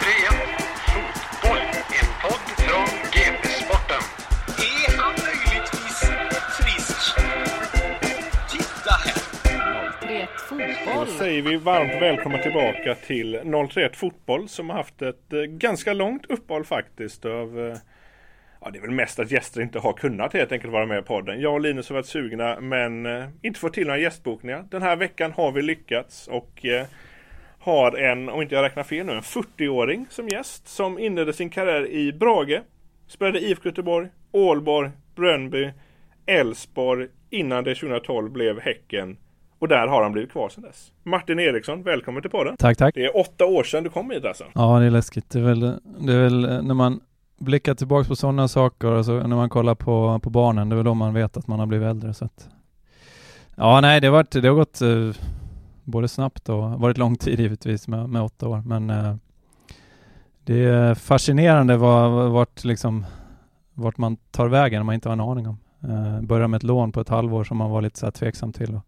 031 0.00 0.32
Fotboll, 0.92 1.58
en 2.00 2.10
podd 2.22 2.46
från 2.58 2.88
GP-sporten. 3.12 4.02
Är 4.58 4.98
han 4.98 5.12
möjligtvis 5.26 6.00
frisk? 6.58 7.16
Titta 8.50 8.94
här! 9.04 9.28
31 10.00 10.78
Då 10.94 11.06
säger 11.06 11.42
vi 11.42 11.56
varmt 11.56 12.02
välkomna 12.02 12.38
tillbaka 12.38 12.94
till 12.94 13.40
031 13.72 13.96
Fotboll 13.96 14.48
som 14.48 14.70
har 14.70 14.76
haft 14.76 15.02
ett 15.02 15.32
eh, 15.32 15.40
ganska 15.40 15.92
långt 15.92 16.26
uppehåll 16.26 16.64
faktiskt 16.64 17.24
av 17.24 17.60
eh, 17.60 17.76
Ja 18.60 18.70
det 18.70 18.78
är 18.78 18.82
väl 18.82 18.90
mest 18.90 19.18
att 19.18 19.30
gäster 19.30 19.60
inte 19.60 19.78
har 19.78 19.92
kunnat 19.92 20.32
helt 20.32 20.52
enkelt 20.52 20.72
vara 20.72 20.86
med 20.86 20.98
i 20.98 21.02
podden. 21.02 21.40
Jag 21.40 21.52
och 21.52 21.60
Linus 21.60 21.88
har 21.88 21.94
varit 21.94 22.06
sugna 22.06 22.60
men 22.60 23.06
eh, 23.06 23.24
inte 23.42 23.60
fått 23.60 23.74
till 23.74 23.86
några 23.86 23.98
gästbokningar. 23.98 24.64
Den 24.70 24.82
här 24.82 24.96
veckan 24.96 25.32
har 25.32 25.52
vi 25.52 25.62
lyckats 25.62 26.28
och 26.28 26.64
har 27.60 27.96
en, 27.96 28.28
om 28.28 28.42
inte 28.42 28.54
jag 28.54 28.62
räknar 28.62 28.82
fel 28.82 29.06
nu, 29.06 29.12
en 29.12 29.20
40-åring 29.20 30.06
som 30.10 30.28
gäst 30.28 30.68
som 30.68 30.98
inledde 30.98 31.32
sin 31.32 31.50
karriär 31.50 31.86
i 31.86 32.12
Brage. 32.12 32.62
Spelade 33.06 33.40
IFK 33.40 33.68
Göteborg, 33.68 34.08
Ålborg, 34.32 34.90
Brönnby, 35.16 35.70
Elfsborg 36.26 37.08
innan 37.30 37.64
det 37.64 37.74
2012 37.74 38.30
blev 38.30 38.60
Häcken. 38.60 39.16
Och 39.58 39.68
där 39.68 39.86
har 39.86 40.02
han 40.02 40.12
blivit 40.12 40.32
kvar 40.32 40.48
sedan 40.48 40.62
dess. 40.62 40.92
Martin 41.02 41.38
Eriksson, 41.38 41.82
välkommen 41.82 42.22
till 42.22 42.30
podden. 42.30 42.56
Tack, 42.56 42.78
tack. 42.78 42.94
Det 42.94 43.04
är 43.04 43.16
åtta 43.16 43.44
år 43.44 43.62
sedan 43.62 43.84
du 43.84 43.90
kom 43.90 44.10
hit 44.10 44.24
alltså. 44.24 44.44
Ja, 44.54 44.78
det 44.78 44.86
är 44.86 44.90
läskigt. 44.90 45.30
Det 45.30 45.38
är 45.38 45.42
väl, 45.42 45.60
det 45.98 46.12
är 46.12 46.22
väl 46.22 46.44
eh, 46.44 46.62
när 46.62 46.74
man 46.74 47.00
blickar 47.38 47.74
tillbaks 47.74 48.08
på 48.08 48.16
sådana 48.16 48.48
saker 48.48 48.88
och 48.88 49.04
så 49.04 49.12
när 49.12 49.36
man 49.36 49.48
kollar 49.48 49.74
på, 49.74 50.20
på 50.22 50.30
barnen, 50.30 50.68
det 50.68 50.74
är 50.74 50.76
väl 50.76 50.84
då 50.84 50.94
man 50.94 51.14
vet 51.14 51.36
att 51.36 51.46
man 51.46 51.58
har 51.58 51.66
blivit 51.66 51.88
äldre 51.88 52.14
så 52.14 52.24
att 52.24 52.48
Ja, 53.60 53.80
nej, 53.80 54.00
det 54.00 54.06
har, 54.06 54.12
varit, 54.12 54.30
det 54.30 54.48
har 54.48 54.54
gått 54.54 54.80
eh, 54.80 55.10
både 55.88 56.08
snabbt 56.08 56.48
och 56.48 56.80
varit 56.80 56.98
lång 56.98 57.16
tid 57.16 57.40
givetvis 57.40 57.88
med, 57.88 58.08
med 58.08 58.22
åtta 58.22 58.48
år, 58.48 58.62
men 58.66 58.90
eh, 58.90 59.16
det 60.44 60.64
är 60.64 60.94
fascinerande 60.94 61.76
vad, 61.76 62.30
vart 62.30 62.64
liksom 62.64 63.06
vart 63.74 63.98
man 63.98 64.16
tar 64.16 64.48
vägen 64.48 64.86
man 64.86 64.94
inte 64.94 65.08
har 65.08 65.12
en 65.12 65.20
aning 65.20 65.48
om. 65.48 65.58
Eh, 65.82 66.20
börjar 66.20 66.48
med 66.48 66.58
ett 66.58 66.62
lån 66.62 66.92
på 66.92 67.00
ett 67.00 67.08
halvår 67.08 67.44
som 67.44 67.56
man 67.56 67.70
var 67.70 67.82
lite 67.82 67.98
så 67.98 68.06
här 68.06 68.10
tveksam 68.10 68.52
till 68.52 68.74
och 68.74 68.80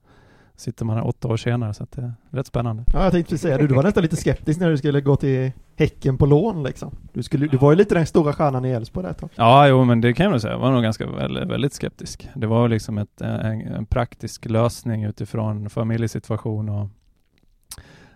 sitter 0.61 0.85
man 0.85 0.97
här 0.97 1.07
åtta 1.07 1.29
år 1.29 1.37
senare 1.37 1.75
så 1.75 1.83
att 1.83 1.93
det 1.93 2.03
är 2.03 2.13
rätt 2.31 2.47
spännande. 2.47 2.85
Ja, 2.93 3.03
jag 3.03 3.13
tänkte 3.13 3.31
precis 3.31 3.43
säga 3.43 3.59
det. 3.59 3.67
Du 3.67 3.75
var 3.75 3.83
nästan 3.83 4.03
lite 4.03 4.17
skeptisk 4.17 4.61
när 4.61 4.71
du 4.71 4.79
skulle 4.79 5.01
gå 5.01 5.17
till 5.17 5.53
Häcken 5.77 6.19
på 6.19 6.27
lån 6.27 6.63
liksom. 6.63 6.95
Du, 7.13 7.23
skulle, 7.23 7.47
du 7.47 7.57
var 7.57 7.73
ju 7.73 7.77
lite 7.77 7.95
den 7.95 8.07
stora 8.07 8.33
stjärnan 8.33 8.65
i 8.65 8.71
Elfsborg 8.71 9.05
där 9.05 9.11
ett 9.11 9.19
tag. 9.19 9.31
Ja, 9.35 9.69
jo, 9.69 9.85
men 9.85 10.01
det 10.01 10.13
kan 10.13 10.25
jag 10.25 10.31
nog 10.31 10.41
säga. 10.41 10.53
Jag 10.53 10.61
var 10.61 10.73
nog 10.73 10.83
ganska 10.83 11.07
väldigt, 11.07 11.49
väldigt 11.49 11.73
skeptisk. 11.73 12.29
Det 12.35 12.47
var 12.47 12.69
liksom 12.69 12.99
ett, 12.99 13.21
en, 13.21 13.61
en 13.61 13.87
praktisk 13.87 14.45
lösning 14.45 15.05
utifrån 15.05 15.71
familjesituation 15.71 16.69
och 16.69 16.89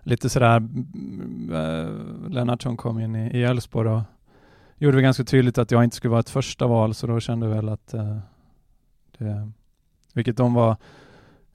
lite 0.03 0.29
sådär, 0.29 0.57
äh, 1.53 2.31
Lennartsson 2.31 2.77
kom 2.77 3.01
in 3.01 3.17
i 3.17 3.43
Elfsborg 3.43 3.89
och 3.89 4.03
gjorde 4.79 4.97
det 4.97 5.03
ganska 5.03 5.25
tydligt 5.25 5.59
att 5.59 5.71
jag 5.71 5.85
inte 5.85 5.97
skulle 5.97 6.11
vara 6.11 6.21
ett 6.21 6.31
första 6.31 6.67
val, 6.67 6.95
så 6.95 7.07
då 7.07 7.21
kände 7.21 7.47
jag 7.47 7.55
väl 7.55 7.69
att 7.69 7.95
äh, 7.95 8.19
det, 9.19 9.51
vilket 10.15 10.37
de 10.37 10.55
var 10.55 10.77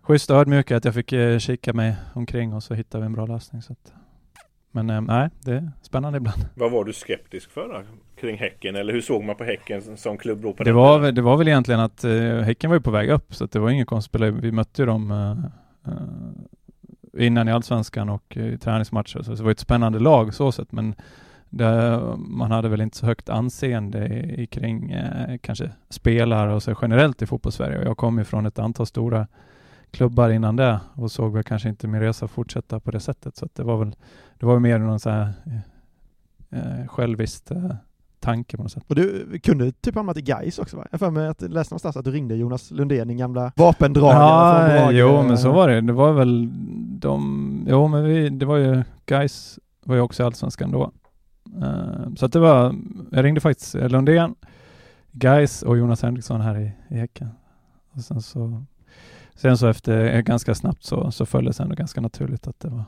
schysst 0.09 0.31
ödmjuka, 0.31 0.77
att 0.77 0.85
jag 0.85 0.93
fick 0.93 1.13
eh, 1.13 1.37
kika 1.39 1.73
mig 1.73 1.95
omkring 2.13 2.53
och 2.53 2.63
så 2.63 2.73
hittade 2.73 3.01
vi 3.01 3.05
en 3.05 3.13
bra 3.13 3.25
lösning. 3.25 3.61
Så 3.61 3.73
att, 3.73 3.93
men 4.71 4.89
eh, 4.89 5.01
nej, 5.01 5.29
det 5.41 5.51
är 5.53 5.71
spännande 5.81 6.17
ibland. 6.17 6.45
Vad 6.55 6.71
var 6.71 6.83
du 6.85 6.93
skeptisk 6.93 7.51
för 7.51 7.67
då? 7.67 7.81
Kring 8.21 8.37
Häcken? 8.37 8.75
Eller 8.75 8.93
hur 8.93 9.01
såg 9.01 9.23
man 9.23 9.35
på 9.35 9.43
Häcken 9.43 9.97
som- 9.97 10.17
klubb 10.17 10.41
då 10.41 10.53
på 10.53 10.63
Det 10.63 10.71
var, 10.71 10.99
väl- 10.99 11.15
det 11.15 11.21
var 11.21 11.37
väl 11.37 11.47
egentligen 11.47 11.79
att 11.81 12.03
eh, 12.03 12.11
Häcken 12.39 12.69
var 12.69 12.77
ju 12.77 12.81
på 12.81 12.91
väg 12.91 13.09
upp, 13.09 13.33
så 13.35 13.43
att 13.43 13.51
det 13.51 13.59
var 13.59 13.69
ingen 13.69 13.85
konstigt. 13.85 14.21
Vi 14.21 14.51
mötte 14.51 14.81
ju 14.81 14.85
dem 14.85 15.11
eh, 15.11 15.31
eh, 15.93 17.25
innan 17.25 17.47
i 17.47 17.51
Allsvenskan 17.51 18.09
och 18.09 18.37
i 18.37 18.57
träningsmatcher, 18.57 19.21
så 19.21 19.31
det 19.31 19.43
var 19.43 19.51
ett 19.51 19.59
spännande 19.59 19.99
lag 19.99 20.33
så 20.33 20.51
sett, 20.51 20.71
men 20.71 20.95
det, 21.49 21.99
man 22.17 22.51
hade 22.51 22.69
väl 22.69 22.81
inte 22.81 22.97
så 22.97 23.05
högt 23.05 23.29
anseende 23.29 24.07
i, 24.07 24.41
i 24.41 24.47
kring 24.47 24.91
eh, 24.91 25.37
kanske 25.41 25.71
spelare 25.89 26.53
och 26.53 26.63
så 26.63 26.75
generellt 26.81 27.21
i 27.21 27.25
fotbollssverige. 27.25 27.77
Och 27.79 27.85
jag 27.85 27.97
kom 27.97 28.17
ju 28.17 28.23
från 28.23 28.45
ett 28.45 28.59
antal 28.59 28.85
stora 28.85 29.27
klubbar 29.91 30.29
innan 30.29 30.55
det 30.55 30.79
och 30.95 31.11
såg 31.11 31.33
väl 31.33 31.43
kanske 31.43 31.69
inte 31.69 31.87
min 31.87 32.01
resa 32.01 32.27
fortsätta 32.27 32.79
på 32.79 32.91
det 32.91 32.99
sättet. 32.99 33.35
Så 33.37 33.45
att 33.45 33.55
det 33.55 33.63
var 33.63 33.77
väl, 33.77 33.95
det 34.39 34.45
var 34.45 34.59
mer 34.59 34.79
någon 34.79 34.99
så 34.99 35.09
här 35.09 35.33
eh, 36.51 36.79
eh, 36.81 36.87
själviskt 36.87 37.51
eh, 37.51 37.71
tanke 38.19 38.57
på 38.57 38.63
något 38.63 38.71
sätt. 38.71 38.83
Och 38.87 38.95
du 38.95 39.39
kunde 39.43 39.71
typ 39.71 39.95
hamnat 39.95 40.17
i 40.17 40.21
Gais 40.21 40.59
också 40.59 40.77
va? 40.77 40.87
Jag 40.91 40.99
för 40.99 41.09
mig 41.11 41.27
att 41.27 41.41
jag 41.41 41.51
läste 41.51 41.73
någonstans 41.73 41.97
att 41.97 42.05
du 42.05 42.11
ringde 42.11 42.35
Jonas 42.35 42.71
Lundén, 42.71 43.07
din 43.07 43.17
gamla 43.17 43.51
vapendragare 43.55 44.75
Ja, 44.75 44.81
Brage. 44.83 44.95
jo 44.95 45.23
men 45.23 45.37
så 45.37 45.51
var 45.51 45.67
det. 45.69 45.81
Det 45.81 45.93
var 45.93 46.13
väl 46.13 46.49
de, 46.99 47.65
jo 47.69 47.87
men 47.87 48.03
vi, 48.03 48.29
det 48.29 48.45
var 48.45 48.57
ju, 48.57 48.83
guys 49.05 49.59
var 49.85 49.95
ju 49.95 50.01
också 50.01 50.23
i 50.23 50.25
Allsvenskan 50.25 50.71
då. 50.71 50.91
Eh, 51.61 52.13
så 52.17 52.25
att 52.25 52.33
det 52.33 52.39
var, 52.39 52.75
jag 53.11 53.25
ringde 53.25 53.41
faktiskt 53.41 53.73
Lundén, 53.73 54.35
guys 55.11 55.61
och 55.63 55.77
Jonas 55.77 56.01
Henriksson 56.01 56.41
här 56.41 56.59
i, 56.59 56.71
i 56.89 56.97
Häcken. 56.97 57.29
Och 57.91 58.01
sen 58.01 58.21
så, 58.21 58.63
sen 59.41 59.57
så 59.57 59.67
efter, 59.67 60.15
eh, 60.15 60.21
ganska 60.21 60.55
snabbt 60.55 60.83
så, 60.83 61.11
så 61.11 61.25
föll 61.25 61.45
det 61.45 61.75
ganska 61.75 62.01
naturligt 62.01 62.47
att 62.47 62.59
det 62.59 62.67
var 62.69 62.83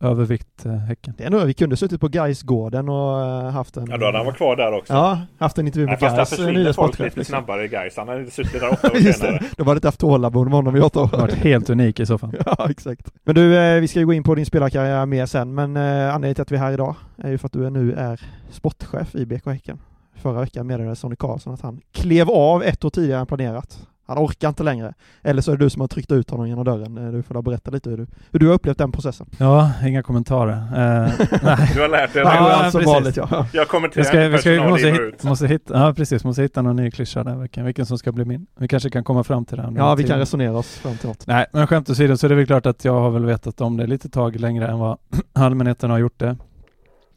övervikt 0.00 0.66
eh, 0.66 0.72
Häcken. 0.76 1.14
Det 1.18 1.24
är 1.24 1.30
nog, 1.30 1.42
vi 1.44 1.54
kunde 1.54 1.76
suttit 1.76 2.00
på 2.00 2.08
Gaisgården 2.08 2.88
och 2.88 3.20
eh, 3.22 3.50
haft 3.50 3.76
en... 3.76 3.86
Ja, 3.90 3.96
då 3.96 4.06
hade 4.06 4.16
han 4.18 4.26
varit 4.26 4.36
kvar 4.36 4.56
där 4.56 4.72
också. 4.72 4.92
Ja, 4.92 5.20
haft 5.38 5.58
en 5.58 5.66
intervju 5.66 5.86
med 5.86 6.00
fast 6.00 6.12
där 6.12 6.16
Gais 6.16 6.30
försvinner 6.30 6.72
folk 6.72 6.98
lite 6.98 7.04
Liksom. 7.18 7.24
snabbare 7.24 7.64
i 7.64 7.68
Gais. 7.68 7.96
Han 7.96 8.08
hade 8.08 8.30
suttit 8.30 8.60
där 8.60 8.72
åtta 8.72 8.90
år 8.92 8.96
Just 8.96 9.18
senare. 9.20 9.38
det, 9.38 9.46
då 9.56 9.64
var 9.64 9.74
det 9.74 9.78
inte 9.78 9.88
haft 9.88 10.00
tålamod 10.00 10.46
med 10.46 10.54
honom 10.54 10.76
i 10.76 10.80
åtta 10.80 11.00
Det 11.10 11.16
år. 11.16 11.20
varit 11.20 11.34
helt 11.34 11.70
unik 11.70 12.00
i 12.00 12.06
så 12.06 12.18
fall. 12.18 12.36
Ja, 12.46 12.70
exakt. 12.70 13.12
Men 13.24 13.34
du, 13.34 13.56
eh, 13.58 13.80
vi 13.80 13.88
ska 13.88 13.98
ju 14.00 14.06
gå 14.06 14.12
in 14.12 14.22
på 14.24 14.34
din 14.34 14.46
spelarkarriär 14.46 15.06
mer 15.06 15.26
sen, 15.26 15.54
men 15.54 15.76
eh, 15.76 15.82
anledningen 16.14 16.34
till 16.34 16.42
att 16.42 16.52
vi 16.52 16.56
är 16.56 16.60
här 16.60 16.72
idag 16.72 16.94
är 17.16 17.30
ju 17.30 17.38
för 17.38 17.46
att 17.46 17.52
du 17.52 17.66
är 17.66 17.70
nu 17.70 17.92
är 17.92 18.20
sportchef 18.50 19.14
i 19.14 19.26
BK 19.26 19.46
Häcken. 19.46 19.78
Förra 20.14 20.40
veckan 20.40 20.66
meddelade 20.66 20.96
Sonny 20.96 21.16
Karlsson 21.16 21.54
att 21.54 21.60
han 21.60 21.80
klev 21.92 22.30
av 22.30 22.62
ett 22.62 22.84
år 22.84 22.90
tidigare 22.90 23.20
än 23.20 23.26
planerat. 23.26 23.86
Han 24.06 24.18
orkar 24.18 24.48
inte 24.48 24.62
längre. 24.62 24.94
Eller 25.22 25.42
så 25.42 25.52
är 25.52 25.56
det 25.56 25.64
du 25.64 25.70
som 25.70 25.80
har 25.80 25.88
tryckt 25.88 26.12
ut 26.12 26.30
honom 26.30 26.48
genom 26.48 26.64
dörren. 26.64 26.98
Eh, 27.06 27.12
Du 27.12 27.22
får 27.22 27.34
då 27.34 27.42
berätta 27.42 27.70
lite 27.70 27.90
hur 27.90 27.96
du, 27.96 28.06
hur 28.32 28.38
du 28.38 28.46
har 28.46 28.54
upplevt 28.54 28.78
den 28.78 28.92
processen. 28.92 29.26
Ja, 29.38 29.70
inga 29.86 30.02
kommentarer. 30.02 30.52
Eh, 30.52 31.12
nej. 31.42 31.70
Du 31.74 31.80
har 31.80 31.88
lärt 31.88 32.12
dig 32.12 32.22
Ja, 32.22 32.30
det. 32.30 32.36
Ja, 32.36 32.52
allt 32.52 32.72
som 32.72 32.78
precis. 32.80 32.94
vanligt 32.94 33.16
ja. 33.16 33.46
Jag 33.52 33.68
kommenterar 33.68 34.02
Vi 34.04 34.08
ska, 34.08 34.28
vi 34.28 34.38
ska, 34.38 34.50
vi 34.50 34.70
måste, 34.70 34.88
hit, 34.88 35.22
måste 35.24 35.46
hitta, 35.46 35.78
ja 35.86 35.94
precis, 35.94 36.24
måste 36.24 36.42
hitta 36.42 36.62
någon 36.62 36.76
ny 36.76 36.90
klyscha 36.90 37.24
där, 37.24 37.36
vilken, 37.36 37.64
vilken 37.64 37.86
som 37.86 37.98
ska 37.98 38.12
bli 38.12 38.24
min. 38.24 38.46
Vi 38.58 38.68
kanske 38.68 38.90
kan 38.90 39.04
komma 39.04 39.24
fram 39.24 39.44
till 39.44 39.56
det. 39.56 39.72
Ja, 39.76 39.94
vi 39.94 40.02
kan 40.02 40.06
tiden. 40.08 40.18
resonera 40.18 40.56
oss 40.58 40.76
fram 40.76 40.96
till 40.96 41.08
något. 41.08 41.26
Nej, 41.26 41.46
men 41.52 41.66
skämt 41.66 41.90
åsido 41.90 42.16
så 42.16 42.26
är 42.26 42.28
det 42.28 42.34
väl 42.34 42.46
klart 42.46 42.66
att 42.66 42.84
jag 42.84 43.00
har 43.00 43.10
väl 43.10 43.24
vetat 43.24 43.60
om 43.60 43.76
det 43.76 43.86
lite 43.86 44.08
tag 44.08 44.40
längre 44.40 44.66
än 44.68 44.78
vad 44.78 44.98
allmänheten 45.32 45.90
har 45.90 45.98
gjort 45.98 46.18
det. 46.18 46.36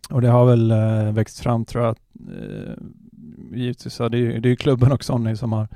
Och 0.10 0.22
det 0.22 0.28
har 0.28 0.46
väl 0.46 0.72
eh, 0.72 1.12
växt 1.14 1.40
fram 1.40 1.66
tror 1.66 1.84
jag. 1.86 1.96
Eh, 2.30 2.74
givetvis, 3.54 3.94
så 3.94 4.10
det 4.10 4.18
är 4.18 4.20
ju 4.20 4.40
det 4.40 4.48
är 4.48 4.50
ju 4.50 4.56
klubben 4.56 4.92
och 4.92 5.04
Sonny 5.04 5.36
som 5.36 5.52
har 5.54 5.68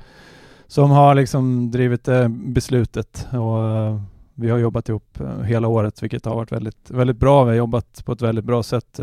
som 0.74 0.90
har 0.90 1.14
liksom 1.14 1.70
drivit 1.70 2.04
det 2.04 2.28
beslutet 2.28 3.28
och 3.32 3.68
eh, 3.68 4.00
vi 4.34 4.50
har 4.50 4.58
jobbat 4.58 4.88
ihop 4.88 5.20
eh, 5.20 5.40
hela 5.40 5.68
året 5.68 6.02
vilket 6.02 6.24
har 6.24 6.34
varit 6.34 6.52
väldigt, 6.52 6.90
väldigt 6.90 7.16
bra. 7.16 7.44
Vi 7.44 7.50
har 7.50 7.56
jobbat 7.56 8.04
på 8.04 8.12
ett 8.12 8.22
väldigt 8.22 8.44
bra 8.44 8.62
sätt. 8.62 9.00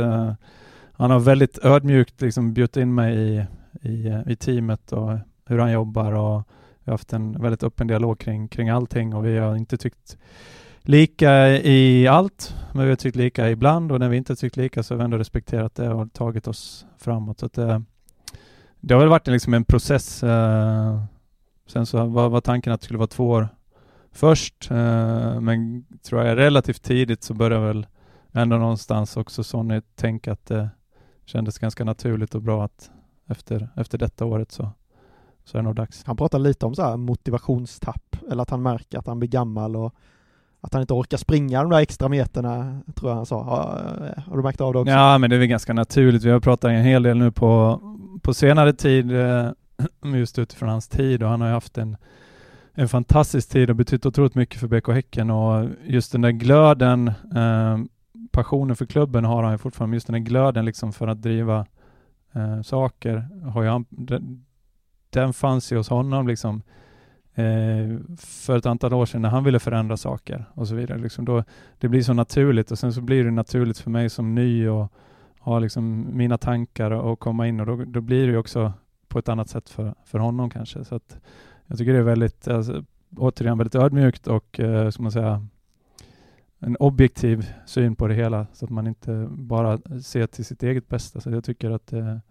Han 0.93 1.11
har 1.11 1.19
väldigt 1.19 1.65
ödmjukt 1.65 2.21
liksom 2.21 2.53
bjudit 2.53 2.77
in 2.77 2.95
mig 2.95 3.17
i, 3.17 3.45
i, 3.89 4.23
i 4.27 4.35
teamet 4.35 4.91
och 4.91 5.17
hur 5.45 5.59
han 5.59 5.71
jobbar 5.71 6.11
och 6.11 6.43
vi 6.83 6.91
har 6.91 6.93
haft 6.93 7.13
en 7.13 7.41
väldigt 7.41 7.63
öppen 7.63 7.87
dialog 7.87 8.19
kring, 8.19 8.47
kring 8.47 8.69
allting 8.69 9.15
och 9.15 9.25
vi 9.25 9.37
har 9.37 9.55
inte 9.55 9.77
tyckt 9.77 10.17
lika 10.81 11.47
i 11.49 12.07
allt, 12.07 12.55
men 12.73 12.83
vi 12.83 12.89
har 12.89 12.95
tyckt 12.95 13.15
lika 13.15 13.49
ibland 13.49 13.91
och 13.91 13.99
när 13.99 14.09
vi 14.09 14.17
inte 14.17 14.35
tyckt 14.35 14.57
lika 14.57 14.83
så 14.83 14.93
har 14.93 14.97
vi 14.97 15.03
ändå 15.03 15.17
respekterat 15.17 15.75
det 15.75 15.89
och 15.89 16.13
tagit 16.13 16.47
oss 16.47 16.85
framåt. 16.97 17.39
Så 17.39 17.45
att 17.45 17.53
det, 17.53 17.83
det 18.79 18.93
har 18.93 19.01
väl 19.01 19.09
varit 19.09 19.27
liksom 19.27 19.53
en 19.53 19.65
process. 19.65 20.23
Eh, 20.23 21.03
sen 21.71 21.85
så 21.85 22.05
var, 22.05 22.29
var 22.29 22.41
tanken 22.41 22.73
att 22.73 22.81
det 22.81 22.85
skulle 22.85 22.99
vara 22.99 23.07
två 23.07 23.29
år 23.29 23.49
först, 24.11 24.71
eh, 24.71 25.39
men 25.41 25.85
tror 26.03 26.23
jag 26.23 26.37
relativt 26.37 26.83
tidigt 26.83 27.23
så 27.23 27.33
började 27.33 27.65
väl 27.65 27.87
ändå 28.31 28.57
någonstans 28.57 29.17
också 29.17 29.43
Sonny 29.43 29.81
tänka 29.95 30.31
att 30.31 30.45
det 30.45 30.69
kändes 31.25 31.59
ganska 31.59 31.83
naturligt 31.83 32.35
och 32.35 32.41
bra 32.41 32.65
att 32.65 32.91
efter, 33.27 33.69
efter 33.75 33.97
detta 33.97 34.25
året 34.25 34.51
så, 34.51 34.69
så 35.43 35.57
är 35.57 35.61
det 35.61 35.67
nog 35.67 35.75
dags. 35.75 36.03
Han 36.05 36.17
pratar 36.17 36.39
lite 36.39 36.65
om 36.65 36.75
så 36.75 36.81
här 36.81 36.97
motivationstapp, 36.97 38.15
eller 38.31 38.43
att 38.43 38.49
han 38.49 38.61
märker 38.61 38.99
att 38.99 39.07
han 39.07 39.19
blir 39.19 39.29
gammal 39.29 39.75
och 39.75 39.95
att 40.61 40.73
han 40.73 40.81
inte 40.81 40.93
orkar 40.93 41.17
springa 41.17 41.61
de 41.61 41.71
där 41.71 41.79
extra 41.79 42.09
meterna, 42.09 42.81
tror 42.95 43.11
jag 43.11 43.15
han 43.15 43.25
sa. 43.25 43.43
Har, 43.43 44.23
har 44.27 44.37
du 44.37 44.43
märkt 44.43 44.61
av 44.61 44.73
det 44.73 44.79
också? 44.79 44.91
Ja, 44.91 45.17
men 45.17 45.29
det 45.29 45.35
är 45.35 45.39
väl 45.39 45.47
ganska 45.47 45.73
naturligt. 45.73 46.23
Vi 46.23 46.29
har 46.29 46.39
pratat 46.39 46.71
en 46.71 46.83
hel 46.83 47.03
del 47.03 47.17
nu 47.17 47.31
på, 47.31 47.81
på 48.21 48.33
senare 48.33 48.73
tid, 48.73 49.11
eh, 49.11 49.49
just 50.15 50.39
utifrån 50.39 50.69
hans 50.69 50.87
tid 50.87 51.23
och 51.23 51.29
han 51.29 51.41
har 51.41 51.47
ju 51.47 51.53
haft 51.53 51.77
en, 51.77 51.97
en 52.73 52.89
fantastisk 52.89 53.49
tid 53.49 53.69
och 53.69 53.75
betytt 53.75 54.05
otroligt 54.05 54.35
mycket 54.35 54.59
för 54.59 54.67
BK 54.67 54.87
Häcken 54.87 55.29
och 55.29 55.69
just 55.83 56.11
den 56.11 56.21
där 56.21 56.31
glöden, 56.31 57.07
eh, 57.35 57.77
passionen 58.31 58.75
för 58.75 58.85
klubben 58.85 59.25
har 59.25 59.43
han 59.43 59.51
ju 59.51 59.57
fortfarande, 59.57 59.95
just 59.95 60.07
den 60.07 60.13
där 60.13 60.29
glöden 60.29 60.65
liksom 60.65 60.93
för 60.93 61.07
att 61.07 61.21
driva 61.21 61.65
eh, 62.33 62.61
saker 62.61 63.27
har 63.49 63.63
ju 63.63 63.69
han, 63.69 63.85
den, 63.89 64.45
den 65.09 65.33
fanns 65.33 65.71
ju 65.71 65.77
hos 65.77 65.89
honom 65.89 66.27
liksom 66.27 66.61
eh, 67.33 68.15
för 68.17 68.57
ett 68.57 68.65
antal 68.65 68.93
år 68.93 69.05
sedan 69.05 69.21
när 69.21 69.29
han 69.29 69.43
ville 69.43 69.59
förändra 69.59 69.97
saker 69.97 70.45
och 70.53 70.67
så 70.67 70.75
vidare. 70.75 70.97
Liksom 70.97 71.25
då, 71.25 71.43
det 71.77 71.87
blir 71.87 72.01
så 72.01 72.13
naturligt 72.13 72.71
och 72.71 72.79
sen 72.79 72.93
så 72.93 73.01
blir 73.01 73.23
det 73.23 73.31
naturligt 73.31 73.77
för 73.77 73.89
mig 73.89 74.09
som 74.09 74.35
ny 74.35 74.67
och, 74.67 74.93
ha 75.41 75.59
liksom 75.59 76.17
mina 76.17 76.37
tankar 76.37 76.91
och 76.91 77.19
komma 77.19 77.47
in 77.47 77.59
och 77.59 77.65
då, 77.65 77.75
då 77.85 78.01
blir 78.01 78.27
det 78.27 78.31
ju 78.31 78.37
också 78.37 78.73
på 79.11 79.19
ett 79.19 79.29
annat 79.29 79.49
sätt 79.49 79.69
för, 79.69 79.95
för 80.05 80.19
honom 80.19 80.49
kanske. 80.49 80.85
Så 80.85 80.95
att 80.95 81.19
jag 81.67 81.77
tycker 81.77 81.93
det 81.93 81.99
är 81.99 82.03
väldigt, 82.03 82.47
alltså, 82.47 82.83
återigen 83.17 83.57
väldigt 83.57 83.75
ödmjukt 83.75 84.27
och, 84.27 84.59
eh, 84.59 84.89
ska 84.89 85.03
man 85.03 85.11
säga, 85.11 85.47
en 86.59 86.77
objektiv 86.79 87.53
syn 87.65 87.95
på 87.95 88.07
det 88.07 88.13
hela 88.13 88.47
så 88.53 88.65
att 88.65 88.71
man 88.71 88.87
inte 88.87 89.27
bara 89.29 89.79
ser 90.03 90.27
till 90.27 90.45
sitt 90.45 90.63
eget 90.63 90.87
bästa. 90.87 91.21
Så 91.21 91.31
jag 91.31 91.43
tycker 91.43 91.71
att 91.71 91.87
det, 91.87 92.21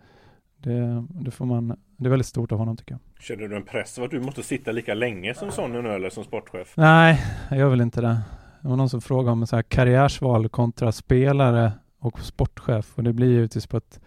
det, 0.56 1.06
det 1.11 1.31
får 1.31 1.44
man, 1.44 1.77
det 1.97 2.06
är 2.06 2.11
väldigt 2.11 2.27
stort 2.27 2.53
av 2.53 2.59
honom 2.59 2.77
tycker 2.77 2.93
jag. 2.93 3.23
Känner 3.23 3.49
du 3.49 3.56
en 3.56 3.65
press 3.65 3.99
att 3.99 4.11
du 4.11 4.21
måste 4.21 4.43
sitta 4.43 4.73
lika 4.73 4.94
länge 4.94 5.35
som 5.35 5.50
Sonny 5.50 5.83
nu 5.83 5.88
eller 5.88 6.11
som 6.11 6.25
sportchef? 6.25 6.73
Nej, 6.76 7.23
jag 7.50 7.59
gör 7.59 7.69
väl 7.69 7.81
inte 7.81 8.00
det. 8.00 8.21
Det 8.62 8.69
var 8.69 8.76
någon 8.76 8.88
som 8.88 9.00
frågade 9.00 9.33
om 9.33 9.47
så 9.47 9.56
här 9.56 9.62
karriärsval 9.62 10.49
kontra 10.49 10.93
spelare 10.93 11.73
och 11.99 12.21
sportchef 12.21 12.93
och 12.99 13.03
det 13.03 13.12
blir 13.12 13.26
givetvis 13.26 13.67
på 13.67 13.76
ett, 13.76 14.00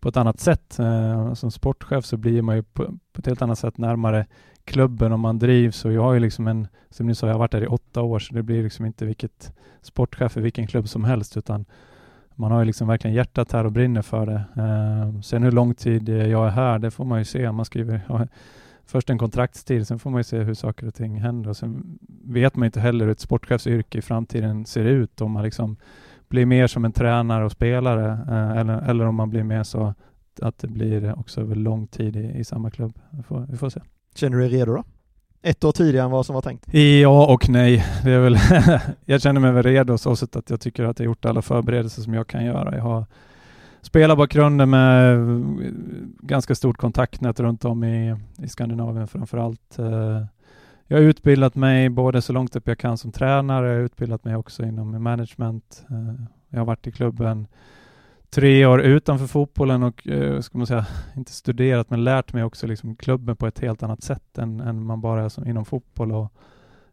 på 0.00 0.08
ett 0.08 0.16
annat 0.16 0.40
sätt. 0.40 0.78
Eh, 0.78 1.34
som 1.34 1.50
sportchef 1.50 2.04
så 2.04 2.16
blir 2.16 2.42
man 2.42 2.56
ju 2.56 2.62
på, 2.62 2.84
på 3.12 3.18
ett 3.18 3.26
helt 3.26 3.42
annat 3.42 3.58
sätt 3.58 3.78
närmare 3.78 4.26
klubben 4.64 5.12
om 5.12 5.20
man 5.20 5.38
drivs 5.38 5.84
och 5.84 5.92
jag 5.92 6.02
har 6.02 6.14
ju 6.14 6.20
liksom 6.20 6.46
en, 6.46 6.68
som 6.90 7.06
ni 7.06 7.14
sa, 7.14 7.26
jag 7.26 7.34
har 7.34 7.38
varit 7.38 7.52
där 7.52 7.64
i 7.64 7.66
åtta 7.66 8.02
år 8.02 8.18
så 8.18 8.34
det 8.34 8.42
blir 8.42 8.62
liksom 8.62 8.86
inte 8.86 9.06
vilket 9.06 9.52
sportchef 9.82 10.36
i 10.36 10.40
vilken 10.40 10.66
klubb 10.66 10.88
som 10.88 11.04
helst 11.04 11.36
utan 11.36 11.64
man 12.34 12.52
har 12.52 12.58
ju 12.58 12.64
liksom 12.64 12.88
verkligen 12.88 13.16
hjärtat 13.16 13.52
här 13.52 13.64
och 13.64 13.72
brinner 13.72 14.02
för 14.02 14.26
det. 14.26 14.44
Eh, 14.56 15.20
sen 15.20 15.42
hur 15.42 15.52
lång 15.52 15.74
tid 15.74 16.08
jag 16.08 16.46
är 16.46 16.50
här, 16.50 16.78
det 16.78 16.90
får 16.90 17.04
man 17.04 17.18
ju 17.18 17.24
se. 17.24 17.52
Man 17.52 17.64
skriver 17.64 18.00
ja, 18.08 18.26
först 18.86 19.10
en 19.10 19.18
kontraktstid, 19.18 19.86
sen 19.86 19.98
får 19.98 20.10
man 20.10 20.20
ju 20.20 20.24
se 20.24 20.38
hur 20.38 20.54
saker 20.54 20.86
och 20.86 20.94
ting 20.94 21.20
händer 21.20 21.50
och 21.50 21.56
sen 21.56 21.98
vet 22.24 22.56
man 22.56 22.66
inte 22.66 22.80
heller 22.80 23.04
hur 23.04 23.12
ett 23.12 23.20
sportchefsyrke 23.20 23.98
i 23.98 24.02
framtiden 24.02 24.66
ser 24.66 24.84
ut 24.84 25.20
om 25.20 25.32
man 25.32 25.42
liksom 25.42 25.76
blir 26.28 26.46
mer 26.46 26.66
som 26.66 26.84
en 26.84 26.92
tränare 26.92 27.44
och 27.44 27.52
spelare 27.52 28.18
eh, 28.28 28.58
eller, 28.58 28.90
eller 28.90 29.06
om 29.06 29.14
man 29.14 29.30
blir 29.30 29.42
mer 29.42 29.62
så 29.62 29.94
att 30.42 30.58
det 30.58 30.68
blir 30.68 31.18
också 31.18 31.40
över 31.40 31.54
lång 31.54 31.86
tid 31.86 32.16
i, 32.16 32.38
i 32.38 32.44
samma 32.44 32.70
klubb. 32.70 32.98
Vi 33.10 33.22
får, 33.22 33.46
vi 33.50 33.56
får 33.56 33.70
se. 33.70 33.80
Känner 34.14 34.36
du 34.36 34.48
dig 34.48 34.58
redo 34.58 34.74
då? 34.74 34.84
Ett 35.42 35.64
år 35.64 35.72
tidigare 35.72 36.04
än 36.04 36.10
vad 36.10 36.26
som 36.26 36.34
var 36.34 36.42
tänkt? 36.42 36.74
Ja 36.74 37.26
och 37.34 37.48
nej. 37.48 37.84
Det 38.04 38.10
är 38.10 38.20
väl 38.20 38.36
jag 39.04 39.22
känner 39.22 39.40
mig 39.40 39.52
väl 39.52 39.62
redo 39.62 39.98
så 39.98 40.16
sätt 40.16 40.36
att 40.36 40.50
jag 40.50 40.60
tycker 40.60 40.84
att 40.84 40.98
jag 40.98 41.06
gjort 41.06 41.24
alla 41.24 41.42
förberedelser 41.42 42.02
som 42.02 42.14
jag 42.14 42.26
kan 42.26 42.44
göra. 42.44 42.76
Jag 42.76 42.82
har 42.82 43.06
spelarbakgrunden 43.82 44.70
med 44.70 45.18
ganska 46.20 46.54
stort 46.54 46.76
kontaktnät 46.76 47.40
runt 47.40 47.64
om 47.64 47.84
i, 47.84 48.16
i 48.38 48.48
Skandinavien 48.48 49.08
framför 49.08 49.38
allt. 49.38 49.78
Eh, 49.78 50.24
jag 50.90 50.98
har 50.98 51.02
utbildat 51.02 51.54
mig 51.54 51.88
både 51.88 52.22
så 52.22 52.32
långt 52.32 52.56
upp 52.56 52.68
jag 52.68 52.78
kan 52.78 52.98
som 52.98 53.12
tränare, 53.12 53.68
jag 53.68 53.74
har 53.74 53.82
utbildat 53.82 54.24
mig 54.24 54.36
också 54.36 54.64
inom 54.64 55.02
management. 55.02 55.86
Eh, 55.90 56.24
jag 56.48 56.58
har 56.58 56.66
varit 56.66 56.86
i 56.86 56.92
klubben 56.92 57.46
tre 58.30 58.66
år 58.66 58.80
utanför 58.80 59.26
fotbollen 59.26 59.82
och, 59.82 60.08
eh, 60.08 60.40
ska 60.40 60.58
man 60.58 60.66
säga, 60.66 60.86
inte 61.16 61.32
studerat 61.32 61.90
men 61.90 62.04
lärt 62.04 62.32
mig 62.32 62.44
också 62.44 62.66
liksom 62.66 62.96
klubben 62.96 63.36
på 63.36 63.46
ett 63.46 63.58
helt 63.58 63.82
annat 63.82 64.02
sätt 64.02 64.38
än, 64.38 64.60
än 64.60 64.84
man 64.84 65.00
bara 65.00 65.24
är 65.24 65.28
som 65.28 65.46
inom 65.46 65.64
fotboll 65.64 66.12
och 66.12 66.32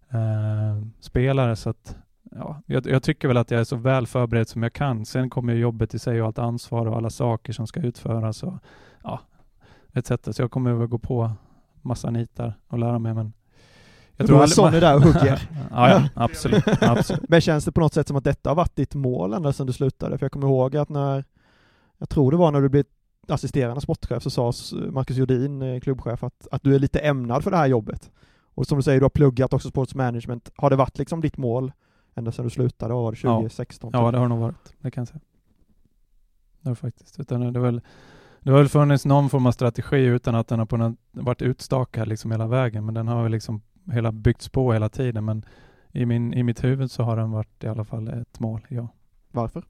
eh, 0.09 0.81
spelare. 0.99 1.55
Så 1.55 1.69
att, 1.69 1.97
ja, 2.31 2.61
jag, 2.65 2.87
jag, 2.87 3.03
tycker 3.03 3.27
väl 3.27 3.37
att 3.37 3.51
jag 3.51 3.59
är 3.59 3.63
så 3.63 3.75
väl 3.75 4.07
förberedd 4.07 4.49
som 4.49 4.63
jag 4.63 4.73
kan. 4.73 5.05
Sen 5.05 5.29
kommer 5.29 5.53
jobbet 5.53 5.93
i 5.93 5.99
sig 5.99 6.21
och 6.21 6.27
allt 6.27 6.39
ansvar 6.39 6.85
och 6.85 6.97
alla 6.97 7.09
saker 7.09 7.53
som 7.53 7.67
ska 7.67 7.79
utföras 7.79 8.43
och 8.43 8.53
ja, 9.03 9.19
etc. 9.93 10.11
Så 10.31 10.41
jag 10.41 10.51
kommer 10.51 10.73
väl 10.73 10.87
gå 10.87 10.97
på 10.97 11.31
massa 11.81 12.09
nitar 12.09 12.53
och 12.67 12.79
lära 12.79 12.99
mig 12.99 13.13
men 13.13 13.33
jag 14.17 14.27
tror 14.27 14.43
att 14.43 14.73
är 14.73 14.81
där 14.81 14.95
och 14.95 15.01
hugger. 15.01 15.49
ja, 15.71 15.89
ja, 15.89 16.09
absolut, 16.15 16.63
absolut. 16.81 17.29
Men 17.29 17.41
känns 17.41 17.65
det 17.65 17.71
på 17.71 17.81
något 17.81 17.93
sätt 17.93 18.07
som 18.07 18.17
att 18.17 18.23
detta 18.23 18.49
har 18.49 18.55
varit 18.55 18.75
ditt 18.75 18.95
mål 18.95 19.33
ända 19.33 19.53
sedan 19.53 19.67
du 19.67 19.73
slutade? 19.73 20.17
För 20.17 20.25
jag 20.25 20.31
kommer 20.31 20.47
ihåg 20.47 20.75
att 20.75 20.89
när, 20.89 21.23
jag 21.97 22.09
tror 22.09 22.31
det 22.31 22.37
var 22.37 22.51
när 22.51 22.61
du 22.61 22.69
blev 22.69 22.85
assisterande 23.27 23.81
sportchef 23.81 24.23
så 24.23 24.29
sa 24.29 24.53
Marcus 24.91 25.17
Jodin, 25.17 25.61
eh, 25.61 25.79
klubbchef, 25.79 26.23
att, 26.23 26.47
att 26.51 26.63
du 26.63 26.75
är 26.75 26.79
lite 26.79 26.99
ämnad 26.99 27.43
för 27.43 27.51
det 27.51 27.57
här 27.57 27.67
jobbet. 27.67 28.11
Och 28.55 28.67
som 28.67 28.77
du 28.77 28.83
säger, 28.83 28.99
du 28.99 29.03
har 29.03 29.09
pluggat 29.09 29.53
också 29.53 29.69
sportsmanagement. 29.69 30.51
Har 30.55 30.69
det 30.69 30.75
varit 30.75 30.97
liksom 30.97 31.21
ditt 31.21 31.37
mål 31.37 31.71
ända 32.15 32.31
sedan 32.31 32.45
du 32.45 32.49
slutade? 32.51 32.93
Var 32.93 33.11
det, 33.11 33.17
2016? 33.17 33.89
Ja, 33.93 34.05
ja 34.05 34.11
det 34.11 34.17
har 34.17 34.27
nog 34.27 34.39
varit. 34.39 34.75
Det 34.81 34.91
kan 34.91 35.01
jag 35.01 35.07
säga. 35.07 35.21
Det 36.61 36.69
har 36.69 36.75
faktiskt. 36.75 37.19
Utan 37.19 37.53
det, 37.53 37.59
väl, 37.59 37.81
det 38.39 38.51
har 38.51 38.57
väl 38.57 38.69
funnits 38.69 39.05
någon 39.05 39.29
form 39.29 39.45
av 39.45 39.51
strategi 39.51 40.03
utan 40.03 40.35
att 40.35 40.47
den 40.47 40.59
har 40.59 40.65
på 40.65 40.77
något, 40.77 40.97
varit 41.11 41.41
utstakad 41.41 42.07
liksom 42.07 42.31
hela 42.31 42.47
vägen, 42.47 42.85
men 42.85 42.93
den 42.93 43.07
har 43.07 43.23
väl 43.23 43.31
liksom 43.31 43.61
hela 43.91 44.11
byggts 44.11 44.49
på 44.49 44.73
hela 44.73 44.89
tiden 44.89 45.25
men 45.25 45.45
i, 45.91 46.05
min, 46.05 46.33
i 46.33 46.43
mitt 46.43 46.63
huvud 46.63 46.91
så 46.91 47.03
har 47.03 47.17
den 47.17 47.31
varit 47.31 47.63
i 47.63 47.67
alla 47.67 47.83
fall 47.83 48.07
ett 48.07 48.39
mål, 48.39 48.61
ja. 48.67 48.87
Varför? 49.31 49.63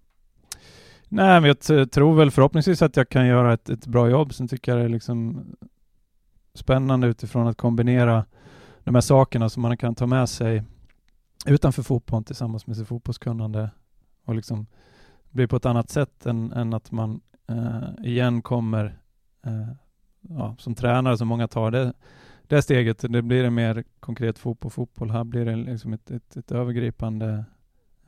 Nej, 1.09 1.41
men 1.41 1.55
jag 1.67 1.91
tror 1.91 2.15
väl 2.15 2.31
förhoppningsvis 2.31 2.81
att 2.81 2.97
jag 2.97 3.09
kan 3.09 3.27
göra 3.27 3.53
ett, 3.53 3.69
ett 3.69 3.87
bra 3.87 4.09
jobb. 4.09 4.33
Sen 4.33 4.47
tycker 4.47 4.71
jag 4.71 4.81
det 4.81 4.85
är 4.85 4.89
liksom 4.89 5.45
spännande 6.53 7.07
utifrån 7.07 7.47
att 7.47 7.57
kombinera 7.57 8.25
de 8.83 8.95
här 8.95 9.01
sakerna 9.01 9.49
som 9.49 9.61
man 9.61 9.77
kan 9.77 9.95
ta 9.95 10.05
med 10.05 10.29
sig 10.29 10.63
utanför 11.45 11.83
fotbollen 11.83 12.23
tillsammans 12.23 12.67
med 12.67 12.77
sitt 12.77 12.87
fotbollskunnande 12.87 13.69
och 14.25 14.35
liksom 14.35 14.67
bli 15.29 15.47
på 15.47 15.55
ett 15.55 15.65
annat 15.65 15.89
sätt 15.89 16.25
än, 16.25 16.51
än 16.51 16.73
att 16.73 16.91
man 16.91 17.21
eh, 17.47 18.05
igen 18.05 18.41
kommer 18.41 18.99
eh, 19.45 19.71
ja, 20.21 20.55
som 20.59 20.75
tränare 20.75 21.17
som 21.17 21.27
många 21.27 21.47
tar 21.47 21.71
det 21.71 21.93
det 22.47 22.61
steget, 22.61 23.05
det 23.09 23.21
blir 23.21 23.43
en 23.43 23.53
mer 23.53 23.83
konkret 23.99 24.39
fotboll. 24.39 24.71
fotboll. 24.71 25.11
Här 25.11 25.23
blir 25.23 25.45
det 25.45 25.55
liksom 25.55 25.93
ett, 25.93 26.11
ett, 26.11 26.37
ett 26.37 26.51
övergripande 26.51 27.45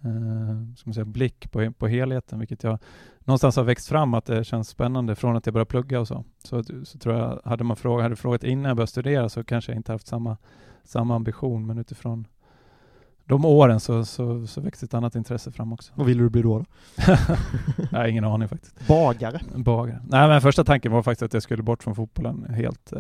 eh, 0.04 0.56
man 0.86 0.94
säga, 0.94 1.06
blick 1.06 1.51
på, 1.51 1.72
på 1.72 1.88
helheten, 1.88 2.39
vilket 2.39 2.63
jag 2.63 2.80
någonstans 3.19 3.56
har 3.56 3.63
växt 3.63 3.88
fram 3.88 4.13
att 4.13 4.25
det 4.25 4.44
känns 4.44 4.69
spännande 4.69 5.16
från 5.16 5.36
att 5.36 5.45
jag 5.45 5.54
började 5.54 5.69
plugga 5.69 6.00
och 6.00 6.07
så. 6.07 6.24
Så, 6.44 6.63
så 6.84 6.98
tror 6.98 7.16
jag, 7.16 7.42
hade 7.45 7.63
man 7.63 7.78
frågat, 7.78 8.04
hade 8.04 8.16
frågat 8.16 8.44
innan 8.44 8.66
jag 8.66 8.78
började 8.78 8.92
studera 8.92 9.30
så 9.30 9.44
kanske 9.44 9.72
jag 9.72 9.80
inte 9.80 9.92
haft 9.92 10.07
samma, 10.07 10.38
samma 10.84 11.16
ambition, 11.16 11.66
men 11.66 11.78
utifrån 11.78 12.28
de 13.25 13.45
åren 13.45 13.80
så, 13.80 14.06
så, 14.06 14.48
så 14.48 14.62
växte 14.62 14.86
ett 14.86 14.94
annat 14.94 15.16
intresse 15.16 15.51
fram 15.51 15.74
också. 15.74 15.94
Vad 15.95 16.07
ville 16.07 16.24
du 16.24 16.30
bli 16.30 16.42
då? 16.42 16.60
då? 16.60 16.66
jag 17.92 18.00
har 18.00 18.07
ingen 18.07 18.24
aning 18.24 18.48
faktiskt. 18.48 18.88
Bagare? 18.88 19.42
Bagare. 19.56 20.01
Nej, 20.07 20.28
men 20.28 20.42
första 20.42 20.63
tanken 20.63 20.92
var 20.92 21.04
faktiskt 21.04 21.24
att 21.24 21.34
jag 21.34 21.44
skulle 21.44 21.63
bort 21.63 21.84
från 21.84 21.95
fotbollen 21.95 22.45
helt. 22.50 22.94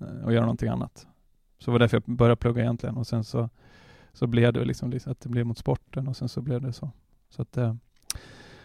Eh, 0.00 0.24
och 0.24 0.32
göra 0.32 0.44
någonting 0.44 0.68
annat. 0.68 1.06
Så 1.58 1.64
det 1.64 1.72
var 1.72 1.78
därför 1.78 1.96
jag 2.06 2.16
började 2.16 2.36
plugga 2.36 2.62
egentligen 2.62 2.96
och 2.96 3.06
sen 3.06 3.24
så, 3.24 3.48
så 4.12 4.26
blev 4.26 4.52
det 4.52 4.64
liksom, 4.64 4.90
liksom 4.90 5.12
att 5.12 5.20
det 5.20 5.28
blev 5.28 5.46
mot 5.46 5.58
sporten 5.58 6.08
och 6.08 6.16
sen 6.16 6.28
så 6.28 6.40
blev 6.40 6.60
det 6.60 6.72
så. 6.72 6.90
Så 7.30 7.42
att 7.42 7.56
eh, 7.56 7.74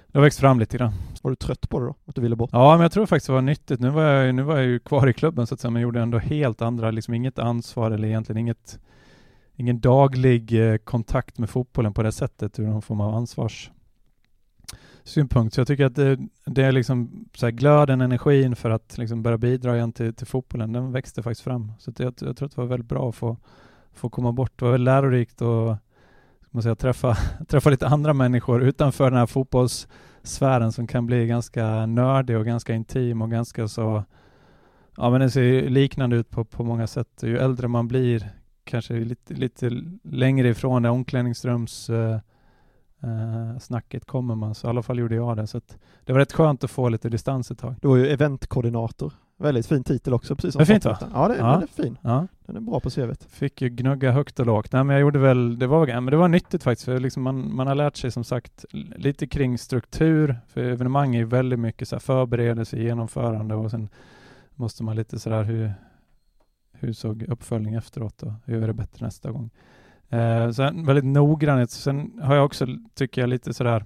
det 0.07 0.19
har 0.19 0.23
växt 0.23 0.39
fram 0.39 0.59
lite 0.59 0.77
grann. 0.77 0.93
Var 1.21 1.31
du 1.31 1.35
trött 1.35 1.69
på 1.69 1.79
det 1.79 1.85
då? 1.85 1.95
Att 2.05 2.15
du 2.15 2.21
ville 2.21 2.35
bort? 2.35 2.49
Ja, 2.53 2.71
men 2.71 2.81
jag 2.81 2.91
tror 2.91 3.05
faktiskt 3.05 3.27
det 3.27 3.33
var 3.33 3.41
nyttigt. 3.41 3.79
Nu 3.79 3.89
var 3.89 4.03
jag, 4.03 4.35
nu 4.35 4.41
var 4.41 4.55
jag 4.55 4.65
ju 4.65 4.79
kvar 4.79 5.07
i 5.07 5.13
klubben 5.13 5.47
så 5.47 5.53
att 5.53 5.59
säga, 5.59 5.71
men 5.71 5.81
gjorde 5.81 6.01
ändå 6.01 6.17
helt 6.17 6.61
andra, 6.61 6.91
liksom 6.91 7.13
inget 7.13 7.39
ansvar 7.39 7.91
eller 7.91 8.07
egentligen 8.07 8.37
inget, 8.37 8.79
ingen 9.55 9.79
daglig 9.79 10.71
eh, 10.71 10.77
kontakt 10.77 11.37
med 11.37 11.49
fotbollen 11.49 11.93
på 11.93 12.03
det 12.03 12.11
sättet 12.11 12.59
ur 12.59 12.67
någon 12.67 12.81
form 12.81 13.01
av 13.01 13.15
ansvars 13.15 13.71
synpunkt. 15.03 15.55
Så 15.55 15.61
jag 15.61 15.67
tycker 15.67 15.85
att 15.85 15.95
det, 15.95 16.17
det 16.45 16.63
är 16.63 16.71
liksom 16.71 17.25
så 17.35 17.45
här 17.45 17.51
glöden, 17.51 18.01
energin 18.01 18.55
för 18.55 18.69
att 18.69 18.97
liksom 18.97 19.23
börja 19.23 19.37
bidra 19.37 19.75
igen 19.75 19.91
till, 19.91 20.13
till 20.13 20.27
fotbollen, 20.27 20.73
den 20.73 20.91
växte 20.91 21.23
faktiskt 21.23 21.41
fram. 21.41 21.71
Så 21.79 21.91
jag, 21.97 22.05
jag 22.05 22.37
tror 22.37 22.45
att 22.45 22.55
det 22.55 22.61
var 22.61 22.65
väldigt 22.65 22.89
bra 22.89 23.09
att 23.09 23.15
få, 23.15 23.37
få 23.93 24.09
komma 24.09 24.31
bort. 24.31 24.51
Det 24.59 24.65
var 24.65 24.71
väldigt 24.71 24.85
lärorikt 24.85 25.41
och 25.41 25.75
man 26.53 26.63
säga, 26.63 26.75
träffa, 26.75 27.17
träffa 27.47 27.69
lite 27.69 27.87
andra 27.87 28.13
människor 28.13 28.63
utanför 28.63 29.11
den 29.11 29.19
här 29.19 29.25
fotbollssfären 29.25 30.71
som 30.71 30.87
kan 30.87 31.05
bli 31.05 31.27
ganska 31.27 31.85
nördig 31.85 32.37
och 32.37 32.45
ganska 32.45 32.73
intim 32.73 33.21
och 33.21 33.31
ganska 33.31 33.67
så 33.67 34.03
Ja 34.97 35.09
men 35.09 35.21
det 35.21 35.29
ser 35.29 35.69
liknande 35.69 36.15
ut 36.15 36.29
på, 36.29 36.45
på 36.45 36.63
många 36.63 36.87
sätt. 36.87 37.23
Ju 37.23 37.37
äldre 37.37 37.67
man 37.67 37.87
blir, 37.87 38.29
kanske 38.63 38.93
lite, 38.93 39.33
lite 39.33 39.69
längre 40.03 40.49
ifrån 40.49 40.83
det 40.83 40.89
omklädningsrums 40.89 41.89
eh, 41.89 42.19
eh, 43.03 43.59
snacket 43.59 44.05
kommer 44.05 44.35
man, 44.35 44.55
så 44.55 44.67
i 44.67 44.69
alla 44.69 44.83
fall 44.83 44.99
gjorde 44.99 45.15
jag 45.15 45.37
det. 45.37 45.47
Så 45.47 45.61
det 46.03 46.13
var 46.13 46.19
rätt 46.19 46.33
skönt 46.33 46.63
att 46.63 46.71
få 46.71 46.89
lite 46.89 47.09
distans 47.09 47.51
ett 47.51 47.59
tag. 47.59 47.75
Du 47.81 47.87
var 47.87 47.95
ju 47.95 48.07
eventkoordinator. 48.07 49.13
Väldigt 49.37 49.67
fin 49.67 49.83
titel 49.83 50.13
också, 50.13 50.35
precis 50.35 50.53
som 50.53 50.59
det 50.59 50.63
är 50.63 50.65
fint 50.65 50.85
va? 50.85 50.97
Ja, 51.13 51.27
det, 51.27 51.37
ja. 51.37 51.51
den 51.51 51.63
är 51.63 51.67
fin. 51.67 51.97
Ja. 52.01 52.27
Den 52.45 52.55
är 52.55 52.59
bra 52.59 52.79
på 52.79 52.89
CVt. 52.89 53.23
Fick 53.23 53.61
ju 53.61 53.69
gnugga 53.69 54.11
högt 54.11 54.39
och 54.39 54.45
lågt. 54.45 54.71
Nej, 54.71 54.83
men 54.83 54.93
jag 54.93 55.01
gjorde 55.01 55.19
väl, 55.19 55.59
det 55.59 55.67
var, 55.67 55.87
men 55.87 56.05
det 56.05 56.17
var 56.17 56.27
nyttigt 56.27 56.63
faktiskt, 56.63 56.85
för 56.85 56.99
liksom 56.99 57.23
man, 57.23 57.55
man 57.55 57.67
har 57.67 57.75
lärt 57.75 57.95
sig 57.95 58.11
som 58.11 58.23
sagt 58.23 58.65
lite 58.95 59.27
kring 59.27 59.57
struktur, 59.57 60.39
för 60.47 60.61
evenemang 60.61 61.15
är 61.15 61.19
ju 61.19 61.25
väldigt 61.25 61.59
mycket 61.59 61.87
så 61.87 61.95
här 61.95 61.99
förberedelse, 61.99 62.77
genomförande 62.77 63.55
och 63.55 63.71
sen 63.71 63.89
måste 64.55 64.83
man 64.83 64.95
lite 64.95 65.19
sådär 65.19 65.43
hur, 65.43 65.73
hur 66.71 66.93
såg 66.93 67.23
uppföljning 67.23 67.73
efteråt 67.73 68.23
och 68.23 68.31
hur 68.45 68.63
är 68.63 68.67
det 68.67 68.73
bättre 68.73 69.05
nästa 69.05 69.31
gång? 69.31 69.49
Eh, 70.13 70.49
sen 70.51 70.85
väldigt 70.85 71.05
noggrannhet. 71.05 71.71
Sen 71.71 72.19
har 72.21 72.35
jag 72.35 72.45
också, 72.45 72.67
tycker 72.93 73.21
jag, 73.21 73.29
lite 73.29 73.53
sådär 73.53 73.85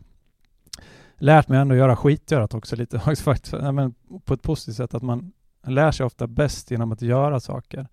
lärt 1.17 1.47
mig 1.47 1.59
ändå 1.59 1.75
göra 1.75 1.95
skitgörat 1.95 2.53
också 2.53 2.75
lite 2.75 2.99
faktiskt, 3.15 3.53
men 3.73 3.93
på 4.25 4.33
ett 4.33 4.41
positivt 4.41 4.75
sätt 4.75 4.93
att 4.93 5.03
man 5.03 5.31
lär 5.67 5.91
sig 5.91 6.05
ofta 6.05 6.27
bäst 6.27 6.71
genom 6.71 6.91
att 6.91 7.01
göra 7.01 7.39
saker. 7.39 7.87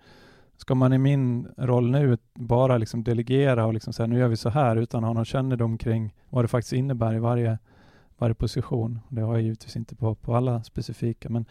Ska 0.56 0.74
man 0.74 0.92
i 0.92 0.98
min 0.98 1.48
roll 1.56 1.90
nu 1.90 2.18
bara 2.34 2.78
liksom 2.78 3.04
delegera 3.04 3.66
och 3.66 3.74
liksom 3.74 3.92
säga 3.92 4.06
nu 4.06 4.18
gör 4.18 4.28
vi 4.28 4.36
så 4.36 4.48
här 4.48 4.76
utan 4.76 5.04
att 5.04 5.08
ha 5.08 5.14
någon 5.14 5.24
kännedom 5.24 5.78
kring 5.78 6.14
vad 6.28 6.44
det 6.44 6.48
faktiskt 6.48 6.72
innebär 6.72 7.14
i 7.14 7.18
varje, 7.18 7.58
varje 8.18 8.34
position. 8.34 9.00
Det 9.08 9.20
har 9.20 9.34
jag 9.34 9.42
givetvis 9.42 9.76
inte 9.76 9.96
på, 9.96 10.14
på 10.14 10.36
alla 10.36 10.62
specifika, 10.62 11.28
men 11.28 11.46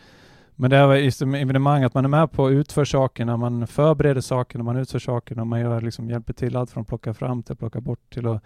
men 0.55 0.69
det 0.69 0.77
är 0.77 0.95
just 0.95 1.21
evenemang, 1.21 1.83
att 1.83 1.93
man 1.93 2.05
är 2.05 2.09
med 2.09 2.31
på 2.31 2.45
att 2.45 2.51
utföra 2.51 2.85
sakerna, 2.85 3.37
man 3.37 3.67
förbereder 3.67 4.21
sakerna, 4.21 4.63
man 4.63 4.77
utför 4.77 4.99
sakerna, 4.99 5.45
man 5.45 5.59
gör, 5.59 5.81
liksom, 5.81 6.09
hjälper 6.09 6.33
till 6.33 6.55
allt 6.55 6.71
från 6.71 6.85
plocka 6.85 7.13
fram 7.13 7.43
till 7.43 7.55
plocka 7.55 7.81
bort 7.81 8.13
till 8.13 8.27
att 8.27 8.43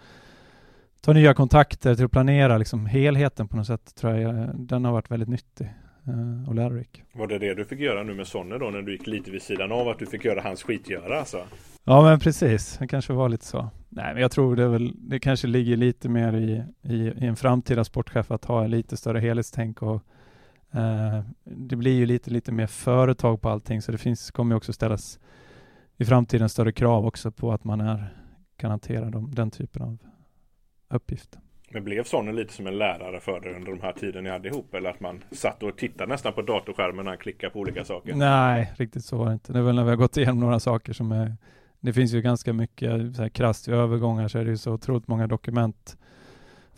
ta 1.00 1.12
nya 1.12 1.34
kontakter, 1.34 1.94
till 1.94 2.04
att 2.04 2.10
planera 2.10 2.58
liksom, 2.58 2.86
helheten 2.86 3.48
på 3.48 3.56
något 3.56 3.66
sätt, 3.66 3.94
tror 3.94 4.16
jag. 4.16 4.50
Den 4.54 4.84
har 4.84 4.92
varit 4.92 5.10
väldigt 5.10 5.28
nyttig 5.28 5.66
eh, 6.06 6.48
och 6.48 6.54
lärorik. 6.54 7.02
Var 7.12 7.26
det 7.26 7.38
det 7.38 7.54
du 7.54 7.64
fick 7.64 7.80
göra 7.80 8.02
nu 8.02 8.14
med 8.14 8.26
Sonne 8.26 8.58
då, 8.58 8.70
när 8.70 8.82
du 8.82 8.92
gick 8.92 9.06
lite 9.06 9.30
vid 9.30 9.42
sidan 9.42 9.72
av, 9.72 9.88
att 9.88 9.98
du 9.98 10.06
fick 10.06 10.24
göra 10.24 10.40
hans 10.40 10.62
skitgöra 10.62 11.18
alltså? 11.18 11.44
Ja, 11.84 12.02
men 12.02 12.20
precis. 12.20 12.78
Det 12.78 12.88
kanske 12.88 13.12
var 13.12 13.28
lite 13.28 13.44
så. 13.44 13.70
Nej, 13.88 14.12
men 14.12 14.22
jag 14.22 14.30
tror 14.30 14.56
det, 14.56 14.68
väl, 14.68 14.92
det 14.96 15.20
kanske 15.20 15.46
ligger 15.46 15.76
lite 15.76 16.08
mer 16.08 16.32
i, 16.32 16.62
i, 16.82 16.94
i 16.94 17.26
en 17.26 17.36
framtida 17.36 17.84
sportchef 17.84 18.30
att 18.30 18.44
ha 18.44 18.66
lite 18.66 18.96
större 18.96 19.20
helhetstänk 19.20 19.82
och 19.82 20.02
Uh, 20.74 21.20
det 21.44 21.76
blir 21.76 21.94
ju 21.94 22.06
lite, 22.06 22.30
lite 22.30 22.52
mer 22.52 22.66
företag 22.66 23.40
på 23.40 23.48
allting, 23.48 23.82
så 23.82 23.92
det 23.92 23.98
finns, 23.98 24.30
kommer 24.30 24.56
också 24.56 24.72
ställas 24.72 25.20
i 25.96 26.04
framtiden 26.04 26.48
större 26.48 26.72
krav 26.72 27.06
också 27.06 27.30
på 27.30 27.52
att 27.52 27.64
man 27.64 27.80
är, 27.80 28.14
kan 28.56 28.70
hantera 28.70 29.10
dem, 29.10 29.34
den 29.34 29.50
typen 29.50 29.82
av 29.82 29.98
uppgifter. 30.90 31.40
Men 31.70 31.84
blev 31.84 32.04
Sonny 32.04 32.32
lite 32.32 32.52
som 32.52 32.66
en 32.66 32.78
lärare 32.78 33.20
för 33.20 33.40
dig 33.40 33.54
under 33.54 33.70
de 33.72 33.80
här 33.80 33.92
tiden 33.92 34.24
ni 34.24 34.30
hade 34.30 34.48
ihop? 34.48 34.74
Eller 34.74 34.90
att 34.90 35.00
man 35.00 35.24
satt 35.30 35.62
och 35.62 35.76
tittade 35.76 36.12
nästan 36.12 36.32
på 36.32 36.42
datorskärmen 36.42 37.04
när 37.04 37.12
han 37.12 37.18
klickade 37.18 37.52
på 37.52 37.58
olika 37.58 37.84
saker? 37.84 38.14
Nej, 38.14 38.72
riktigt 38.76 39.04
så 39.04 39.16
var 39.16 39.26
det 39.26 39.32
inte. 39.32 39.52
Det 39.52 39.58
är 39.58 39.62
väl 39.62 39.74
när 39.74 39.84
vi 39.84 39.90
har 39.90 39.96
gått 39.96 40.16
igenom 40.16 40.40
några 40.40 40.60
saker 40.60 40.92
som 40.92 41.12
är 41.12 41.36
det 41.80 41.92
finns 41.92 42.12
ju 42.12 42.22
ganska 42.22 42.52
mycket 42.52 43.16
så 43.16 43.22
här 43.22 43.28
krasst 43.28 43.68
i 43.68 43.70
övergångar 43.70 44.28
så 44.28 44.38
är 44.38 44.44
det 44.44 44.50
ju 44.50 44.56
så 44.56 44.72
otroligt 44.72 45.08
många 45.08 45.26
dokument 45.26 45.96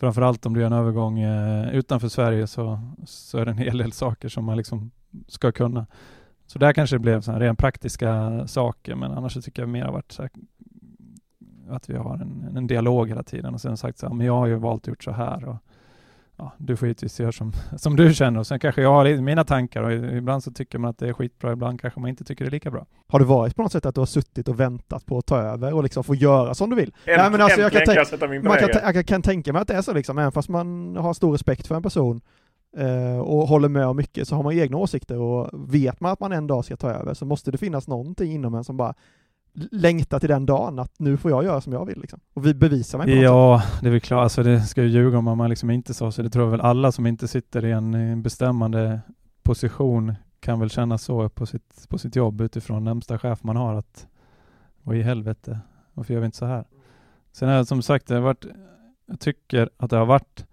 framförallt 0.00 0.46
om 0.46 0.54
du 0.54 0.60
gör 0.60 0.66
en 0.66 0.72
övergång 0.72 1.20
eh, 1.20 1.74
utanför 1.74 2.08
Sverige 2.08 2.46
så, 2.46 2.80
så 3.06 3.38
är 3.38 3.44
det 3.44 3.50
en 3.50 3.58
hel 3.58 3.78
del 3.78 3.92
saker 3.92 4.28
som 4.28 4.44
man 4.44 4.56
liksom 4.56 4.90
ska 5.28 5.52
kunna. 5.52 5.86
Så 6.46 6.58
där 6.58 6.72
kanske 6.72 6.96
det 6.96 7.00
blev 7.00 7.20
så 7.20 7.32
här 7.32 7.40
rent 7.40 7.58
praktiska 7.58 8.42
saker, 8.46 8.94
men 8.94 9.12
annars 9.12 9.32
så 9.32 9.42
tycker 9.42 9.62
jag 9.62 9.68
mer 9.68 9.84
har 9.84 9.92
varit 9.92 10.12
så 10.12 10.22
här, 10.22 10.30
att 11.68 11.90
vi 11.90 11.96
har 11.96 12.14
en, 12.14 12.56
en 12.56 12.66
dialog 12.66 13.08
hela 13.08 13.22
tiden 13.22 13.54
och 13.54 13.60
sen 13.60 13.76
sagt 13.76 13.98
så 13.98 14.06
här, 14.06 14.14
men 14.14 14.26
jag 14.26 14.36
har 14.36 14.46
ju 14.46 14.54
valt 14.54 14.82
att 14.82 14.88
gjort 14.88 15.04
så 15.04 15.10
här 15.10 15.44
och 15.44 15.56
ja, 16.40 16.52
du 16.58 16.76
får 16.76 16.88
givetvis 16.88 17.20
göra 17.20 17.32
som, 17.32 17.52
som 17.76 17.96
du 17.96 18.14
känner 18.14 18.40
och 18.40 18.46
sen 18.46 18.58
kanske 18.60 18.82
jag 18.82 18.92
har 18.92 19.20
mina 19.20 19.44
tankar 19.44 19.82
och 19.82 19.92
ibland 19.92 20.44
så 20.44 20.52
tycker 20.52 20.78
man 20.78 20.90
att 20.90 20.98
det 20.98 21.08
är 21.08 21.12
skitbra, 21.12 21.52
ibland 21.52 21.80
kanske 21.80 22.00
man 22.00 22.10
inte 22.10 22.24
tycker 22.24 22.44
det 22.44 22.48
är 22.48 22.52
lika 22.52 22.70
bra. 22.70 22.86
Har 23.08 23.18
det 23.18 23.24
varit 23.24 23.56
på 23.56 23.62
något 23.62 23.72
sätt 23.72 23.86
att 23.86 23.94
du 23.94 24.00
har 24.00 24.06
suttit 24.06 24.48
och 24.48 24.60
väntat 24.60 25.06
på 25.06 25.18
att 25.18 25.26
ta 25.26 25.38
över 25.38 25.74
och 25.74 25.82
liksom 25.82 26.04
få 26.04 26.14
göra 26.14 26.54
som 26.54 26.70
du 26.70 26.76
vill? 26.76 26.88
Änt, 26.88 26.94
Nej, 27.06 27.30
men 27.30 27.40
alltså, 27.40 27.60
jag, 27.60 27.72
kan 27.72 28.30
min 28.30 28.44
man 28.44 28.58
kan, 28.58 28.94
jag 28.94 29.06
kan 29.06 29.22
tänka 29.22 29.52
mig 29.52 29.62
att 29.62 29.68
det 29.68 29.74
är 29.74 29.82
så 29.82 29.92
liksom, 29.92 30.18
även 30.18 30.32
fast 30.32 30.48
man 30.48 30.96
har 30.96 31.14
stor 31.14 31.32
respekt 31.32 31.66
för 31.66 31.74
en 31.74 31.82
person 31.82 32.20
eh, 32.76 33.18
och 33.18 33.48
håller 33.48 33.68
med 33.68 33.86
om 33.86 33.96
mycket 33.96 34.28
så 34.28 34.36
har 34.36 34.42
man 34.42 34.52
egna 34.52 34.76
åsikter 34.76 35.18
och 35.18 35.50
vet 35.52 36.00
man 36.00 36.12
att 36.12 36.20
man 36.20 36.32
en 36.32 36.46
dag 36.46 36.64
ska 36.64 36.76
ta 36.76 36.90
över 36.90 37.14
så 37.14 37.24
måste 37.24 37.50
det 37.50 37.58
finnas 37.58 37.88
någonting 37.88 38.32
inom 38.32 38.54
en 38.54 38.64
som 38.64 38.76
bara 38.76 38.94
längta 39.52 40.20
till 40.20 40.28
den 40.28 40.46
dagen 40.46 40.78
att 40.78 40.98
nu 40.98 41.16
får 41.16 41.30
jag 41.30 41.44
göra 41.44 41.60
som 41.60 41.72
jag 41.72 41.86
vill 41.86 42.00
liksom. 42.00 42.20
Och 42.34 42.46
vi 42.46 42.54
bevisar 42.54 42.98
mig 42.98 43.06
på 43.06 43.22
Ja, 43.22 43.62
det 43.80 43.86
är 43.86 43.90
väl 43.90 44.00
klart, 44.00 44.22
alltså 44.22 44.42
det 44.42 44.60
ska 44.60 44.82
ju 44.82 44.88
ljuga 44.88 45.18
om 45.18 45.24
man 45.24 45.50
liksom 45.50 45.70
inte 45.70 45.94
sa 45.94 46.12
så. 46.12 46.22
Det 46.22 46.30
tror 46.30 46.44
jag 46.44 46.50
väl 46.50 46.60
alla 46.60 46.92
som 46.92 47.06
inte 47.06 47.28
sitter 47.28 47.64
i 47.64 47.72
en 47.72 48.22
bestämmande 48.22 49.00
position 49.42 50.14
kan 50.40 50.60
väl 50.60 50.70
känna 50.70 50.98
så 50.98 51.28
på 51.28 51.46
sitt, 51.46 51.88
på 51.88 51.98
sitt 51.98 52.16
jobb 52.16 52.40
utifrån 52.40 52.84
närmsta 52.84 53.18
chef 53.18 53.42
man 53.42 53.56
har 53.56 53.74
att 53.74 54.06
vad 54.82 54.96
i 54.96 55.02
helvete, 55.02 55.60
varför 55.94 56.14
gör 56.14 56.20
vi 56.20 56.26
inte 56.26 56.38
så 56.38 56.46
här? 56.46 56.64
Sen 57.32 57.48
är 57.48 57.58
det 57.58 57.66
som 57.66 57.82
sagt, 57.82 58.06
det 58.06 58.14
har 58.14 58.20
varit, 58.20 58.44
jag 59.06 59.20
tycker 59.20 59.70
att 59.76 59.90
det 59.90 59.96
har 59.96 60.06
varit 60.06 60.46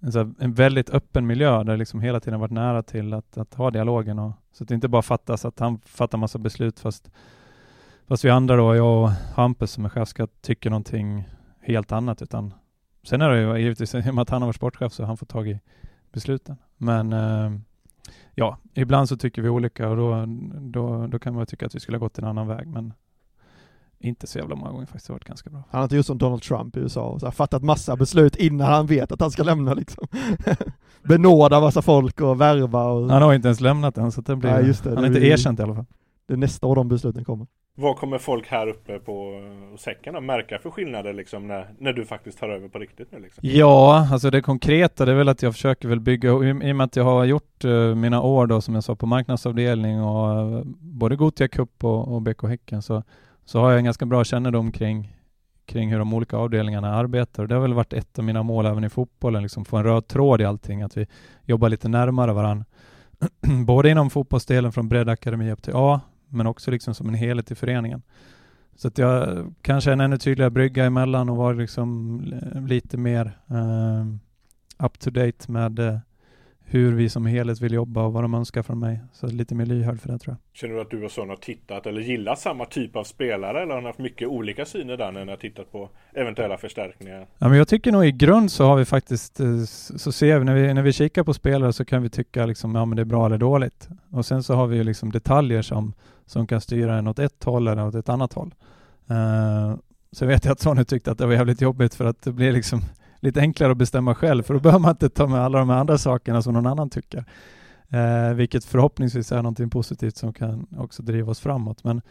en, 0.00 0.12
så 0.12 0.32
en 0.38 0.52
väldigt 0.52 0.90
öppen 0.90 1.26
miljö 1.26 1.64
där 1.64 1.76
liksom 1.76 2.00
hela 2.00 2.20
tiden 2.20 2.40
varit 2.40 2.52
nära 2.52 2.82
till 2.82 3.14
att, 3.14 3.38
att 3.38 3.54
ha 3.54 3.70
dialogen 3.70 4.18
och 4.18 4.32
så 4.52 4.64
att 4.64 4.68
det 4.68 4.74
inte 4.74 4.88
bara 4.88 5.02
fattas 5.02 5.44
att 5.44 5.58
han 5.58 5.78
fattar 5.78 6.18
massa 6.18 6.38
beslut 6.38 6.80
fast 6.80 7.10
Fast 8.08 8.24
vi 8.24 8.30
andra 8.30 8.56
då, 8.56 8.76
jag 8.76 9.02
och 9.02 9.10
Hampus 9.10 9.70
som 9.70 9.84
är 9.84 9.88
chefskatt, 9.88 10.42
tycker 10.42 10.70
någonting 10.70 11.28
helt 11.60 11.92
annat. 11.92 12.22
Utan 12.22 12.54
sen 13.02 13.20
är 13.20 13.30
det 13.30 13.40
ju 13.40 13.58
givetvis, 13.58 13.94
i 13.94 14.10
och 14.10 14.14
med 14.14 14.22
att 14.22 14.30
han 14.30 14.42
har 14.42 14.46
varit 14.48 14.56
sportchef 14.56 14.92
så 14.92 15.02
har 15.02 15.06
han 15.06 15.16
fått 15.16 15.28
tag 15.28 15.48
i 15.48 15.60
besluten. 16.12 16.56
Men 16.76 17.12
eh, 17.12 17.52
ja, 18.34 18.58
ibland 18.74 19.08
så 19.08 19.16
tycker 19.16 19.42
vi 19.42 19.48
olika 19.48 19.88
och 19.88 19.96
då, 19.96 20.24
då, 20.60 21.06
då 21.06 21.18
kan 21.18 21.34
man 21.34 21.46
tycka 21.46 21.66
att 21.66 21.74
vi 21.74 21.80
skulle 21.80 21.98
ha 21.98 22.04
gått 22.04 22.18
en 22.18 22.24
annan 22.24 22.46
väg. 22.48 22.66
Men 22.66 22.92
inte 23.98 24.26
så 24.26 24.38
jävla 24.38 24.56
många 24.56 24.70
gånger 24.70 24.86
faktiskt. 24.86 25.06
Det 25.06 25.12
har 25.12 25.14
varit 25.14 25.24
ganska 25.24 25.50
bra. 25.50 25.62
Han 25.70 25.78
har 25.78 25.84
inte 25.84 25.96
gjort 25.96 26.06
som 26.06 26.18
Donald 26.18 26.42
Trump 26.42 26.76
i 26.76 26.80
USA 26.80 27.02
och 27.02 27.20
så 27.20 27.26
här, 27.26 27.30
fattat 27.30 27.62
massa 27.62 27.96
beslut 27.96 28.36
innan 28.36 28.66
han 28.66 28.86
vet 28.86 29.12
att 29.12 29.20
han 29.20 29.30
ska 29.30 29.42
lämna 29.42 29.74
liksom. 29.74 30.06
Benåda 31.02 31.60
massa 31.60 31.82
folk 31.82 32.20
och 32.20 32.40
värva 32.40 32.84
och... 32.84 33.10
Han 33.10 33.22
har 33.22 33.34
inte 33.34 33.48
ens 33.48 33.60
lämnat 33.60 33.98
än 33.98 34.12
så 34.12 34.20
det 34.20 34.36
blir... 34.36 34.50
Nej, 34.50 34.66
just 34.66 34.84
det, 34.84 34.90
han 34.90 34.98
har 34.98 35.06
inte 35.06 35.26
erkänt 35.26 35.60
i 35.60 35.62
alla 35.62 35.74
fall. 35.74 35.86
Det 36.26 36.32
är 36.32 36.38
nästa 36.38 36.66
år 36.66 36.76
de 36.76 36.88
besluten 36.88 37.24
kommer. 37.24 37.46
Vad 37.74 37.96
kommer 37.96 38.18
folk 38.18 38.48
här 38.48 38.66
uppe 38.66 38.98
på 38.98 39.40
eh, 39.72 39.76
säcken 39.76 40.16
att 40.16 40.22
märka 40.22 40.58
för 40.58 40.70
skillnader 40.70 41.12
liksom 41.12 41.46
när, 41.48 41.74
när 41.78 41.92
du 41.92 42.04
faktiskt 42.04 42.38
tar 42.38 42.48
över 42.48 42.68
på 42.68 42.78
riktigt 42.78 43.12
nu? 43.12 43.20
Liksom? 43.20 43.40
Ja, 43.42 44.08
alltså 44.12 44.30
det 44.30 44.42
konkreta 44.42 45.04
det 45.04 45.12
är 45.12 45.16
väl 45.16 45.28
att 45.28 45.42
jag 45.42 45.52
försöker 45.52 45.88
väl 45.88 46.00
bygga, 46.00 46.28
i, 46.28 46.32
och 46.32 46.56
med 46.56 46.80
att 46.80 46.96
jag 46.96 47.04
har 47.04 47.24
gjort 47.24 47.64
uh, 47.64 47.94
mina 47.94 48.22
år 48.22 48.46
då 48.46 48.60
som 48.60 48.74
jag 48.74 48.84
sa 48.84 48.96
på 48.96 49.06
marknadsavdelning 49.06 50.02
och 50.02 50.52
uh, 50.52 50.62
både 50.80 51.16
Gotia 51.16 51.48
Cup 51.48 51.84
och, 51.84 52.14
och 52.14 52.22
BK 52.22 52.42
Häcken 52.42 52.82
så, 52.82 53.02
så 53.44 53.60
har 53.60 53.70
jag 53.70 53.78
en 53.78 53.84
ganska 53.84 54.06
bra 54.06 54.24
kännedom 54.24 54.72
kring, 54.72 55.16
kring 55.66 55.90
hur 55.90 55.98
de 55.98 56.14
olika 56.14 56.36
avdelningarna 56.36 56.94
arbetar 56.94 57.42
och 57.42 57.48
det 57.48 57.54
har 57.54 57.62
väl 57.62 57.74
varit 57.74 57.92
ett 57.92 58.18
av 58.18 58.24
mina 58.24 58.42
mål 58.42 58.66
även 58.66 58.84
i 58.84 58.90
fotbollen, 58.90 59.42
liksom 59.42 59.64
få 59.64 59.76
en 59.76 59.84
röd 59.84 60.06
tråd 60.06 60.40
i 60.40 60.44
allting, 60.44 60.82
att 60.82 60.96
vi 60.96 61.06
jobbar 61.44 61.68
lite 61.68 61.88
närmare 61.88 62.32
varandra. 62.32 62.64
både 63.66 63.90
inom 63.90 64.10
fotbollsdelen 64.10 64.72
från 64.72 64.88
breddakademi 64.88 65.52
upp 65.52 65.62
till 65.62 65.74
A, 65.76 66.00
men 66.32 66.46
också 66.46 66.70
liksom 66.70 66.94
som 66.94 67.08
en 67.08 67.14
helhet 67.14 67.50
i 67.50 67.54
föreningen. 67.54 68.02
Så 68.76 68.88
att 68.88 68.98
jag 68.98 69.46
kanske 69.62 69.92
en 69.92 70.00
ännu 70.00 70.18
tydligare 70.18 70.50
brygga 70.50 70.84
emellan 70.84 71.28
och 71.28 71.36
var 71.36 71.54
liksom 71.54 72.20
eh, 72.32 72.62
lite 72.62 72.96
mer 72.96 73.38
uh, 73.50 74.06
up 74.86 74.98
to 74.98 75.10
date 75.10 75.52
med 75.52 75.78
uh, 75.78 75.98
hur 76.74 76.92
vi 76.92 77.08
som 77.08 77.26
helhet 77.26 77.60
vill 77.60 77.72
jobba 77.72 78.02
och 78.02 78.12
vad 78.12 78.24
de 78.24 78.34
önskar 78.34 78.62
från 78.62 78.78
mig. 78.78 79.00
Så 79.12 79.26
lite 79.26 79.54
mer 79.54 79.66
lyhörd 79.66 80.00
för 80.00 80.08
det 80.08 80.18
tror 80.18 80.32
jag. 80.32 80.58
Känner 80.58 80.74
du 80.74 80.80
att 80.80 80.90
du 80.90 81.04
och 81.04 81.10
Son 81.10 81.28
har 81.28 81.36
tittat 81.36 81.86
eller 81.86 82.00
gillat 82.00 82.38
samma 82.38 82.64
typ 82.64 82.96
av 82.96 83.04
spelare 83.04 83.62
eller 83.62 83.74
har 83.74 83.80
ni 83.80 83.86
haft 83.86 83.98
mycket 83.98 84.28
olika 84.28 84.64
syner 84.64 84.96
där 84.96 85.12
när 85.12 85.24
ni 85.24 85.30
har 85.30 85.36
tittat 85.36 85.72
på 85.72 85.88
eventuella 86.12 86.58
förstärkningar? 86.58 87.26
Ja, 87.38 87.48
men 87.48 87.58
jag 87.58 87.68
tycker 87.68 87.92
nog 87.92 88.06
i 88.06 88.12
grund 88.12 88.52
så 88.52 88.64
har 88.64 88.76
vi 88.76 88.84
faktiskt, 88.84 89.40
eh, 89.40 89.64
så 89.96 90.12
ser 90.12 90.38
vi 90.38 90.44
när 90.44 90.54
vi, 90.54 90.74
när 90.74 90.82
vi 90.82 90.92
kikar 90.92 91.24
på 91.24 91.34
spelare 91.34 91.72
så 91.72 91.84
kan 91.84 92.02
vi 92.02 92.10
tycka 92.10 92.46
liksom, 92.46 92.74
ja 92.74 92.84
men 92.84 92.96
det 92.96 93.02
är 93.02 93.06
bra 93.06 93.26
eller 93.26 93.38
dåligt. 93.38 93.88
Och 94.10 94.26
sen 94.26 94.42
så 94.42 94.54
har 94.54 94.66
vi 94.66 94.76
ju 94.76 94.84
liksom 94.84 95.12
detaljer 95.12 95.62
som 95.62 95.92
som 96.32 96.46
kan 96.46 96.60
styra 96.60 96.98
en 96.98 97.08
åt 97.08 97.18
ett 97.18 97.44
håll 97.44 97.68
eller 97.68 97.86
åt 97.86 97.94
ett 97.94 98.08
annat 98.08 98.32
håll. 98.32 98.54
Uh, 99.10 99.76
så 100.12 100.26
vet 100.26 100.44
jag 100.44 100.52
att 100.52 100.60
Sonny 100.60 100.84
tyckte 100.84 101.10
att 101.10 101.18
det 101.18 101.26
var 101.26 101.32
jävligt 101.32 101.60
jobbigt 101.60 101.94
för 101.94 102.04
att 102.04 102.22
det 102.22 102.32
blir 102.32 102.52
liksom 102.52 102.82
lite 103.22 103.40
enklare 103.40 103.72
att 103.72 103.78
bestämma 103.78 104.14
själv 104.14 104.42
för 104.42 104.54
då 104.54 104.60
behöver 104.60 104.80
man 104.82 104.90
inte 104.90 105.08
ta 105.08 105.26
med 105.26 105.40
alla 105.40 105.58
de 105.58 105.70
andra 105.70 105.98
sakerna 105.98 106.42
som 106.42 106.54
någon 106.54 106.66
annan 106.66 106.90
tycker. 106.90 107.24
Eh, 107.88 108.34
vilket 108.34 108.64
förhoppningsvis 108.64 109.32
är 109.32 109.36
någonting 109.36 109.70
positivt 109.70 110.16
som 110.16 110.32
kan 110.32 110.66
också 110.78 111.02
driva 111.02 111.30
oss 111.30 111.40
framåt. 111.40 111.84
Men 111.84 112.02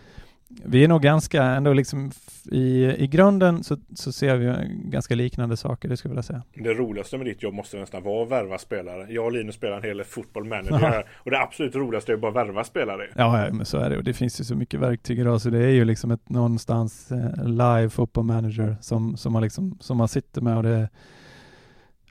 vi 0.65 0.83
är 0.83 0.87
nog 0.87 1.01
ganska, 1.01 1.43
ändå 1.43 1.73
liksom 1.73 2.11
i, 2.51 2.85
i 2.97 3.07
grunden 3.07 3.63
så, 3.63 3.77
så 3.95 4.11
ser 4.11 4.35
vi 4.35 4.75
ganska 4.85 5.15
liknande 5.15 5.57
saker, 5.57 5.89
det 5.89 5.97
skulle 5.97 6.09
jag 6.09 6.15
vilja 6.15 6.23
säga. 6.23 6.43
Det 6.53 6.73
roligaste 6.73 7.17
med 7.17 7.25
ditt 7.25 7.43
jobb 7.43 7.53
måste 7.53 7.77
nästan 7.77 8.03
vara 8.03 8.23
att 8.23 8.31
värva 8.31 8.57
spelare. 8.57 9.07
Jag 9.09 9.25
och 9.25 9.31
Linus 9.31 9.55
spelar 9.55 9.77
en 9.77 9.83
hel 9.83 10.03
fotboll 10.03 10.45
manager 10.45 11.05
och 11.13 11.31
det 11.31 11.39
absolut 11.39 11.75
roligaste 11.75 12.13
är 12.13 12.17
bara 12.17 12.41
att 12.41 12.47
värva 12.47 12.63
spelare. 12.63 13.07
Ja, 13.15 13.49
men 13.51 13.65
så 13.65 13.77
är 13.77 13.89
det 13.89 13.97
och 13.97 14.03
det 14.03 14.13
finns 14.13 14.39
ju 14.39 14.43
så 14.43 14.55
mycket 14.55 14.79
verktyg 14.79 15.19
idag 15.19 15.41
så 15.41 15.49
det 15.49 15.63
är 15.63 15.69
ju 15.69 15.85
liksom 15.85 16.11
ett 16.11 16.29
någonstans 16.29 17.11
eh, 17.11 17.45
live 17.45 17.89
fotboll 17.89 18.25
manager 18.25 18.75
som, 18.81 19.17
som, 19.17 19.33
man 19.33 19.41
liksom, 19.41 19.77
som 19.79 19.97
man 19.97 20.07
sitter 20.07 20.41
med 20.41 20.57
och 20.57 20.63
det 20.63 20.89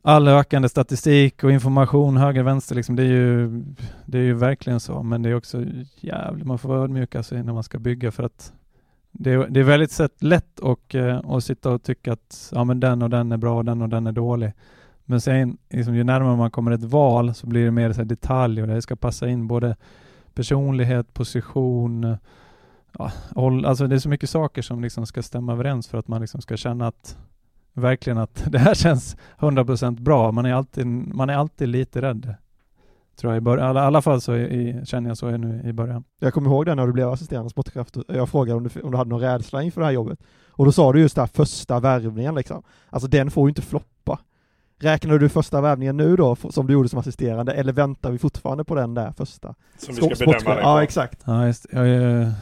all 0.03 0.29
ökande 0.29 0.69
statistik 0.69 1.45
och 1.45 1.53
information 1.53 2.17
höger, 2.17 2.43
vänster, 2.43 2.75
liksom, 2.75 2.97
det, 2.97 3.03
är 3.03 3.07
ju, 3.07 3.63
det 4.07 4.19
är 4.19 4.23
ju 4.23 4.35
verkligen 4.35 4.81
så. 4.81 5.03
Men 5.03 5.23
det 5.23 5.29
är 5.29 5.35
också 5.35 5.65
jävligt, 5.97 6.47
man 6.47 6.59
får 6.59 6.77
ödmjuka 6.77 7.23
sig 7.23 7.43
när 7.43 7.53
man 7.53 7.63
ska 7.63 7.79
bygga 7.79 8.11
för 8.11 8.23
att 8.23 8.53
det 9.13 9.31
är, 9.31 9.47
det 9.49 9.61
är 9.61 9.65
väldigt 9.65 9.91
sett 9.91 10.23
lätt 10.23 10.59
och, 10.59 10.95
eh, 10.95 11.21
att 11.31 11.45
sitta 11.45 11.71
och 11.71 11.83
tycka 11.83 12.13
att 12.13 12.53
ja, 12.55 12.65
men 12.65 12.81
den 12.81 13.03
och 13.03 13.11
den 13.11 13.33
är 13.33 13.37
bra 13.37 13.57
och 13.57 13.65
den 13.65 13.83
och 13.83 13.89
den 13.89 14.07
är 14.07 14.13
dålig. 14.13 14.53
Men 15.05 15.21
sen 15.21 15.59
liksom, 15.71 15.95
ju 15.95 16.05
närmare 16.05 16.37
man 16.37 16.51
kommer 16.51 16.71
ett 16.71 16.83
val 16.83 17.35
så 17.35 17.47
blir 17.47 17.65
det 17.65 17.71
mer 17.71 17.93
så 17.93 18.05
detalj 18.05 18.63
och 18.63 18.69
det 18.69 18.83
ska 18.83 18.97
passa 18.97 19.29
in 19.29 19.47
både 19.47 19.77
personlighet, 20.35 21.15
position, 21.15 22.17
ja, 22.99 23.13
alltså 23.67 23.87
det 23.87 23.95
är 23.95 23.99
så 23.99 24.09
mycket 24.09 24.31
saker 24.31 24.63
som 24.63 24.83
liksom 24.83 25.07
ska 25.07 25.23
stämma 25.23 25.53
överens 25.53 25.89
för 25.89 25.99
att 25.99 26.09
man 26.09 26.21
liksom 26.21 26.41
ska 26.41 26.57
känna 26.57 26.87
att 26.87 27.19
verkligen 27.73 28.19
att 28.19 28.45
det 28.53 28.59
här 28.59 28.75
känns 28.75 29.17
100% 29.39 30.01
bra. 30.03 30.33
Man 30.33 30.47
är 30.47 30.55
alltid, 30.55 30.87
man 30.87 31.31
är 31.31 31.35
alltid 31.35 31.69
lite 31.69 32.03
rädd. 32.03 32.35
Tror 33.17 33.33
jag 33.33 33.39
i 33.39 33.41
början. 33.41 33.77
I 33.77 33.79
alla 33.81 34.03
fall 34.03 34.21
så 34.21 34.37
i, 34.37 34.81
känner 34.85 35.11
jag 35.11 35.19
så 35.19 35.31
nu 35.37 35.63
i 35.65 35.73
början. 35.73 36.05
Jag 36.21 36.35
kommer 36.35 36.51
ihåg 36.51 36.67
det 36.67 36.75
när 36.75 36.87
du 36.87 36.93
blev 36.93 37.09
assisterande 37.11 37.51
sportchef. 37.51 37.87
Jag 38.09 38.29
frågade 38.29 38.57
om 38.57 38.63
du, 38.75 38.81
om 38.81 38.91
du 38.91 38.97
hade 38.97 39.11
någon 39.11 39.21
rädsla 39.21 39.63
inför 39.63 39.81
det 39.81 39.85
här 39.87 39.93
jobbet. 39.93 40.21
Och 40.51 40.65
då 40.65 40.73
sa 40.73 40.93
du 40.93 41.01
just 41.01 41.15
det 41.15 41.23
här 41.23 41.27
första 41.27 41.81
värvningen 41.81 42.35
liksom. 42.35 42.63
Alltså 42.91 43.09
den 43.09 43.31
får 43.31 43.47
ju 43.47 43.49
inte 43.49 43.63
floppa. 43.63 44.19
Räknar 44.79 45.19
du 45.19 45.29
första 45.29 45.61
värvningen 45.61 45.97
nu 45.97 46.17
då, 46.17 46.37
som 46.37 46.67
du 46.67 46.73
gjorde 46.73 46.89
som 46.89 46.99
assisterande, 46.99 47.53
eller 47.53 47.73
väntar 47.73 48.11
vi 48.11 48.19
fortfarande 48.19 48.65
på 48.65 48.75
den 48.75 48.95
där 48.95 49.13
första? 49.13 49.55
Som 49.79 49.95
vi 49.95 50.01
ska 50.01 50.05
Sport- 50.05 50.19
bedöma 50.19 50.33
sportchef? 50.41 50.45
den 50.57 50.65
Ja, 50.69 50.75
på. 50.77 50.81
exakt. 50.81 51.23
Ja, 51.25 51.47
just, 51.47 51.67
jag, 51.73 51.89
är- 51.89 52.33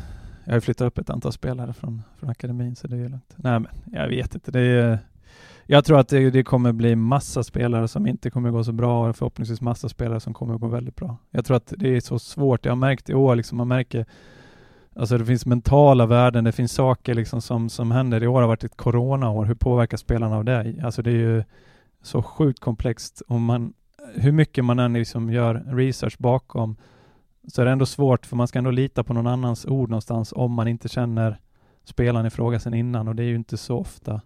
jag 0.44 0.52
har 0.52 0.60
flyttat 0.60 0.86
upp 0.86 0.98
ett 0.98 1.10
antal 1.10 1.32
spelare 1.32 1.72
från, 1.72 2.02
från 2.18 2.30
akademin 2.30 2.76
så 2.76 2.86
det 2.86 2.96
är 2.96 3.08
lugnt. 3.08 3.34
Nej 3.36 3.60
men 3.60 3.68
jag 3.92 4.08
vet 4.08 4.34
inte. 4.34 4.50
Det 4.50 4.60
är, 4.60 4.98
jag 5.70 5.84
tror 5.84 6.00
att 6.00 6.08
det, 6.08 6.30
det 6.30 6.42
kommer 6.42 6.72
bli 6.72 6.96
massa 6.96 7.42
spelare 7.42 7.88
som 7.88 8.06
inte 8.06 8.30
kommer 8.30 8.50
gå 8.50 8.64
så 8.64 8.72
bra 8.72 9.08
och 9.08 9.16
förhoppningsvis 9.16 9.60
massa 9.60 9.88
spelare 9.88 10.20
som 10.20 10.34
kommer 10.34 10.58
gå 10.58 10.68
väldigt 10.68 10.96
bra. 10.96 11.16
Jag 11.30 11.44
tror 11.44 11.56
att 11.56 11.72
det 11.76 11.96
är 11.96 12.00
så 12.00 12.18
svårt. 12.18 12.64
Jag 12.64 12.72
har 12.72 12.76
märkt 12.76 13.10
i 13.10 13.14
år, 13.14 13.36
liksom, 13.36 13.58
man 13.58 13.68
märker 13.68 14.06
Alltså 14.96 15.18
det 15.18 15.24
finns 15.24 15.46
mentala 15.46 16.06
värden, 16.06 16.44
det 16.44 16.52
finns 16.52 16.72
saker 16.72 17.14
liksom 17.14 17.40
som, 17.40 17.68
som 17.68 17.90
händer. 17.90 18.22
I 18.22 18.26
år 18.26 18.40
har 18.40 18.48
varit 18.48 18.64
ett 18.64 18.76
coronaår. 18.76 19.44
Hur 19.44 19.54
påverkar 19.54 19.96
spelarna 19.96 20.36
av 20.36 20.44
det? 20.44 20.74
Alltså 20.84 21.02
det 21.02 21.10
är 21.10 21.14
ju 21.14 21.44
så 22.02 22.22
sjukt 22.22 22.60
komplext. 22.60 23.22
Om 23.28 23.44
man, 23.44 23.72
hur 24.14 24.32
mycket 24.32 24.64
man 24.64 24.78
än 24.78 24.92
liksom 24.92 25.32
gör 25.32 25.54
research 25.66 26.16
bakom 26.18 26.76
så 27.48 27.60
är 27.60 27.66
det 27.66 27.72
ändå 27.72 27.86
svårt 27.86 28.26
för 28.26 28.36
man 28.36 28.48
ska 28.48 28.58
ändå 28.58 28.70
lita 28.70 29.04
på 29.04 29.14
någon 29.14 29.26
annans 29.26 29.66
ord 29.66 29.90
någonstans 29.90 30.32
om 30.36 30.52
man 30.52 30.68
inte 30.68 30.88
känner 30.88 31.40
spelaren 31.84 32.26
i 32.26 32.30
fråga 32.30 32.60
sedan 32.60 32.74
innan 32.74 33.08
och 33.08 33.14
det 33.14 33.22
är 33.22 33.26
ju 33.26 33.36
inte 33.36 33.56
så 33.56 33.78
ofta 33.78 34.20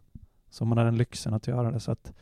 som 0.52 0.68
man 0.68 0.78
har 0.78 0.84
den 0.84 0.96
lyxen 0.96 1.34
att 1.34 1.46
göra 1.46 1.70
det 1.70 1.80
så 1.80 1.92
att 1.92 2.12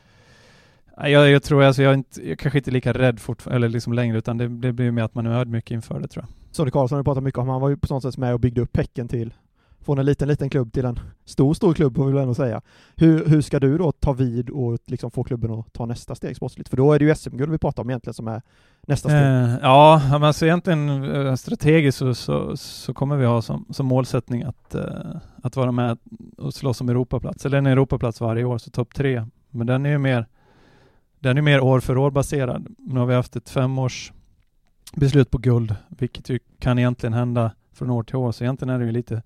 jag, 0.97 1.31
jag 1.31 1.43
tror 1.43 1.63
alltså 1.63 1.83
jag 1.83 1.91
är 1.91 1.95
inte, 1.95 2.29
jag 2.29 2.39
kanske 2.39 2.59
inte 2.59 2.71
är 2.71 2.73
lika 2.73 2.93
rädd 2.93 3.21
fortfarande, 3.21 3.57
eller 3.57 3.69
liksom 3.69 3.93
längre 3.93 4.19
utan 4.19 4.39
det, 4.39 4.49
det 4.49 4.73
blir 4.73 4.91
mer 4.91 5.03
att 5.03 5.15
man 5.15 5.27
är 5.27 5.31
ödmjuk 5.31 5.71
inför 5.71 6.01
det 6.01 6.09
tror 6.09 6.25
jag. 6.25 6.55
Sonny 6.55 6.71
Karlsson 6.71 6.97
har 6.97 7.03
vi 7.03 7.05
pratat 7.05 7.23
mycket 7.23 7.39
om, 7.39 7.49
han 7.49 7.61
var 7.61 7.69
ju 7.69 7.77
på 7.77 7.87
sånt 7.87 8.03
sätt 8.03 8.17
med 8.17 8.35
och 8.35 8.41
byggde 8.41 8.61
upp 8.61 8.77
Häcken 8.77 9.09
till 9.09 9.35
från 9.81 9.99
en 9.99 10.07
liten, 10.07 10.29
liten 10.29 10.51
klubb 10.51 10.73
till 10.73 10.85
en 10.85 10.99
stor, 11.25 11.55
stor 11.55 11.75
klubb 11.75 11.97
får 11.97 12.07
vi 12.07 12.13
väl 12.13 12.23
ändå 12.23 12.35
säga. 12.35 12.63
Hur, 12.97 13.27
hur 13.27 13.41
ska 13.41 13.61
du 13.61 13.79
då 13.79 13.93
ta 13.93 14.13
vid 14.13 14.51
och 14.51 14.79
liksom 14.87 15.11
få 15.11 15.25
klubben 15.25 15.51
att 15.51 15.73
ta 15.73 15.87
nästa 15.87 16.15
steg 16.15 16.37
sportsligt? 16.37 16.69
För 16.69 16.77
då 16.77 16.93
är 16.93 16.99
det 16.99 17.05
ju 17.05 17.15
SM-guld 17.15 17.53
vi 17.53 17.59
pratar 17.59 17.83
om 17.83 17.91
egentligen 17.91 18.15
som 18.15 18.29
är 18.29 18.43
nästa 18.91 19.09
steg. 19.09 19.23
Eh, 19.23 19.59
ja, 19.63 20.03
men 20.11 20.25
alltså 20.25 20.47
egentligen 20.47 21.15
eh, 21.15 21.35
strategiskt 21.35 21.99
så, 21.99 22.15
så, 22.15 22.57
så 22.57 22.95
kommer 22.95 23.17
vi 23.17 23.27
ha 23.27 23.43
som, 23.43 23.67
som 23.71 23.87
målsättning 23.87 24.43
att, 24.43 24.75
eh, 24.75 25.17
att 25.43 25.57
vara 25.57 25.73
med 25.73 25.99
och 26.37 26.55
slåss 26.55 26.81
om 26.81 26.89
Europaplats, 26.89 27.47
eller 27.47 27.59
en 27.59 27.67
Europaplats 27.67 28.21
varje 28.21 28.45
år, 28.45 28.59
så 28.59 28.71
topp 28.71 28.95
tre. 28.95 29.27
Men 29.51 29.67
den 29.67 29.87
är 29.87 29.91
ju 29.91 29.99
mer 29.99 30.27
den 31.21 31.39
är 31.39 31.43
mer 31.43 31.61
år 31.61 31.81
för 31.81 31.99
år 31.99 32.11
baserad. 32.11 32.67
Nu 32.79 33.01
har 33.01 33.07
vi 33.07 33.15
haft 33.15 33.37
ett 33.37 33.51
femårs 33.51 34.13
beslut 34.95 35.31
på 35.31 35.39
guld, 35.39 35.77
vilket 35.89 36.29
ju 36.29 36.39
kan 36.59 36.79
egentligen 36.79 37.13
hända 37.13 37.53
från 37.73 37.91
år 37.91 38.03
till 38.03 38.17
år. 38.17 38.33
Så 38.33 38.45
egentligen 38.45 38.75
är 38.75 38.79
det 38.79 38.85
ju 38.85 38.93
lite, 38.93 39.23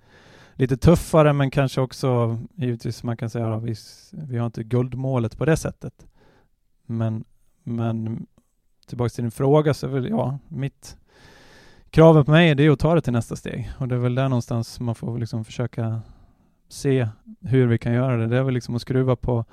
lite 0.55 0.77
tuffare, 0.77 1.33
men 1.33 1.51
kanske 1.51 1.81
också 1.81 2.39
givetvis 2.55 3.03
man 3.03 3.17
kan 3.17 3.31
säga 3.31 3.55
att 3.55 3.63
vi, 3.63 3.75
vi 4.13 4.39
har 4.39 4.47
inte 4.47 4.63
guldmålet 4.63 5.39
på 5.39 5.45
det 5.45 5.57
sättet. 5.57 6.07
Men, 6.87 7.25
men 7.63 8.27
tillbaka 8.87 9.09
till 9.09 9.25
din 9.25 9.31
fråga 9.31 9.75
så 9.75 9.87
är 9.87 9.91
väl, 9.91 10.09
ja, 10.09 10.39
mitt 10.49 10.97
kravet 11.91 12.27
på 12.27 12.33
mig 12.33 12.55
det 12.55 12.67
är 12.67 12.71
att 12.71 12.79
ta 12.79 12.95
det 12.95 13.01
till 13.01 13.13
nästa 13.13 13.37
steg. 13.37 13.71
Och 13.79 13.89
det 13.89 13.95
är 13.95 13.99
väl 13.99 14.15
där 14.15 14.29
någonstans 14.29 14.81
man 14.81 14.95
får 14.95 15.19
liksom 15.19 15.45
försöka 15.45 16.01
se 16.69 17.09
hur 17.41 17.67
vi 17.67 17.79
kan 17.79 17.93
göra 17.93 18.17
det. 18.17 18.27
Det 18.27 18.37
är 18.37 18.43
väl 18.43 18.55
liksom 18.55 18.75
att 18.75 18.83
skruva 18.83 19.17
på 19.17 19.45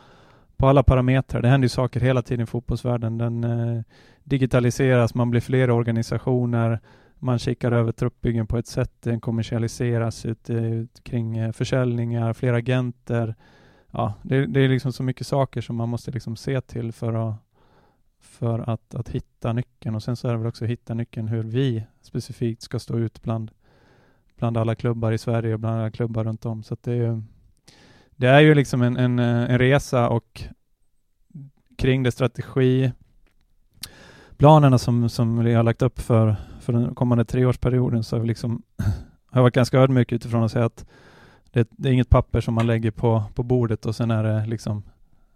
på 0.61 0.67
alla 0.67 0.83
parametrar. 0.83 1.41
Det 1.41 1.47
händer 1.47 1.65
ju 1.65 1.69
saker 1.69 1.99
hela 1.99 2.21
tiden 2.21 2.43
i 2.43 2.45
fotbollsvärlden. 2.45 3.17
Den 3.17 3.43
eh, 3.43 3.81
digitaliseras, 4.23 5.15
man 5.15 5.31
blir 5.31 5.41
fler 5.41 5.69
organisationer, 5.71 6.79
man 7.19 7.39
kikar 7.39 7.71
över 7.71 7.91
truppbyggen 7.91 8.47
på 8.47 8.57
ett 8.57 8.67
sätt, 8.67 8.91
den 8.99 9.21
kommersialiseras 9.21 10.25
ut, 10.25 10.49
eh, 10.49 10.73
ut 10.73 11.03
kring 11.03 11.37
eh, 11.37 11.51
försäljningar, 11.51 12.33
fler 12.33 12.53
agenter. 12.53 13.35
Ja, 13.91 14.13
det, 14.21 14.45
det 14.45 14.59
är 14.59 14.69
liksom 14.69 14.93
så 14.93 15.03
mycket 15.03 15.27
saker 15.27 15.61
som 15.61 15.75
man 15.75 15.89
måste 15.89 16.11
liksom 16.11 16.35
se 16.35 16.61
till 16.61 16.91
för 16.91 17.13
att 17.13 17.35
för 18.21 18.69
att, 18.69 18.95
att 18.95 19.09
hitta 19.09 19.53
nyckeln 19.53 19.95
och 19.95 20.03
sen 20.03 20.15
så 20.15 20.27
är 20.27 20.31
det 20.31 20.37
väl 20.37 20.47
också 20.47 20.65
att 20.65 20.71
hitta 20.71 20.93
nyckeln 20.93 21.27
hur 21.27 21.43
vi 21.43 21.83
specifikt 22.01 22.61
ska 22.61 22.79
stå 22.79 22.97
ut 22.97 23.21
bland, 23.21 23.51
bland 24.37 24.57
alla 24.57 24.75
klubbar 24.75 25.11
i 25.11 25.17
Sverige 25.17 25.53
och 25.53 25.59
bland 25.59 25.79
alla 25.79 25.91
klubbar 25.91 26.23
runt 26.23 26.45
om. 26.45 26.63
Så 26.63 26.73
att 26.73 26.83
det 26.83 26.91
är 26.91 26.95
ju, 26.95 27.21
det 28.15 28.27
är 28.27 28.39
ju 28.39 28.55
liksom 28.55 28.81
en, 28.81 28.97
en, 28.97 29.19
en 29.19 29.59
resa 29.59 30.09
och 30.09 30.43
kring 31.77 32.03
det 32.03 32.11
strategi 32.11 32.91
planerna 34.37 34.77
som, 34.77 35.09
som 35.09 35.43
vi 35.43 35.53
har 35.53 35.63
lagt 35.63 35.81
upp 35.81 35.99
för, 35.99 36.35
för 36.59 36.73
den 36.73 36.95
kommande 36.95 37.25
treårsperioden 37.25 38.03
så 38.03 38.15
har 38.15 38.21
vi 38.21 38.27
liksom 38.27 38.63
har 39.25 39.39
jag 39.39 39.41
varit 39.41 39.55
ganska 39.55 39.79
ödmjuk 39.79 40.11
utifrån 40.11 40.43
att 40.43 40.51
säga 40.51 40.65
att 40.65 40.85
det, 41.51 41.67
det 41.71 41.89
är 41.89 41.93
inget 41.93 42.09
papper 42.09 42.41
som 42.41 42.53
man 42.53 42.67
lägger 42.67 42.91
på, 42.91 43.23
på 43.33 43.43
bordet 43.43 43.85
och 43.85 43.95
sen 43.95 44.11
är 44.11 44.23
det 44.23 44.45
liksom 44.45 44.83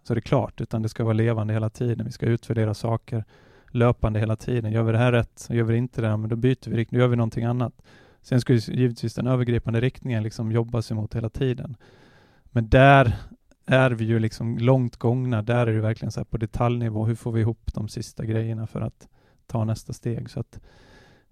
så 0.06 0.12
är 0.12 0.14
det 0.14 0.20
klart, 0.20 0.60
utan 0.60 0.82
det 0.82 0.88
ska 0.88 1.04
vara 1.04 1.14
levande 1.14 1.52
hela 1.52 1.70
tiden. 1.70 2.06
Vi 2.06 2.12
ska 2.12 2.26
utvärdera 2.26 2.74
saker 2.74 3.24
löpande 3.70 4.20
hela 4.20 4.36
tiden. 4.36 4.72
Gör 4.72 4.82
vi 4.82 4.92
det 4.92 4.98
här 4.98 5.12
rätt, 5.12 5.46
gör 5.50 5.64
vi 5.64 5.72
det 5.72 5.78
inte 5.78 6.00
det, 6.00 6.16
men 6.16 6.30
då 6.30 6.36
byter 6.36 6.70
vi 6.70 6.76
riktning, 6.76 6.98
då 6.98 7.02
gör 7.02 7.08
vi 7.08 7.16
någonting 7.16 7.44
annat. 7.44 7.82
Sen 8.22 8.40
ska 8.40 8.52
ju 8.52 8.74
givetvis 8.74 9.14
den 9.14 9.26
övergripande 9.26 9.80
riktningen 9.80 10.22
liksom 10.22 10.52
jobbas 10.52 10.90
emot 10.90 11.14
hela 11.14 11.28
tiden. 11.28 11.76
Men 12.44 12.68
där 12.68 13.16
är 13.66 13.90
vi 13.90 14.04
ju 14.04 14.18
liksom 14.18 14.58
långt 14.58 14.96
gångna. 14.96 15.42
Där 15.42 15.66
är 15.66 15.72
det 15.72 15.80
verkligen 15.80 16.12
så 16.12 16.20
här 16.20 16.24
på 16.24 16.36
detaljnivå. 16.36 17.06
Hur 17.06 17.14
får 17.14 17.32
vi 17.32 17.40
ihop 17.40 17.74
de 17.74 17.88
sista 17.88 18.24
grejerna 18.24 18.66
för 18.66 18.80
att 18.80 19.08
ta 19.46 19.64
nästa 19.64 19.92
steg? 19.92 20.30
Så 20.30 20.40
att 20.40 20.60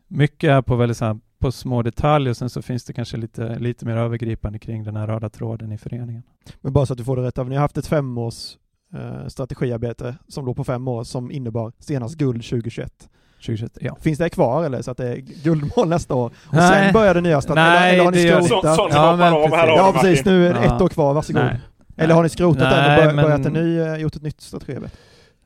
mycket 0.08 0.50
är 0.50 0.62
på 0.62 0.76
väldigt 0.76 0.96
så 0.96 1.04
här, 1.04 1.18
på 1.38 1.52
små 1.52 1.82
detaljer 1.82 2.30
och 2.30 2.36
sen 2.36 2.50
så 2.50 2.62
finns 2.62 2.84
det 2.84 2.92
kanske 2.92 3.16
lite, 3.16 3.58
lite 3.58 3.86
mer 3.86 3.96
övergripande 3.96 4.58
kring 4.58 4.84
den 4.84 4.96
här 4.96 5.06
röda 5.06 5.28
tråden 5.28 5.72
i 5.72 5.78
föreningen. 5.78 6.22
Men 6.60 6.72
bara 6.72 6.86
så 6.86 6.92
att 6.92 6.98
du 6.98 7.04
får 7.04 7.16
det 7.16 7.22
rätt, 7.22 7.36
ni 7.36 7.54
har 7.54 7.62
haft 7.62 7.78
ett 7.78 7.86
femårs 7.86 8.56
eh, 8.94 9.26
strategiarbete 9.28 10.16
som 10.28 10.46
låg 10.46 10.56
på 10.56 10.64
fem 10.64 10.88
år 10.88 11.04
som 11.04 11.30
innebar 11.30 11.72
senast 11.78 12.14
guld 12.16 12.44
2021. 12.44 13.08
2021, 13.46 13.78
ja. 13.80 13.96
Finns 14.00 14.18
det 14.18 14.28
kvar 14.30 14.64
eller 14.64 14.82
så 14.82 14.90
att 14.90 14.96
det 14.96 15.08
är 15.08 15.16
guldmål 15.16 15.88
nästa 15.88 16.14
år? 16.14 16.26
Och 16.26 16.54
Nej. 16.54 16.84
sen 16.84 16.92
börjar 16.92 17.14
det 17.14 17.20
nya 17.20 17.40
strategin? 17.40 17.72
Nej, 17.72 17.94
eller 17.94 18.04
har 18.04 18.12
ni 18.12 18.22
det 18.22 18.28
gör- 18.28 18.40
skrotat? 18.40 18.76
Så, 18.76 18.82
sånt 18.82 18.94
Ja, 18.94 19.16
men 19.16 19.32
här 19.32 19.42
precis. 19.42 19.58
har 19.58 19.66
Ja 19.66 19.92
precis, 20.00 20.24
nu 20.24 20.46
är 20.48 20.54
det 20.54 20.60
ett 20.60 20.80
år 20.80 20.88
kvar, 20.88 21.14
varsågod. 21.14 21.42
Nej. 21.42 21.60
Eller 21.96 22.14
har 22.14 22.22
ni 22.22 22.28
skrotat 22.28 22.60
den 22.60 22.70
Nej, 22.70 22.98
och 22.98 23.04
bör, 23.04 23.12
men- 23.14 23.24
börjat 23.24 23.46
en 23.46 23.52
ny, 23.52 23.78
eh, 23.80 23.96
gjort 23.96 24.16
ett 24.16 24.22
nytt 24.22 24.40
strategiarbete? 24.40 24.96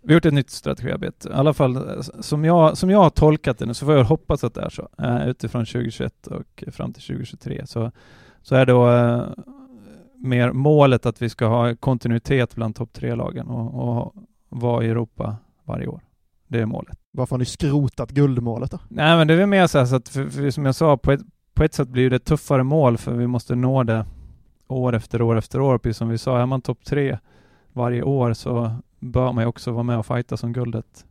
Vi 0.03 0.13
har 0.13 0.15
gjort 0.17 0.27
ett 0.27 0.35
nytt 0.35 0.51
strategiarbete. 0.51 1.29
I 1.29 1.33
alla 1.33 1.55
fall 1.55 1.77
eh, 1.77 1.83
som 2.21 2.45
jag, 2.45 2.77
som 2.77 2.91
jag 2.91 2.99
har 2.99 3.11
tolkat 3.11 3.59
det 3.59 3.67
nu 3.67 3.75
så 3.75 3.87
får 3.87 3.95
jag 3.95 4.05
hoppas 4.05 4.45
att 4.45 4.55
det 4.55 4.63
är 4.63 4.71
så. 4.71 4.89
Uh, 5.03 5.29
utifrån 5.29 5.67
2021 5.67 6.27
och 6.27 6.65
fram 6.73 6.93
till 6.93 7.03
2023 7.03 7.67
så, 7.67 7.93
så 8.43 8.55
är 8.55 8.67
då 8.67 8.89
uh, 8.91 9.23
mer 10.19 10.53
målet 10.53 11.07
att 11.07 11.23
vi 11.23 11.29
ska 11.29 11.47
ha 11.47 11.77
kontinuitet 11.77 12.55
bland 12.55 12.77
topp 12.77 12.93
tre-lagen 12.93 13.49
och, 13.49 14.01
och 14.01 14.15
vara 14.49 14.85
i 14.85 14.89
Europa 14.89 15.37
varje 15.65 15.87
år. 15.87 16.01
Det 16.47 16.61
är 16.61 16.67
målet. 16.67 16.99
Varför 17.11 17.31
har 17.31 17.39
ni 17.39 17.45
skrotat 17.45 18.11
guldmålet 18.11 18.71
då? 18.71 18.79
Nej 18.89 19.17
men 19.17 19.27
det 19.27 19.35
är 19.35 19.39
väl 19.39 19.47
mer 19.47 19.67
så 19.67 19.79
här 19.79 19.87
så 19.87 19.97
att, 19.97 20.09
för, 20.09 20.29
för 20.29 20.51
som 20.51 20.65
jag 20.65 20.75
sa, 20.75 20.97
på 20.97 21.13
ett, 21.13 21.21
på 21.55 21.65
ett 21.65 21.75
sätt 21.75 21.89
blir 21.89 22.11
det 22.11 22.17
ett 22.17 22.25
tuffare 22.25 22.63
mål 22.63 22.99
för 22.99 23.13
vi 23.13 23.27
måste 23.27 23.55
nå 23.55 23.83
det 23.83 24.07
år 24.69 24.95
efter 24.95 25.23
år 25.23 25.39
efter 25.39 25.61
år. 25.61 25.79
Precis 25.79 25.97
som 25.97 26.09
vi 26.09 26.19
sa, 26.19 26.41
är 26.41 26.47
man 26.47 26.61
topp 26.61 26.85
tre 26.85 27.19
varje 27.73 28.03
år 28.03 28.33
så 28.33 28.77
bör 28.99 29.33
man 29.33 29.45
ju 29.45 29.49
också 29.49 29.71
vara 29.71 29.83
med 29.83 29.99
och 29.99 30.07
fighta 30.07 30.37
som 30.37 30.53
guldet 30.53 31.07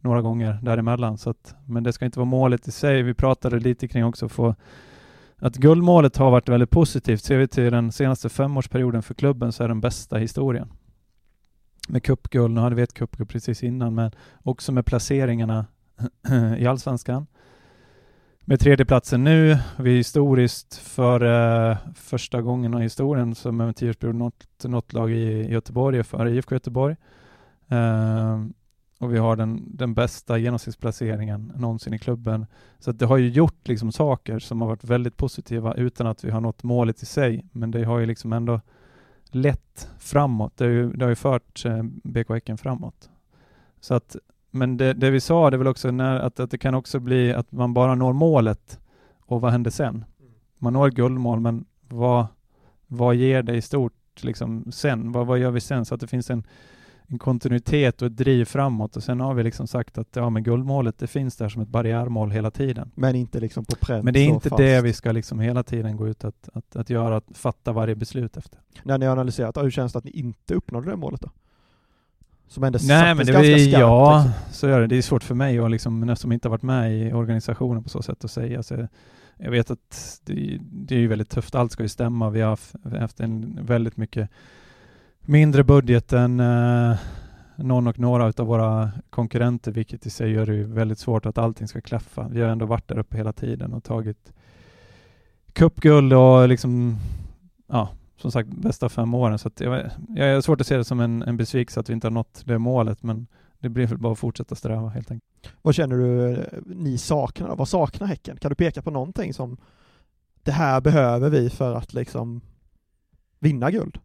några 0.00 0.22
gånger 0.22 0.58
däremellan. 0.62 1.18
Så 1.18 1.30
att, 1.30 1.54
men 1.66 1.82
det 1.82 1.92
ska 1.92 2.04
inte 2.04 2.18
vara 2.18 2.28
målet 2.28 2.68
i 2.68 2.72
sig. 2.72 3.02
Vi 3.02 3.14
pratade 3.14 3.58
lite 3.58 3.88
kring 3.88 4.04
också 4.04 4.28
få 4.28 4.54
att 5.42 5.56
guldmålet 5.56 6.16
har 6.16 6.30
varit 6.30 6.48
väldigt 6.48 6.70
positivt. 6.70 7.24
Ser 7.24 7.38
vi 7.38 7.48
till 7.48 7.72
den 7.72 7.92
senaste 7.92 8.28
femårsperioden 8.28 9.02
för 9.02 9.14
klubben 9.14 9.52
så 9.52 9.64
är 9.64 9.68
den 9.68 9.80
bästa 9.80 10.16
historien. 10.16 10.72
Med 11.88 12.02
cupguld, 12.02 12.54
nu 12.54 12.60
hade 12.60 12.74
vi 12.76 12.82
ett 12.82 12.94
cupguld 12.94 13.28
precis 13.28 13.62
innan, 13.62 13.94
men 13.94 14.10
också 14.42 14.72
med 14.72 14.86
placeringarna 14.86 15.66
i 16.58 16.66
Allsvenskan. 16.66 17.26
Med 18.40 18.60
tredjeplatsen 18.60 19.24
nu, 19.24 19.58
vi 19.78 19.92
är 19.92 19.96
historiskt 19.96 20.74
för 20.76 21.20
eh, 21.70 21.76
första 21.94 22.42
gången 22.42 22.74
i 22.74 22.82
historien 22.82 23.34
som 23.34 23.60
en 23.60 23.74
tioårsperiod 23.74 24.16
nått, 24.16 24.64
nått 24.64 24.92
lag 24.92 25.12
i 25.12 25.52
Göteborg 25.52 26.04
för 26.04 26.26
IFK 26.26 26.54
Göteborg. 26.54 26.96
Eh, 27.68 28.40
och 29.02 29.14
vi 29.14 29.18
har 29.18 29.36
den, 29.36 29.76
den 29.76 29.94
bästa 29.94 30.38
genomsnittsplaceringen 30.38 31.52
någonsin 31.56 31.94
i 31.94 31.98
klubben. 31.98 32.46
Så 32.78 32.90
att 32.90 32.98
det 32.98 33.06
har 33.06 33.16
ju 33.16 33.28
gjort 33.28 33.68
liksom 33.68 33.92
saker 33.92 34.38
som 34.38 34.60
har 34.60 34.68
varit 34.68 34.84
väldigt 34.84 35.16
positiva 35.16 35.74
utan 35.74 36.06
att 36.06 36.24
vi 36.24 36.30
har 36.30 36.40
nått 36.40 36.62
målet 36.62 37.02
i 37.02 37.06
sig. 37.06 37.44
Men 37.52 37.70
det 37.70 37.84
har 37.84 37.98
ju 37.98 38.06
liksom 38.06 38.32
ändå 38.32 38.60
lett 39.24 39.90
framåt. 39.98 40.52
Det 40.56 40.64
har 40.64 40.70
ju, 40.70 40.92
det 40.92 41.04
har 41.04 41.10
ju 41.10 41.14
fört 41.14 41.64
eh, 41.64 41.82
BK 41.82 42.28
Häcken 42.28 42.58
framåt. 42.58 43.10
Så 43.80 43.94
att 43.94 44.16
men 44.50 44.76
det, 44.76 44.92
det 44.92 45.10
vi 45.10 45.20
sa, 45.20 45.50
det 45.50 45.56
är 45.56 45.58
väl 45.58 45.66
också 45.66 45.90
när, 45.90 46.20
att, 46.20 46.40
att 46.40 46.50
det 46.50 46.58
kan 46.58 46.74
också 46.74 47.00
bli 47.00 47.32
att 47.32 47.52
man 47.52 47.74
bara 47.74 47.94
når 47.94 48.12
målet 48.12 48.80
och 49.20 49.40
vad 49.40 49.52
händer 49.52 49.70
sen? 49.70 50.04
Man 50.58 50.72
når 50.72 50.88
ett 50.88 50.94
guldmål, 50.94 51.40
men 51.40 51.64
vad, 51.88 52.26
vad 52.86 53.14
ger 53.14 53.42
det 53.42 53.56
i 53.56 53.62
stort 53.62 54.24
liksom 54.24 54.72
sen? 54.72 55.12
Vad, 55.12 55.26
vad 55.26 55.38
gör 55.38 55.50
vi 55.50 55.60
sen? 55.60 55.84
Så 55.84 55.94
att 55.94 56.00
det 56.00 56.06
finns 56.06 56.30
en, 56.30 56.44
en 57.06 57.18
kontinuitet 57.18 58.02
och 58.02 58.06
ett 58.06 58.16
driv 58.16 58.44
framåt 58.44 58.96
och 58.96 59.02
sen 59.02 59.20
har 59.20 59.34
vi 59.34 59.42
liksom 59.42 59.66
sagt 59.66 59.98
att 59.98 60.08
ja, 60.12 60.30
men 60.30 60.42
guldmålet 60.42 60.98
det 60.98 61.06
finns 61.06 61.36
där 61.36 61.48
som 61.48 61.62
ett 61.62 61.68
barriärmål 61.68 62.30
hela 62.30 62.50
tiden. 62.50 62.90
Men 62.94 63.16
inte 63.16 63.40
liksom 63.40 63.64
på 63.64 63.76
pränt 63.76 64.04
Men 64.04 64.14
det 64.14 64.20
är 64.20 64.26
inte 64.26 64.48
fast. 64.48 64.58
det 64.58 64.80
vi 64.80 64.92
ska 64.92 65.12
liksom 65.12 65.40
hela 65.40 65.62
tiden 65.62 65.96
gå 65.96 66.08
ut 66.08 66.24
att, 66.24 66.48
att, 66.52 66.76
att 66.76 66.90
göra, 66.90 67.16
att 67.16 67.24
fatta 67.34 67.72
varje 67.72 67.94
beslut 67.94 68.36
efter. 68.36 68.60
När 68.82 68.98
ni 68.98 69.06
har 69.06 69.12
analyserat, 69.12 69.56
hur 69.56 69.70
känns 69.70 69.92
det 69.92 69.98
att 69.98 70.04
ni 70.04 70.10
inte 70.10 70.54
uppnådde 70.54 70.90
det 70.90 70.96
målet 70.96 71.20
då? 71.20 71.30
Som 72.48 72.64
ändå 72.64 72.78
Nej 72.82 73.14
men 73.14 73.26
det 73.26 73.32
ganska 73.32 73.50
är, 73.50 73.58
skarpt, 73.58 73.80
ja, 73.80 74.24
liksom. 74.24 74.52
så 74.52 74.66
är 74.66 74.80
det. 74.80 74.86
Det 74.86 74.96
är 74.96 75.02
svårt 75.02 75.22
för 75.22 75.34
mig 75.34 75.58
att 75.58 75.70
liksom, 75.70 76.08
jag 76.08 76.32
inte 76.32 76.48
har 76.48 76.50
varit 76.50 76.62
med 76.62 76.96
i 76.96 77.12
organisationen 77.12 77.82
på 77.82 77.88
så 77.88 78.02
sätt 78.02 78.24
att 78.24 78.30
säga. 78.30 78.62
Så 78.62 78.88
jag 79.36 79.50
vet 79.50 79.70
att 79.70 80.20
det, 80.24 80.58
det 80.60 80.94
är 80.94 80.98
ju 80.98 81.08
väldigt 81.08 81.30
tufft. 81.30 81.54
Allt 81.54 81.72
ska 81.72 81.82
ju 81.82 81.88
stämma. 81.88 82.30
Vi 82.30 82.38
vi 82.38 82.40
har 82.40 82.58
haft 82.98 83.20
en 83.20 83.58
väldigt 83.62 83.96
mycket 83.96 84.30
mindre 85.22 85.64
budget 85.64 86.12
än 86.12 86.40
eh, 86.40 86.96
någon 87.56 87.86
och 87.86 87.98
några 87.98 88.28
utav 88.28 88.46
våra 88.46 88.90
konkurrenter, 89.10 89.72
vilket 89.72 90.06
i 90.06 90.10
sig 90.10 90.30
gör 90.30 90.46
det 90.46 90.54
ju 90.54 90.64
väldigt 90.64 90.98
svårt 90.98 91.26
att 91.26 91.38
allting 91.38 91.68
ska 91.68 91.80
klaffa. 91.80 92.28
Vi 92.28 92.40
har 92.40 92.48
ändå 92.48 92.66
varit 92.66 92.88
där 92.88 92.98
uppe 92.98 93.16
hela 93.16 93.32
tiden 93.32 93.72
och 93.72 93.84
tagit 93.84 94.32
cupguld 95.52 96.12
och 96.12 96.48
liksom, 96.48 96.96
ja, 97.66 97.88
som 98.16 98.32
sagt 98.32 98.48
bästa 98.48 98.88
fem 98.88 99.14
åren. 99.14 99.38
Så 99.38 99.48
att 99.48 99.60
jag, 99.60 99.90
jag 100.08 100.34
har 100.34 100.40
svårt 100.40 100.60
att 100.60 100.66
se 100.66 100.76
det 100.76 100.84
som 100.84 101.00
en, 101.00 101.22
en 101.22 101.36
besvikelse 101.36 101.80
att 101.80 101.88
vi 101.88 101.92
inte 101.92 102.06
har 102.06 102.12
nått 102.12 102.42
det 102.44 102.58
målet, 102.58 103.02
men 103.02 103.26
det 103.58 103.68
blir 103.68 103.86
väl 103.86 103.98
bara 103.98 104.12
att 104.12 104.18
fortsätta 104.18 104.54
sträva 104.54 104.88
helt 104.88 105.10
enkelt. 105.10 105.54
Vad 105.62 105.74
känner 105.74 105.96
du 105.96 106.30
eh, 106.30 106.44
ni 106.66 106.98
saknar? 106.98 107.56
Vad 107.56 107.68
saknar 107.68 108.06
Häcken? 108.06 108.36
Kan 108.36 108.48
du 108.48 108.54
peka 108.54 108.82
på 108.82 108.90
någonting 108.90 109.34
som 109.34 109.56
det 110.42 110.52
här 110.52 110.80
behöver 110.80 111.30
vi 111.30 111.50
för 111.50 111.74
att 111.74 111.94
liksom 111.94 112.40
vinna 113.42 113.70
guld? 113.70 113.98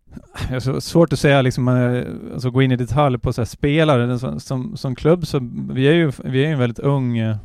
Jag 0.51 0.63
så 0.63 0.81
svårt 0.81 1.13
att 1.13 1.19
säga, 1.19 1.41
liksom, 1.41 1.67
eh, 1.67 2.33
alltså 2.33 2.51
gå 2.51 2.61
in 2.61 2.71
i 2.71 2.75
detalj 2.75 3.17
på 3.17 3.33
så 3.33 3.41
här 3.41 3.45
spelare. 3.45 4.19
Som, 4.19 4.39
som, 4.39 4.77
som 4.77 4.95
klubb 4.95 5.27
så 5.27 5.39
vi 5.69 5.87
är 5.87 5.93
ju 5.93 6.11
vi 6.23 6.45
är 6.45 6.49
en 6.49 6.59
väldigt 6.59 6.79
ung 6.79 7.17
eh, 7.17 7.37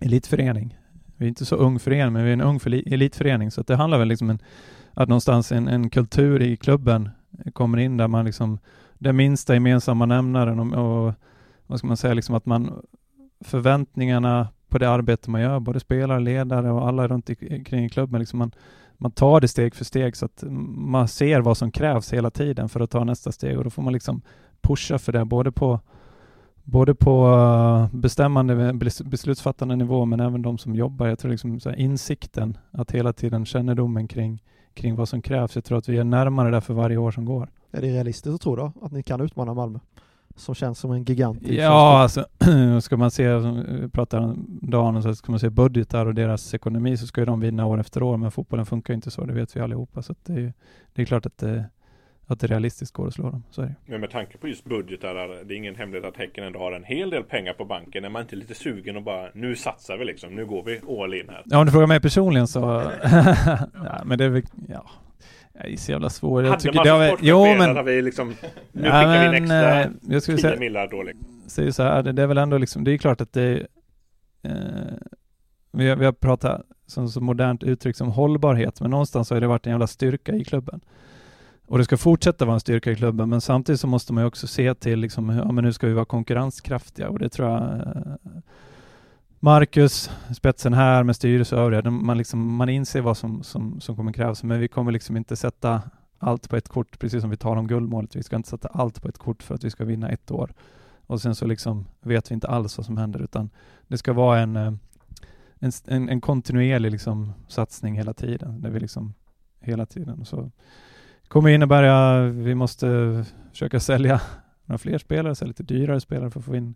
elitförening. 0.00 0.78
Vi 1.16 1.24
är 1.24 1.28
inte 1.28 1.44
så 1.44 1.56
ung 1.56 1.78
förening, 1.78 2.12
men 2.12 2.24
vi 2.24 2.28
är 2.28 2.32
en 2.32 2.40
ung 2.40 2.60
för- 2.60 2.92
elitförening. 2.94 3.50
Så 3.50 3.60
att 3.60 3.66
det 3.66 3.76
handlar 3.76 3.98
väl 3.98 4.08
liksom 4.08 4.30
en, 4.30 4.38
att 4.94 5.08
någonstans 5.08 5.52
en, 5.52 5.68
en 5.68 5.90
kultur 5.90 6.42
i 6.42 6.56
klubben 6.56 7.10
kommer 7.52 7.78
in 7.78 7.96
där 7.96 8.08
man 8.08 8.24
liksom, 8.24 8.58
den 8.98 9.16
minsta 9.16 9.54
gemensamma 9.54 10.06
nämnaren 10.06 10.58
och, 10.60 11.06
och 11.06 11.14
vad 11.66 11.78
ska 11.78 11.88
man 11.88 11.96
säga, 11.96 12.14
liksom 12.14 12.34
att 12.34 12.46
man 12.46 12.82
förväntningarna 13.40 14.48
på 14.68 14.78
det 14.78 14.90
arbete 14.90 15.30
man 15.30 15.40
gör, 15.40 15.60
både 15.60 15.80
spelare, 15.80 16.20
ledare 16.20 16.70
och 16.70 16.88
alla 16.88 17.08
runt 17.08 17.30
i, 17.30 17.64
kring 17.64 17.88
klubben, 17.88 18.20
liksom 18.20 18.38
man, 18.38 18.52
man 19.02 19.10
tar 19.10 19.40
det 19.40 19.48
steg 19.48 19.74
för 19.74 19.84
steg 19.84 20.16
så 20.16 20.24
att 20.24 20.44
man 20.76 21.08
ser 21.08 21.40
vad 21.40 21.56
som 21.56 21.70
krävs 21.70 22.12
hela 22.12 22.30
tiden 22.30 22.68
för 22.68 22.80
att 22.80 22.90
ta 22.90 23.04
nästa 23.04 23.32
steg 23.32 23.58
och 23.58 23.64
då 23.64 23.70
får 23.70 23.82
man 23.82 23.92
liksom 23.92 24.22
pusha 24.60 24.98
för 24.98 25.12
det 25.12 25.24
både 25.24 25.52
på 25.52 25.80
både 26.64 26.94
på 26.94 27.26
eh, 27.26 27.98
bestämmande 27.98 28.72
beslutsfattande 29.04 29.76
nivå 29.76 30.04
men 30.04 30.20
även 30.20 30.42
de 30.42 30.58
som 30.58 30.74
jobbar. 30.74 31.06
Jag 31.06 31.18
tror 31.18 31.30
liksom 31.30 31.60
så 31.60 31.70
här 31.70 31.76
insikten 31.76 32.58
att 32.70 32.90
hela 32.90 33.12
tiden 33.12 33.46
kännedomen 33.46 34.08
kring, 34.08 34.42
kring 34.74 34.94
vad 34.94 35.08
som 35.08 35.22
krävs. 35.22 35.54
Jag 35.54 35.64
tror 35.64 35.78
att 35.78 35.88
vi 35.88 35.98
är 35.98 36.04
närmare 36.04 36.50
där 36.50 36.60
för 36.60 36.74
varje 36.74 36.96
år 36.96 37.10
som 37.10 37.24
går. 37.24 37.50
Är 37.70 37.80
det 37.80 37.88
realistiskt 37.88 38.34
att 38.34 38.40
tro 38.40 38.56
då 38.56 38.72
att 38.82 38.92
ni 38.92 39.02
kan 39.02 39.20
utmana 39.20 39.54
Malmö? 39.54 39.78
Som 40.36 40.54
känns 40.54 40.78
som 40.78 40.90
en 40.92 41.04
gigant. 41.04 41.42
i 41.42 41.56
Ja, 41.56 41.98
alltså 41.98 42.26
ska 42.82 42.96
man 42.96 43.10
se, 43.10 43.28
pratade 43.92 44.24
om 44.24 44.58
dagen, 44.62 45.02
så 45.02 45.14
ska 45.14 45.32
man 45.32 45.40
se 45.40 45.50
budgetar 45.50 46.06
och 46.06 46.14
deras 46.14 46.54
ekonomi 46.54 46.96
så 46.96 47.06
ska 47.06 47.20
ju 47.20 47.24
de 47.24 47.40
vinna 47.40 47.66
år 47.66 47.80
efter 47.80 48.02
år, 48.02 48.16
men 48.16 48.30
fotbollen 48.30 48.66
funkar 48.66 48.94
inte 48.94 49.10
så, 49.10 49.24
det 49.24 49.32
vet 49.32 49.56
vi 49.56 49.60
allihopa. 49.60 50.02
Så 50.02 50.12
att 50.12 50.24
det, 50.24 50.32
är, 50.32 50.52
det 50.92 51.02
är 51.02 51.06
klart 51.06 51.26
att 51.26 51.38
det, 51.38 51.64
att 52.26 52.40
det 52.40 52.46
realistiskt 52.46 52.94
går 52.94 53.06
att 53.06 53.14
slå 53.14 53.30
dem, 53.30 53.42
så 53.50 53.62
är 53.62 53.66
det. 53.66 53.74
Men 53.86 54.00
med 54.00 54.10
tanke 54.10 54.38
på 54.38 54.48
just 54.48 54.64
budgetar, 54.64 55.44
det 55.44 55.54
är 55.54 55.56
ingen 55.56 55.76
hemlighet 55.76 56.08
att 56.08 56.16
Häcken 56.16 56.44
ändå 56.44 56.58
har 56.58 56.72
en 56.72 56.84
hel 56.84 57.10
del 57.10 57.22
pengar 57.22 57.52
på 57.52 57.64
banken. 57.64 58.04
Är 58.04 58.08
man 58.08 58.22
inte 58.22 58.36
lite 58.36 58.54
sugen 58.54 58.96
och 58.96 59.02
bara, 59.02 59.28
nu 59.34 59.56
satsar 59.56 59.96
vi 59.96 60.04
liksom, 60.04 60.34
nu 60.34 60.46
går 60.46 60.62
vi 60.62 61.02
all 61.02 61.14
in 61.14 61.28
här. 61.28 61.42
Ja, 61.44 61.58
om 61.58 61.66
du 61.66 61.72
frågar 61.72 61.86
mig 61.86 62.00
personligen 62.00 62.46
så... 62.46 62.60
ja, 63.84 64.02
men 64.04 64.18
det 64.18 64.24
är 64.24 64.28
väl... 64.28 64.42
Ja. 64.68 64.90
Det 65.52 65.72
är 65.72 65.76
så 65.76 65.92
jävla 65.92 66.10
svårt. 66.10 66.42
Jag 66.42 66.50
Hade 66.50 66.62
tycker 66.62 66.76
man 66.76 66.86
som 66.86 66.96
har, 66.96 67.06
sportchef 67.06 67.28
jo, 67.28 67.44
men... 67.44 67.76
har 67.76 67.82
vi 67.82 68.02
liksom, 68.02 68.28
nu 68.28 68.88
Ja, 68.88 68.92
skickar 68.92 69.20
vi 69.20 69.26
en 69.26 69.42
extra 69.42 69.82
eh, 69.82 69.90
jag 70.08 70.22
skulle 70.22 70.38
10 70.38 70.42
säga, 70.42 70.60
millar 70.60 70.88
då 70.90 71.02
liksom. 71.02 71.26
säger 71.46 71.70
så 71.70 71.82
här, 71.82 72.02
det, 72.02 72.22
är 72.22 72.26
väl 72.26 72.38
ändå 72.38 72.58
liksom, 72.58 72.84
det 72.84 72.92
är 72.92 72.98
klart 72.98 73.20
att 73.20 73.32
det 73.32 73.66
eh, 74.42 74.52
vi, 75.72 75.88
har, 75.88 75.96
vi 75.96 76.04
har 76.04 76.12
pratat 76.12 76.62
som 76.86 77.08
så 77.08 77.20
modernt 77.20 77.62
uttryck 77.62 77.96
som 77.96 78.08
hållbarhet, 78.08 78.80
men 78.80 78.90
någonstans 78.90 79.30
har 79.30 79.40
det 79.40 79.46
varit 79.46 79.66
en 79.66 79.70
jävla 79.70 79.86
styrka 79.86 80.32
i 80.32 80.44
klubben. 80.44 80.80
Och 81.66 81.78
det 81.78 81.84
ska 81.84 81.96
fortsätta 81.96 82.44
vara 82.44 82.54
en 82.54 82.60
styrka 82.60 82.90
i 82.90 82.96
klubben, 82.96 83.28
men 83.28 83.40
samtidigt 83.40 83.80
så 83.80 83.86
måste 83.86 84.12
man 84.12 84.22
ju 84.24 84.28
också 84.28 84.46
se 84.46 84.74
till 84.74 84.98
liksom, 84.98 85.28
ja 85.28 85.52
men 85.52 85.64
nu 85.64 85.72
ska 85.72 85.86
vi 85.86 85.92
vara 85.92 86.04
konkurrenskraftiga 86.04 87.08
och 87.08 87.18
det 87.18 87.28
tror 87.28 87.48
jag 87.48 87.62
eh, 87.62 88.12
Marcus, 89.44 90.10
spetsen 90.34 90.72
här 90.72 91.02
med 91.02 91.16
styrelse 91.16 91.56
och 91.56 91.62
övriga, 91.62 91.90
man, 91.90 92.18
liksom, 92.18 92.54
man 92.56 92.68
inser 92.68 93.00
vad 93.00 93.16
som, 93.16 93.42
som, 93.42 93.80
som 93.80 93.96
kommer 93.96 94.12
krävas, 94.12 94.42
men 94.42 94.60
vi 94.60 94.68
kommer 94.68 94.92
liksom 94.92 95.16
inte 95.16 95.36
sätta 95.36 95.82
allt 96.18 96.48
på 96.48 96.56
ett 96.56 96.68
kort, 96.68 96.98
precis 96.98 97.20
som 97.20 97.30
vi 97.30 97.36
talar 97.36 97.56
om 97.56 97.66
guldmålet. 97.66 98.16
Vi 98.16 98.22
ska 98.22 98.36
inte 98.36 98.48
sätta 98.48 98.68
allt 98.68 99.02
på 99.02 99.08
ett 99.08 99.18
kort 99.18 99.42
för 99.42 99.54
att 99.54 99.64
vi 99.64 99.70
ska 99.70 99.84
vinna 99.84 100.08
ett 100.08 100.30
år. 100.30 100.54
Och 101.06 101.20
sen 101.22 101.34
så 101.34 101.46
liksom 101.46 101.86
vet 102.00 102.30
vi 102.30 102.34
inte 102.34 102.48
alls 102.48 102.78
vad 102.78 102.86
som 102.86 102.96
händer, 102.96 103.22
utan 103.22 103.50
det 103.88 103.98
ska 103.98 104.12
vara 104.12 104.40
en, 104.40 104.56
eh, 104.56 104.72
en, 105.58 105.72
en, 105.86 106.08
en 106.08 106.20
kontinuerlig 106.20 106.90
liksom 106.90 107.32
satsning 107.48 107.96
hela 107.96 108.14
tiden, 108.14 108.60
där 108.60 108.70
vi 108.70 108.80
liksom 108.80 109.14
hela 109.60 109.86
tiden. 109.86 110.24
Så 110.24 110.50
kommer 111.28 111.50
innebära, 111.50 112.26
att 112.26 112.34
vi 112.34 112.54
måste 112.54 113.24
försöka 113.50 113.80
sälja 113.80 114.20
några 114.64 114.78
fler 114.78 114.98
spelare, 114.98 115.34
sälja 115.34 115.48
lite 115.48 115.62
dyrare 115.62 116.00
spelare 116.00 116.30
för 116.30 116.40
att 116.40 116.46
få 116.46 116.56
in, 116.56 116.74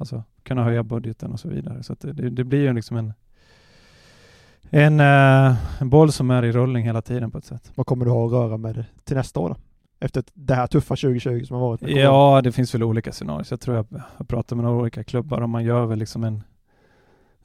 alltså 0.00 0.24
kunna 0.42 0.64
höja 0.64 0.82
budgeten 0.82 1.32
och 1.32 1.40
så 1.40 1.48
vidare. 1.48 1.82
Så 1.82 1.96
det, 2.00 2.30
det, 2.30 2.44
blir 2.44 2.60
ju 2.60 2.72
liksom 2.72 2.96
en 2.96 3.12
en, 4.72 5.00
eh, 5.00 5.80
en 5.82 5.90
boll 5.90 6.12
som 6.12 6.30
är 6.30 6.44
i 6.44 6.52
rullning 6.52 6.84
hela 6.84 7.02
tiden 7.02 7.30
på 7.30 7.38
ett 7.38 7.44
sätt. 7.44 7.72
Vad 7.74 7.86
kommer 7.86 8.04
du 8.04 8.10
ha 8.10 8.26
att 8.26 8.32
röra 8.32 8.56
med 8.56 8.84
till 9.04 9.16
nästa 9.16 9.40
år 9.40 9.48
då? 9.48 9.56
Efter 10.00 10.24
det 10.34 10.54
här 10.54 10.66
tuffa 10.66 10.96
2020 10.96 11.44
som 11.44 11.56
har 11.56 11.68
varit. 11.68 11.82
Ja, 11.82 12.40
det 12.44 12.52
finns 12.52 12.74
väl 12.74 12.82
olika 12.82 13.12
scenarier. 13.12 13.46
Jag 13.50 13.60
tror 13.60 13.76
jag 13.76 13.86
har 14.16 14.24
pratat 14.24 14.56
med 14.56 14.64
några 14.64 14.80
olika 14.80 15.04
klubbar 15.04 15.40
och 15.40 15.48
man 15.48 15.64
gör 15.64 15.86
väl 15.86 15.98
liksom 15.98 16.24
en, 16.24 16.42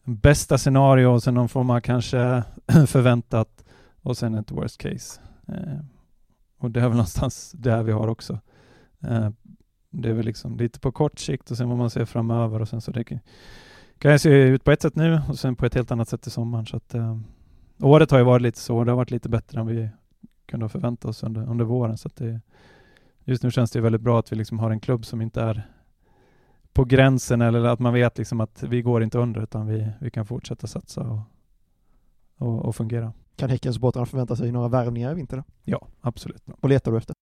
en 0.03 0.17
bästa 0.17 0.57
scenario 0.57 1.05
och 1.05 1.23
sen 1.23 1.33
någon 1.33 1.49
form 1.49 1.69
av 1.69 1.79
kanske 1.79 2.43
förväntat 2.87 3.65
och 4.01 4.17
sen 4.17 4.35
ett 4.35 4.51
worst 4.51 4.77
case. 4.77 5.21
Eh, 5.47 5.79
och 6.59 6.71
det 6.71 6.79
är 6.79 6.83
väl 6.83 6.91
någonstans 6.91 7.51
där 7.51 7.83
vi 7.83 7.91
har 7.91 8.07
också. 8.07 8.39
Eh, 9.01 9.29
det 10.01 10.09
är 10.09 10.13
väl 10.13 10.25
liksom 10.25 10.57
lite 10.57 10.79
på 10.79 10.91
kort 10.91 11.19
sikt 11.19 11.51
och 11.51 11.57
sen 11.57 11.69
vad 11.69 11.77
man 11.77 11.89
ser 11.89 12.05
framöver 12.05 12.61
och 12.61 12.67
sen 12.67 12.81
så 12.81 12.91
det 12.91 13.03
kan, 13.03 13.19
kan 13.99 14.11
jag 14.11 14.21
se 14.21 14.29
ut 14.29 14.63
på 14.63 14.71
ett 14.71 14.81
sätt 14.81 14.95
nu 14.95 15.21
och 15.29 15.39
sen 15.39 15.55
på 15.55 15.65
ett 15.65 15.75
helt 15.75 15.91
annat 15.91 16.09
sätt 16.09 16.27
i 16.27 16.29
sommaren. 16.29 16.65
Så 16.65 16.77
att, 16.77 16.93
eh, 16.93 17.17
året 17.81 18.11
har 18.11 18.17
ju 18.17 18.23
varit 18.23 18.41
lite 18.41 18.59
så, 18.59 18.83
det 18.83 18.91
har 18.91 18.97
varit 18.97 19.11
lite 19.11 19.29
bättre 19.29 19.59
än 19.59 19.67
vi 19.67 19.89
kunde 20.45 20.63
ha 20.63 20.69
förväntat 20.69 21.09
oss 21.09 21.23
under, 21.23 21.49
under 21.49 21.65
våren. 21.65 21.97
Så 21.97 22.09
det, 22.15 22.41
just 23.23 23.43
nu 23.43 23.51
känns 23.51 23.71
det 23.71 23.81
väldigt 23.81 24.01
bra 24.01 24.19
att 24.19 24.31
vi 24.31 24.35
liksom 24.35 24.59
har 24.59 24.71
en 24.71 24.79
klubb 24.79 25.05
som 25.05 25.21
inte 25.21 25.41
är 25.41 25.67
på 26.73 26.85
gränsen 26.85 27.41
eller 27.41 27.63
att 27.63 27.79
man 27.79 27.93
vet 27.93 28.17
liksom 28.17 28.41
att 28.41 28.63
vi 28.63 28.81
går 28.81 29.03
inte 29.03 29.17
under 29.17 29.41
utan 29.41 29.67
vi, 29.67 29.87
vi 29.99 30.09
kan 30.09 30.25
fortsätta 30.25 30.67
satsa 30.67 31.01
och, 31.01 31.19
och, 32.37 32.65
och 32.65 32.75
fungera. 32.75 33.13
Kan 33.35 33.49
Häckensupportrarna 33.49 34.05
förvänta 34.05 34.35
sig 34.35 34.51
några 34.51 34.67
värvningar 34.67 35.11
i 35.11 35.15
vinter? 35.15 35.43
Ja, 35.63 35.87
absolut. 36.01 36.43
Vad 36.45 36.69
letar 36.69 36.91
du 36.91 36.97
efter? 36.97 37.15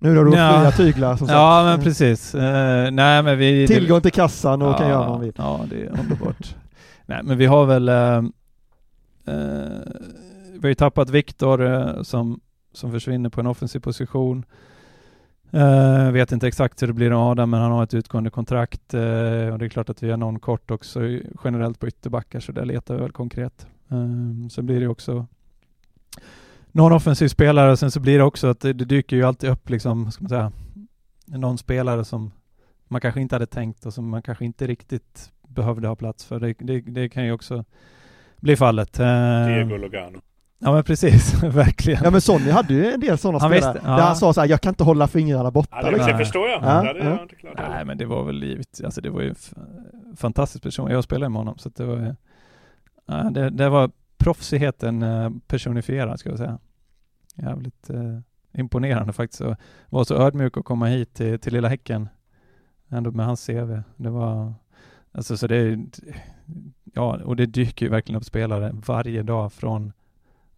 Nu 0.00 0.14
när 0.14 0.24
du 0.24 0.30
har 0.30 0.36
Ja. 0.36 0.70
fria 0.70 0.86
tyglar 0.86 1.16
som 1.16 1.26
sagt. 1.26 1.36
Ja, 1.36 1.64
men 1.64 1.80
precis. 1.80 2.34
Eh, 2.34 2.90
nej, 2.90 3.22
men 3.22 3.38
vi... 3.38 3.66
Tillgång 3.66 4.00
till 4.00 4.12
kassan 4.12 4.62
och 4.62 4.68
ja, 4.68 4.78
kan 4.78 4.88
göra 4.88 4.98
vad 4.98 5.08
man 5.08 5.20
vill. 5.20 5.32
Ja, 5.36 5.60
det 5.70 5.82
är 5.82 6.00
underbart. 6.00 6.56
nej, 7.06 7.20
men 7.24 7.38
vi 7.38 7.46
har 7.46 7.66
väl... 7.66 7.88
Eh, 7.88 8.16
eh, 9.34 9.82
vi 10.52 10.62
har 10.62 10.68
ju 10.68 10.74
tappat 10.74 11.10
Viktor 11.10 12.02
som, 12.02 12.40
som 12.72 12.92
försvinner 12.92 13.30
på 13.30 13.40
en 13.40 13.46
offensiv 13.46 13.80
position. 13.80 14.44
Uh, 15.54 16.10
vet 16.10 16.32
inte 16.32 16.48
exakt 16.48 16.82
hur 16.82 16.86
det 16.86 16.92
blir 16.92 17.08
med 17.08 17.18
Adam, 17.18 17.50
men 17.50 17.60
han 17.60 17.72
har 17.72 17.84
ett 17.84 17.94
utgående 17.94 18.30
kontrakt 18.30 18.94
eh, 18.94 19.00
och 19.52 19.58
det 19.58 19.64
är 19.64 19.68
klart 19.68 19.90
att 19.90 20.02
vi 20.02 20.10
har 20.10 20.16
någon 20.16 20.38
kort 20.38 20.70
också 20.70 21.00
generellt 21.44 21.80
på 21.80 21.88
ytterbackar, 21.88 22.40
så 22.40 22.52
där 22.52 22.64
letar 22.64 22.94
vi 22.94 23.00
väl 23.00 23.12
konkret. 23.12 23.66
Uh, 23.92 24.48
så 24.48 24.62
blir 24.62 24.80
det 24.80 24.88
också 24.88 25.26
någon 26.72 26.92
offensiv 26.92 27.28
spelare 27.28 27.70
och 27.70 27.78
sen 27.78 27.90
så 27.90 28.00
blir 28.00 28.18
det 28.18 28.24
också 28.24 28.46
att 28.46 28.60
det, 28.60 28.72
det 28.72 28.84
dyker 28.84 29.16
ju 29.16 29.24
alltid 29.24 29.50
upp 29.50 29.70
liksom, 29.70 30.10
ska 30.12 30.22
man 30.22 30.28
säga, 30.28 30.52
någon 31.26 31.58
spelare 31.58 32.04
som 32.04 32.32
man 32.88 33.00
kanske 33.00 33.20
inte 33.20 33.34
hade 33.34 33.46
tänkt 33.46 33.86
och 33.86 33.94
som 33.94 34.08
man 34.08 34.22
kanske 34.22 34.44
inte 34.44 34.66
riktigt 34.66 35.32
behövde 35.48 35.88
ha 35.88 35.96
plats 35.96 36.24
för. 36.24 36.40
Det, 36.40 36.54
det, 36.58 36.80
det 36.80 37.08
kan 37.08 37.24
ju 37.24 37.32
också 37.32 37.64
bli 38.36 38.56
fallet. 38.56 39.00
Eh, 39.00 39.46
Diego 39.46 39.76
Lugano. 39.76 40.20
Ja 40.60 40.72
men 40.72 40.84
precis, 40.84 41.42
verkligen. 41.42 42.00
Ja 42.04 42.10
men 42.10 42.20
Sonny 42.20 42.50
hade 42.50 42.74
ju 42.74 42.92
en 42.92 43.00
del 43.00 43.18
sådana 43.18 43.38
Han 43.38 43.50
spelare. 43.50 43.72
visste, 43.72 43.88
ja. 43.88 43.96
Där 43.96 44.02
han 44.02 44.16
sa 44.16 44.32
så 44.32 44.40
här, 44.40 44.48
jag 44.48 44.60
kan 44.60 44.70
inte 44.70 44.84
hålla 44.84 45.06
fingrarna 45.08 45.50
borta. 45.50 45.76
Ja, 45.82 45.90
det, 45.90 45.96
liksom. 45.96 46.18
förstår 46.18 46.48
jag. 46.48 46.62
Ja, 46.62 46.92
det 46.92 46.98
ja. 47.04 47.26
jag. 47.42 47.70
Nej 47.70 47.84
men 47.84 47.98
det 47.98 48.06
var 48.06 48.24
väl 48.24 48.36
livet, 48.36 48.80
alltså 48.84 49.00
det 49.00 49.10
var 49.10 49.20
ju 49.22 49.30
f- 49.30 49.52
fantastisk 50.16 50.62
person. 50.64 50.90
Jag 50.90 51.04
spelade 51.04 51.28
med 51.28 51.38
honom 51.40 51.58
så 51.58 51.68
att 51.68 51.76
det 51.76 51.84
var 51.84 51.96
ju- 51.96 52.14
ja, 53.06 53.14
det, 53.30 53.50
det 53.50 53.68
var 53.68 53.90
proffsigheten 54.18 55.02
eh, 55.02 55.30
personifierad 55.46 56.20
ska 56.20 56.28
jag 56.28 56.38
säga. 56.38 56.58
Jävligt 57.34 57.90
eh, 57.90 58.18
imponerande 58.52 59.12
faktiskt. 59.12 59.40
Och 59.40 59.56
var 59.88 60.04
så 60.04 60.14
ödmjuk 60.14 60.56
att 60.56 60.64
komma 60.64 60.86
hit 60.86 61.14
till, 61.14 61.38
till 61.38 61.52
lilla 61.52 61.68
Häcken. 61.68 62.08
Ändå 62.88 63.10
med 63.10 63.26
hans 63.26 63.46
CV. 63.46 63.80
Det 63.96 64.10
var, 64.10 64.54
alltså 65.12 65.36
så 65.36 65.46
det 65.46 65.78
ja 66.94 67.18
och 67.24 67.36
det 67.36 67.46
dyker 67.46 67.86
ju 67.86 67.90
verkligen 67.90 68.16
upp 68.16 68.24
spelare 68.24 68.72
varje 68.86 69.22
dag 69.22 69.52
från 69.52 69.92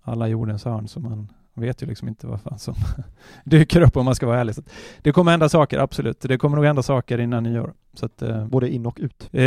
alla 0.02 0.28
jordens 0.28 0.64
hörn 0.64 0.88
som 0.88 1.02
man, 1.02 1.32
vet 1.54 1.82
ju 1.82 1.86
liksom 1.86 2.08
inte 2.08 2.26
vad 2.26 2.40
fan 2.40 2.58
som 2.58 2.74
dyker 3.44 3.80
upp 3.80 3.96
om 3.96 4.04
man 4.04 4.14
ska 4.14 4.26
vara 4.26 4.40
ärlig. 4.40 4.54
Så 4.54 4.60
att 4.60 4.70
det 5.02 5.12
kommer 5.12 5.30
hända 5.30 5.48
saker, 5.48 5.78
absolut. 5.78 6.20
Det 6.20 6.38
kommer 6.38 6.56
nog 6.56 6.64
hända 6.64 6.82
saker 6.82 7.18
innan 7.18 7.42
nyår. 7.42 7.74
Så 7.94 8.06
att, 8.06 8.22
eh, 8.22 8.46
Både 8.46 8.68
in 8.68 8.86
och 8.86 8.98
ut. 9.00 9.28
eh, 9.32 9.44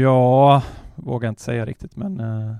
ja, 0.00 0.62
vågar 0.94 1.28
inte 1.28 1.42
säga 1.42 1.66
riktigt 1.66 1.96
men 1.96 2.20
eh, 2.20 2.54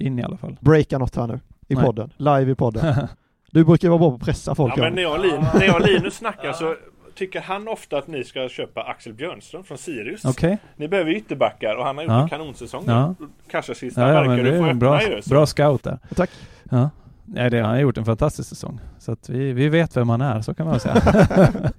in 0.00 0.18
i 0.18 0.22
alla 0.22 0.36
fall. 0.36 0.56
Breaka 0.60 0.98
något 0.98 1.16
här 1.16 1.26
nu 1.26 1.40
i 1.68 1.74
Nej. 1.74 1.84
podden. 1.84 2.12
Live 2.16 2.50
i 2.52 2.54
podden. 2.54 2.94
Du 3.52 3.64
brukar 3.64 3.88
vara 3.88 3.98
bra 3.98 4.10
på 4.10 4.14
att 4.16 4.22
pressa 4.22 4.54
folk. 4.54 4.74
Ja, 4.76 4.82
men 4.82 4.92
när 4.94 5.02
jag, 5.02 5.20
Lin, 5.22 5.44
när 5.54 5.64
jag 5.64 5.74
och 5.80 5.86
Linus 5.86 6.14
snackar 6.18 6.52
så 6.52 6.76
tycker 7.14 7.40
han 7.40 7.68
ofta 7.68 7.98
att 7.98 8.06
ni 8.06 8.24
ska 8.24 8.48
köpa 8.48 8.82
Axel 8.82 9.12
Björnström 9.14 9.64
från 9.64 9.78
Sirius. 9.78 10.24
Okej, 10.24 10.58
Ni 10.76 10.88
behöver 10.88 11.10
ytterbackar 11.16 11.74
och 11.76 11.84
han 11.84 11.96
har 11.96 12.04
gjort 12.04 12.10
Ja. 12.12 12.22
en 12.22 12.28
kanonsäsong. 12.28 12.84
Ja. 12.86 13.14
Kassakistan 13.50 14.04
ja, 14.04 14.08
ja, 14.08 14.14
verkar 14.14 14.28
men 14.28 14.44
du 14.44 14.50
det 14.50 14.58
få 14.58 14.64
är 14.64 14.68
en 14.70 14.76
öppna 14.76 14.78
bra, 14.88 15.02
ju. 15.02 15.20
bra 15.30 15.46
scout 15.46 15.82
där. 15.82 15.98
Tack. 16.16 16.30
Ja. 16.70 16.90
Nej, 17.24 17.50
det, 17.50 17.60
han 17.60 17.70
har 17.70 17.78
gjort 17.78 17.98
en 17.98 18.04
fantastisk 18.04 18.48
säsong. 18.48 18.80
Så 18.98 19.12
att 19.12 19.28
vi, 19.28 19.52
vi 19.52 19.68
vet 19.68 19.96
vem 19.96 20.08
han 20.08 20.20
är, 20.20 20.40
så 20.40 20.54
kan 20.54 20.66
man 20.66 20.80
säga. 20.80 20.94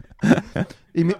I, 0.94 1.04
mi- 1.04 1.16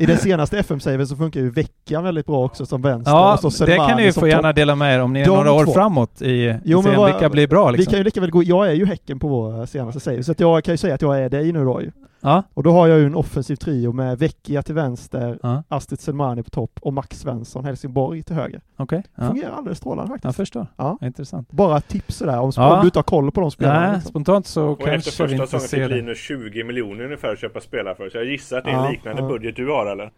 I 0.00 0.06
den 0.06 0.18
senaste 0.18 0.58
FM-saven 0.58 1.06
så 1.06 1.16
funkar 1.16 1.40
ju 1.40 1.50
veckan 1.50 2.04
väldigt 2.04 2.26
bra 2.26 2.44
också 2.44 2.66
som 2.66 2.82
vänster. 2.82 3.10
ja, 3.12 3.38
och 3.42 3.52
så 3.52 3.64
det 3.64 3.76
kan 3.76 3.84
Selmani 3.86 4.00
ni 4.02 4.06
ju 4.06 4.12
få 4.12 4.28
gärna 4.28 4.52
dela 4.52 4.74
med 4.74 4.94
er 4.94 5.00
om 5.00 5.12
ni 5.12 5.20
är 5.20 5.24
De 5.26 5.30
några 5.36 5.52
år 5.52 5.64
två. 5.64 5.72
framåt 5.72 6.22
i 6.22 6.54
Jo, 6.64 6.82
men 6.82 6.96
vad- 6.96 7.10
vilka 7.12 7.28
blir 7.28 7.48
bra 7.48 7.66
Vi 7.70 7.76
liksom. 7.76 7.90
kan 7.90 7.98
ju 7.98 8.04
lika 8.04 8.20
väl 8.20 8.30
gå, 8.30 8.42
jag 8.42 8.68
är 8.68 8.72
ju 8.72 8.86
Häcken 8.86 9.18
på 9.18 9.28
vår 9.28 9.66
senaste 9.66 10.00
save, 10.00 10.22
så 10.22 10.32
att 10.32 10.40
jag 10.40 10.64
kan 10.64 10.74
ju 10.74 10.78
säga 10.78 10.94
att 10.94 11.02
jag 11.02 11.20
är 11.20 11.28
dig 11.28 11.52
nu 11.52 11.64
då 11.64 11.82
ju. 11.82 11.90
Ja, 12.20 12.42
Och 12.54 12.62
då 12.62 12.72
har 12.72 12.86
jag 12.88 12.98
ju 12.98 13.06
en 13.06 13.14
offensiv 13.14 13.56
trio 13.56 13.92
med 13.92 14.18
Vecchia 14.18 14.62
till 14.62 14.74
vänster, 14.74 15.38
ja 15.42 15.62
Astrid 15.68 16.00
Selmani 16.00 16.42
på 16.42 16.50
topp 16.50 16.78
och 16.82 16.92
Max 16.92 17.18
Svensson, 17.20 17.64
Helsingborg 17.64 18.22
till 18.22 18.34
höger. 18.36 18.60
okej. 18.76 19.02
Ja. 19.14 19.26
Fungerar 19.26 19.50
alldeles 19.52 19.78
strålande 19.78 20.08
faktiskt. 20.08 20.24
Jag 20.24 20.34
förstår. 20.36 20.66
Ja. 20.76 20.98
Intressant. 21.02 21.50
Bara 21.50 21.76
ett 21.78 21.88
tips 21.88 22.16
sådär, 22.16 22.38
om, 22.40 22.52
Ja. 22.56 22.74
om 22.74 22.80
du 22.80 22.86
inte 22.86 22.98
har 22.98 23.02
koll 23.04 23.30
på 23.32 23.40
de 23.40 23.50
spelarna. 23.50 23.80
Nej, 23.80 23.92
liksom. 23.94 24.10
spontant 24.10 24.46
så 24.46 24.64
Och 24.66 24.78
efter 24.80 24.92
kanske 24.92 25.10
vi 25.10 25.16
första 25.28 25.34
inte 25.34 25.46
säsongen 25.46 25.68
ser 25.68 25.78
fick 25.78 25.88
det. 25.88 25.94
Linus 25.96 26.18
20 26.18 26.64
miljoner 26.64 27.04
ungefär 27.04 27.32
att 27.32 27.38
köpa 27.38 27.60
spelare 27.60 27.94
för. 27.94 28.10
Så 28.10 28.16
jag 28.16 28.24
gissar 28.26 28.58
att 28.58 28.64
det 28.64 28.70
är 28.70 28.74
Ja, 28.74 28.86
en 28.86 28.92
liknande 28.92 29.22
ja. 29.22 29.28
budget 29.28 29.56
du 29.56 29.68
har 29.68 29.86
eller? 29.86 30.10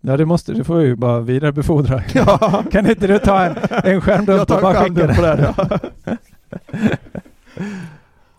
Ja, 0.00 0.16
det 0.16 0.26
måste 0.26 0.52
du 0.52 0.64
får 0.64 0.82
ju 0.82 0.96
bara 0.96 1.20
vidarebefordra. 1.20 2.02
Ja, 2.14 2.64
kan 2.70 2.90
inte 2.90 3.06
du 3.06 3.18
ta 3.18 3.44
en, 3.44 3.56
en 3.84 4.00
skärmdump 4.00 4.40
och 4.50 4.60
bara 4.62 4.74
skicka 4.74 5.08
skärmdump 5.08 5.16
på 5.16 5.22
det. 5.22 5.54
Ja. 5.56 5.78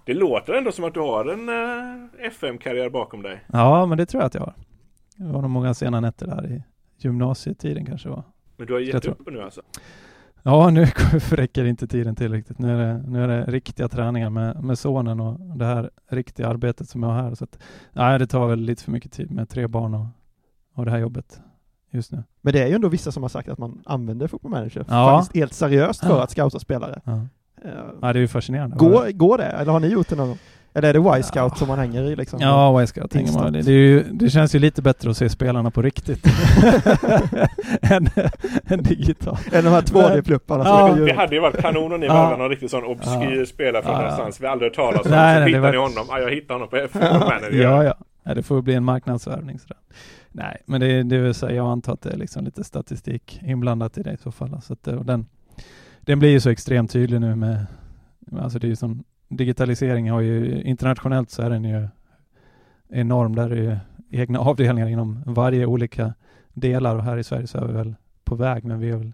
Det 0.06 0.14
låter 0.14 0.54
ändå 0.54 0.72
som 0.72 0.86
att 0.86 0.94
du 0.94 1.00
har 1.00 1.26
en 1.26 1.50
eh, 1.50 2.28
FM-karriär 2.28 2.90
bakom 2.90 3.22
dig. 3.22 3.44
Ja, 3.54 3.86
men 3.86 3.98
det 3.98 4.06
tror 4.06 4.22
jag 4.22 4.28
att 4.28 4.34
jag 4.34 4.42
har. 4.42 4.54
Det 5.18 5.24
var 5.34 5.42
nog 5.42 5.50
många 5.52 5.74
sena 5.74 6.00
nätter 6.00 6.28
där 6.28 6.48
i 6.52 6.64
gymnasietiden 6.98 7.86
kanske 7.86 8.10
var. 8.10 8.24
Men 8.58 8.68
du 8.68 8.74
har 8.74 8.80
gett 8.80 9.06
upp 9.06 9.28
nu 9.32 9.42
alltså? 9.42 9.62
Ja, 10.44 10.70
nu 10.70 10.86
räcker 11.30 11.66
inte 11.66 11.88
tiden 11.88 12.16
till 12.16 12.32
riktigt. 12.32 12.60
Nu 12.60 12.72
är 12.72 12.78
det, 12.94 13.04
nu 13.08 13.24
är 13.24 13.28
det 13.28 13.44
riktiga 13.46 13.88
träningar 13.88 14.30
med, 14.30 14.64
med 14.64 14.80
sonen 14.80 15.20
och 15.20 15.40
det 15.58 15.66
här 15.66 15.90
riktiga 16.10 16.48
arbetet 16.48 16.90
som 16.90 17.04
jag 17.04 17.10
har 17.10 17.22
här. 17.22 17.36
Så 17.36 17.44
att, 17.44 17.60
nej, 17.94 18.20
det 18.20 18.28
tar 18.28 18.48
väl 18.48 18.60
lite 18.60 18.84
för 18.84 18.92
mycket 18.92 19.12
tid 19.12 19.32
med 19.32 19.50
tre 19.50 19.68
barn 19.68 19.94
och, 19.94 20.06
och 20.74 20.86
det 20.86 20.92
här 20.92 20.98
jobbet 20.98 21.42
just 21.92 22.12
nu. 22.12 22.24
Men 22.42 22.54
det 22.54 22.64
är 22.64 22.68
ju 22.68 22.74
ändå 22.76 22.88
vissa 22.90 23.12
som 23.12 23.24
har 23.24 23.30
sagt 23.30 23.50
att 23.50 23.58
man 23.58 23.82
använder 23.86 24.28
Football 24.28 24.52
Manager 24.52 24.86
Ja. 24.90 25.18
faktiskt 25.18 25.36
helt 25.36 25.54
seriöst 25.54 26.00
för 26.00 26.10
Ja. 26.10 26.24
att 26.24 26.32
scouta 26.32 26.60
spelare. 26.60 27.02
Ja, 27.04 27.20
ja 28.02 28.14
det 28.14 28.20
är 28.20 28.22
ju 28.22 28.28
fascinerande. 28.28 28.76
Går, 28.78 29.12
går 29.12 29.38
det? 29.38 29.44
Eller 29.46 29.72
har 29.72 29.80
ni 29.80 29.88
gjort 29.88 30.10
det 30.10 30.16
någon 30.16 30.28
gång? 30.28 30.38
Eller 30.74 30.90
är 30.90 30.94
det 30.94 31.20
Y-scout 31.20 31.36
Ja. 31.36 31.56
som 31.56 31.68
man 31.68 31.80
hänger 31.80 32.04
i 32.04 32.16
liksom? 32.16 32.40
Ja, 32.42 32.86
tänka 32.88 33.08
mig. 33.16 33.22
Instant. 33.22 33.66
Det, 33.66 33.72
ju, 33.72 34.04
det 34.04 34.30
känns 34.30 34.56
ju 34.56 34.60
lite 34.60 34.82
bättre 34.82 35.10
att 35.10 35.18
se 35.18 35.30
spelarna 35.30 35.72
på 35.72 35.82
riktigt 35.82 36.26
än, 37.82 38.08
än 38.68 38.84
digitalt. 38.84 39.48
Eller 39.54 39.64
de 39.64 39.70
här 39.70 39.82
2D-plupparna 39.82 40.64
som 40.64 41.00
Ja. 41.00 41.06
Det 41.06 41.14
hade 41.14 41.36
ju 41.36 41.42
varit 41.42 41.58
kanon 41.62 41.94
om 41.94 42.00
ni 42.00 42.06
Ja. 42.06 42.14
värvade 42.14 42.38
någon 42.38 42.50
riktigt 42.50 42.72
sån 42.72 42.84
obskyr 42.84 43.40
Ja. 43.40 43.46
spelare 43.46 43.84
från 43.84 43.94
Ja, 43.94 44.00
någonstans 44.02 44.42
vi 44.42 44.48
aldrig 44.48 44.70
hört 44.72 44.76
talas 44.76 45.06
om. 45.06 45.12
Nej, 45.12 45.36
så 45.42 45.48
hittar 45.48 45.60
ni 45.72 45.78
var- 45.78 45.88
honom. 45.88 46.06
Ja, 46.10 46.20
jag 46.20 46.30
hittade 46.32 46.54
honom 46.54 46.68
på 46.70 47.00
Manager. 47.00 47.62
Ja, 47.62 47.84
ja. 47.84 47.94
ja. 48.24 48.34
Det 48.34 48.44
får 48.44 48.62
bli 48.62 48.74
en 48.74 48.84
marknadsvärvning 48.84 49.60
sådär. 49.60 49.78
Nej, 50.32 50.58
men 50.66 50.82
det, 50.82 51.04
det 51.04 51.18
vill 51.18 51.34
säga, 51.34 51.56
jag 51.56 51.66
antar 51.68 51.94
att 51.94 52.02
det 52.02 52.10
är 52.10 52.18
liksom 52.18 52.46
lite 52.46 52.64
statistik 52.64 53.40
inblandat 53.46 53.98
i 53.98 54.04
det 54.04 54.12
i 54.12 54.18
så 54.18 54.32
fall. 54.32 54.62
Så 54.64 54.74
att, 54.74 54.84
det- 54.84 54.98
och 54.98 55.06
den, 55.06 55.26
den 56.06 56.20
blir 56.20 56.30
ju 56.30 56.40
så 56.40 56.50
extremt 56.50 56.92
tydlig 56.92 57.22
nu 57.22 57.36
med, 57.36 57.66
alltså 58.40 58.60
det 58.60 58.68
är 58.68 58.70
ju 58.70 58.76
som, 58.76 59.04
digitalisering 59.28 60.12
har 60.12 60.22
ju, 60.22 60.62
internationellt 60.62 61.30
så 61.30 61.42
är 61.42 61.50
den 61.50 61.64
ju 61.64 61.88
enorm. 62.90 63.36
Där 63.36 63.50
är 63.50 63.56
ju 63.56 63.78
egna 64.10 64.40
avdelningar 64.50 64.88
inom 64.88 65.24
varje 65.26 65.66
olika 65.66 66.14
delar 66.54 66.96
och 66.96 67.04
här 67.04 67.18
i 67.18 67.24
Sverige 67.24 67.48
så 67.48 67.58
är 67.58 67.66
vi 67.66 67.74
väl 67.74 67.96
på 68.24 68.36
väg, 68.36 68.64
men 68.64 68.80
vi 68.80 68.90
är 68.90 68.98
väl 68.98 69.14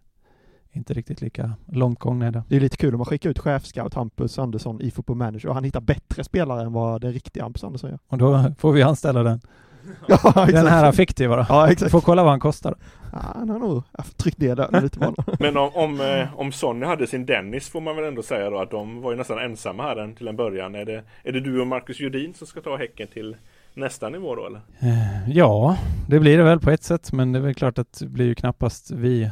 inte 0.71 0.93
riktigt 0.93 1.21
lika 1.21 1.53
långt 1.65 1.99
gångna 1.99 2.27
i 2.27 2.31
det. 2.31 2.43
Det 2.47 2.55
är 2.55 2.59
lite 2.59 2.77
kul 2.77 2.93
om 2.93 2.97
man 2.97 3.05
skickar 3.05 3.29
ut 3.29 3.39
chefscout 3.39 3.93
Hampus 3.93 4.39
Andersson 4.39 4.81
i 4.81 4.91
Football 4.91 5.17
Manager 5.17 5.49
och 5.49 5.55
han 5.55 5.63
hittar 5.63 5.81
bättre 5.81 6.23
spelare 6.23 6.61
än 6.61 6.73
vad 6.73 7.01
den 7.01 7.13
riktiga 7.13 7.43
Hampus 7.43 7.63
Andersson 7.63 7.89
gör. 7.89 7.99
Och 8.07 8.17
då 8.17 8.53
får 8.57 8.71
vi 8.71 8.81
anställa 8.81 9.23
den, 9.23 9.41
Ja, 10.07 10.17
exakt. 10.17 10.53
den 10.53 10.67
här 10.67 10.91
fiktiva 10.91 11.35
då. 11.35 11.45
Ja, 11.49 11.65
Vi 11.65 11.71
exakt. 11.71 11.91
får 11.91 12.01
kolla 12.01 12.23
vad 12.23 12.31
han 12.31 12.39
kostar. 12.39 12.75
Ja, 13.11 13.19
han 13.35 13.49
har 13.49 13.59
nog 13.59 13.83
tryckt 14.17 14.37
ner 14.37 14.55
den 14.55 14.83
lite 14.83 14.99
på 14.99 15.05
honom. 15.05 15.25
Men 15.39 15.57
om, 15.57 15.69
om, 15.73 16.01
eh, 16.01 16.39
om 16.39 16.51
Sonny 16.51 16.85
hade 16.85 17.07
sin 17.07 17.25
Dennis 17.25 17.69
får 17.69 17.81
man 17.81 17.95
väl 17.95 18.05
ändå 18.05 18.23
säga 18.23 18.49
då 18.49 18.59
att 18.59 18.71
de 18.71 19.01
var 19.01 19.11
ju 19.11 19.17
nästan 19.17 19.39
ensamma 19.39 19.83
här 19.83 20.13
till 20.17 20.27
en 20.27 20.35
början. 20.35 20.75
Är 20.75 20.85
det, 20.85 21.03
är 21.23 21.31
det 21.31 21.39
du 21.39 21.61
och 21.61 21.67
Marcus 21.67 21.99
Judin 21.99 22.33
som 22.33 22.47
ska 22.47 22.61
ta 22.61 22.77
Häcken 22.77 23.07
till 23.07 23.35
nästa 23.73 24.09
nivå 24.09 24.35
då 24.35 24.45
eller? 24.45 24.61
Eh, 24.79 25.29
Ja, 25.29 25.77
det 26.07 26.19
blir 26.19 26.37
det 26.37 26.43
väl 26.43 26.59
på 26.59 26.71
ett 26.71 26.83
sätt, 26.83 27.11
men 27.13 27.31
det 27.31 27.39
är 27.39 27.43
väl 27.43 27.53
klart 27.55 27.77
att 27.77 27.99
det 27.99 28.07
blir 28.07 28.25
ju 28.25 28.35
knappast 28.35 28.91
vi 28.91 29.29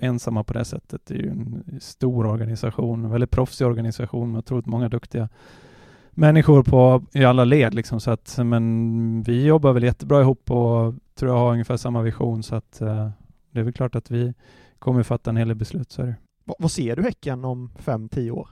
ensamma 0.00 0.44
på 0.44 0.52
det 0.52 0.64
sättet. 0.64 1.00
Det 1.06 1.14
är 1.14 1.18
ju 1.18 1.30
en 1.30 1.64
stor 1.80 2.26
organisation, 2.26 3.04
en 3.04 3.10
väldigt 3.10 3.30
proffsig 3.30 3.66
organisation 3.66 4.32
med 4.32 4.38
otroligt 4.38 4.66
många 4.66 4.88
duktiga 4.88 5.28
människor 6.14 6.62
på, 6.62 7.02
i 7.12 7.24
alla 7.24 7.44
led 7.44 7.74
liksom. 7.74 8.00
Så 8.00 8.10
att, 8.10 8.38
men 8.44 9.22
vi 9.22 9.46
jobbar 9.46 9.72
väl 9.72 9.82
jättebra 9.82 10.20
ihop 10.20 10.50
och 10.50 10.94
tror 11.14 11.30
jag 11.30 11.38
har 11.38 11.52
ungefär 11.52 11.76
samma 11.76 12.02
vision 12.02 12.42
så 12.42 12.54
att 12.54 12.80
eh, 12.80 13.10
det 13.50 13.60
är 13.60 13.64
väl 13.64 13.72
klart 13.72 13.94
att 13.94 14.10
vi 14.10 14.34
kommer 14.78 15.02
fatta 15.02 15.30
en 15.30 15.36
hel 15.36 15.48
del 15.48 15.56
beslut. 15.56 15.92
Så 15.92 16.02
är 16.02 16.06
det. 16.06 16.16
Vad, 16.44 16.56
vad 16.58 16.70
ser 16.70 16.96
du 16.96 17.02
Häcken 17.02 17.44
om 17.44 17.70
fem, 17.78 18.08
tio 18.08 18.30
år? 18.30 18.48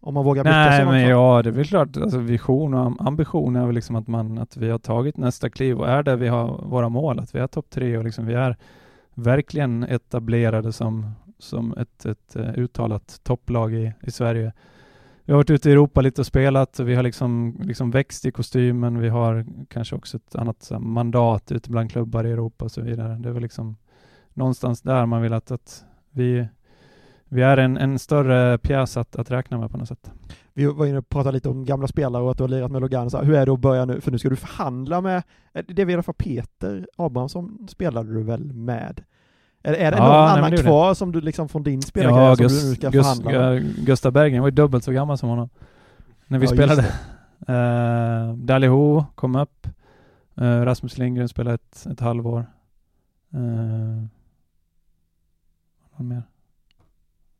Om 0.00 0.14
man 0.14 0.24
vågar 0.24 0.44
blicka 0.44 0.56
Nej 0.56 0.84
långt 0.84 0.90
men 0.90 1.08
ja, 1.08 1.42
det 1.42 1.48
är 1.48 1.52
väl 1.52 1.66
klart, 1.66 1.96
alltså 1.96 2.18
vision 2.18 2.74
och 2.74 2.80
am- 2.80 2.96
ambition 3.00 3.56
är 3.56 3.66
väl 3.66 3.74
liksom 3.74 3.96
att 3.96 4.06
man, 4.06 4.38
att 4.38 4.56
vi 4.56 4.70
har 4.70 4.78
tagit 4.78 5.16
nästa 5.16 5.50
kliv 5.50 5.78
och 5.78 5.88
är 5.88 6.02
där 6.02 6.16
vi 6.16 6.28
har 6.28 6.62
våra 6.62 6.88
mål, 6.88 7.18
att 7.18 7.34
vi 7.34 7.38
är 7.38 7.46
topp 7.46 7.70
tre 7.70 7.98
och 7.98 8.04
liksom 8.04 8.26
vi 8.26 8.34
är 8.34 8.56
verkligen 9.14 9.82
etablerade 9.82 10.72
som, 10.72 11.10
som 11.38 11.72
ett, 11.78 12.04
ett 12.06 12.36
eh, 12.36 12.58
uttalat 12.58 13.20
topplag 13.22 13.74
i, 13.74 13.92
i 14.02 14.10
Sverige. 14.10 14.52
Vi 15.26 15.32
har 15.32 15.36
varit 15.36 15.50
ute 15.50 15.68
i 15.68 15.72
Europa 15.72 16.00
lite 16.00 16.20
och 16.20 16.26
spelat 16.26 16.78
och 16.78 16.88
vi 16.88 16.94
har 16.94 17.02
liksom, 17.02 17.56
liksom 17.60 17.90
växt 17.90 18.24
i 18.24 18.30
kostymen. 18.30 18.98
Vi 18.98 19.08
har 19.08 19.46
kanske 19.68 19.96
också 19.96 20.16
ett 20.16 20.34
annat 20.34 20.62
så 20.62 20.74
här, 20.74 20.80
mandat 20.80 21.52
ute 21.52 21.70
bland 21.70 21.90
klubbar 21.90 22.24
i 22.24 22.30
Europa 22.30 22.64
och 22.64 22.72
så 22.72 22.80
vidare. 22.80 23.18
Det 23.18 23.28
är 23.28 23.32
väl 23.32 23.42
liksom 23.42 23.76
någonstans 24.34 24.82
där 24.82 25.06
man 25.06 25.22
vill 25.22 25.32
att, 25.32 25.50
att 25.50 25.84
vi, 26.10 26.48
vi 27.24 27.42
är 27.42 27.56
en, 27.56 27.76
en 27.76 27.98
större 27.98 28.58
pjäs 28.58 28.96
att, 28.96 29.16
att 29.16 29.30
räkna 29.30 29.58
med 29.58 29.70
på 29.70 29.78
något 29.78 29.88
sätt. 29.88 30.10
Vi 30.52 30.66
var 30.66 30.86
inne 30.86 30.98
och 30.98 31.08
pratade 31.08 31.32
lite 31.32 31.48
om 31.48 31.64
gamla 31.64 31.88
spelare 31.88 32.22
och 32.22 32.30
att 32.30 32.36
du 32.38 32.42
har 32.42 32.48
lirat 32.48 32.70
med 32.70 32.80
Logan. 32.80 33.10
Så 33.10 33.16
här, 33.16 33.24
hur 33.24 33.34
är 33.34 33.46
det 33.46 33.52
att 33.52 33.60
börja 33.60 33.84
nu? 33.84 34.00
För 34.00 34.10
nu 34.10 34.18
ska 34.18 34.28
du 34.28 34.36
förhandla 34.36 35.00
med, 35.00 35.22
eh, 35.52 35.64
det 35.68 35.82
är 35.82 35.90
i 35.90 35.94
alla 35.94 36.02
fall 36.02 36.14
Peter 36.18 36.88
Abrahamsson 36.96 37.66
spelade 37.70 38.14
du 38.14 38.22
väl 38.22 38.52
med? 38.52 39.04
Eller 39.66 39.78
är 39.78 39.90
det 39.90 39.96
Ja, 39.96 40.02
någon 40.04 40.12
nej, 40.12 40.38
annan 40.38 40.50
det 40.50 40.62
kvar 40.62 40.94
som 40.94 41.12
du 41.12 41.20
liksom 41.20 41.48
från 41.48 41.62
din 41.62 41.82
spelarkarriär 41.82 42.28
Ja, 42.28 42.36
som 42.36 42.42
Gus, 42.42 42.62
du 42.62 42.68
nu 42.68 42.74
ska 42.74 42.90
Gus, 42.90 43.06
förhandla 43.06 43.30
med? 43.30 43.86
Gustav 43.86 44.12
Berggren 44.12 44.40
var 44.40 44.48
ju 44.48 44.54
dubbelt 44.54 44.84
så 44.84 44.92
gammal 44.92 45.18
som 45.18 45.28
honom. 45.28 45.48
När 46.26 46.38
vi 46.38 46.46
Ja, 46.46 46.52
spelade. 46.52 46.82
det. 46.82 46.92
Uh, 47.48 48.34
Daliho 48.34 49.04
kom 49.14 49.36
upp. 49.36 49.66
Eh, 50.36 50.44
Rasmus 50.44 50.98
Lindgren 50.98 51.28
spelade 51.28 51.54
ett, 51.54 51.86
ett 51.86 52.00
halvår. 52.00 52.46
Uh, 53.34 54.04
vad 55.96 56.06
mer? 56.06 56.22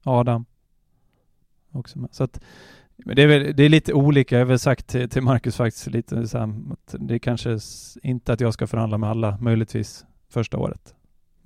Adam. 0.05 0.45
Också 1.73 1.99
med. 1.99 2.09
Så 2.13 2.25
att, 2.25 2.41
det, 2.97 3.23
är 3.23 3.27
väl, 3.27 3.57
det 3.57 3.63
är 3.63 3.69
lite 3.69 3.93
olika. 3.93 4.35
Jag 4.37 4.41
har 4.41 4.49
väl 4.49 4.59
sagt 4.59 4.87
till, 4.87 5.11
till 5.11 5.23
Marcus 5.23 5.57
faktiskt 5.57 5.87
lite 5.87 6.29
så 6.29 6.39
här, 6.39 6.55
att 6.71 6.95
det 6.99 7.15
är 7.15 7.19
kanske 7.19 7.59
inte 8.03 8.33
att 8.33 8.41
jag 8.41 8.55
ska 8.55 8.67
förhandla 8.67 8.99
med 8.99 9.11
alla, 9.11 9.39
möjligtvis 9.41 10.07
första 10.29 10.59
året. 10.59 10.95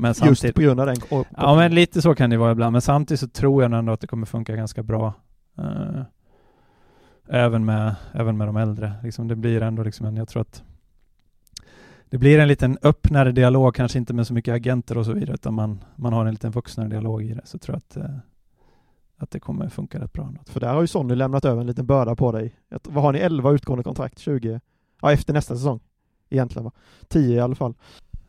Men 0.00 0.08
Just 0.08 0.20
samtidigt, 0.20 0.54
på 0.56 0.62
grund 0.62 0.80
av 0.80 0.86
den. 0.86 0.96
och- 1.10 1.26
Ja 1.36 1.56
men 1.56 1.74
lite 1.74 2.02
så 2.02 2.14
kan 2.14 2.30
det 2.30 2.36
vara 2.36 2.52
ibland, 2.52 2.72
men 2.72 2.80
samtidigt 2.82 3.20
så 3.20 3.28
tror 3.28 3.62
jag 3.62 3.72
ändå 3.72 3.92
att 3.92 4.00
det 4.00 4.06
kommer 4.06 4.26
funka 4.26 4.56
ganska 4.56 4.82
bra. 4.82 5.14
eh, 5.58 6.02
även, 7.28 7.64
med, 7.64 7.94
även 8.12 8.36
med 8.36 8.48
de 8.48 8.56
äldre. 8.56 8.92
Liksom 9.02 9.28
det 9.28 9.36
blir 9.36 9.62
ändå 9.62 9.82
liksom 9.82 10.06
en, 10.06 10.16
jag 10.16 10.28
tror 10.28 10.40
att 10.42 10.62
det 12.10 12.18
blir 12.18 12.38
en 12.38 12.48
liten 12.48 12.78
öppnare 12.82 13.32
dialog, 13.32 13.74
kanske 13.74 13.98
inte 13.98 14.14
med 14.14 14.26
så 14.26 14.34
mycket 14.34 14.54
agenter 14.54 14.98
och 14.98 15.04
så 15.06 15.12
vidare, 15.12 15.34
utan 15.34 15.54
man, 15.54 15.84
man 15.96 16.12
har 16.12 16.26
en 16.26 16.30
liten 16.32 16.50
vuxnare 16.50 16.88
dialog 16.88 17.22
i 17.22 17.34
det. 17.34 17.40
Så 17.44 17.58
tror 17.58 17.74
jag 17.74 18.02
att, 18.02 18.10
eh, 18.10 18.16
att 19.16 19.30
det 19.30 19.40
kommer 19.40 19.68
funka 19.68 20.00
rätt 20.00 20.12
bra. 20.12 20.24
ändå. 20.26 20.40
För 20.46 20.60
där 20.60 20.74
har 20.74 20.80
ju 20.80 20.86
Sonny 20.86 21.14
lämnat 21.14 21.44
över 21.44 21.60
en 21.60 21.66
liten 21.66 21.86
börda 21.86 22.16
på 22.16 22.32
dig. 22.32 22.54
Vad 22.84 23.04
har 23.04 23.12
ni? 23.12 23.18
11 23.18 23.50
utgående 23.50 23.82
kontrakt? 23.82 24.18
20? 24.18 24.60
Ja, 25.02 25.12
efter 25.12 25.32
nästa 25.32 25.54
säsong. 25.56 25.80
Egentligen 26.30 26.64
va? 26.64 26.72
10 27.08 27.36
i 27.36 27.40
alla 27.40 27.54
fall. 27.54 27.74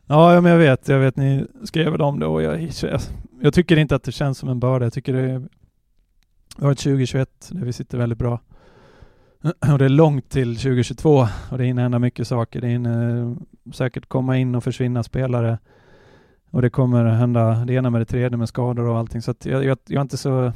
Ja, 0.06 0.40
men 0.40 0.52
jag 0.52 0.58
vet, 0.58 0.88
jag 0.88 0.98
vet, 0.98 1.16
ni 1.16 1.46
skrev 1.64 1.92
väl 1.92 2.00
om 2.00 2.20
det 2.20 2.26
och 2.26 2.42
jag, 2.42 2.62
jag, 2.82 3.00
jag 3.40 3.54
tycker 3.54 3.76
inte 3.76 3.94
att 3.94 4.02
det 4.02 4.12
känns 4.12 4.38
som 4.38 4.48
en 4.48 4.60
börda. 4.60 4.86
Jag 4.86 4.92
tycker 4.92 5.12
det 5.12 5.20
är, 5.20 5.42
Vi 6.56 6.64
har 6.64 6.72
ett 6.72 6.78
2021 6.78 7.48
där 7.50 7.64
vi 7.64 7.72
sitter 7.72 7.98
väldigt 7.98 8.18
bra. 8.18 8.40
Och 9.72 9.78
det 9.78 9.84
är 9.84 9.88
långt 9.88 10.30
till 10.30 10.56
2022 10.56 11.26
och 11.50 11.58
det 11.58 11.64
hinner 11.64 11.82
hända 11.82 11.98
mycket 11.98 12.28
saker. 12.28 12.60
Det 12.60 12.68
hinner 12.68 13.20
eh, 13.20 13.36
säkert 13.72 14.08
komma 14.08 14.38
in 14.38 14.54
och 14.54 14.64
försvinna 14.64 15.02
spelare. 15.02 15.58
Och 16.50 16.62
det 16.62 16.70
kommer 16.70 17.04
hända 17.04 17.64
det 17.64 17.74
ena 17.74 17.90
med 17.90 18.00
det 18.00 18.04
tredje 18.04 18.38
med 18.38 18.48
skador 18.48 18.84
och 18.84 18.98
allting. 18.98 19.22
Så 19.22 19.30
att 19.30 19.46
jag, 19.46 19.64
jag, 19.64 19.78
jag 19.86 19.96
är 19.96 20.02
inte 20.02 20.16
så 20.16 20.52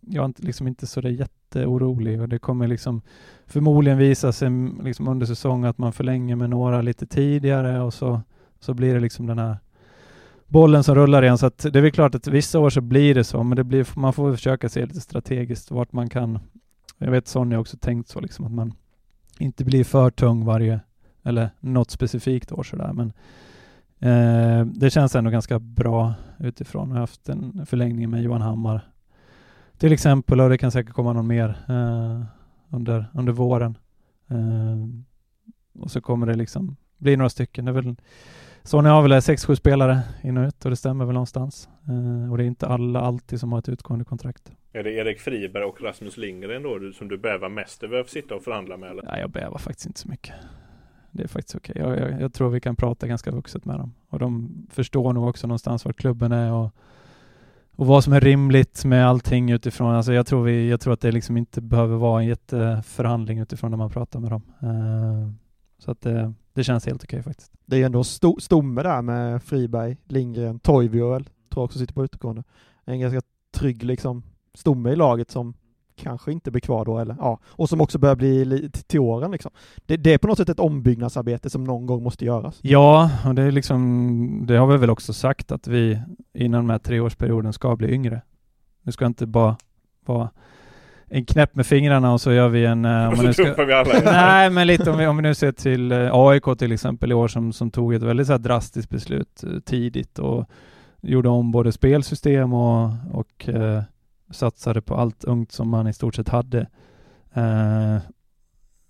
jag 0.00 0.22
är 0.22 0.26
inte, 0.26 0.42
liksom 0.42 0.68
inte 0.68 0.86
så 0.86 1.00
där 1.00 1.10
jätteorolig 1.10 2.20
och 2.20 2.28
det 2.28 2.38
kommer 2.38 2.66
liksom 2.68 3.02
förmodligen 3.46 3.98
visa 3.98 4.32
sig 4.32 4.46
mm, 4.46 4.80
liksom 4.84 5.08
under 5.08 5.26
säsong 5.26 5.64
att 5.64 5.78
man 5.78 5.92
förlänger 5.92 6.36
med 6.36 6.50
några 6.50 6.82
lite 6.82 7.06
tidigare 7.06 7.80
och 7.80 7.94
så, 7.94 8.20
så 8.60 8.74
blir 8.74 8.94
det 8.94 9.00
liksom 9.00 9.26
den 9.26 9.38
här 9.38 9.56
bollen 10.46 10.84
som 10.84 10.94
rullar 10.94 11.22
igen. 11.22 11.38
Så 11.38 11.46
att 11.46 11.58
det 11.58 11.76
är 11.76 11.82
väl 11.82 11.92
klart 11.92 12.14
att 12.14 12.26
vissa 12.26 12.58
år 12.58 12.70
så 12.70 12.80
blir 12.80 13.14
det 13.14 13.24
så, 13.24 13.42
men 13.42 13.56
det 13.56 13.64
blir, 13.64 13.86
man 13.94 14.12
får 14.12 14.34
försöka 14.34 14.68
se 14.68 14.86
lite 14.86 15.00
strategiskt 15.00 15.70
vart 15.70 15.92
man 15.92 16.08
kan. 16.08 16.38
Jag 16.98 17.10
vet 17.10 17.28
Sonja 17.28 17.58
också 17.58 17.76
tänkt 17.76 18.08
så 18.08 18.20
liksom 18.20 18.44
att 18.44 18.52
man 18.52 18.74
inte 19.38 19.64
blir 19.64 19.84
för 19.84 20.10
tung 20.10 20.44
varje, 20.44 20.80
eller 21.22 21.50
något 21.60 21.90
specifikt 21.90 22.52
år 22.52 22.62
sådär, 22.62 22.92
men 22.92 23.12
eh, 23.98 24.66
det 24.66 24.90
känns 24.90 25.16
ändå 25.16 25.30
ganska 25.30 25.58
bra 25.58 26.14
utifrån. 26.38 26.88
Jag 26.88 26.94
har 26.94 27.00
haft 27.00 27.28
en 27.28 27.66
förlängning 27.66 28.10
med 28.10 28.22
Johan 28.22 28.42
Hammar 28.42 28.90
till 29.80 29.92
exempel, 29.92 30.40
och 30.40 30.50
det 30.50 30.58
kan 30.58 30.70
säkert 30.70 30.94
komma 30.94 31.12
någon 31.12 31.26
mer 31.26 31.48
eh, 31.68 32.22
under, 32.70 33.06
under 33.14 33.32
våren. 33.32 33.78
Eh, 34.28 34.88
och 35.82 35.90
så 35.90 36.00
kommer 36.00 36.26
det 36.26 36.34
liksom 36.34 36.76
bli 36.98 37.16
några 37.16 37.30
stycken. 37.30 37.64
Det 37.64 37.70
är 37.70 37.72
väl, 37.72 37.96
Sony 38.62 38.88
har 38.88 39.02
väl 39.02 39.12
6-7 39.12 39.54
spelare 39.54 40.00
in 40.22 40.36
och 40.36 40.46
ut 40.46 40.64
och 40.64 40.70
det 40.70 40.76
stämmer 40.76 41.04
väl 41.04 41.14
någonstans. 41.14 41.68
Eh, 41.88 42.30
och 42.30 42.38
det 42.38 42.44
är 42.44 42.46
inte 42.46 42.66
alla 42.66 43.00
alltid 43.00 43.40
som 43.40 43.52
har 43.52 43.58
ett 43.58 43.68
utgående 43.68 44.04
kontrakt. 44.04 44.52
Är 44.72 44.82
det 44.82 44.92
Erik 44.92 45.20
Friberg 45.20 45.64
och 45.64 45.82
Rasmus 45.82 46.16
Lindgren 46.16 46.62
då 46.62 46.92
som 46.92 47.08
du 47.08 47.18
bävar 47.18 47.48
mest 47.48 47.82
över 47.82 48.00
att 48.00 48.08
sitta 48.08 48.34
och 48.34 48.42
förhandla 48.42 48.76
med? 48.76 48.90
Eller? 48.90 49.02
Nej, 49.02 49.20
jag 49.20 49.30
bävar 49.30 49.58
faktiskt 49.58 49.86
inte 49.86 50.00
så 50.00 50.08
mycket. 50.08 50.34
Det 51.10 51.22
är 51.22 51.28
faktiskt 51.28 51.56
okej. 51.56 51.84
Okay. 51.84 51.98
Jag, 52.00 52.12
jag, 52.12 52.20
jag, 52.20 52.32
tror 52.32 52.50
vi 52.50 52.60
kan 52.60 52.76
prata 52.76 53.06
ganska 53.06 53.30
vuxet 53.30 53.64
med 53.64 53.78
dem. 53.78 53.94
Och 54.08 54.18
de 54.18 54.50
förstår 54.70 55.12
nog 55.12 55.28
också 55.28 55.46
någonstans 55.46 55.84
vart 55.84 55.96
klubben 55.96 56.32
är 56.32 56.52
och 56.52 56.74
och 57.80 57.86
vad 57.86 58.04
som 58.04 58.12
är 58.12 58.20
rimligt 58.20 58.84
med 58.84 59.08
allting 59.08 59.50
utifrån. 59.50 59.94
Alltså 59.94 60.12
jag 60.12 60.26
tror, 60.26 60.44
vi, 60.44 60.70
jag 60.70 60.80
tror 60.80 60.92
att 60.92 61.00
det 61.00 61.12
liksom 61.12 61.36
inte 61.36 61.60
behöver 61.60 61.96
vara 61.96 62.20
en 62.20 62.26
jätteförhandling 62.26 63.38
utifrån 63.38 63.70
när 63.70 63.78
man 63.78 63.90
pratar 63.90 64.20
med 64.20 64.30
dem. 64.30 64.42
Uh, 64.62 65.32
så 65.80 65.90
att 65.90 66.00
det, 66.00 66.32
det 66.52 66.64
känns 66.64 66.86
helt 66.86 67.04
okej 67.04 67.22
faktiskt. 67.22 67.52
Det 67.64 67.76
är 67.76 67.78
ju 67.78 67.84
ändå 67.84 68.04
sto, 68.04 68.40
stomme 68.40 68.82
där 68.82 69.02
med 69.02 69.42
Friberg, 69.42 69.96
Lindgren, 70.04 70.58
Toivio 70.58 71.18
tror 71.18 71.24
jag 71.50 71.64
också 71.64 71.78
sitter 71.78 71.94
på 71.94 72.04
utegående. 72.04 72.42
En 72.84 73.00
ganska 73.00 73.20
trygg 73.54 73.82
liksom 73.82 74.22
stomme 74.54 74.90
i 74.90 74.96
laget 74.96 75.30
som 75.30 75.54
kanske 75.96 76.32
inte 76.32 76.50
blir 76.50 76.60
kvar 76.60 76.84
då 76.84 76.98
eller 76.98 77.16
ja, 77.18 77.38
och 77.44 77.68
som 77.68 77.80
också 77.80 77.98
börjar 77.98 78.16
bli 78.16 78.70
till 78.86 79.00
åren 79.00 79.30
liksom. 79.30 79.50
Det, 79.86 79.96
det, 79.96 80.14
är 80.14 80.18
på 80.18 80.28
något 80.28 80.38
sätt 80.38 80.48
ett 80.48 80.60
ombyggnadsarbete 80.60 81.50
som 81.50 81.64
någon 81.64 81.86
gång 81.86 82.02
måste 82.02 82.24
göras. 82.24 82.58
Ja, 82.62 83.10
och 83.26 83.34
det 83.34 83.42
är 83.42 83.50
liksom, 83.50 84.44
det 84.46 84.56
har 84.56 84.66
vi 84.66 84.76
väl 84.76 84.90
också 84.90 85.12
sagt 85.12 85.52
att 85.52 85.66
vi 85.66 86.00
innan 86.32 86.60
den 86.60 86.70
här 86.70 86.78
treårsperioden 86.78 87.52
ska 87.52 87.76
bli 87.76 87.92
yngre. 87.92 88.22
Det 88.82 88.92
ska 88.92 89.06
inte 89.06 89.26
bara 89.26 89.56
vara 90.06 90.30
en 91.12 91.24
knäpp 91.24 91.54
med 91.54 91.66
fingrarna 91.66 92.12
och 92.12 92.20
så 92.20 92.32
gör 92.32 92.48
vi 92.48 92.64
en... 92.64 92.84
Eh, 92.84 93.08
om 93.08 93.16
man 93.16 93.26
nu 93.26 93.32
ska, 93.32 93.64
vi 93.64 93.72
alla. 93.72 94.00
nej, 94.04 94.50
men 94.50 94.66
lite 94.66 94.90
om 94.90 94.98
vi, 94.98 95.06
om 95.06 95.16
vi 95.16 95.22
nu 95.22 95.34
ser 95.34 95.52
till 95.52 95.92
eh, 95.92 96.08
AIK 96.12 96.44
till 96.58 96.72
exempel 96.72 97.10
i 97.10 97.14
år 97.14 97.28
som, 97.28 97.52
som 97.52 97.70
tog 97.70 97.94
ett 97.94 98.02
väldigt 98.02 98.26
så 98.26 98.38
drastiskt 98.38 98.90
beslut 98.90 99.44
eh, 99.44 99.60
tidigt 99.60 100.18
och 100.18 100.50
gjorde 101.00 101.28
om 101.28 101.52
både 101.52 101.72
spelsystem 101.72 102.52
och, 102.52 102.90
och 103.12 103.48
eh, 103.48 103.82
satsade 104.30 104.80
på 104.80 104.94
allt 104.94 105.24
ungt 105.24 105.52
som 105.52 105.68
man 105.68 105.86
i 105.86 105.92
stort 105.92 106.14
sett 106.14 106.28
hade. 106.28 106.66
Eh, 107.34 107.98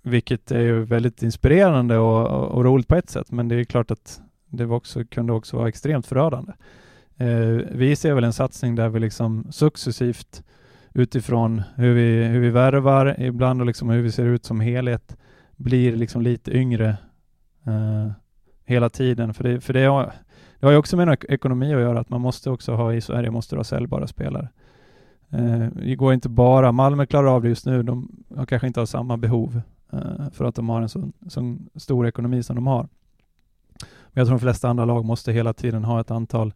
vilket 0.03 0.51
är 0.51 0.61
ju 0.61 0.85
väldigt 0.85 1.23
inspirerande 1.23 1.99
och, 1.99 2.27
och, 2.27 2.49
och, 2.49 2.65
roligt 2.65 2.89
på 2.89 2.97
ett 2.97 3.11
sätt, 3.11 3.33
men 3.33 3.49
det 3.49 3.55
är 3.55 3.65
klart 3.65 3.91
att 3.91 4.21
det 4.47 4.67
också, 4.67 5.05
kunde 5.05 5.33
också 5.33 5.57
vara 5.57 5.69
extremt 5.69 6.07
förödande. 6.07 6.53
Eh, 7.17 7.67
vi 7.71 7.97
ser 7.97 8.15
väl 8.15 8.25
en 8.25 8.33
satsning 8.33 8.75
där 8.75 8.89
vi 8.89 9.01
liksom 9.01 9.47
successivt 9.51 10.43
utifrån 10.93 11.63
hur 11.75 11.95
vi, 11.95 12.25
hur 12.25 12.41
vi 12.41 12.51
värvar 12.51 13.21
ibland 13.21 13.61
och 13.61 13.67
liksom 13.67 13.91
hur 13.91 14.03
vi 14.03 14.13
ser 14.13 14.27
ut 14.27 14.45
som 14.45 14.61
helhet 14.61 15.17
blir 15.57 15.97
liksom 15.97 16.23
lite 16.23 16.57
yngre 16.57 16.89
eh, 17.67 18.11
hela 18.65 18.89
tiden. 18.91 19.35
För, 19.35 19.45
det, 19.45 19.61
för 19.61 19.73
det, 19.73 19.85
har, 19.85 20.13
det 20.61 20.67
har 20.67 20.73
ju 20.73 20.79
också 20.79 20.97
med 20.97 21.25
ekonomi 21.29 21.75
att 21.75 21.81
göra, 21.81 22.01
att 22.01 22.09
man 22.09 22.21
måste 22.21 22.51
också 22.51 22.75
ha 22.75 22.95
i 22.95 23.01
Sverige 23.01 23.31
måste 23.31 23.57
ha 23.57 23.65
säljbara 23.65 24.07
spelare. 24.07 24.49
Eh, 25.31 25.67
det 25.73 25.97
går 25.97 26.15
inte 26.15 26.29
bara, 26.29 26.73
Malmö 26.73 27.07
klarar 27.07 27.27
av 27.27 27.43
det 27.43 27.49
just 27.49 27.67
nu, 27.67 27.83
de 27.83 28.25
har 28.37 28.47
kanske 28.47 28.67
inte 28.67 28.81
har 28.81 28.87
samma 28.87 29.17
behov 29.17 29.61
eh, 29.93 30.31
för 30.33 30.45
att 30.45 30.55
de 30.55 30.69
har 30.69 30.83
en 30.83 30.89
så, 30.89 31.11
så 31.29 31.57
stor 31.75 32.07
ekonomi 32.07 32.43
som 32.43 32.57
de 32.57 32.67
har. 32.67 32.89
Men 34.13 34.21
jag 34.21 34.27
tror 34.27 34.39
de 34.39 34.41
flesta 34.41 34.69
andra 34.69 34.85
lag 34.85 35.05
måste 35.05 35.33
hela 35.33 35.53
tiden 35.53 35.85
ha 35.85 36.01
ett 36.01 36.11
antal 36.11 36.53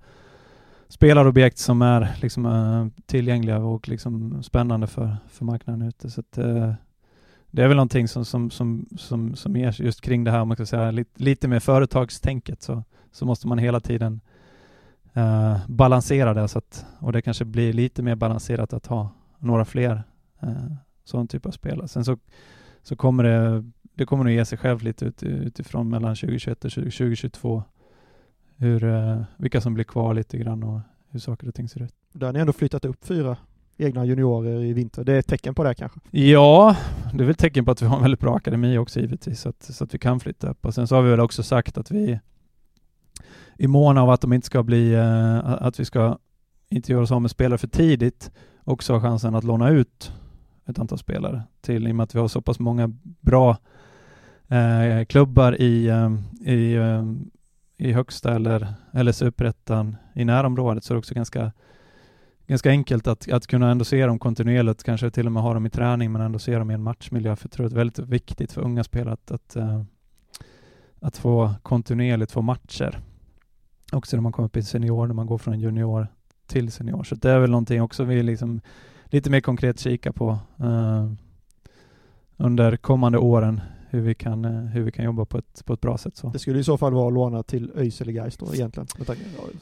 spelarobjekt 0.88 1.58
som 1.58 1.82
är 1.82 2.16
liksom, 2.22 2.46
uh, 2.46 2.86
tillgängliga 3.06 3.58
och 3.58 3.88
liksom 3.88 4.42
spännande 4.42 4.86
för, 4.86 5.16
för 5.28 5.44
marknaden 5.44 5.88
ute. 5.88 6.10
Så 6.10 6.20
att, 6.20 6.38
uh, 6.38 6.72
det 7.50 7.62
är 7.62 7.68
väl 7.68 7.76
någonting 7.76 8.08
som, 8.08 8.24
som, 8.24 8.50
som, 8.50 8.86
som, 8.96 9.36
som 9.36 9.56
ger 9.56 9.82
just 9.82 10.00
kring 10.00 10.24
det 10.24 10.30
här, 10.30 10.40
om 10.40 10.48
man 10.48 10.56
ska 10.56 10.66
säga 10.66 10.90
lite, 10.90 11.22
lite 11.22 11.48
mer 11.48 11.60
företagstänket 11.60 12.62
så, 12.62 12.82
så 13.12 13.26
måste 13.26 13.48
man 13.48 13.58
hela 13.58 13.80
tiden 13.80 14.20
uh, 15.16 15.58
balansera 15.68 16.34
det 16.34 16.48
så 16.48 16.58
att, 16.58 16.86
och 16.98 17.12
det 17.12 17.22
kanske 17.22 17.44
blir 17.44 17.72
lite 17.72 18.02
mer 18.02 18.14
balanserat 18.14 18.72
att 18.72 18.86
ha 18.86 19.10
några 19.38 19.64
fler 19.64 20.02
uh, 20.42 20.74
sån 21.04 21.28
typ 21.28 21.46
av 21.46 21.50
spelare. 21.50 21.88
Sen 21.88 22.04
så, 22.04 22.18
så 22.82 22.96
kommer 22.96 23.24
det, 23.24 23.64
det 23.94 24.06
kommer 24.06 24.24
nog 24.24 24.32
ge 24.32 24.44
sig 24.44 24.58
själv 24.58 24.82
lite 24.82 25.04
ut, 25.04 25.22
utifrån 25.22 25.88
mellan 25.88 26.16
2021 26.16 26.64
och 26.64 26.72
2022 26.72 27.62
hur, 28.64 28.84
uh, 28.84 29.22
vilka 29.36 29.60
som 29.60 29.74
blir 29.74 29.84
kvar 29.84 30.14
lite 30.14 30.38
grann 30.38 30.62
och 30.62 30.80
hur 31.10 31.20
saker 31.20 31.48
och 31.48 31.54
ting 31.54 31.68
ser 31.68 31.82
ut. 31.82 31.94
Där 32.12 32.26
har 32.26 32.32
ni 32.32 32.40
ändå 32.40 32.52
flyttat 32.52 32.84
upp 32.84 33.04
fyra 33.04 33.36
egna 33.76 34.04
juniorer 34.04 34.64
i 34.64 34.72
vinter. 34.72 35.04
Det 35.04 35.12
är 35.12 35.18
ett 35.18 35.26
tecken 35.26 35.54
på 35.54 35.64
det 35.64 35.74
kanske? 35.74 36.00
Ja, 36.10 36.76
det 37.12 37.16
är 37.16 37.24
väl 37.24 37.30
ett 37.30 37.38
tecken 37.38 37.64
på 37.64 37.70
att 37.70 37.82
vi 37.82 37.86
har 37.86 37.96
en 37.96 38.02
väldigt 38.02 38.20
bra 38.20 38.36
akademi 38.36 38.78
också 38.78 39.00
givetvis, 39.00 39.40
så 39.40 39.48
att, 39.48 39.62
så 39.62 39.84
att 39.84 39.94
vi 39.94 39.98
kan 39.98 40.20
flytta 40.20 40.50
upp. 40.50 40.66
Och 40.66 40.74
sen 40.74 40.86
så 40.86 40.94
har 40.94 41.02
vi 41.02 41.10
väl 41.10 41.20
också 41.20 41.42
sagt 41.42 41.78
att 41.78 41.90
vi 41.90 42.18
i 43.58 43.66
mån 43.66 43.98
av 43.98 44.10
att 44.10 44.20
de 44.20 44.32
inte 44.32 44.46
ska 44.46 44.62
bli, 44.62 44.96
uh, 44.96 45.62
att 45.62 45.80
vi 45.80 45.84
ska 45.84 46.18
inte 46.68 46.92
göra 46.92 47.02
oss 47.02 47.12
av 47.12 47.22
med 47.22 47.30
spelare 47.30 47.58
för 47.58 47.68
tidigt, 47.68 48.30
också 48.64 48.92
ha 48.92 49.00
chansen 49.00 49.34
att 49.34 49.44
låna 49.44 49.70
ut 49.70 50.12
ett 50.66 50.78
antal 50.78 50.98
spelare 50.98 51.42
till, 51.60 51.88
i 51.88 51.92
och 51.92 51.96
med 51.96 52.04
att 52.04 52.14
vi 52.14 52.18
har 52.18 52.28
så 52.28 52.40
pass 52.40 52.58
många 52.58 52.92
bra 53.02 53.56
uh, 54.52 55.04
klubbar 55.04 55.60
i, 55.60 55.90
uh, 55.90 56.50
i, 56.52 56.76
i 57.76 57.92
högsta 57.92 58.34
eller, 58.34 58.74
eller 58.92 59.12
superettan 59.12 59.96
i 60.14 60.24
närområdet, 60.24 60.84
så 60.84 60.92
är 60.92 60.94
det 60.94 60.98
också 60.98 61.14
ganska 61.14 61.52
ganska 62.46 62.70
enkelt 62.70 63.06
att, 63.06 63.32
att 63.32 63.46
kunna 63.46 63.70
ändå 63.70 63.84
se 63.84 64.06
dem 64.06 64.18
kontinuerligt, 64.18 64.84
kanske 64.84 65.10
till 65.10 65.26
och 65.26 65.32
med 65.32 65.42
ha 65.42 65.54
dem 65.54 65.66
i 65.66 65.70
träning 65.70 66.12
men 66.12 66.22
ändå 66.22 66.38
se 66.38 66.58
dem 66.58 66.70
i 66.70 66.74
en 66.74 66.82
matchmiljö. 66.82 67.36
För 67.36 67.46
jag 67.46 67.52
tror 67.52 67.66
att 67.66 67.72
det 67.72 67.76
är 67.76 67.78
väldigt 67.78 67.98
viktigt 67.98 68.52
för 68.52 68.62
unga 68.62 68.84
spelare 68.84 69.14
att, 69.14 69.30
att, 69.30 69.56
eh, 69.56 69.82
att 71.00 71.16
få 71.16 71.54
kontinuerligt 71.62 72.32
få 72.32 72.42
matcher 72.42 73.00
också 73.92 74.16
när 74.16 74.22
man 74.22 74.32
kommer 74.32 74.46
upp 74.46 74.56
i 74.56 74.62
senior, 74.62 75.06
när 75.06 75.14
man 75.14 75.26
går 75.26 75.38
från 75.38 75.60
junior 75.60 76.08
till 76.46 76.72
senior. 76.72 77.04
Så 77.04 77.14
det 77.14 77.30
är 77.30 77.38
väl 77.38 77.50
någonting 77.50 77.82
också 77.82 78.04
vi 78.04 78.22
liksom 78.22 78.60
lite 79.04 79.30
mer 79.30 79.40
konkret 79.40 79.80
kika 79.80 80.12
på 80.12 80.38
uh, 80.60 81.12
under 82.36 82.76
kommande 82.76 83.18
åren 83.18 83.60
hur 83.94 84.00
vi 84.00 84.14
kan, 84.14 84.44
uh, 84.44 84.66
hur 84.66 84.82
vi 84.82 84.92
kan 84.92 85.04
jobba 85.04 85.24
på 85.24 85.38
ett, 85.38 85.64
på 85.64 85.72
ett 85.72 85.80
bra 85.80 85.98
sätt. 85.98 86.16
Så. 86.16 86.28
Det 86.28 86.38
skulle 86.38 86.58
i 86.58 86.64
så 86.64 86.78
fall 86.78 86.92
vara 86.92 87.06
att 87.06 87.14
låna 87.14 87.42
till 87.42 87.72
ÖIS 87.76 88.00
eller 88.00 88.12
Gais 88.12 88.36
då 88.36 88.54
egentligen? 88.54 88.86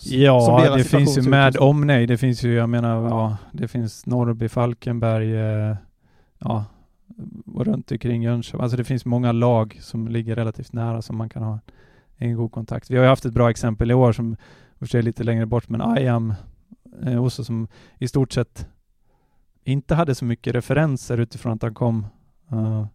Ja, 0.00 0.74
det 0.76 0.84
finns 0.84 1.18
ju 1.18 1.22
med 1.22 1.56
omnejd. 1.56 2.08
Det 2.08 2.18
finns 2.18 2.42
ju, 2.42 2.54
jag 2.54 2.68
menar, 2.68 3.08
ja, 3.08 3.36
det 3.52 3.68
finns 3.68 4.06
Norrby, 4.06 4.48
Falkenberg, 4.48 5.32
uh, 5.32 5.76
ja, 6.38 6.64
och 7.46 7.66
runt 7.66 7.92
omkring 7.92 8.22
Jönköping. 8.22 8.60
Alltså 8.60 8.76
det 8.76 8.84
finns 8.84 9.04
många 9.04 9.32
lag 9.32 9.78
som 9.80 10.08
ligger 10.08 10.36
relativt 10.36 10.72
nära 10.72 11.02
som 11.02 11.16
man 11.16 11.28
kan 11.28 11.42
ha 11.42 11.58
en 12.16 12.36
god 12.36 12.52
kontakt. 12.52 12.90
Vi 12.90 12.96
har 12.96 13.02
ju 13.02 13.08
haft 13.08 13.24
ett 13.24 13.34
bra 13.34 13.50
exempel 13.50 13.90
i 13.90 13.94
år 13.94 14.12
som 14.12 14.36
för 14.80 14.98
är 14.98 15.02
lite 15.02 15.24
längre 15.24 15.46
bort, 15.46 15.68
men 15.68 15.98
IAM 15.98 16.34
eh, 17.02 17.24
också 17.24 17.44
som 17.44 17.68
i 17.98 18.08
stort 18.08 18.32
sett 18.32 18.66
inte 19.64 19.94
hade 19.94 20.14
så 20.14 20.24
mycket 20.24 20.54
referenser 20.54 21.18
utifrån 21.18 21.52
att 21.52 21.62
han 21.62 21.74
kom 21.74 22.06
uh, 22.52 22.86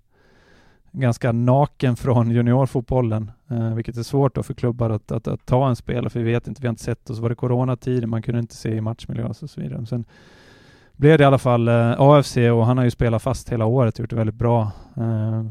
ganska 0.91 1.31
naken 1.31 1.95
från 1.95 2.31
juniorfotbollen, 2.31 3.31
eh, 3.49 3.73
vilket 3.73 3.97
är 3.97 4.03
svårt 4.03 4.35
då 4.35 4.43
för 4.43 4.53
klubbar 4.53 4.89
att, 4.89 5.11
att, 5.11 5.27
att, 5.27 5.45
ta 5.45 5.69
en 5.69 5.75
spelare, 5.75 6.09
för 6.09 6.19
vi 6.19 6.31
vet 6.31 6.47
inte, 6.47 6.61
vi 6.61 6.67
har 6.67 6.73
inte 6.73 6.83
sett 6.83 7.09
och 7.09 7.15
så 7.15 7.21
var 7.21 7.29
det 7.29 7.35
coronatider, 7.35 8.07
man 8.07 8.21
kunde 8.21 8.39
inte 8.39 8.55
se 8.55 8.69
i 8.69 8.81
matchmiljö 8.81 9.25
och 9.25 9.35
så 9.35 9.61
vidare. 9.61 9.85
Sen 9.85 10.05
blev 10.93 11.17
det 11.17 11.21
i 11.21 11.25
alla 11.27 11.37
fall 11.37 11.67
eh, 11.67 11.95
AFC 11.97 12.37
och 12.37 12.65
han 12.65 12.77
har 12.77 12.83
ju 12.83 12.91
spelat 12.91 13.21
fast 13.21 13.49
hela 13.49 13.65
året, 13.65 13.99
gjort 13.99 14.09
det 14.09 14.15
väldigt 14.15 14.35
bra 14.35 14.71
eh, 14.97 15.43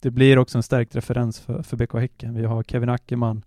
det 0.00 0.10
blir 0.10 0.38
också 0.38 0.58
en 0.58 0.62
stärkt 0.62 0.96
referens 0.96 1.40
för, 1.40 1.62
för 1.62 1.76
BK 1.76 1.94
Häcken. 1.94 2.34
Vi 2.34 2.44
har 2.44 2.62
Kevin 2.62 2.88
Ackerman 2.88 3.42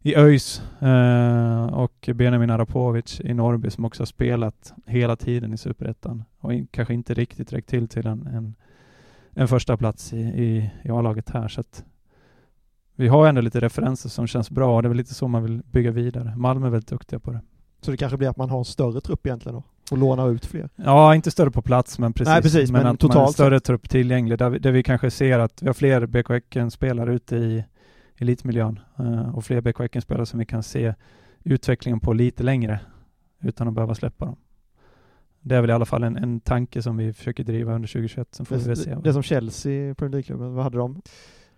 i 0.00 0.16
ÖIS 0.16 0.62
eh, 0.80 1.66
och 1.66 2.10
Benjamin 2.14 2.50
Arapovic 2.50 3.20
i 3.20 3.34
Norrby 3.34 3.70
som 3.70 3.84
också 3.84 4.00
har 4.00 4.06
spelat 4.06 4.72
hela 4.86 5.16
tiden 5.16 5.54
i 5.54 5.56
Superettan 5.56 6.24
och 6.40 6.54
in, 6.54 6.66
kanske 6.70 6.94
inte 6.94 7.14
riktigt 7.14 7.52
räckt 7.52 7.68
till 7.68 7.88
till 7.88 8.06
en, 8.06 8.26
en, 8.26 8.54
en 9.38 9.48
första 9.48 9.76
plats 9.76 10.12
i, 10.12 10.20
i, 10.20 10.70
i 10.82 10.90
A-laget 10.90 11.30
här. 11.30 11.48
Så 11.48 11.60
att 11.60 11.84
vi 12.94 13.08
har 13.08 13.28
ändå 13.28 13.40
lite 13.40 13.60
referenser 13.60 14.08
som 14.08 14.26
känns 14.26 14.50
bra 14.50 14.76
och 14.76 14.82
det 14.82 14.86
är 14.86 14.88
väl 14.88 14.96
lite 14.96 15.14
så 15.14 15.28
man 15.28 15.42
vill 15.42 15.62
bygga 15.62 15.90
vidare. 15.90 16.36
Malmö 16.36 16.66
är 16.66 16.70
väldigt 16.70 16.88
duktiga 16.88 17.20
på 17.20 17.30
det. 17.32 17.40
Så 17.80 17.90
det 17.90 17.96
kanske 17.96 18.18
blir 18.18 18.28
att 18.28 18.36
man 18.36 18.50
har 18.50 18.58
en 18.58 18.64
större 18.64 19.00
trupp 19.00 19.26
egentligen 19.26 19.54
då? 19.54 19.62
Och 19.90 19.98
lånar 19.98 20.30
ut 20.30 20.46
fler? 20.46 20.68
Ja, 20.76 21.14
inte 21.14 21.30
större 21.30 21.50
på 21.50 21.62
plats 21.62 21.98
men 21.98 22.12
precis. 22.12 22.32
Nej, 22.32 22.42
precis, 22.42 22.70
men 22.70 22.80
att 22.80 22.84
man 22.84 22.90
har 22.90 22.96
totalt 22.96 23.28
en 23.28 23.32
större 23.32 23.60
trupp 23.60 23.88
tillgänglig 23.88 24.38
där 24.38 24.50
vi, 24.50 24.58
där 24.58 24.72
vi 24.72 24.82
kanske 24.82 25.10
ser 25.10 25.38
att 25.38 25.62
vi 25.62 25.66
har 25.66 25.74
fler 25.74 26.06
BK 26.06 26.28
Häcken-spelare 26.28 27.14
ute 27.14 27.36
i 27.36 27.64
elitmiljön 28.16 28.80
eh, 28.98 29.36
och 29.36 29.44
fler 29.44 29.60
BK 29.60 29.78
Häcken-spelare 29.78 30.26
som 30.26 30.38
vi 30.38 30.46
kan 30.46 30.62
se 30.62 30.94
utvecklingen 31.44 32.00
på 32.00 32.12
lite 32.12 32.42
längre 32.42 32.80
utan 33.40 33.68
att 33.68 33.74
behöva 33.74 33.94
släppa 33.94 34.24
dem. 34.24 34.36
Det 35.48 35.56
är 35.56 35.60
väl 35.60 35.70
i 35.70 35.72
alla 35.72 35.84
fall 35.84 36.02
en, 36.02 36.16
en 36.16 36.40
tanke 36.40 36.82
som 36.82 36.96
vi 36.96 37.12
försöker 37.12 37.44
driva 37.44 37.74
under 37.74 37.88
2021. 37.88 38.28
Sen 38.34 38.46
får 38.46 38.56
vi 38.56 38.64
väl 38.64 38.76
se. 38.76 38.94
Det, 38.94 39.00
det 39.00 39.12
som 39.12 39.22
Chelsea, 39.22 39.94
Premier 39.94 40.10
League-klubben, 40.12 40.54
vad 40.54 40.64
hade 40.64 40.78
de? 40.78 41.02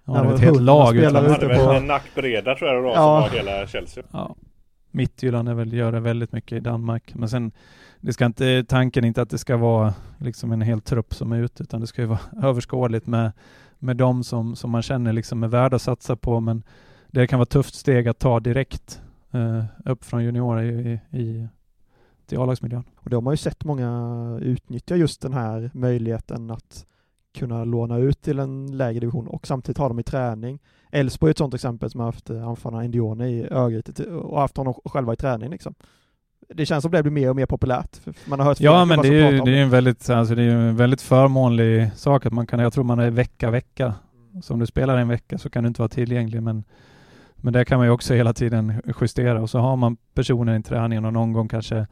Ja, 0.05 0.13
det 0.13 0.19
det 0.21 0.27
var 0.27 0.35
ett 0.35 0.41
helt 0.41 0.61
lag. 0.63 0.95
De 0.97 1.05
hade 1.07 1.35
ute 1.35 1.47
väl 1.47 1.59
på- 1.67 1.73
en 1.73 1.87
nackbreda 1.87 2.55
tror 2.55 2.71
jag 2.71 2.79
det 2.79 2.83
var 2.83 2.91
Ja. 2.95 3.29
som 3.29 3.39
var 3.45 3.53
hela 3.53 3.67
Chelsea. 3.67 4.05
Ja. 4.13 4.37
Midtjylland 4.91 5.49
är 5.49 5.55
väl, 5.55 5.73
gör 5.73 5.93
det 5.93 6.01
väldigt 6.01 6.33
mycket 6.33 6.57
i 6.57 6.61
Danmark. 6.61 7.15
Men 7.15 7.29
sen, 7.29 7.53
det 8.01 8.13
ska 8.13 8.27
inte, 8.27 8.65
tanken 8.65 9.05
är 9.05 9.09
inte 9.09 9.23
att 9.23 9.31
det 9.31 9.39
ska 9.39 9.57
vara 9.57 9.95
liksom 10.19 10.53
en 10.53 10.61
hel 10.63 10.81
trupp 10.81 11.15
som 11.15 11.33
är 11.33 11.39
ute, 11.43 11.63
utan 11.63 11.81
det 11.81 11.87
ska 11.87 12.03
ju 12.03 12.09
vara 12.09 12.21
överskådligt 12.43 13.07
med, 13.07 13.33
med 13.79 13.97
de 13.97 14.25
som, 14.25 14.57
som 14.57 14.71
man 14.71 14.83
känner 14.83 15.13
liksom 15.13 15.43
är 15.43 15.49
värda 15.49 15.77
att 15.77 15.83
satsa 15.83 16.17
på. 16.17 16.41
Men 16.41 16.63
det 17.09 17.27
kan 17.27 17.39
vara 17.39 17.43
ett 17.45 17.51
tufft 17.51 17.75
steg 17.75 18.09
att 18.09 18.19
ta 18.19 18.41
direkt 18.41 19.01
eh, 19.33 19.65
upp 19.85 20.05
från 20.05 20.25
juniorer 20.25 20.63
i, 20.65 21.01
i, 21.19 21.49
till 22.31 22.39
A-lagsmiljön. 22.39 22.85
Och 22.97 23.11
då 23.11 23.17
har 23.17 23.23
man 23.23 23.33
ju 23.33 23.37
sett 23.37 23.65
många 23.65 24.39
utnyttja 24.43 24.97
just 24.97 25.21
den 25.21 25.33
här 25.33 25.71
möjligheten 25.75 26.51
att 26.51 26.87
kunna 27.35 27.65
låna 27.65 27.99
ut 27.99 28.23
till 28.23 28.39
en 28.39 28.77
lägre 28.77 29.01
division 29.01 29.29
och 29.29 29.47
samtidigt 29.47 29.79
ha 29.79 29.89
dem 29.89 29.99
i 29.99 30.03
träning. 30.03 30.59
Elfsborg 30.91 31.29
är 31.29 31.31
ett 31.31 31.39
sådant 31.39 31.55
exempel 31.55 31.91
som 31.91 32.01
har 32.01 32.07
haft 32.07 32.31
eh, 32.31 32.49
anfallaren 32.49 32.85
Indione 32.85 33.29
i 33.29 33.49
Örgryte 33.51 34.05
och 34.07 34.41
haft 34.41 34.57
honom 34.57 34.75
själva 34.85 35.13
i 35.13 35.17
träning 35.17 35.51
liksom. 35.51 35.75
Det 36.55 36.67
känns 36.67 36.83
som 36.83 36.91
det 36.91 37.03
blir 37.03 37.13
mer 37.13 37.31
och 37.31 37.37
mer 37.37 37.47
populärt. 37.47 38.01
Man 38.27 38.39
har 38.41 38.47
hört 38.47 38.61
Ja, 38.61 38.85
men 38.85 39.03
det 39.03 39.09
är, 39.09 39.33
ju, 39.33 39.41
det 39.41 39.51
är 39.51 39.63
en 39.63 39.71
väldigt, 39.71 40.11
alltså 40.11 40.35
det 40.35 40.43
är 40.43 40.49
en 40.49 40.77
väldigt 40.77 41.03
förmånlig 41.03 41.91
sak 41.97 42.27
att 42.27 42.33
man 42.33 42.47
kan, 42.47 42.61
jag 42.61 42.73
tror 42.73 42.85
man 42.85 42.99
är 42.99 43.11
vecka, 43.11 43.51
vecka. 43.51 43.95
Så 44.43 44.55
om 44.55 44.61
du 44.61 44.67
spelar 44.67 44.97
en 44.97 45.09
vecka 45.09 45.39
så 45.39 45.51
kan 45.51 45.65
du 45.65 45.69
inte 45.69 45.81
vara 45.81 45.89
tillgänglig, 45.89 46.43
men, 46.43 46.65
men 47.37 47.53
det 47.53 47.65
kan 47.65 47.79
man 47.79 47.87
ju 47.87 47.91
också 47.91 48.15
hela 48.15 48.33
tiden 48.33 48.83
justera 49.01 49.43
och 49.43 49.51
så 49.51 49.59
har 49.59 49.77
man 49.77 49.97
personen 50.15 50.61
i 50.61 50.63
träningen 50.63 51.05
och 51.05 51.13
någon 51.13 51.33
gång 51.33 51.49
kanske 51.49 51.87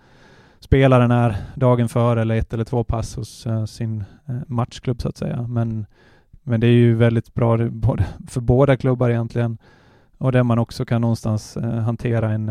spelaren 0.61 1.11
är 1.11 1.37
dagen 1.55 1.89
före 1.89 2.21
eller 2.21 2.37
ett 2.37 2.55
eller 2.55 2.65
två 2.65 2.85
pass 2.85 3.17
hos 3.17 3.47
eh, 3.47 3.65
sin 3.65 4.05
eh, 4.27 4.35
matchklubb 4.47 5.03
så 5.03 5.09
att 5.09 5.17
säga. 5.17 5.43
Men, 5.43 5.87
men 6.43 6.61
det 6.61 6.67
är 6.67 6.73
ju 6.73 6.95
väldigt 6.95 7.35
bra 7.35 7.59
för 8.29 8.41
båda 8.41 8.77
klubbar 8.77 9.11
egentligen 9.11 9.59
och 10.19 10.33
där 10.33 10.43
man 10.43 10.59
också 10.59 10.85
kan 10.85 11.01
någonstans 11.01 11.57
eh, 11.57 11.79
hantera 11.79 12.31
en 12.31 12.51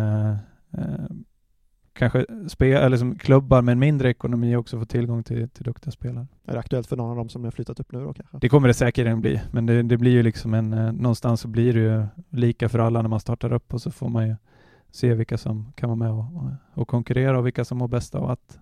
kanske 1.93 2.25
spe, 2.47 2.73
eller 2.73 2.97
som 2.97 3.17
klubbar 3.17 3.61
med 3.61 3.71
en 3.71 3.79
mindre 3.79 4.09
ekonomi 4.09 4.55
också 4.55 4.79
får 4.79 4.85
tillgång 4.85 5.23
till, 5.23 5.49
till 5.49 5.63
duktiga 5.63 5.91
spelare. 5.91 6.27
Är 6.45 6.53
det 6.53 6.59
aktuellt 6.59 6.87
för 6.87 6.97
någon 6.97 7.09
av 7.09 7.15
dem 7.15 7.29
som 7.29 7.43
har 7.43 7.51
flyttat 7.51 7.79
upp 7.79 7.91
nu 7.91 7.99
då 8.03 8.13
kanske? 8.13 8.37
Det 8.37 8.49
kommer 8.49 8.67
det 8.67 8.73
säkerligen 8.73 9.21
bli, 9.21 9.41
men 9.51 9.65
det, 9.65 9.83
det 9.83 9.97
blir 9.97 10.11
ju 10.11 10.23
liksom 10.23 10.53
en, 10.53 10.69
någonstans 10.95 11.41
så 11.41 11.47
blir 11.47 11.73
det 11.73 11.79
ju 11.79 12.05
lika 12.29 12.69
för 12.69 12.79
alla 12.79 13.01
när 13.01 13.09
man 13.09 13.19
startar 13.19 13.53
upp 13.53 13.73
och 13.73 13.81
så 13.81 13.91
får 13.91 14.09
man 14.09 14.27
ju 14.27 14.35
se 14.97 15.13
vilka 15.13 15.37
som 15.37 15.71
kan 15.75 15.89
vara 15.89 15.95
med 15.97 16.11
och, 16.11 16.19
och, 16.19 16.81
och 16.81 16.87
konkurrera 16.87 17.37
och 17.39 17.45
vilka 17.45 17.65
som 17.65 17.77
mår 17.77 17.87
bäst 17.87 18.15
av 18.15 18.29
att, 18.29 18.59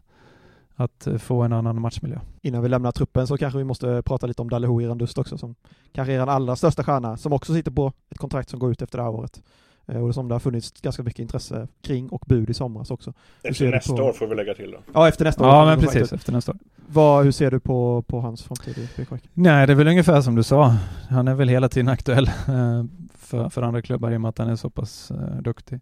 att 0.76 1.08
få 1.20 1.42
en 1.42 1.54
annan 1.54 1.82
matchmiljö. 1.82 2.20
Innan 2.42 2.62
vi 2.62 2.70
lämnar 2.70 2.92
truppen 2.92 3.28
så 3.28 3.38
kanske 3.38 3.58
vi 3.58 3.64
måste 3.64 4.02
prata 4.06 4.28
lite 4.28 4.42
om 4.42 4.50
Dalleho 4.50 4.82
Irandust 4.82 5.18
också 5.18 5.38
som 5.38 5.56
kanske 5.94 6.14
är 6.14 6.20
den 6.20 6.30
allra 6.30 6.56
största 6.56 6.84
stjärna 6.84 7.18
som 7.18 7.34
också 7.34 7.54
sitter 7.54 7.72
på 7.72 7.92
ett 8.10 8.18
kontrakt 8.18 8.50
som 8.50 8.60
går 8.60 8.72
ut 8.72 8.82
efter 8.82 8.98
det 8.98 9.04
här 9.04 9.12
året. 9.12 9.42
Eh, 9.88 9.98
Och 10.06 10.14
som 10.14 10.28
det 10.28 10.36
har 10.36 10.40
funnits 10.40 10.72
ganska 10.82 11.04
mycket 11.04 11.20
intresse 11.20 11.68
kring 11.82 12.10
och 12.10 12.24
bud 12.28 12.50
i 12.50 12.54
somras 12.54 12.92
också. 12.92 13.14
Efter 13.44 13.72
nästa 13.72 13.96
på- 13.98 14.04
år 14.04 14.14
får 14.14 14.28
vi 14.28 14.36
lägga 14.36 14.54
till 14.54 14.72
då. 14.72 14.78
Ja, 14.94 15.08
efter 15.08 15.26
nästa 15.26 15.44
år. 15.44 15.50
Ja, 15.50 15.66
men 15.66 15.80
precis, 15.80 16.14
efter 16.14 16.32
nästa 16.34 16.52
år. 16.52 16.58
Vad, 16.88 17.24
hur 17.24 17.32
ser 17.32 17.52
du 17.52 17.60
på, 17.60 18.02
på 18.08 18.20
hans 18.22 18.44
framtid 18.44 18.78
i 18.78 19.02
BK? 19.02 19.10
Nej, 19.34 19.68
det 19.68 19.74
är 19.74 19.76
väl 19.78 19.88
ungefär 19.88 20.22
som 20.22 20.36
du 20.36 20.44
sa. 20.44 20.76
Han 21.10 21.28
är 21.28 21.34
väl 21.36 21.50
hela 21.50 21.70
tiden 21.70 21.88
aktuell 21.90 22.28
eh, 22.28 22.84
för, 23.18 23.50
för 23.50 23.62
andra 23.62 23.82
klubbar 23.82 24.12
i 24.12 24.18
och 24.18 24.22
med 24.22 24.30
att 24.30 24.38
han 24.38 24.50
är 24.50 24.56
så 24.56 24.70
pass 24.70 25.12
eh, 25.12 25.42
duktig. 25.42 25.80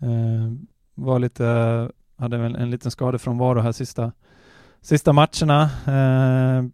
Eh, 0.00 0.52
var 0.94 1.18
lite, 1.18 1.44
hade 2.16 2.38
väl 2.38 2.56
en 2.56 2.70
liten 2.70 2.90
skadefrånvaro 2.90 3.60
här 3.60 3.72
sista, 3.72 4.12
sista 4.80 5.12
matcherna. 5.12 5.62
Eh, 5.86 6.64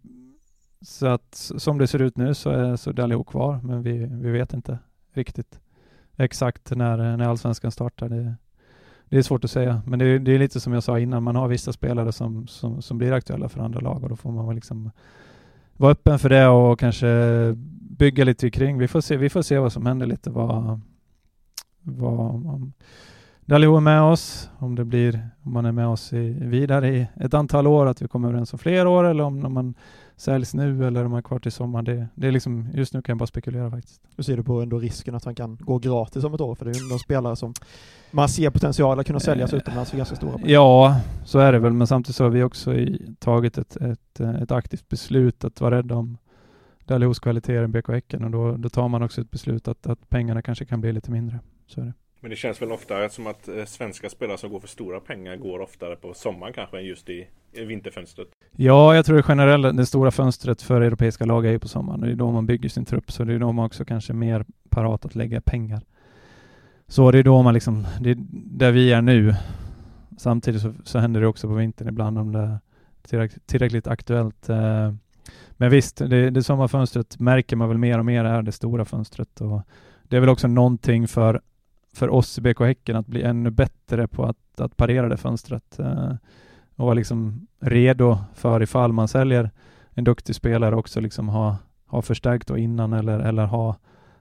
så 0.81 1.07
att 1.07 1.35
som 1.57 1.77
det 1.77 1.87
ser 1.87 2.01
ut 2.01 2.17
nu 2.17 2.33
så 2.33 2.49
är 2.49 2.75
så 2.75 2.91
är 2.91 3.23
kvar, 3.23 3.59
men 3.63 3.81
vi, 3.83 4.05
vi 4.11 4.31
vet 4.31 4.53
inte 4.53 4.79
riktigt 5.13 5.59
exakt 6.17 6.71
när, 6.71 7.17
när 7.17 7.27
allsvenskan 7.29 7.71
startar. 7.71 8.09
Det, 8.09 8.35
det 9.09 9.17
är 9.17 9.21
svårt 9.21 9.43
att 9.43 9.51
säga, 9.51 9.81
men 9.85 9.99
det, 9.99 10.05
är- 10.05 10.19
det 10.19 10.31
är 10.31 10.39
lite 10.39 10.59
som 10.59 10.73
jag 10.73 10.83
sa 10.83 10.99
innan, 10.99 11.23
man 11.23 11.35
har 11.35 11.47
vissa 11.47 11.73
spelare 11.73 12.11
som, 12.11 12.47
som, 12.47 12.81
som 12.81 12.97
blir 12.97 13.11
aktuella 13.11 13.49
för 13.49 13.59
andra 13.59 13.79
lag 13.79 14.03
och 14.03 14.09
då 14.09 14.15
får 14.15 14.31
man 14.31 14.45
väl 14.47 14.55
liksom 14.55 14.91
vara 15.77 15.91
öppen 15.91 16.19
för 16.19 16.29
det 16.29 16.47
och 16.47 16.79
kanske 16.79 17.07
bygga 17.97 18.23
lite 18.23 18.51
kring. 18.51 18.77
Vi 18.77 18.87
får 18.87 19.01
se, 19.01 19.17
vi 19.17 19.29
får 19.29 19.41
se 19.41 19.57
vad 19.59 19.73
som 19.73 19.85
händer 19.85 20.05
lite. 20.05 20.29
Vad, 20.29 20.79
vad, 21.83 22.19
om 22.29 22.73
Dalio 23.45 23.77
är 23.77 23.81
med 23.81 24.01
oss, 24.01 24.49
om 24.57 24.75
det 24.75 24.85
blir, 24.85 25.29
om 25.43 25.53
man 25.53 25.65
är 25.65 25.71
med 25.71 25.87
oss 25.87 26.13
i, 26.13 26.37
vidare 26.39 26.89
i 26.89 27.07
ett 27.15 27.33
antal 27.33 27.67
år, 27.67 27.85
att 27.85 28.01
vi 28.01 28.07
kommer 28.07 28.27
överens 28.27 28.53
om 28.53 28.59
fler 28.59 28.87
år 28.87 29.03
eller 29.03 29.23
om 29.23 29.39
när 29.39 29.49
man 29.49 29.73
säljs 30.15 30.53
nu 30.53 30.87
eller 30.87 31.05
om 31.05 31.11
man 31.11 31.17
är 31.17 31.21
kvar 31.21 31.39
till 31.39 31.51
sommaren. 31.51 31.85
Det, 31.85 32.07
det 32.15 32.27
är 32.27 32.31
liksom, 32.31 32.69
just 32.73 32.93
nu 32.93 33.01
kan 33.01 33.13
jag 33.13 33.17
bara 33.17 33.27
spekulera 33.27 33.71
faktiskt. 33.71 34.01
Hur 34.15 34.23
ser 34.23 34.37
du 34.37 34.43
på 34.43 34.61
ändå 34.61 34.79
risken 34.79 35.15
att 35.15 35.25
han 35.25 35.35
kan 35.35 35.57
gå 35.61 35.77
gratis 35.77 36.23
om 36.23 36.33
ett 36.33 36.41
år? 36.41 36.55
För 36.55 36.65
det 36.65 36.71
är 36.71 36.75
ju 36.75 36.89
någon 36.89 36.99
spelare 36.99 37.35
som 37.35 37.53
man 38.11 38.29
ser 38.29 38.49
potential 38.49 38.99
att 38.99 39.07
kunna 39.07 39.19
säljas 39.19 39.53
Eh, 39.53 39.57
utomlands 39.57 39.89
för 39.91 39.97
ganska 39.97 40.15
stora. 40.15 40.39
Ja, 40.45 40.99
så 41.25 41.39
är 41.39 41.51
det 41.51 41.59
väl, 41.59 41.73
men 41.73 41.87
samtidigt 41.87 42.15
så 42.15 42.23
har 42.23 42.29
vi 42.29 42.43
också 42.43 42.73
i, 42.73 43.15
tagit 43.19 43.57
ett, 43.57 43.75
ett, 43.75 44.19
ett 44.19 44.51
aktivt 44.51 44.89
beslut 44.89 45.43
att 45.43 45.61
vara 45.61 45.77
rädda 45.77 45.95
om 45.95 46.17
Dalios 46.85 47.19
kvaliteter 47.19 47.63
i 47.63 47.67
BK 47.67 47.87
Häcken 47.87 48.23
och 48.23 48.31
då, 48.31 48.57
då 48.57 48.69
tar 48.69 48.87
man 48.87 49.03
också 49.03 49.21
ett 49.21 49.31
beslut 49.31 49.67
att, 49.67 49.87
att 49.87 50.09
pengarna 50.09 50.41
kanske 50.41 50.65
kan 50.65 50.81
bli 50.81 50.93
lite 50.93 51.11
mindre. 51.11 51.39
Så 51.71 51.81
är 51.81 51.85
det. 51.85 51.93
Men 52.19 52.29
det 52.29 52.35
känns 52.35 52.61
väl 52.61 52.71
ofta 52.71 53.09
som 53.09 53.27
att 53.27 53.47
eh, 53.47 53.65
svenska 53.65 54.09
spelare 54.09 54.37
som 54.37 54.49
går 54.49 54.59
för 54.59 54.67
stora 54.67 54.99
pengar 54.99 55.35
går 55.35 55.59
oftare 55.59 55.95
på 55.95 56.13
sommaren 56.13 56.53
kanske 56.53 56.77
än 56.77 56.85
just 56.85 57.09
i, 57.09 57.27
vinterfönstret. 57.51 58.27
Ja, 58.51 58.95
jag 58.95 59.05
tror 59.05 59.17
det 59.17 59.23
generella, 59.23 59.71
det 59.71 59.85
stora 59.85 60.11
fönstret 60.11 60.61
för 60.61 60.81
europeiska 60.81 61.25
lag 61.25 61.45
är 61.45 61.51
ju 61.51 61.59
på 61.59 61.67
sommaren. 61.67 62.01
Det 62.01 62.11
är 62.11 62.15
då 62.15 62.31
man 62.31 62.45
bygger 62.45 62.69
sin 62.69 62.85
trupp, 62.85 63.11
så 63.11 63.23
det 63.23 63.33
är 63.33 63.39
då 63.39 63.51
man 63.51 63.65
också 63.65 63.85
kanske 63.85 64.13
är 64.13 64.15
mer 64.15 64.45
parat 64.69 65.05
att 65.05 65.15
lägga 65.15 65.41
pengar. 65.41 65.81
Så 66.87 67.11
det 67.11 67.19
är 67.19 67.23
då 67.23 67.41
man 67.41 67.53
liksom, 67.53 67.87
det 67.99 68.09
är 68.09 68.17
där 68.31 68.71
vi 68.71 68.93
är 68.93 69.01
nu. 69.01 69.35
Samtidigt 70.17 70.61
så, 70.61 70.73
så 70.83 70.99
händer 70.99 71.21
det 71.21 71.27
också 71.27 71.47
på 71.47 71.53
vintern 71.53 71.87
ibland 71.87 72.17
om 72.17 72.31
det 72.31 72.39
är 72.39 72.59
tillräckligt, 73.01 73.47
tillräckligt 73.47 73.87
aktuellt. 73.87 74.49
Eh, 74.49 74.93
Men 75.51 75.69
visst, 75.69 75.97
det, 75.97 76.29
det 76.29 76.43
sommarfönstret 76.43 77.19
märker 77.19 77.55
man 77.55 77.69
väl 77.69 77.77
mer 77.77 77.99
och 77.99 78.05
mer 78.05 78.25
är 78.25 78.41
det 78.41 78.51
stora 78.51 78.85
fönstret 78.85 79.41
och 79.41 79.61
det 80.03 80.15
är 80.17 80.19
väl 80.19 80.29
också 80.29 80.47
någonting 80.47 81.07
för, 81.07 81.41
för 81.93 82.09
oss 82.09 82.37
i 82.37 82.41
BK 82.41 82.59
Häcken 82.59 82.95
att 82.95 83.07
bli 83.07 83.21
ännu 83.21 83.49
bättre 83.49 84.07
på 84.07 84.25
att, 84.25 84.59
att 84.61 84.77
parera 84.77 85.09
det 85.09 85.17
fönstret. 85.17 85.79
Eh, 85.79 86.13
och 86.75 86.85
vara 86.85 86.93
liksom 86.93 87.47
redo 87.59 88.17
för 88.33 88.63
ifall 88.63 88.93
man 88.93 89.07
säljer 89.07 89.51
en 89.89 90.03
duktig 90.03 90.35
spelare 90.35 90.75
också 90.75 90.99
liksom 90.99 91.29
ha, 91.29 91.57
ha 91.85 92.01
förstärkt 92.01 92.47
då 92.47 92.57
innan 92.57 92.93
eller, 92.93 93.19
eller 93.19 93.45
ha 93.45 93.75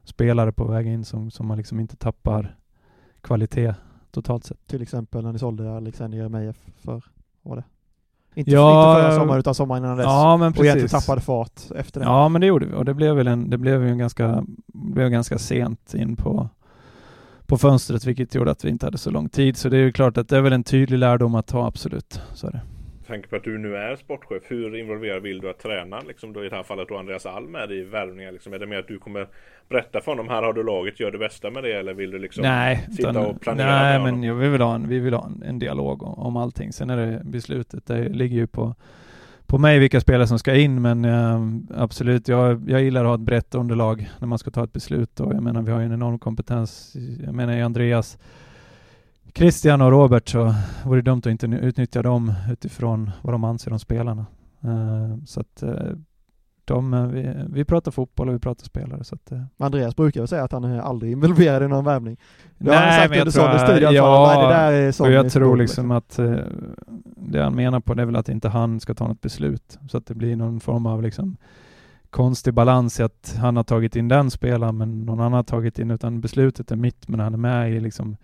spelare 0.04 0.52
på 0.52 0.64
väg 0.64 0.86
in 0.86 1.04
som, 1.04 1.30
som 1.30 1.46
man 1.46 1.58
liksom 1.58 1.80
inte 1.80 1.96
tappar 1.96 2.56
kvalitet 3.20 3.74
totalt 4.10 4.44
sett. 4.44 4.66
Till 4.66 4.82
exempel 4.82 5.24
när 5.24 5.32
ni 5.32 5.38
sålde 5.38 5.76
Alexander 5.76 6.18
Jeremejeff 6.18 6.56
för, 6.84 7.04
var 7.42 7.56
det? 7.56 7.64
Inte, 8.34 8.50
Ja, 8.50 8.90
inte 8.92 9.02
förra 9.02 9.20
sommaren 9.20 9.38
utan 9.38 9.54
sommaren 9.54 9.84
innan 9.84 9.96
dess. 9.96 10.04
Ja, 10.04 10.36
men 10.36 10.52
och 10.52 10.64
egentligen 10.64 10.88
tappade 10.88 11.20
fart 11.20 11.60
efter 11.76 12.00
det. 12.00 12.06
Ja, 12.06 12.28
men 12.28 12.40
det 12.40 12.46
gjorde 12.46 12.66
vi 12.66 12.74
och 12.74 12.84
det 12.84 12.94
blev 12.94 13.16
väl 13.16 13.26
en, 13.26 13.50
det 13.50 13.58
blev 13.58 13.82
ju 13.82 13.88
en 13.88 13.98
ganska, 13.98 14.44
blev 14.66 15.10
ganska 15.10 15.38
sent 15.38 15.94
in 15.94 16.16
på, 16.16 16.48
på 17.50 17.58
fönstret, 17.58 18.06
vilket 18.06 18.34
gjorde 18.34 18.50
att 18.50 18.64
vi 18.64 18.68
inte 18.68 18.86
hade 18.86 18.98
så 18.98 19.10
lång 19.10 19.28
tid. 19.28 19.56
Så 19.56 19.68
det 19.68 19.76
är 19.76 19.80
ju 19.80 19.92
klart 19.92 20.18
att 20.18 20.28
det 20.28 20.36
är 20.36 20.40
väl 20.40 20.52
en 20.52 20.64
tydlig 20.64 20.98
lärdom 20.98 21.34
att 21.34 21.46
ta, 21.46 21.66
absolut. 21.66 22.20
Så 22.34 22.46
är 22.46 22.50
det. 22.50 22.60
Tanke 23.06 23.28
på 23.28 23.36
att 23.36 23.44
du 23.44 23.58
nu 23.58 23.76
är 23.76 23.96
sportchef, 23.96 24.42
hur 24.46 24.76
involverad 24.76 25.22
vill 25.22 25.40
du 25.40 25.50
att 25.50 25.58
träna 25.58 26.00
liksom 26.00 26.32
då 26.32 26.44
i 26.44 26.48
det 26.48 26.56
här 26.56 26.62
fallet 26.62 26.88
då 26.88 26.96
Andreas 26.98 27.26
Alm 27.26 27.54
är 27.54 27.72
i 27.72 27.84
värvningar? 27.84 28.32
Liksom, 28.32 28.52
är 28.52 28.58
det 28.58 28.66
mer 28.66 28.78
att 28.78 28.88
du 28.88 28.98
kommer 28.98 29.26
berätta 29.68 30.00
för 30.00 30.12
honom, 30.12 30.28
här 30.28 30.42
har 30.42 30.52
du 30.52 30.62
laget, 30.62 31.00
gör 31.00 31.10
det 31.10 31.18
bästa 31.18 31.50
med 31.50 31.62
det 31.62 31.72
eller 31.72 31.94
vill 31.94 32.10
du 32.10 32.18
liksom 32.18 32.42
nej, 32.42 32.86
sitta 32.96 33.20
och 33.20 33.40
planera 33.40 33.82
nej 33.82 33.92
med 33.92 34.00
men 34.00 34.14
honom? 34.14 34.24
jag, 34.24 34.34
vi 34.34 34.48
vill 34.48 34.60
ha 34.60 34.74
en, 34.74 34.88
vi 34.88 34.98
vill 34.98 35.14
ha 35.14 35.26
en, 35.26 35.42
en 35.42 35.58
dialog 35.58 36.02
om, 36.02 36.14
om 36.14 36.36
allting. 36.36 36.72
Sen 36.72 36.90
är 36.90 36.96
det 36.96 37.20
beslutet, 37.24 37.86
det 37.86 38.08
ligger 38.08 38.36
ju 38.36 38.46
på, 38.46 38.74
på 39.50 39.58
mig 39.58 39.78
vilka 39.78 40.00
spelare 40.00 40.26
som 40.26 40.38
ska 40.38 40.54
in 40.54 40.82
men 40.82 41.04
eh, 41.04 41.40
absolut, 41.82 42.28
jag, 42.28 42.70
jag 42.70 42.82
gillar 42.82 43.04
att 43.04 43.08
ha 43.08 43.14
ett 43.14 43.20
brett 43.20 43.54
underlag 43.54 44.10
när 44.18 44.26
man 44.26 44.38
ska 44.38 44.50
ta 44.50 44.64
ett 44.64 44.72
beslut 44.72 45.20
och 45.20 45.34
jag 45.34 45.42
menar 45.42 45.62
vi 45.62 45.72
har 45.72 45.80
ju 45.80 45.86
en 45.86 45.92
enorm 45.92 46.18
kompetens. 46.18 46.96
Jag 47.24 47.34
menar 47.34 47.52
i 47.52 47.62
Andreas, 47.62 48.18
Christian 49.34 49.80
och 49.80 49.90
Robert 49.90 50.28
så 50.28 50.54
vore 50.84 51.00
det 51.00 51.10
dumt 51.10 51.18
att 51.18 51.26
inte 51.26 51.46
utnyttja 51.46 52.02
dem 52.02 52.34
utifrån 52.52 53.10
vad 53.22 53.34
de 53.34 53.44
anser 53.44 53.72
om 53.72 53.78
spelarna. 53.78 54.26
Eh, 54.60 55.24
så 55.26 55.40
att 55.40 55.62
eh, 55.62 55.72
eh, 56.76 57.06
vi, 57.06 57.34
vi 57.48 57.64
pratar 57.64 57.90
fotboll 57.90 58.28
och 58.28 58.34
vi 58.34 58.38
pratar 58.38 58.64
spelare. 58.64 59.04
Så 59.04 59.14
att, 59.14 59.32
eh. 59.32 59.42
Andreas 59.58 59.96
brukar 59.96 60.20
väl 60.20 60.28
säga 60.28 60.44
att 60.44 60.52
han 60.52 60.64
är 60.64 60.80
aldrig 60.80 61.12
involverad 61.12 61.62
i 61.62 61.68
någon 61.68 61.84
värvning. 61.84 62.16
Det 62.58 62.70
har 62.70 62.76
han 62.76 62.88
Nej, 62.88 62.98
sagt 63.00 63.10
men 63.10 63.18
jag 63.18 63.22
under 63.22 63.78
tror, 63.78 63.92
ja. 63.94 64.34
Nej, 64.34 64.46
det 64.46 64.54
där 64.54 64.72
är 64.72 64.88
och 64.88 64.94
Sonny 64.94 65.14
jag 65.14 65.32
tror 65.32 65.56
liksom 65.56 65.90
att 65.90 66.18
eh, 66.18 66.34
det 67.16 67.42
han 67.42 67.54
menar 67.54 67.80
på 67.80 67.94
det 67.94 68.02
är 68.02 68.06
väl 68.06 68.16
att 68.16 68.28
inte 68.28 68.48
han 68.48 68.80
ska 68.80 68.94
ta 68.94 69.08
något 69.08 69.20
beslut. 69.20 69.78
Så 69.88 69.96
att 69.96 70.06
det 70.06 70.14
blir 70.14 70.36
någon 70.36 70.60
form 70.60 70.86
av 70.86 71.02
liksom 71.02 71.36
konstig 72.10 72.54
balans 72.54 73.00
i 73.00 73.02
att 73.02 73.36
han 73.40 73.56
har 73.56 73.64
tagit 73.64 73.96
in 73.96 74.08
den 74.08 74.30
spelaren 74.30 74.76
men 74.76 75.00
någon 75.00 75.20
annan 75.20 75.32
har 75.32 75.42
tagit 75.42 75.78
in, 75.78 75.90
utan 75.90 76.20
beslutet 76.20 76.70
är 76.70 76.76
mitt 76.76 77.08
men 77.08 77.20
han 77.20 77.34
är 77.34 77.38
med 77.38 77.72
i 77.72 77.80
liksom 77.80 78.16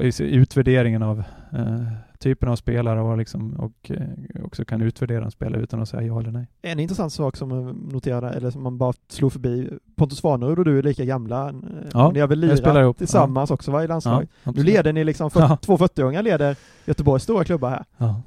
i 0.00 0.36
utvärderingen 0.36 1.02
av 1.02 1.18
eh, 1.52 1.82
typen 2.18 2.48
av 2.48 2.56
spelare 2.56 3.00
och, 3.00 3.18
liksom, 3.18 3.54
och 3.54 3.90
eh, 3.90 4.44
också 4.44 4.64
kan 4.64 4.82
utvärdera 4.82 5.24
en 5.24 5.30
spelare 5.30 5.62
utan 5.62 5.82
att 5.82 5.88
säga 5.88 6.02
ja 6.02 6.20
eller 6.20 6.30
nej. 6.30 6.46
En 6.62 6.80
intressant 6.80 7.12
sak 7.12 7.36
som 7.36 7.48
noterade, 7.92 8.30
eller 8.30 8.50
som 8.50 8.62
man 8.62 8.78
bara 8.78 8.92
slog 9.08 9.32
förbi, 9.32 9.70
Pontus 9.96 10.18
Svanerud 10.18 10.58
och 10.58 10.64
du 10.64 10.78
är 10.78 10.82
lika 10.82 11.04
gamla. 11.04 11.54
Ja, 11.92 12.10
ni 12.10 12.20
har 12.20 12.28
väl 12.28 12.38
lirat 12.38 12.98
tillsammans 12.98 13.50
också 13.50 13.70
va, 13.70 13.84
i 13.84 13.86
landslag? 13.86 14.20
nu 14.22 14.28
absolut. 14.42 14.66
leder 14.66 14.92
ni 14.92 15.04
liksom, 15.04 15.30
för, 15.30 15.40
Ja. 15.40 15.56
två 15.56 15.76
40-åringar 15.76 16.22
leder 16.22 16.56
Göteborgs 16.84 17.22
stora 17.22 17.44
klubbar 17.44 17.70
här. 17.70 17.84
Ja. 17.96 18.22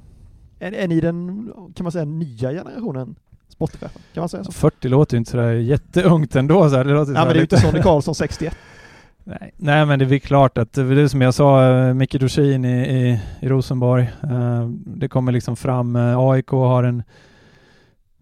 Är, 0.58 0.72
är 0.72 0.88
ni 0.88 1.00
den, 1.00 1.52
kan 1.74 1.84
man 1.84 1.92
säga, 1.92 2.04
nya 2.04 2.50
generationen 2.50 3.14
sportchefer? 3.48 3.90
Kan 4.14 4.20
man 4.20 4.28
säga 4.28 4.44
så? 4.44 4.52
40 4.52 4.88
låter 4.88 5.14
ju 5.14 5.18
inte 5.18 5.30
sådär 5.30 5.52
jätteungt 5.52 6.36
ändå. 6.36 6.68
Så 6.68 6.76
här. 6.76 6.84
Det 6.84 6.92
låter 6.92 7.12
Ja 7.12 7.18
men 7.18 7.28
det 7.28 7.34
är 7.34 7.36
ju 7.36 7.40
inte 7.42 7.60
Sonny 7.60 7.82
Karlsson 7.82 8.14
61. 8.14 8.56
Nej, 9.24 9.50
nej 9.56 9.86
men 9.86 9.98
det 9.98 10.04
är 10.04 10.08
väl 10.08 10.20
klart 10.20 10.58
att 10.58 10.72
det 10.72 10.82
är 10.82 11.08
som 11.08 11.20
jag 11.20 11.34
sa, 11.34 11.68
eh, 11.68 11.94
Micke 11.94 12.20
Dorsin 12.20 12.64
i, 12.64 12.80
i, 12.80 13.20
i 13.40 13.48
Rosenborg. 13.48 14.10
Eh, 14.22 14.68
det 14.86 15.08
kommer 15.08 15.32
liksom 15.32 15.56
fram, 15.56 15.96
eh, 15.96 16.18
AIK 16.18 16.50
har 16.50 16.84
en, 16.84 17.02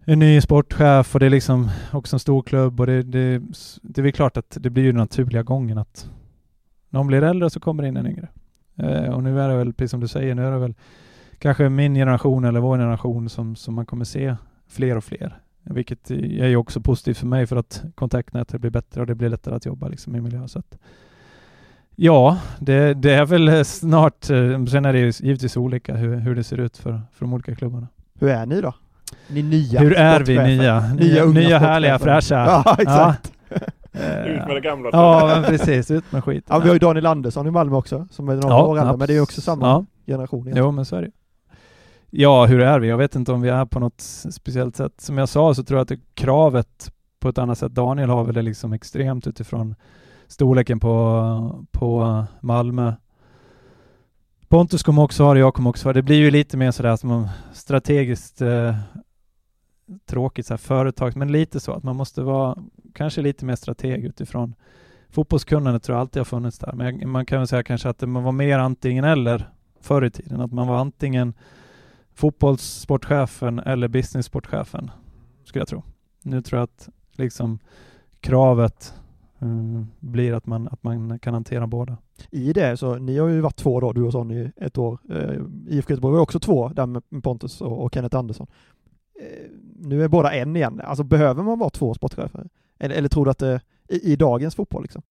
en 0.05 0.19
ny 0.19 0.41
sportchef 0.41 1.15
och 1.15 1.19
det 1.19 1.25
är 1.25 1.29
liksom 1.29 1.69
också 1.91 2.15
en 2.15 2.19
stor 2.19 2.41
klubb 2.41 2.79
och 2.79 2.87
det, 2.87 3.03
det, 3.03 3.41
det 3.81 4.01
är 4.01 4.03
väl 4.03 4.11
klart 4.11 4.37
att 4.37 4.57
det 4.59 4.69
blir 4.69 4.83
ju 4.83 4.91
den 4.91 4.99
naturliga 4.99 5.43
gången 5.43 5.77
att 5.77 6.09
någon 6.89 7.07
blir 7.07 7.23
äldre 7.23 7.49
så 7.49 7.59
kommer 7.59 7.83
det 7.83 7.89
in 7.89 7.97
en 7.97 8.07
yngre. 8.07 8.27
Och 9.13 9.23
nu 9.23 9.41
är 9.41 9.49
det 9.49 9.55
väl, 9.55 9.73
precis 9.73 9.91
som 9.91 9.99
du 9.99 10.07
säger, 10.07 10.35
nu 10.35 10.45
är 10.45 10.51
det 10.51 10.57
väl 10.57 10.75
kanske 11.39 11.69
min 11.69 11.95
generation 11.95 12.45
eller 12.45 12.59
vår 12.59 12.77
generation 12.77 13.29
som, 13.29 13.55
som 13.55 13.73
man 13.73 13.85
kommer 13.85 14.05
se 14.05 14.35
fler 14.67 14.95
och 14.95 15.03
fler. 15.03 15.39
Vilket 15.73 16.11
är 16.11 16.47
ju 16.47 16.55
också 16.55 16.81
positivt 16.81 17.17
för 17.17 17.27
mig 17.27 17.47
för 17.47 17.55
att 17.55 17.83
kontaktnätet 17.95 18.61
blir 18.61 18.71
bättre 18.71 19.01
och 19.01 19.07
det 19.07 19.15
blir 19.15 19.29
lättare 19.29 19.55
att 19.55 19.65
jobba 19.65 19.87
liksom 19.87 20.15
i 20.15 20.21
miljö. 20.21 20.47
Så 20.47 20.59
att, 20.59 20.77
ja, 21.95 22.37
det, 22.59 22.93
det 22.93 23.13
är 23.13 23.25
väl 23.25 23.65
snart, 23.65 24.29
eh, 24.29 24.65
sen 24.65 24.85
är 24.85 24.93
det 24.93 24.99
ju 24.99 25.11
givetvis 25.19 25.57
olika 25.57 25.95
hur, 25.95 26.15
hur 26.15 26.35
det 26.35 26.43
ser 26.43 26.57
ut 26.59 26.77
för, 26.77 26.91
för 26.91 27.25
de 27.25 27.33
olika 27.33 27.55
klubbarna. 27.55 27.87
Hur 28.19 28.29
är 28.29 28.45
ni 28.45 28.61
då? 28.61 28.73
Ni 29.27 29.43
nya 29.43 29.79
hur 29.79 29.93
är 29.93 30.19
vi 30.19 30.37
nya? 30.37 30.93
Nya, 30.93 30.93
Nya, 30.93 31.25
nya 31.25 31.59
härliga, 31.59 31.99
fräscha. 31.99 32.35
Ja, 32.65 32.75
exakt. 32.79 33.33
Eh, 33.91 34.25
Ut 34.25 34.47
med 34.47 34.55
det 34.55 34.61
gamla. 34.61 34.89
Ja, 34.91 35.31
men 35.35 35.43
precis. 35.43 35.91
Ut 35.91 36.11
med 36.11 36.23
skiten. 36.23 36.43
Ja, 36.49 36.59
vi 36.59 36.67
har 36.67 36.75
ju 36.75 36.79
Daniel 36.79 37.05
Andersson 37.05 37.47
i 37.47 37.51
Malmö 37.51 37.75
också, 37.75 38.07
som 38.11 38.29
är 38.29 38.35
några 38.35 38.49
Ja, 38.49 38.65
år 38.65 38.77
äldre, 38.79 38.97
men 38.97 39.07
det 39.07 39.13
är 39.13 39.15
ju 39.15 39.21
också 39.21 39.41
samma 39.41 39.65
ja. 39.65 39.85
generation 40.07 40.39
egentligen. 40.41 40.65
Jo, 40.65 40.71
men 40.71 40.85
så 40.85 40.95
är 40.95 41.01
det 41.01 41.11
Ja, 42.11 42.45
hur 42.45 42.59
är 42.61 42.79
vi? 42.79 42.87
Jag 42.87 42.97
vet 42.97 43.15
inte 43.15 43.31
om 43.31 43.41
vi 43.41 43.49
är 43.49 43.65
på 43.65 43.79
något 43.79 44.01
speciellt 44.31 44.75
sätt. 44.75 45.01
Som 45.01 45.17
jag 45.17 45.29
sa 45.29 45.53
så 45.53 45.63
tror 45.63 45.77
jag 45.77 45.81
att 45.81 45.89
det, 45.89 45.99
kravet 46.13 46.91
på 47.19 47.29
ett 47.29 47.37
annat 47.37 47.57
sätt, 47.57 47.71
Daniel 47.71 48.09
har 48.09 48.23
väl 48.23 48.35
det 48.35 48.41
liksom 48.41 48.73
extremt 48.73 49.27
utifrån 49.27 49.75
storleken 50.27 50.79
på, 50.79 51.65
på 51.71 52.23
Malmö. 52.41 52.93
Pontus 54.47 54.83
kommer 54.83 55.01
också 55.01 55.23
ha 55.23 55.33
det, 55.33 55.39
jag 55.39 55.53
kommer 55.53 55.69
också 55.69 55.87
ha 55.87 55.93
det. 55.93 55.99
Det 55.99 56.03
blir 56.03 56.17
ju 56.17 56.31
lite 56.31 56.57
mer 56.57 56.71
sådär 56.71 56.95
som 56.95 57.27
strategiskt 57.53 58.41
eh, 58.41 58.75
tråkigt 60.05 60.45
så 60.45 60.53
här 60.53 60.57
företag, 60.57 61.15
men 61.15 61.31
lite 61.31 61.59
så 61.59 61.71
att 61.73 61.83
man 61.83 61.95
måste 61.95 62.21
vara 62.21 62.57
kanske 62.93 63.21
lite 63.21 63.45
mer 63.45 63.55
strateg 63.55 64.05
utifrån 64.05 64.55
fotbollskunnandet 65.09 65.83
tror 65.83 65.95
jag 65.95 66.01
alltid 66.01 66.19
har 66.19 66.25
funnits 66.25 66.59
där. 66.59 66.73
Men 66.73 66.99
jag, 66.99 67.09
man 67.09 67.25
kan 67.25 67.39
väl 67.39 67.47
säga 67.47 67.63
kanske 67.63 67.89
att 67.89 68.01
man 68.01 68.23
var 68.23 68.31
mer 68.31 68.59
antingen 68.59 69.03
eller 69.03 69.49
förr 69.81 70.05
i 70.05 70.11
tiden. 70.11 70.41
Att 70.41 70.51
man 70.51 70.67
var 70.67 70.77
antingen 70.77 71.33
fotbollssportchefen 72.19 73.59
eller 73.59 73.87
businesssportchefen, 73.87 74.91
skulle 75.43 75.61
jag 75.61 75.67
tro. 75.67 75.83
Nu 76.21 76.41
tror 76.41 76.59
jag 76.59 76.63
att 76.63 76.89
liksom 77.11 77.59
kravet 78.19 78.93
mm, 79.39 79.87
blir 79.99 80.33
att 80.33 80.45
man, 80.45 80.67
att 80.67 80.83
man 80.83 81.19
kan 81.19 81.33
hantera 81.33 81.67
båda. 81.67 81.97
I 82.31 82.53
det, 82.53 82.77
så 82.77 82.95
ni 82.95 83.17
har 83.17 83.27
ju 83.27 83.41
varit 83.41 83.55
två 83.55 83.79
då, 83.79 83.93
du 83.93 84.03
och 84.03 84.11
Sonny, 84.11 84.51
ett 84.55 84.77
år. 84.77 84.99
Eh, 85.09 85.41
IFK 85.67 85.91
Göteborg 85.91 86.13
var 86.13 86.21
också 86.21 86.39
två, 86.39 86.69
där 86.69 86.85
med 86.85 87.23
Pontus 87.23 87.61
och, 87.61 87.83
och 87.83 87.93
Kenneth 87.93 88.17
Andersson. 88.17 88.47
Eh, 89.21 89.49
nu 89.75 90.03
är 90.03 90.07
båda 90.07 90.33
en 90.33 90.55
igen. 90.55 90.81
Alltså 90.83 91.03
behöver 91.03 91.43
man 91.43 91.59
vara 91.59 91.69
två 91.69 91.93
sportchefer? 91.93 92.49
Eller, 92.79 92.95
eller 92.95 93.09
tror 93.09 93.25
du 93.25 93.31
att 93.31 93.37
det, 93.37 93.61
i, 93.87 94.13
i 94.13 94.15
dagens 94.15 94.55
fotboll 94.55 94.81
liksom? 94.81 95.01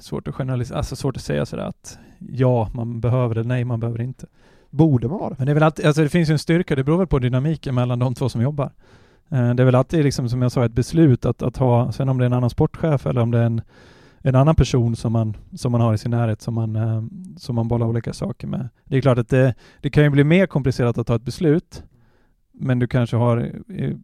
Svårt 0.00 0.28
att 0.28 0.34
generalisera, 0.34 0.78
alltså 0.78 0.96
svårt 0.96 1.16
att 1.16 1.22
säga 1.22 1.46
sådär 1.46 1.64
att 1.64 1.98
ja, 2.18 2.70
man 2.74 3.00
behöver 3.00 3.34
det, 3.34 3.42
nej, 3.42 3.64
man 3.64 3.80
behöver 3.80 4.00
inte. 4.00 4.26
Borde 4.74 5.08
man 5.08 5.18
vara 5.18 5.30
det? 5.30 5.34
Men 5.38 5.46
det 5.46 5.52
är 5.52 5.54
väl 5.54 5.62
alltid, 5.62 5.86
alltså 5.86 6.02
det 6.02 6.08
finns 6.08 6.28
ju 6.28 6.32
en 6.32 6.38
styrka, 6.38 6.76
det 6.76 6.84
beror 6.84 6.98
väl 6.98 7.06
på 7.06 7.18
dynamiken 7.18 7.74
mellan 7.74 7.98
de 7.98 8.14
två 8.14 8.28
som 8.28 8.42
jobbar. 8.42 8.70
Eh, 9.28 9.54
det 9.54 9.62
är 9.62 9.64
väl 9.64 9.74
alltid 9.74 10.04
liksom 10.04 10.28
som 10.28 10.42
jag 10.42 10.52
sa 10.52 10.64
ett 10.64 10.72
beslut 10.72 11.24
att, 11.24 11.42
att 11.42 11.56
ha, 11.56 11.92
sen 11.92 12.08
om 12.08 12.18
det 12.18 12.24
är 12.24 12.26
en 12.26 12.32
annan 12.32 12.50
sportchef 12.50 13.06
eller 13.06 13.20
om 13.20 13.30
det 13.30 13.38
är 13.38 13.44
en, 13.44 13.62
en 14.18 14.34
annan 14.34 14.54
person 14.54 14.96
som 14.96 15.12
man, 15.12 15.36
som 15.56 15.72
man 15.72 15.80
har 15.80 15.94
i 15.94 15.98
sin 15.98 16.10
närhet 16.10 16.42
som 16.42 16.54
man, 16.54 16.76
eh, 16.76 17.02
som 17.36 17.54
man 17.54 17.68
bollar 17.68 17.86
olika 17.86 18.12
saker 18.12 18.46
med. 18.46 18.68
Det 18.84 18.96
är 18.96 19.00
klart 19.00 19.18
att 19.18 19.28
det, 19.28 19.54
det 19.80 19.90
kan 19.90 20.04
ju 20.04 20.10
bli 20.10 20.24
mer 20.24 20.46
komplicerat 20.46 20.98
att 20.98 21.06
ta 21.06 21.16
ett 21.16 21.22
beslut, 21.24 21.82
men 22.52 22.78
du 22.78 22.86
kanske 22.86 23.16
har 23.16 23.52
eh, 23.68 23.94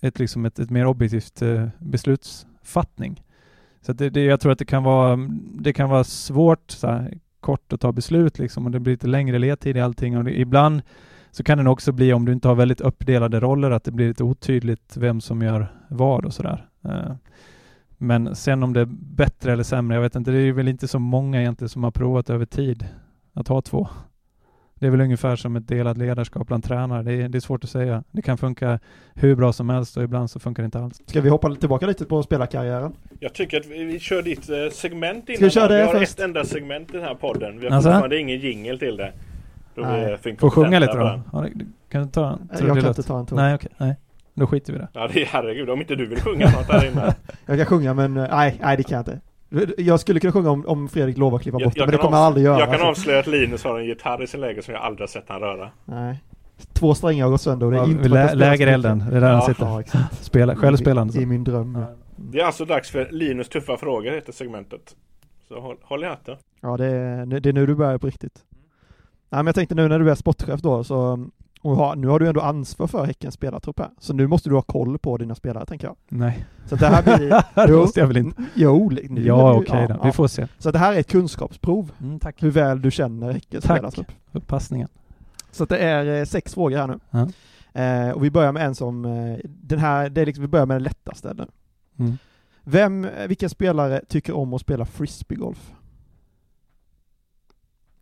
ett, 0.00 0.18
liksom 0.18 0.44
ett, 0.44 0.58
ett 0.58 0.70
mer 0.70 0.86
objektivt 0.86 1.42
beslutsfattning. 1.78 3.22
Så 3.80 3.92
att 3.92 3.98
det, 3.98 4.10
det, 4.10 4.24
jag 4.24 4.40
tror 4.40 4.52
att 4.52 4.58
det 4.58 4.64
kan 4.64 4.82
vara, 4.82 5.18
det 5.58 5.72
kan 5.72 5.90
vara 5.90 6.04
svårt 6.04 6.70
så 6.70 6.86
här, 6.86 7.18
kort 7.44 7.72
att 7.72 7.80
ta 7.80 7.92
beslut 7.92 8.38
liksom 8.38 8.66
och 8.66 8.70
det 8.70 8.80
blir 8.80 8.92
lite 8.92 9.06
längre 9.06 9.38
ledtid 9.38 9.76
i 9.76 9.80
allting 9.80 10.16
och 10.16 10.24
det, 10.24 10.40
ibland 10.40 10.82
så 11.30 11.42
kan 11.42 11.64
det 11.64 11.70
också 11.70 11.92
bli 11.92 12.12
om 12.12 12.24
du 12.24 12.32
inte 12.32 12.48
har 12.48 12.54
väldigt 12.54 12.80
uppdelade 12.80 13.40
roller 13.40 13.70
att 13.70 13.84
det 13.84 13.90
blir 13.90 14.08
lite 14.08 14.24
otydligt 14.24 14.96
vem 14.96 15.20
som 15.20 15.42
gör 15.42 15.72
vad 15.88 16.24
och 16.24 16.34
sådär. 16.34 16.68
Eh, 16.84 17.12
men 17.98 18.36
sen 18.36 18.62
om 18.62 18.72
det 18.72 18.80
är 18.80 18.88
bättre 19.16 19.52
eller 19.52 19.62
sämre, 19.62 19.96
jag 19.96 20.02
vet 20.02 20.16
inte, 20.16 20.30
det 20.30 20.38
är 20.38 20.52
väl 20.52 20.68
inte 20.68 20.88
så 20.88 20.98
många 20.98 21.40
egentligen 21.40 21.68
som 21.68 21.84
har 21.84 21.90
provat 21.90 22.30
över 22.30 22.46
tid 22.46 22.88
att 23.32 23.48
ha 23.48 23.62
två. 23.62 23.88
Det 24.84 24.88
är 24.88 24.90
väl 24.90 25.00
ungefär 25.00 25.36
som 25.36 25.56
ett 25.56 25.68
delat 25.68 25.98
ledarskap 25.98 26.46
bland 26.46 26.64
tränare. 26.64 27.02
Det 27.02 27.12
är, 27.12 27.28
det 27.28 27.38
är 27.38 27.40
svårt 27.40 27.64
att 27.64 27.70
säga. 27.70 28.04
Det 28.12 28.22
kan 28.22 28.38
funka 28.38 28.78
hur 29.14 29.34
bra 29.36 29.52
som 29.52 29.68
helst 29.68 29.96
och 29.96 30.02
ibland 30.02 30.30
så 30.30 30.40
funkar 30.40 30.62
det 30.62 30.64
inte 30.64 30.78
alls. 30.78 31.00
Ska 31.06 31.20
vi 31.20 31.28
hoppa 31.28 31.54
tillbaka 31.54 31.86
lite 31.86 32.04
på 32.04 32.22
spelarkarriären? 32.22 32.92
Jag 33.20 33.34
tycker 33.34 33.60
att 33.60 33.66
vi, 33.66 33.84
vi 33.84 34.00
kör 34.00 34.22
ditt 34.22 34.50
eh, 34.50 34.56
segment 34.72 35.28
innan. 35.28 35.36
Ska 35.36 35.44
vi 35.44 35.50
köra 35.50 35.68
det 35.68 35.76
vi 35.76 35.82
har 35.82 35.92
först? 35.98 36.18
ett 36.18 36.24
enda 36.24 36.44
segment 36.44 36.90
i 36.90 36.96
den 36.96 37.02
här 37.02 37.14
podden. 37.14 37.60
Vi 37.60 37.66
har 37.66 37.74
Alltså? 37.74 37.90
fortfarande 37.90 38.18
ingen 38.18 38.38
jingle 38.40 38.78
till 38.78 38.96
det. 38.96 39.12
Får 40.38 40.50
sjunga 40.50 40.78
lite 40.78 40.92
då? 40.98 41.20
Ja, 41.32 41.46
kan 41.88 42.02
du 42.02 42.08
ta 42.08 42.30
en? 42.30 42.48
Jag 42.50 42.60
kan 42.60 42.88
inte 42.88 43.02
ta 43.02 43.18
en 43.18 43.26
ton. 43.26 43.36
Nej, 43.36 43.54
okej. 43.54 43.70
nej. 43.78 43.96
Då 44.34 44.46
skiter 44.46 44.72
vi 44.72 44.78
i 44.78 44.82
det. 44.82 44.88
Ja, 44.92 45.08
det 45.12 45.22
är 45.22 45.26
herregud. 45.26 45.70
Om 45.70 45.80
inte 45.80 45.94
du 45.94 46.06
vill 46.06 46.20
sjunga 46.20 46.44
något 46.46 46.68
här 46.68 46.86
inne. 46.86 47.14
Jag 47.46 47.58
kan 47.58 47.66
sjunga 47.66 47.94
men 47.94 48.16
eh, 48.16 48.26
nej, 48.30 48.58
nej 48.62 48.76
det 48.76 48.82
kan 48.82 48.96
jag 48.96 49.00
inte. 49.00 49.20
Jag 49.78 50.00
skulle 50.00 50.20
kunna 50.20 50.32
sjunga 50.32 50.50
om, 50.50 50.66
om 50.66 50.88
Fredrik 50.88 51.18
lovar 51.18 51.38
klippa 51.38 51.58
Jag- 51.60 51.66
bort 51.66 51.74
det, 51.74 51.80
jag 51.80 51.86
men 51.86 51.92
det 51.92 51.96
kan 51.98 52.04
kommer 52.04 52.18
jag 52.18 52.26
aldrig 52.26 52.44
göra. 52.44 52.58
Jag 52.58 52.64
kan 52.68 52.74
alltså. 52.74 52.86
avslöja 52.88 53.18
att 53.20 53.26
Linus 53.26 53.64
har 53.64 53.78
en 53.78 53.86
gitarr 53.86 54.22
i 54.22 54.26
sin 54.26 54.40
läge 54.40 54.62
som 54.62 54.74
jag 54.74 54.82
aldrig 54.82 55.00
har 55.02 55.06
sett 55.06 55.24
han 55.28 55.40
röra. 55.40 55.70
Nej. 55.84 56.22
Två 56.72 56.94
strängar 56.94 57.24
har 57.24 57.30
gått 57.30 57.40
sönder 57.40 57.66
och 57.66 57.72
det 57.72 57.78
är 57.78 57.82
Ja, 57.82 57.88
inte 57.90 58.08
lä- 58.08 58.34
läger 58.34 58.66
elden, 58.66 59.04
det 59.10 59.16
är 59.16 59.20
där 59.20 59.28
han 59.32 59.36
Ja. 59.40 59.46
sitter. 59.46 59.66
Ja, 59.66 59.80
exakt. 59.80 60.24
Spela, 60.24 60.56
självspelande. 60.56 61.18
I, 61.18 61.22
I 61.22 61.26
min 61.26 61.44
dröm. 61.44 61.78
Ja. 61.80 61.94
Det 62.16 62.40
är 62.40 62.44
alltså 62.44 62.64
dags 62.64 62.90
för 62.90 63.08
Linus 63.10 63.48
tuffa 63.48 63.76
frågor 63.76 64.10
heter 64.10 64.32
segmentet. 64.32 64.96
Så 65.48 65.60
håll, 65.60 65.76
håll 65.82 66.04
i 66.04 66.06
hatten. 66.06 66.36
Ja, 66.60 66.76
det 66.76 66.86
är, 66.86 67.26
det 67.40 67.48
är 67.48 67.52
nu 67.52 67.66
du 67.66 67.74
börjar 67.74 67.98
på 67.98 68.06
riktigt. 68.06 68.38
Nej, 69.30 69.38
men 69.38 69.46
jag 69.46 69.54
tänkte 69.54 69.74
nu 69.74 69.88
när 69.88 69.98
du 69.98 70.10
är 70.10 70.14
sportchef 70.14 70.60
då, 70.60 70.84
så 70.84 71.26
och 71.64 71.76
har, 71.76 71.96
nu 71.96 72.06
har 72.08 72.18
du 72.18 72.28
ändå 72.28 72.40
ansvar 72.40 72.86
för 72.86 73.04
Häckens 73.04 73.34
spelartrupp 73.34 73.78
här. 73.78 73.90
Så 73.98 74.12
nu 74.12 74.26
måste 74.26 74.48
du 74.48 74.54
ha 74.54 74.62
koll 74.62 74.98
på 74.98 75.16
dina 75.16 75.34
spelare, 75.34 75.66
tänker 75.66 75.86
jag. 75.86 75.96
Nej. 76.08 76.44
Så 76.66 76.76
det 76.76 76.86
här 76.86 77.02
blir... 77.02 77.44
det 77.66 77.76
måste 77.76 78.00
jag 78.00 78.06
väl 78.06 78.16
inte. 78.16 78.42
Jo, 78.54 78.90
nu 79.08 79.26
Ja, 79.26 79.54
okej 79.54 79.86
då. 79.88 80.00
Vi 80.04 80.12
får 80.12 80.28
se. 80.28 80.46
Så 80.58 80.70
det 80.70 80.78
här 80.78 80.92
är 80.92 81.00
ett 81.00 81.10
kunskapsprov, 81.10 81.90
Mm, 82.00 82.18
tack 82.18 82.42
hur 82.42 82.50
väl 82.50 82.82
du 82.82 82.90
känner 82.90 83.32
Häckens 83.32 83.64
Tack. 83.64 83.76
spelartrupp. 83.76 84.06
för 84.32 84.40
passningen. 84.40 84.88
Så 85.50 85.62
att 85.62 85.68
det 85.68 85.78
är 85.78 86.18
eh, 86.20 86.24
sex 86.24 86.54
frågor 86.54 86.76
här 86.76 86.86
nu. 86.86 86.98
Ja. 87.10 87.28
Eh, 87.82 88.10
och 88.10 88.24
vi 88.24 88.30
börjar 88.30 88.52
med 88.52 88.66
en 88.66 88.74
som, 88.74 89.04
eh, 89.04 89.38
den 89.44 89.78
här, 89.78 90.08
det 90.08 90.20
är 90.20 90.26
liksom, 90.26 90.42
vi 90.42 90.48
börjar 90.48 90.66
med 90.66 90.74
den 90.74 90.82
lättaste 90.82 91.34
nu. 91.34 91.46
Mm. 91.98 92.18
Vem, 92.64 93.04
eh, 93.04 93.26
vilka 93.28 93.48
spelare 93.48 94.00
tycker 94.08 94.36
om 94.36 94.54
att 94.54 94.60
spela 94.60 94.84
frisbeegolf? 94.84 95.72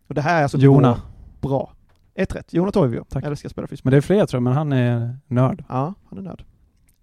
Och 0.07 0.15
det 0.15 0.21
här 0.21 0.39
är 0.39 0.43
alltså 0.43 0.57
Jona. 0.57 1.01
bra. 1.41 1.73
Ett 2.15 2.35
rätt. 2.35 2.53
Jonas 2.53 2.73
Toivio. 2.73 3.05
Tack. 3.09 3.23
Älskar 3.23 3.47
att 3.47 3.51
spela 3.51 3.67
frisbee. 3.67 3.85
Men 3.85 3.91
det 3.91 3.97
är 3.97 4.01
fler 4.01 4.25
tror 4.25 4.37
jag, 4.37 4.43
men 4.43 4.53
han 4.53 4.71
är 4.73 5.17
nörd. 5.27 5.63
Ja, 5.69 5.93
han 6.09 6.17
är 6.17 6.21
nörd. 6.21 6.43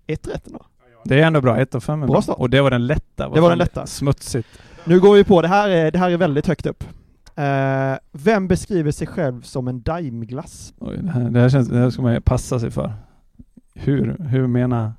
Ett 0.07 0.29
rätt 0.29 0.47
ändå. 0.47 0.67
Det 1.05 1.21
är 1.21 1.27
ändå 1.27 1.41
bra, 1.41 1.59
ett 1.59 1.75
av 1.75 1.81
fem 1.81 2.03
är 2.03 2.07
Bra 2.07 2.21
bra. 2.27 2.35
Och 2.35 2.51
det 2.51 2.61
var 2.61 2.71
den 2.71 2.87
lätta. 2.87 3.29
Det 3.29 3.41
var 3.41 3.49
den 3.49 3.59
lätta. 3.59 3.87
Smutsigt. 3.87 4.49
Nu 4.85 5.01
går 5.01 5.15
vi 5.15 5.25
på, 5.25 5.43
det 5.43 5.49
här 5.49 5.69
är, 5.69 5.91
det 5.91 5.99
här 5.99 6.11
är 6.11 6.17
väldigt 6.17 6.47
högt 6.47 6.67
upp. 6.67 6.85
Eh, 7.35 7.95
vem 8.13 8.49
beskriver 8.49 8.91
sig 8.91 9.07
själv 9.07 9.43
som 9.43 9.69
en 9.69 9.83
daimglass? 9.83 10.75
Oj, 10.79 10.99
det, 11.03 11.11
här, 11.11 11.31
det, 11.31 11.41
här 11.41 11.49
känns, 11.49 11.69
det 11.69 11.79
här 11.79 11.91
ska 11.91 12.03
man 12.03 12.23
passa 12.23 12.61
sig 12.61 12.71
för. 12.71 12.93
Hur, 13.75 14.17
hur 14.19 14.47
menar 14.47 14.93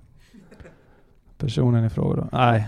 personen 1.37 1.85
i 1.85 1.89
fråga 1.89 2.15
då? 2.15 2.29
Nej, 2.31 2.67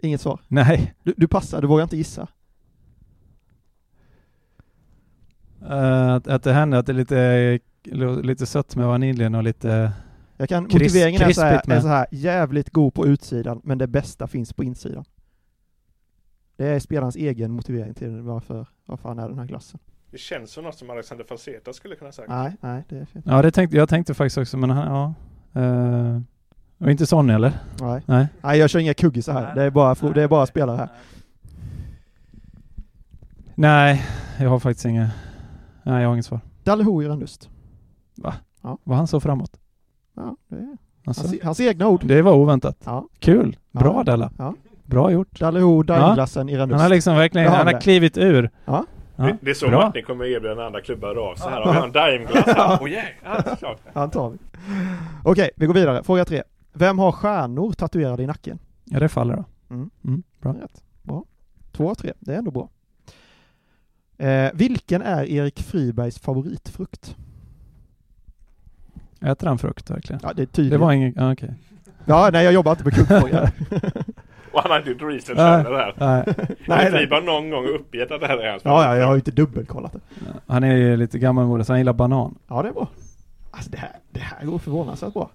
Inget 0.00 0.20
svar. 0.20 0.40
nej. 0.48 0.94
Du, 1.02 1.14
du 1.16 1.28
passar, 1.28 1.60
du 1.60 1.66
vågar 1.66 1.82
inte 1.82 1.96
gissa. 1.96 2.28
Eh, 5.70 6.14
att, 6.14 6.28
att 6.28 6.42
det 6.42 6.52
händer 6.52 6.78
att 6.78 6.86
det 6.86 6.92
är 6.92 6.94
lite, 6.94 7.60
lite 8.22 8.46
sött 8.46 8.76
med 8.76 8.86
vaniljen 8.86 9.34
och 9.34 9.42
lite... 9.42 9.92
Jag 10.36 10.48
kan, 10.48 10.68
Kris- 10.68 10.72
motiveringen 10.82 11.22
är 11.22 11.32
så, 11.32 11.42
här, 11.42 11.70
är 11.72 11.80
så 11.80 11.88
här, 11.88 12.06
jävligt 12.10 12.70
god 12.70 12.94
på 12.94 13.06
utsidan, 13.06 13.60
men 13.64 13.78
det 13.78 13.86
bästa 13.86 14.26
finns 14.26 14.52
på 14.52 14.64
insidan. 14.64 15.04
Det 16.56 16.66
är 16.66 16.78
spelarens 16.78 17.16
egen 17.16 17.50
motivering 17.52 17.94
till 17.94 18.20
varför, 18.20 18.66
varför 18.86 19.08
han 19.08 19.18
är 19.18 19.28
den 19.28 19.38
här 19.38 19.46
glassen. 19.46 19.80
Det 20.10 20.18
känns 20.18 20.50
som 20.50 20.64
något 20.64 20.78
som 20.78 20.90
Alexander 20.90 21.24
Falseta 21.24 21.72
skulle 21.72 21.96
kunna 21.96 22.12
säga. 22.12 22.26
Nej, 22.28 22.56
nej, 22.60 22.84
det 22.88 22.98
är 22.98 23.04
fel. 23.04 23.22
Ja, 23.26 23.42
det 23.42 23.50
tänkte, 23.50 23.76
jag 23.76 23.88
tänkte 23.88 24.14
faktiskt 24.14 24.38
också, 24.38 24.56
men 24.56 24.70
han, 24.70 24.86
ja. 24.86 25.14
Uh, 25.60 26.20
och 26.78 26.90
inte 26.90 27.06
Sonny 27.06 27.32
eller? 27.32 27.52
Nej. 27.80 28.02
Nej. 28.06 28.26
nej, 28.42 28.58
jag 28.58 28.70
kör 28.70 28.78
inga 28.78 28.94
kuggisar 28.94 29.32
här. 29.32 29.54
Det 29.54 29.62
är 29.62 29.70
bara, 29.70 29.94
det 29.94 30.22
är 30.22 30.28
bara 30.28 30.46
spelare 30.46 30.76
här. 30.76 30.88
Nej, 33.54 34.02
jag 34.38 34.50
har 34.50 34.58
faktiskt 34.58 34.86
inget... 34.86 35.10
Nej, 35.84 36.02
jag 36.02 36.08
har 36.08 36.14
inget 36.14 36.26
svar. 36.26 36.40
Dalleho 36.64 37.02
i 37.02 37.08
Rönnlust. 37.08 37.50
Var 38.84 38.96
han 38.96 39.06
så 39.06 39.20
framåt? 39.20 39.60
Ja, 40.16 40.36
det 40.48 40.56
är 40.56 40.76
Alltså, 41.06 41.26
hans, 41.26 41.42
hans 41.42 41.60
egna 41.60 41.88
ord. 41.88 42.04
det 42.06 42.22
var 42.22 42.32
oväntat. 42.32 42.76
Ja. 42.84 43.08
Kul! 43.18 43.56
Bra 43.72 43.94
Ja. 43.96 44.02
Della. 44.04 44.30
Ja. 44.38 44.54
Bra 44.84 45.10
gjort. 45.10 45.40
Dalleho, 45.40 45.82
daimglassen 45.82 46.48
i 46.48 46.52
Han 46.52 46.60
Rönnlust. 46.60 46.82
har 46.82 46.88
liksom 46.88 47.16
verkligen, 47.16 47.48
han 47.48 47.56
han 47.66 47.74
har 47.74 47.80
klivit 47.80 48.18
ur. 48.18 48.50
Ja. 48.64 48.84
Ja, 49.16 49.24
Det, 49.24 49.36
det 49.40 49.50
är 49.50 49.54
så 49.54 49.68
bra. 49.68 49.80
Martin 49.86 50.04
kommer 50.04 50.24
erbjuda 50.24 50.66
andra 50.66 50.80
klubbar 50.80 51.30
av 51.30 51.34
sig 51.34 51.50
här. 51.50 51.60
Har 51.62 51.72
vi 51.72 51.78
en 51.86 51.92
Daimglass 51.92 52.46
här? 52.46 52.78
Åh 52.82 52.90
yeah. 52.90 53.06
ja. 53.60 53.76
Han 53.94 54.10
tar 54.10 54.30
vi. 54.30 54.38
Okej, 55.24 55.50
vi 55.56 55.66
går 55.66 55.74
vidare. 55.74 56.02
Fråga 56.02 56.24
tre. 56.24 56.42
Vem 56.72 56.98
har 56.98 57.12
stjärnor 57.12 57.72
tatuerade 57.72 58.22
i 58.22 58.26
nacken? 58.26 58.58
Ja, 58.84 59.00
det 59.00 59.08
faller 59.08 59.36
då. 59.36 59.44
Mm. 59.74 59.90
Mm, 60.04 60.22
bra. 60.40 60.52
Rätt. 60.52 60.82
Bra. 61.02 61.24
Två 61.72 61.90
av 61.90 61.94
tre, 61.94 62.12
det 62.20 62.34
är 62.34 62.38
ändå 62.38 62.50
bra. 62.50 62.68
Eh, 64.18 64.50
vilken 64.54 65.02
är 65.02 65.24
Erik 65.24 65.60
Fribergs 65.62 66.18
favoritfrukt? 66.18 67.16
Äter 69.20 69.46
han 69.46 69.58
frukt 69.58 69.90
verkligen? 69.90 70.20
Ja, 70.22 70.32
det 70.32 70.42
är 70.42 70.46
Det 70.46 70.52
tydligt. 70.52 70.80
var 70.80 70.92
inget, 70.92 71.16
ja, 71.16 71.32
okej. 71.32 71.54
Ja, 72.04 72.30
nej 72.32 72.44
jag 72.44 72.52
jobbar 72.54 72.72
inte 72.72 72.84
med 72.84 72.94
kuggfrågor. 72.94 73.48
Och 74.52 74.62
han 74.62 74.70
har 74.70 74.78
inte 74.78 74.90
gjort 74.90 75.02
research 75.02 75.38
heller 75.38 75.70
där. 75.70 75.94
Nej, 75.96 76.34
nej. 76.66 76.90
Friberg 76.90 77.24
någon 77.24 77.50
gång 77.50 77.66
uppgett 77.66 78.10
att 78.10 78.20
det 78.20 78.26
här 78.26 78.38
är 78.38 78.50
hans 78.50 78.62
Ja, 78.64 78.84
ja, 78.84 78.96
jag 78.96 79.06
har 79.06 79.12
ju 79.14 79.18
inte 79.18 79.30
dubbelkollat 79.30 79.92
det. 79.92 80.00
han 80.46 80.64
är 80.64 80.76
ju 80.76 80.96
lite 80.96 81.18
gammalmodig 81.18 81.66
så 81.66 81.72
han 81.72 81.80
gillar 81.80 81.92
banan. 81.92 82.38
Ja, 82.48 82.62
det 82.62 82.68
är 82.68 82.72
bra. 82.72 82.88
Alltså 83.50 83.70
det 83.70 83.76
här, 83.78 83.90
det 84.10 84.20
här 84.20 84.44
går 84.46 84.58
förvånansvärt 84.58 85.12
bra. 85.12 85.30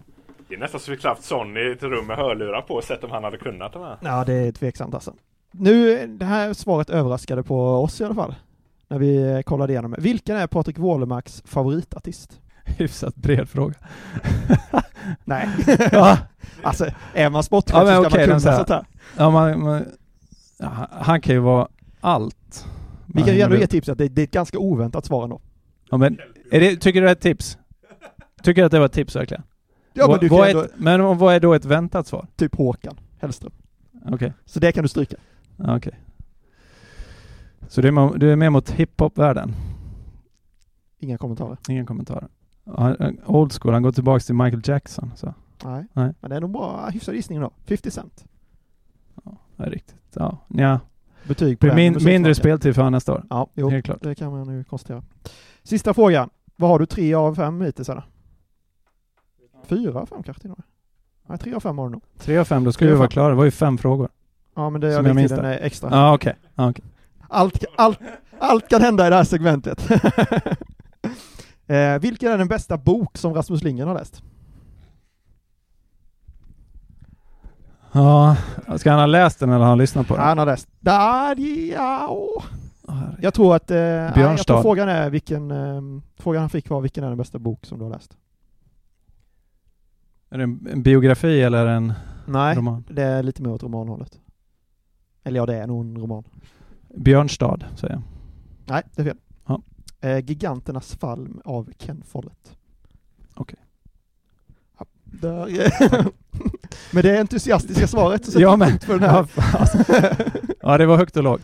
Det 0.48 0.56
är 0.56 0.60
nästan 0.60 0.80
så 0.80 0.92
vi 0.92 0.98
klaft 0.98 1.24
Sonny 1.24 1.60
i 1.60 1.72
ett 1.72 1.84
rum 1.84 2.08
med 2.08 2.18
hörlurar 2.18 2.62
på 2.62 2.82
sett 2.82 3.04
om 3.04 3.12
han 3.12 3.24
hade 3.24 3.38
kunnat 3.38 3.74
de 3.74 3.84
här. 3.84 3.98
Ja, 4.02 4.24
det 4.26 4.34
är 4.34 4.52
tveksamt 4.52 4.94
alltså. 4.94 5.14
Nu, 5.52 6.08
det 6.08 6.26
här 6.26 6.54
svaret 6.54 6.90
överraskade 6.90 7.44
på 7.44 7.84
oss 7.84 8.02
i 8.02 8.04
alla 8.06 8.16
fall. 8.16 8.36
När 8.90 9.00
vi 9.00 9.32
eh, 9.32 9.42
kollade 9.42 9.74
igenom. 9.74 9.96
Vilken 9.98 10.36
är 10.36 10.48
Patrik 10.48 10.78
Wålemarks 10.78 11.44
favoritartist? 11.46 12.42
Hyfsat 12.64 13.16
bred 13.16 13.50
fråga. 13.50 13.74
Nej. 15.26 15.48
ja, 15.92 16.18
Alltså, 16.64 16.86
är 17.14 17.30
man 17.30 17.44
sportchef 17.44 17.74
Ja, 17.76 17.82
så 17.82 17.88
ska 17.88 18.08
okej, 18.08 18.28
man 18.28 18.40
kunna 18.40 18.56
sånt 18.58 18.70
här. 18.70 18.86
ja, 19.18 19.30
man, 19.30 19.64
man, 19.64 19.86
ja, 20.58 20.88
han 20.92 21.22
kan 21.22 21.36
ju 21.36 21.40
vara 21.42 21.68
allt. 22.02 22.66
Vi 23.06 23.22
kan 23.24 23.36
ju 23.36 23.42
ändå 23.42 23.56
ge 23.56 23.68
tips 23.68 23.90
att 23.90 23.98
det, 23.98 24.08
det 24.08 24.22
är 24.22 24.24
ett 24.24 24.32
ganska 24.32 24.60
oväntat 24.60 25.06
svar 25.06 25.24
ändå. 25.24 25.42
Ja, 25.90 25.98
men, 25.98 26.18
det, 26.52 26.76
tycker 26.76 27.02
du 27.02 27.06
det 27.06 27.12
är 27.12 27.16
ett 27.16 27.22
tips? 27.22 27.58
Tycker 28.44 28.62
du 28.62 28.66
att 28.66 28.72
det 28.72 28.80
var 28.80 28.86
ett 28.86 28.92
tips 28.94 29.16
verkligen? 29.16 29.44
Ja, 29.94 30.04
men 30.04 30.10
vad, 30.10 30.20
du 30.22 30.30
kan 30.30 30.38
vad 30.38 30.48
är 30.48 30.52
ändå, 30.52 30.64
ett, 30.64 30.72
men 30.78 31.18
vad 31.18 31.36
är 31.36 31.40
då 31.40 31.54
ett 31.54 31.66
väntat 31.66 32.08
svar? 32.08 32.28
typ 32.36 32.56
Håkan 32.56 33.00
Hellström. 33.20 33.52
Okej, 34.06 34.34
Så 34.46 34.60
det 34.60 34.72
kan 34.72 34.84
du 34.84 34.88
stryka. 34.88 35.16
okej. 35.58 36.00
Så 37.68 37.82
du 37.82 37.88
är, 37.88 37.92
med, 37.92 38.20
du 38.20 38.32
är 38.32 38.36
med 38.36 38.52
mot 38.52 38.70
hiphop-världen? 38.70 39.54
Inga 41.00 41.18
kommentarer. 41.18 41.58
Ingen 41.70 41.86
kommentar. 41.86 42.28
Han- 42.66 42.96
han- 43.00 43.18
Old 43.26 43.54
school, 43.54 43.74
han 43.74 43.84
går 43.84 43.92
tillbaks 43.92 44.26
till 44.26 44.36
Michael 44.36 44.62
Jackson. 44.66 45.12
Så. 45.16 45.34
Nej. 45.66 45.86
Nej. 45.94 46.14
Men 46.20 46.30
det 46.30 46.36
är 46.36 46.42
nog 46.42 46.52
bra, 46.52 46.90
hyfsad 46.94 47.16
gissning 47.16 47.40
då. 47.40 47.52
50 47.66 47.92
Cent. 47.92 48.26
Det 49.58 49.64
är 49.64 49.70
riktigt. 49.70 49.96
Ja, 50.14 50.38
ja. 50.48 50.80
Betyg 51.28 51.60
på 51.60 51.66
den 51.66 51.76
min, 51.76 51.98
mindre 52.06 52.36
speltid 52.36 52.76
för 52.76 52.82
honom 52.82 52.92
nästa 52.92 53.14
år. 53.14 53.26
Ja, 53.30 53.48
jo, 53.54 53.70
Helt 53.70 53.86
klart. 53.86 53.98
det 54.02 54.16
kan 54.16 54.32
man 54.32 54.48
nu 54.48 54.64
konstatera. 54.64 55.04
Sista 55.64 55.94
frågan. 55.94 56.30
Vad 56.56 56.70
har 56.70 56.80
du? 56.80 56.86
Tre 56.86 57.14
av 57.14 57.36
fem 57.36 57.62
hittills 57.62 57.90
eller? 57.90 58.04
Fyra 59.64 60.00
av 60.00 60.06
fem 60.06 60.24
kanske 60.24 60.42
till 60.42 60.52
och 60.52 60.58
med? 60.58 60.66
Nej, 61.28 61.38
tre 61.38 61.54
av 61.54 61.60
fem 61.60 61.78
har 61.78 61.86
du 61.86 61.92
nog. 61.92 62.02
Tre 62.18 62.38
av 62.38 62.46
fem, 62.46 62.64
då 62.64 62.72
skulle 62.72 62.92
vi 62.92 62.98
vara 62.98 63.08
klara. 63.08 63.30
Det 63.30 63.36
var 63.36 63.46
ju 63.46 63.52
fem 63.52 63.78
frågor. 63.78 64.10
Ja, 64.56 64.70
men 64.70 64.82
det 64.82 64.94
Som 64.96 65.06
är 65.06 65.10
jag 65.10 65.16
minns 65.16 65.32
det. 65.32 65.48
är 65.48 65.60
extra. 65.66 65.90
Ja, 65.92 66.14
okej. 66.16 66.36
Ja, 66.56 66.70
okej. 66.70 66.86
Allt, 67.30 67.66
allt, 67.78 68.00
allt 68.40 68.70
kan 68.70 68.82
hända 68.82 69.08
i 69.08 69.10
det 69.10 69.16
här 69.16 69.24
segmentet. 69.24 69.92
eh, 71.68 72.00
vilken 72.02 72.32
är 72.32 72.38
den 72.38 72.48
bästa 72.48 72.78
bok 72.78 73.18
som 73.18 73.34
Rasmus 73.34 73.64
Lindgren 73.64 73.88
har 73.88 73.96
läst? 73.96 74.24
Ja, 77.92 78.38
ska 78.78 78.92
han 78.92 79.00
ha 79.00 79.06
läst 79.06 79.40
den 79.40 79.50
eller 79.50 79.60
har 79.60 79.70
han 79.70 79.78
lyssnat 79.78 80.08
på 80.08 80.16
den? 80.16 80.24
Han 80.24 80.38
har 80.38 80.46
läst. 80.46 80.68
Där, 80.80 81.40
ja, 81.72 82.08
åh. 82.10 82.44
Jag 83.22 83.34
tror 83.34 83.56
att... 83.56 83.72
Eh, 83.72 83.78
jag 83.78 84.38
tror 84.38 84.62
frågan 84.62 84.90
är 84.90 85.10
vilken... 85.10 85.52
Eh, 85.52 85.82
frågan 86.18 86.42
han 86.42 86.50
fick 86.50 86.70
var 86.70 86.82
vilken 86.82 87.04
är 87.04 87.08
den 87.08 87.18
bästa 87.18 87.40
bok 87.40 87.66
som 87.66 87.78
du 87.78 87.84
har 87.84 87.92
läst? 87.92 88.18
Är 90.30 90.38
det 90.38 90.44
en, 90.44 90.68
en 90.72 90.84
biografi 90.84 91.42
eller 91.42 91.66
en 91.66 91.94
Nej, 92.26 92.56
roman? 92.56 92.84
det 92.90 93.04
är 93.04 93.24
lite 93.24 93.42
mer 93.42 93.52
åt 93.52 93.64
romanhållet. 93.64 94.20
Eller 95.24 95.40
ja, 95.40 95.46
det 95.46 95.56
är 95.56 95.68
nog 95.68 95.86
en 95.86 95.98
roman. 95.98 96.24
Björnstad, 96.96 97.60
säger 97.76 97.94
jag. 97.94 98.02
Nej, 98.66 98.84
det 98.96 99.02
är 99.02 99.06
fel. 99.06 99.18
Ja. 99.48 99.62
Eh, 100.02 100.18
Giganternas 100.18 100.96
fall 100.96 101.28
av 101.46 101.70
Ken 101.78 102.04
Follett. 102.08 102.58
Okej. 103.36 103.60
Ja, 104.80 104.86
där, 105.04 105.48
Med 106.96 107.04
det 107.06 107.20
entusiastiska 107.20 107.88
svaret 107.88 108.26
så 108.26 108.32
sätter 108.32 108.42
Ja, 108.44 108.52
vi 108.52 108.58
men- 108.58 108.70
punkt 108.70 108.84
för 108.84 109.00
den 109.00 109.10
här. 109.10 109.26
Ja, 110.62 110.78
det 110.78 110.86
var 110.86 110.98
högt 110.98 111.18
och 111.18 111.24
lågt. 111.24 111.42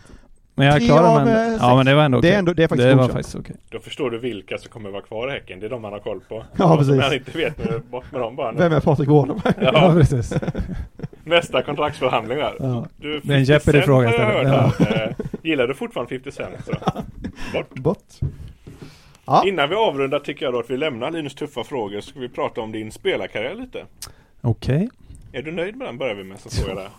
Men 0.57 0.67
jag 0.67 0.81
klarade 0.81 1.25
men, 1.25 1.51
eh, 1.53 1.57
Ja, 1.59 1.75
men 1.75 1.85
det 1.85 1.95
var 1.95 2.03
ändå 2.03 2.17
okej. 2.17 2.29
Det 2.29 2.35
är 2.35 2.39
ändå, 2.39 2.53
det 2.53 2.63
är 2.63 2.67
faktiskt 2.67 2.87
det 2.89 2.95
var 2.95 3.07
faktiskt 3.09 3.35
okej. 3.35 3.55
Då 3.69 3.79
förstår 3.79 4.09
du 4.11 4.19
vilka 4.19 4.57
som 4.57 4.71
kommer 4.71 4.89
vara 4.89 5.01
kvar 5.01 5.27
i 5.27 5.31
Häcken. 5.31 5.59
Det 5.59 5.65
är 5.65 5.69
de 5.69 5.81
man 5.81 5.91
har 5.93 5.99
koll 5.99 6.19
på. 6.29 6.43
Ja, 6.57 6.67
De 6.67 6.77
precis. 6.77 6.93
som 6.93 6.99
han 7.03 7.13
inte 7.13 7.37
vet 7.37 7.57
med 8.11 8.21
dem 8.21 8.35
bara. 8.35 8.51
nu. 8.51 8.57
Vem 8.57 8.73
är 8.73 8.79
Patrik 8.79 9.09
Wåhlemark? 9.09 9.55
Ja, 9.61 9.71
Ja, 9.73 9.93
precis. 9.93 10.33
nästa 11.25 11.61
kontraktsförhandling 11.61 12.37
där. 12.37 12.55
Ja. 12.59 12.87
Du, 12.97 13.19
Det 13.23 13.33
är 13.33 13.37
en 13.37 13.45
50 13.45 13.45
Cent 13.45 13.49
Jeopardy-fråga 13.49 14.07
har 14.07 14.33
jag 14.33 14.41
istället. 14.71 14.89
här. 14.97 15.15
Eh, 15.19 15.25
Gillar 15.43 15.67
du 15.67 15.73
fortfarande 15.73 16.09
50 16.09 16.31
Cent 16.31 16.65
så 16.65 16.71
bort. 17.53 17.69
Bort. 17.73 18.03
Ja, 19.25 19.43
Innan 19.47 19.69
vi 19.69 19.75
avrundar 19.75 20.19
tycker 20.19 20.45
jag 20.45 20.53
då 20.53 20.59
att 20.59 20.69
vi 20.69 20.77
lämnar 20.77 21.11
Linus 21.11 21.35
tuffa 21.35 21.63
frågor 21.63 22.01
så 22.01 22.09
ska 22.09 22.19
vi 22.19 22.29
prata 22.29 22.61
om 22.61 22.71
din 22.71 22.91
spelarkarriär 22.91 23.55
lite. 23.55 23.85
Okej. 24.41 24.89
Är 25.31 25.41
du 25.41 25.51
nöjd 25.51 25.75
med 25.75 25.87
den 25.87 25.97
börjar 25.97 26.15
vi 26.15 26.23
med 26.23 26.39
så 26.39 26.49
frågar 26.49 26.81
jag. 26.81 26.91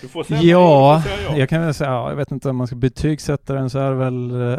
Du 0.00 0.08
får 0.08 0.24
säga 0.24 0.40
Ja, 0.42 1.02
du 1.04 1.10
får 1.10 1.16
säga 1.16 1.30
ja. 1.30 1.38
jag 1.38 1.48
kan 1.48 1.62
väl 1.62 1.74
säga, 1.74 1.90
ja, 1.90 2.08
jag 2.08 2.16
vet 2.16 2.30
inte 2.30 2.50
om 2.50 2.56
man 2.56 2.66
ska 2.66 2.76
betygsätta 2.76 3.54
den 3.54 3.70
så 3.70 3.78
är 3.78 3.90
det 3.90 3.96
väl 3.96 4.50
eh, 4.52 4.58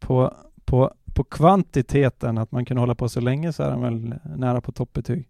på, 0.00 0.34
på, 0.64 0.92
på 1.14 1.24
kvantiteten, 1.24 2.38
att 2.38 2.52
man 2.52 2.64
kunde 2.64 2.80
hålla 2.80 2.94
på 2.94 3.08
så 3.08 3.20
länge 3.20 3.52
så 3.52 3.62
är 3.62 3.70
den 3.70 3.82
väl 3.82 4.14
nära 4.36 4.60
på 4.60 4.72
toppbetyg. 4.72 5.28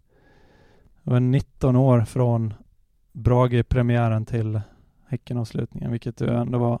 Det 1.07 1.11
var 1.11 1.19
19 1.19 1.75
år 1.75 2.01
från 2.01 2.53
Brage-premiären 3.11 4.25
till 4.25 4.61
Häckenavslutningen, 5.07 5.91
vilket 5.91 6.21
ju 6.21 6.27
ändå 6.27 6.57
var 6.57 6.79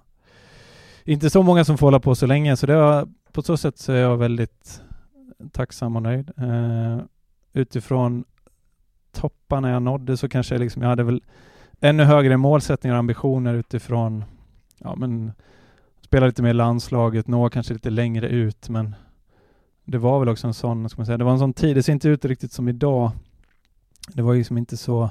inte 1.03 1.29
så 1.29 1.43
många 1.43 1.65
som 1.65 1.77
får 1.77 1.87
hålla 1.87 1.99
på 1.99 2.15
så 2.15 2.25
länge, 2.25 2.57
så 2.57 2.65
det 2.65 2.75
var, 2.75 3.07
på 3.31 3.41
så 3.41 3.57
sätt 3.57 3.77
så 3.77 3.91
är 3.91 3.97
jag 3.97 4.17
väldigt 4.17 4.81
tacksam 5.51 5.95
och 5.95 6.01
nöjd. 6.01 6.31
Eh, 6.37 6.97
utifrån 7.53 8.23
topparna 9.11 9.69
jag 9.69 9.81
nådde 9.81 10.17
så 10.17 10.29
kanske 10.29 10.55
jag 10.55 10.59
liksom, 10.59 10.81
jag 10.81 10.89
hade 10.89 11.03
väl 11.03 11.23
ännu 11.79 12.03
högre 12.03 12.37
målsättningar 12.37 12.95
och 12.95 12.99
ambitioner 12.99 13.53
utifrån, 13.53 14.23
ja 14.77 14.95
men, 14.95 15.31
spela 16.01 16.25
lite 16.25 16.43
mer 16.43 16.49
i 16.49 16.53
landslaget, 16.53 17.27
nå 17.27 17.49
kanske 17.49 17.73
lite 17.73 17.89
längre 17.89 18.27
ut, 18.27 18.69
men 18.69 18.95
det 19.85 19.97
var 19.97 20.19
väl 20.19 20.29
också 20.29 20.47
en 20.47 20.53
sån, 20.53 20.89
ska 20.89 20.99
man 20.99 21.05
säga, 21.05 21.17
det 21.17 21.23
var 21.23 21.31
en 21.31 21.39
sån 21.39 21.53
tid, 21.53 21.75
det 21.75 21.83
ser 21.83 21.93
inte 21.93 22.09
ut 22.09 22.25
riktigt 22.25 22.51
som 22.51 22.67
idag. 22.67 23.11
Det 24.07 24.21
var 24.21 24.33
ju 24.33 24.39
liksom 24.39 24.57
inte 24.57 24.77
så, 24.77 25.09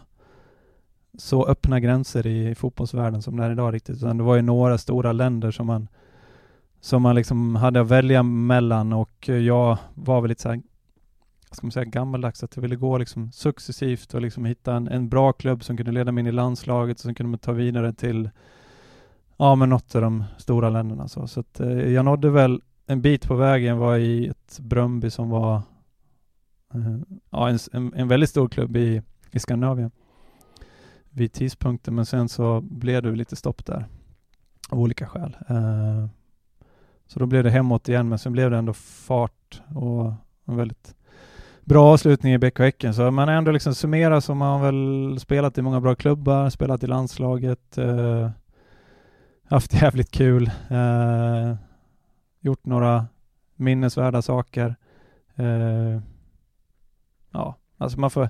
så 1.18 1.46
öppna 1.46 1.80
gränser 1.80 2.26
i 2.26 2.54
fotbollsvärlden 2.54 3.22
som 3.22 3.36
det 3.36 3.44
är 3.44 3.50
idag 3.50 3.74
riktigt, 3.74 3.96
utan 3.96 4.18
det 4.18 4.24
var 4.24 4.36
ju 4.36 4.42
några 4.42 4.78
stora 4.78 5.12
länder 5.12 5.50
som 5.50 5.66
man 5.66 5.88
som 6.80 7.02
man 7.02 7.14
liksom 7.14 7.56
hade 7.56 7.80
att 7.80 7.88
välja 7.88 8.22
mellan 8.22 8.92
och 8.92 9.28
jag 9.28 9.78
var 9.94 10.20
väl 10.20 10.28
lite 10.28 10.42
så 10.42 10.48
här, 10.48 10.62
vad 11.48 11.56
ska 11.56 11.66
man 11.66 11.72
säga, 11.72 11.84
gammaldags, 11.84 12.42
att 12.42 12.56
jag 12.56 12.62
ville 12.62 12.76
gå 12.76 12.98
liksom 12.98 13.32
successivt 13.32 14.14
och 14.14 14.22
liksom 14.22 14.44
hitta 14.44 14.74
en, 14.74 14.88
en 14.88 15.08
bra 15.08 15.32
klubb 15.32 15.64
som 15.64 15.76
kunde 15.76 15.92
leda 15.92 16.12
mig 16.12 16.20
in 16.20 16.26
i 16.26 16.32
landslaget 16.32 16.96
och 16.96 17.00
som 17.00 17.14
kunde 17.14 17.30
man 17.30 17.38
ta 17.38 17.52
vidare 17.52 17.92
till 17.92 18.30
ja, 19.36 19.54
men 19.54 19.68
något 19.68 19.94
av 19.94 20.02
de 20.02 20.24
stora 20.38 20.70
länderna. 20.70 21.08
Så, 21.08 21.26
så 21.26 21.40
att, 21.40 21.60
eh, 21.60 21.92
jag 21.92 22.04
nådde 22.04 22.30
väl 22.30 22.62
en 22.86 23.02
bit 23.02 23.28
på 23.28 23.34
vägen, 23.34 23.78
var 23.78 23.96
i 23.96 24.26
ett 24.26 24.58
Bröndby 24.60 25.10
som 25.10 25.30
var 25.30 25.62
Eh, 26.74 26.96
ja, 27.30 27.48
en, 27.48 27.58
en, 27.72 27.94
en 27.94 28.08
väldigt 28.08 28.30
stor 28.30 28.48
klubb 28.48 28.76
i, 28.76 29.02
i 29.30 29.38
Skandinavien 29.38 29.90
vid 31.10 31.32
tidpunkten, 31.32 31.94
men 31.94 32.06
sen 32.06 32.28
så 32.28 32.60
blev 32.60 33.02
det 33.02 33.12
lite 33.12 33.36
stopp 33.36 33.66
där 33.66 33.86
av 34.68 34.80
olika 34.80 35.06
skäl. 35.06 35.36
Eh, 35.48 36.06
så 37.06 37.18
då 37.18 37.26
blev 37.26 37.44
det 37.44 37.50
hemåt 37.50 37.88
igen, 37.88 38.08
men 38.08 38.18
sen 38.18 38.32
blev 38.32 38.50
det 38.50 38.56
ändå 38.56 38.72
fart 38.72 39.62
och 39.74 40.12
en 40.44 40.56
väldigt 40.56 40.94
bra 41.64 41.92
avslutning 41.92 42.32
i 42.32 42.38
BK 42.38 42.58
Häcken. 42.58 42.94
Så 42.94 43.10
man 43.10 43.28
ändå 43.28 43.50
liksom 43.50 43.74
summerar 43.74 44.20
så 44.20 44.34
man 44.34 44.60
har 44.60 44.72
väl 44.72 45.20
spelat 45.20 45.58
i 45.58 45.62
många 45.62 45.80
bra 45.80 45.94
klubbar, 45.94 46.50
spelat 46.50 46.82
i 46.82 46.86
landslaget, 46.86 47.78
eh, 47.78 48.30
haft 49.44 49.74
jävligt 49.82 50.10
kul, 50.10 50.50
eh, 50.70 51.54
gjort 52.40 52.66
några 52.66 53.06
minnesvärda 53.56 54.22
saker. 54.22 54.76
Eh, 55.34 56.00
Ja, 57.36 57.56
alltså 57.78 58.00
man 58.00 58.10
får 58.10 58.28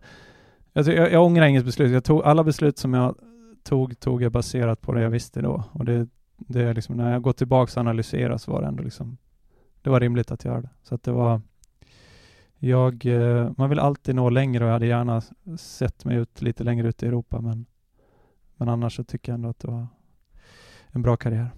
jag, 0.73 0.87
jag, 0.89 1.13
jag 1.13 1.25
ångrar 1.25 1.47
inget 1.47 1.65
beslut. 1.65 1.93
Jag 1.93 2.05
tog, 2.05 2.23
alla 2.23 2.45
beslut 2.45 2.79
som 2.79 2.95
jag 2.95 3.19
tog, 3.63 4.01
tog 4.01 4.23
jag 4.23 4.33
baserat 4.33 4.81
på 4.81 4.93
det 4.93 5.03
jag 5.03 5.11
visste 5.11 5.41
då. 5.41 5.65
Och 5.73 5.85
det, 5.85 6.09
det 6.37 6.63
är 6.63 6.75
liksom, 6.75 6.97
när 6.97 7.13
jag 7.13 7.23
går 7.23 7.33
tillbaka 7.33 7.73
och 7.73 7.81
analyserar 7.81 8.39
så 8.39 8.53
var 8.53 8.61
det 8.61 8.67
ändå 8.67 8.83
liksom, 8.83 9.17
det 9.83 9.91
var 9.91 10.01
rimligt 10.01 10.31
att 10.31 10.45
göra 10.45 10.61
det. 10.61 10.71
Så 10.83 10.95
att 10.95 11.03
det 11.03 11.13
var, 11.13 11.41
jag, 12.59 13.07
eh, 13.07 13.53
man 13.57 13.71
vill 13.71 13.79
alltid 13.79 14.15
nå 14.15 14.31
längre 14.31 14.65
och 14.65 14.69
jag 14.69 14.73
hade 14.73 14.87
gärna 14.87 15.23
sett 15.59 16.05
mig 16.05 16.17
ut 16.17 16.43
lite 16.43 16.65
längre 16.65 16.89
ut 16.89 17.03
i 17.03 17.07
Europa, 17.07 17.41
men, 17.41 17.67
men 18.57 18.69
annars 18.69 18.97
så 18.97 19.05
tycker 19.05 19.33
jag 19.33 19.35
ändå 19.35 19.49
att 19.49 19.59
det 19.59 19.69
var 19.69 19.87
en 20.89 21.03
bra 21.03 21.17
karriär. 21.17 21.51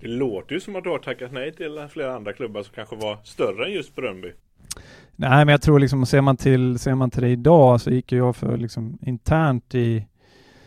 Det 0.00 0.08
låter 0.08 0.54
ju 0.54 0.60
som 0.60 0.76
att 0.76 0.84
du 0.84 0.90
har 0.90 0.98
tackat 0.98 1.32
nej 1.32 1.52
till 1.52 1.86
flera 1.90 2.14
andra 2.14 2.32
klubbar 2.32 2.62
som 2.62 2.74
kanske 2.74 2.96
var 2.96 3.18
större 3.24 3.66
än 3.66 3.72
just 3.72 3.94
Bröndby. 3.94 4.32
Nej, 5.16 5.44
men 5.44 5.48
jag 5.48 5.62
tror 5.62 5.78
liksom, 5.78 6.06
ser 6.06 6.20
man 6.20 6.36
till, 6.36 6.78
ser 6.78 6.94
man 6.94 7.10
till 7.10 7.22
det 7.22 7.28
idag 7.28 7.80
så 7.80 7.90
gick 7.90 8.12
jag 8.12 8.36
för 8.36 8.56
liksom 8.56 8.98
internt 9.02 9.74
i, 9.74 10.06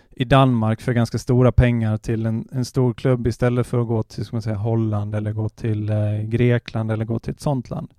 i 0.09 0.25
Danmark 0.25 0.81
för 0.81 0.93
ganska 0.93 1.17
stora 1.17 1.51
pengar 1.51 1.97
till 1.97 2.25
en, 2.25 2.47
en 2.51 2.65
stor 2.65 2.93
klubb 2.93 3.27
istället 3.27 3.67
för 3.67 3.81
att 3.81 3.87
gå 3.87 4.03
till 4.03 4.25
ska 4.25 4.35
man 4.35 4.41
säga, 4.41 4.55
Holland 4.55 5.15
eller 5.15 5.33
gå 5.33 5.49
till 5.49 5.89
eh, 5.89 6.21
Grekland 6.23 6.91
eller 6.91 7.05
gå 7.05 7.19
till 7.19 7.33
ett 7.33 7.39
sånt 7.39 7.69
land. 7.69 7.93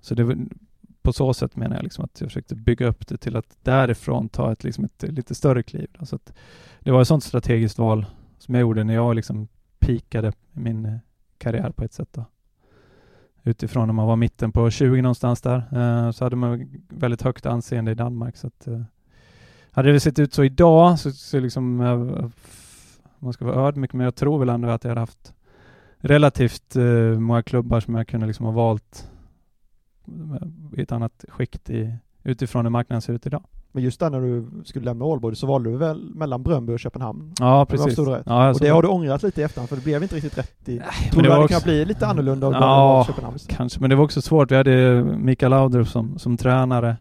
Så 0.00 0.14
det, 0.14 0.36
på 1.02 1.12
så 1.12 1.34
sätt 1.34 1.56
menar 1.56 1.76
jag 1.76 1.82
liksom 1.82 2.04
att 2.04 2.20
jag 2.20 2.30
försökte 2.30 2.54
bygga 2.54 2.86
upp 2.86 3.06
det 3.06 3.16
till 3.16 3.36
att 3.36 3.56
därifrån 3.62 4.28
ta 4.28 4.52
ett, 4.52 4.64
liksom 4.64 4.84
ett 4.84 5.02
lite 5.02 5.34
större 5.34 5.62
kliv. 5.62 5.88
Alltså 5.98 6.16
att 6.16 6.32
det 6.80 6.90
var 6.90 7.02
ett 7.02 7.08
sånt 7.08 7.24
strategiskt 7.24 7.78
val 7.78 8.06
som 8.38 8.54
jag 8.54 8.60
gjorde 8.60 8.84
när 8.84 8.94
jag 8.94 9.16
liksom 9.16 9.48
pikade 9.78 10.32
min 10.52 10.86
eh, 10.86 10.96
karriär 11.38 11.70
på 11.70 11.84
ett 11.84 11.92
sätt. 11.92 12.08
Då 12.12 12.24
utifrån 13.44 13.88
när 13.88 13.92
man 13.94 14.06
var 14.06 14.16
mitten 14.16 14.52
på 14.52 14.70
20 14.70 15.02
någonstans 15.02 15.40
där, 15.40 15.56
eh, 15.56 16.10
så 16.10 16.24
hade 16.24 16.36
man 16.36 16.68
väldigt 16.88 17.22
högt 17.22 17.46
anseende 17.46 17.90
i 17.90 17.94
Danmark. 17.94 18.36
Så 18.36 18.46
att, 18.46 18.66
eh, 18.66 18.82
hade 19.70 19.92
det 19.92 20.00
sett 20.00 20.18
ut 20.18 20.34
så 20.34 20.44
idag, 20.44 20.98
så, 20.98 21.10
så 21.10 21.40
liksom, 21.40 21.80
eh, 21.80 22.28
man 23.18 23.32
ska 23.32 23.44
vara 23.44 23.68
ödmjuk, 23.68 23.92
men 23.92 24.04
jag 24.04 24.14
tror 24.14 24.38
väl 24.38 24.48
ändå 24.48 24.68
att 24.68 24.84
jag 24.84 24.90
hade 24.90 25.00
haft 25.00 25.34
relativt 25.98 26.76
eh, 26.76 27.18
många 27.18 27.42
klubbar 27.42 27.80
som 27.80 27.94
jag 27.94 28.08
kunde 28.08 28.26
liksom 28.26 28.46
ha 28.46 28.52
valt 28.52 29.10
eh, 30.06 30.78
i 30.78 30.82
ett 30.82 30.92
annat 30.92 31.24
skikt 31.28 31.70
i, 31.70 31.94
utifrån 32.22 32.64
hur 32.64 32.70
marknaden 32.70 33.02
ser 33.02 33.12
ut 33.12 33.26
idag. 33.26 33.42
Men 33.72 33.82
just 33.82 34.00
där 34.00 34.10
när 34.10 34.20
du 34.20 34.46
skulle 34.64 34.84
lämna 34.84 35.04
Ålborg 35.04 35.36
så 35.36 35.46
valde 35.46 35.70
du 35.70 35.76
väl 35.76 36.10
mellan 36.14 36.42
Bröndby 36.42 36.74
och 36.74 36.80
Köpenhamn? 36.80 37.34
Ja, 37.38 37.66
precis. 37.66 37.96
Det 37.96 38.22
ja, 38.26 38.50
och 38.50 38.60
det 38.60 38.68
har 38.68 38.82
du 38.82 38.88
ångrat 38.88 39.22
lite 39.22 39.40
i 39.40 39.44
efterhand 39.44 39.68
för 39.68 39.76
det 39.76 39.82
blev 39.82 40.02
inte 40.02 40.16
riktigt 40.16 40.38
rätt 40.38 40.68
i... 40.68 40.78
Nej, 40.78 41.10
Tror 41.12 41.22
du 41.22 41.28
det 41.28 41.38
också... 41.38 41.54
kan 41.54 41.62
bli 41.64 41.84
lite 41.84 42.06
annorlunda 42.06 42.46
och 42.46 42.54
ja, 42.54 43.04
Köpenhamn? 43.06 43.38
kanske, 43.48 43.80
men 43.80 43.90
det 43.90 43.96
var 43.96 44.04
också 44.04 44.22
svårt. 44.22 44.50
Vi 44.50 44.56
hade 44.56 45.04
Mikael 45.04 45.50
Laudrup 45.50 45.88
som, 45.88 46.18
som 46.18 46.36
tränare, 46.36 46.96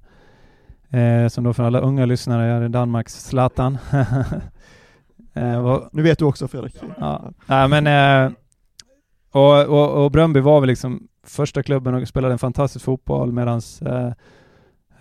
eh, 0.89 1.28
som 1.30 1.43
då 1.43 1.53
för 1.53 1.63
alla 1.63 1.80
unga 1.80 2.05
lyssnare 2.05 2.45
är 2.45 2.70
Danmarks 2.70 3.26
Zlatan. 3.26 3.78
eh, 5.34 5.61
var... 5.61 5.89
Nu 5.91 6.01
vet 6.01 6.20
du 6.20 6.26
också 6.26 6.47
Fredrik. 6.47 6.76
Ja, 6.99 7.32
ja 7.47 7.67
men 7.67 7.88
eh, 7.88 8.32
och, 9.32 9.65
och, 9.65 10.03
och 10.03 10.11
Bröndby 10.11 10.39
var 10.39 10.59
väl 10.59 10.67
liksom 10.67 11.07
första 11.24 11.63
klubben 11.63 11.93
och 11.93 12.07
spelade 12.07 12.34
en 12.34 12.39
fantastisk 12.39 12.86
fotboll 12.86 13.32
medans 13.32 13.82
eh, 13.82 14.11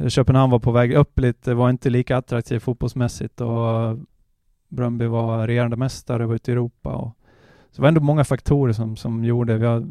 Köpenhamn 0.09 0.51
var 0.51 0.59
på 0.59 0.73
väg 0.73 0.93
upp 0.93 1.19
lite, 1.19 1.55
var 1.55 1.71
inte 1.71 1.91
lika 1.91 2.17
attraktiv 2.17 2.59
fotbollsmässigt 2.59 3.41
och 3.41 3.99
Bröndby 4.69 5.07
var 5.07 5.47
regerande 5.47 5.77
mästare, 5.77 6.27
var 6.27 6.35
ute 6.35 6.51
i 6.51 6.55
Europa 6.55 6.95
och 6.95 7.15
så 7.71 7.77
det 7.77 7.83
var 7.83 7.89
ändå 7.89 8.01
många 8.01 8.25
faktorer 8.25 8.73
som, 8.73 8.97
som 8.97 9.25
gjorde, 9.25 9.59
vi 9.59 9.87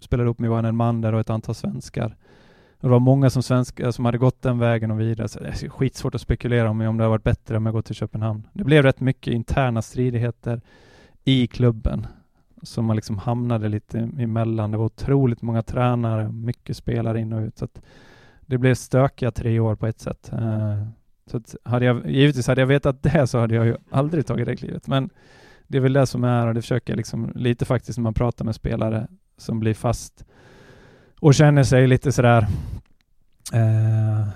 spelade 0.00 0.30
upp 0.30 0.38
med 0.38 0.48
Johan 0.48 0.64
Elmander 0.64 1.12
och 1.12 1.20
ett 1.20 1.30
antal 1.30 1.54
svenskar. 1.54 2.16
Och 2.76 2.88
det 2.88 2.88
var 2.88 3.00
många 3.00 3.30
som, 3.30 3.42
svenska, 3.42 3.92
som 3.92 4.04
hade 4.04 4.18
gått 4.18 4.42
den 4.42 4.58
vägen 4.58 4.90
och 4.90 5.00
vidare, 5.00 5.28
så 5.28 5.40
det 5.40 5.48
är 5.48 5.68
skitsvårt 5.68 6.14
att 6.14 6.20
spekulera 6.20 6.70
om 6.70 6.80
om 6.80 6.96
det 6.96 7.04
hade 7.04 7.10
varit 7.10 7.22
bättre 7.22 7.56
om 7.56 7.66
jag 7.66 7.72
gått 7.72 7.86
till 7.86 7.94
Köpenhamn. 7.94 8.48
Det 8.52 8.64
blev 8.64 8.82
rätt 8.82 9.00
mycket 9.00 9.34
interna 9.34 9.82
stridigheter 9.82 10.60
i 11.24 11.46
klubben 11.46 12.06
som 12.62 12.84
man 12.84 12.96
liksom 12.96 13.18
hamnade 13.18 13.68
lite 13.68 13.98
emellan. 13.98 14.70
Det 14.70 14.78
var 14.78 14.84
otroligt 14.84 15.42
många 15.42 15.62
tränare, 15.62 16.28
mycket 16.28 16.76
spelare 16.76 17.20
in 17.20 17.32
och 17.32 17.40
ut. 17.40 17.58
Så 17.58 17.64
att 17.64 17.80
det 18.46 18.58
blev 18.58 18.74
stökiga 18.74 19.30
tre 19.30 19.60
år 19.60 19.74
på 19.74 19.86
ett 19.86 20.00
sätt. 20.00 20.32
Eh, 20.32 20.82
så 21.30 21.36
att 21.36 21.56
hade 21.64 21.84
jag, 21.84 22.10
givetvis 22.10 22.46
hade 22.46 22.60
jag 22.60 22.66
vetat 22.66 23.02
det 23.02 23.26
så 23.26 23.38
hade 23.38 23.54
jag 23.54 23.66
ju 23.66 23.76
aldrig 23.90 24.26
tagit 24.26 24.46
det 24.46 24.56
klivet. 24.56 24.86
Men 24.86 25.10
det 25.66 25.78
är 25.78 25.82
väl 25.82 25.92
det 25.92 26.06
som 26.06 26.24
är 26.24 26.46
och 26.46 26.54
det 26.54 26.62
försöker 26.62 26.92
jag 26.92 26.96
liksom 26.96 27.32
lite 27.34 27.64
faktiskt 27.64 27.98
när 27.98 28.02
man 28.02 28.14
pratar 28.14 28.44
med 28.44 28.54
spelare 28.54 29.08
som 29.36 29.60
blir 29.60 29.74
fast 29.74 30.24
och 31.20 31.34
känner 31.34 31.62
sig 31.62 31.86
lite 31.86 32.12
sådär 32.12 32.46
eh, 33.52 34.28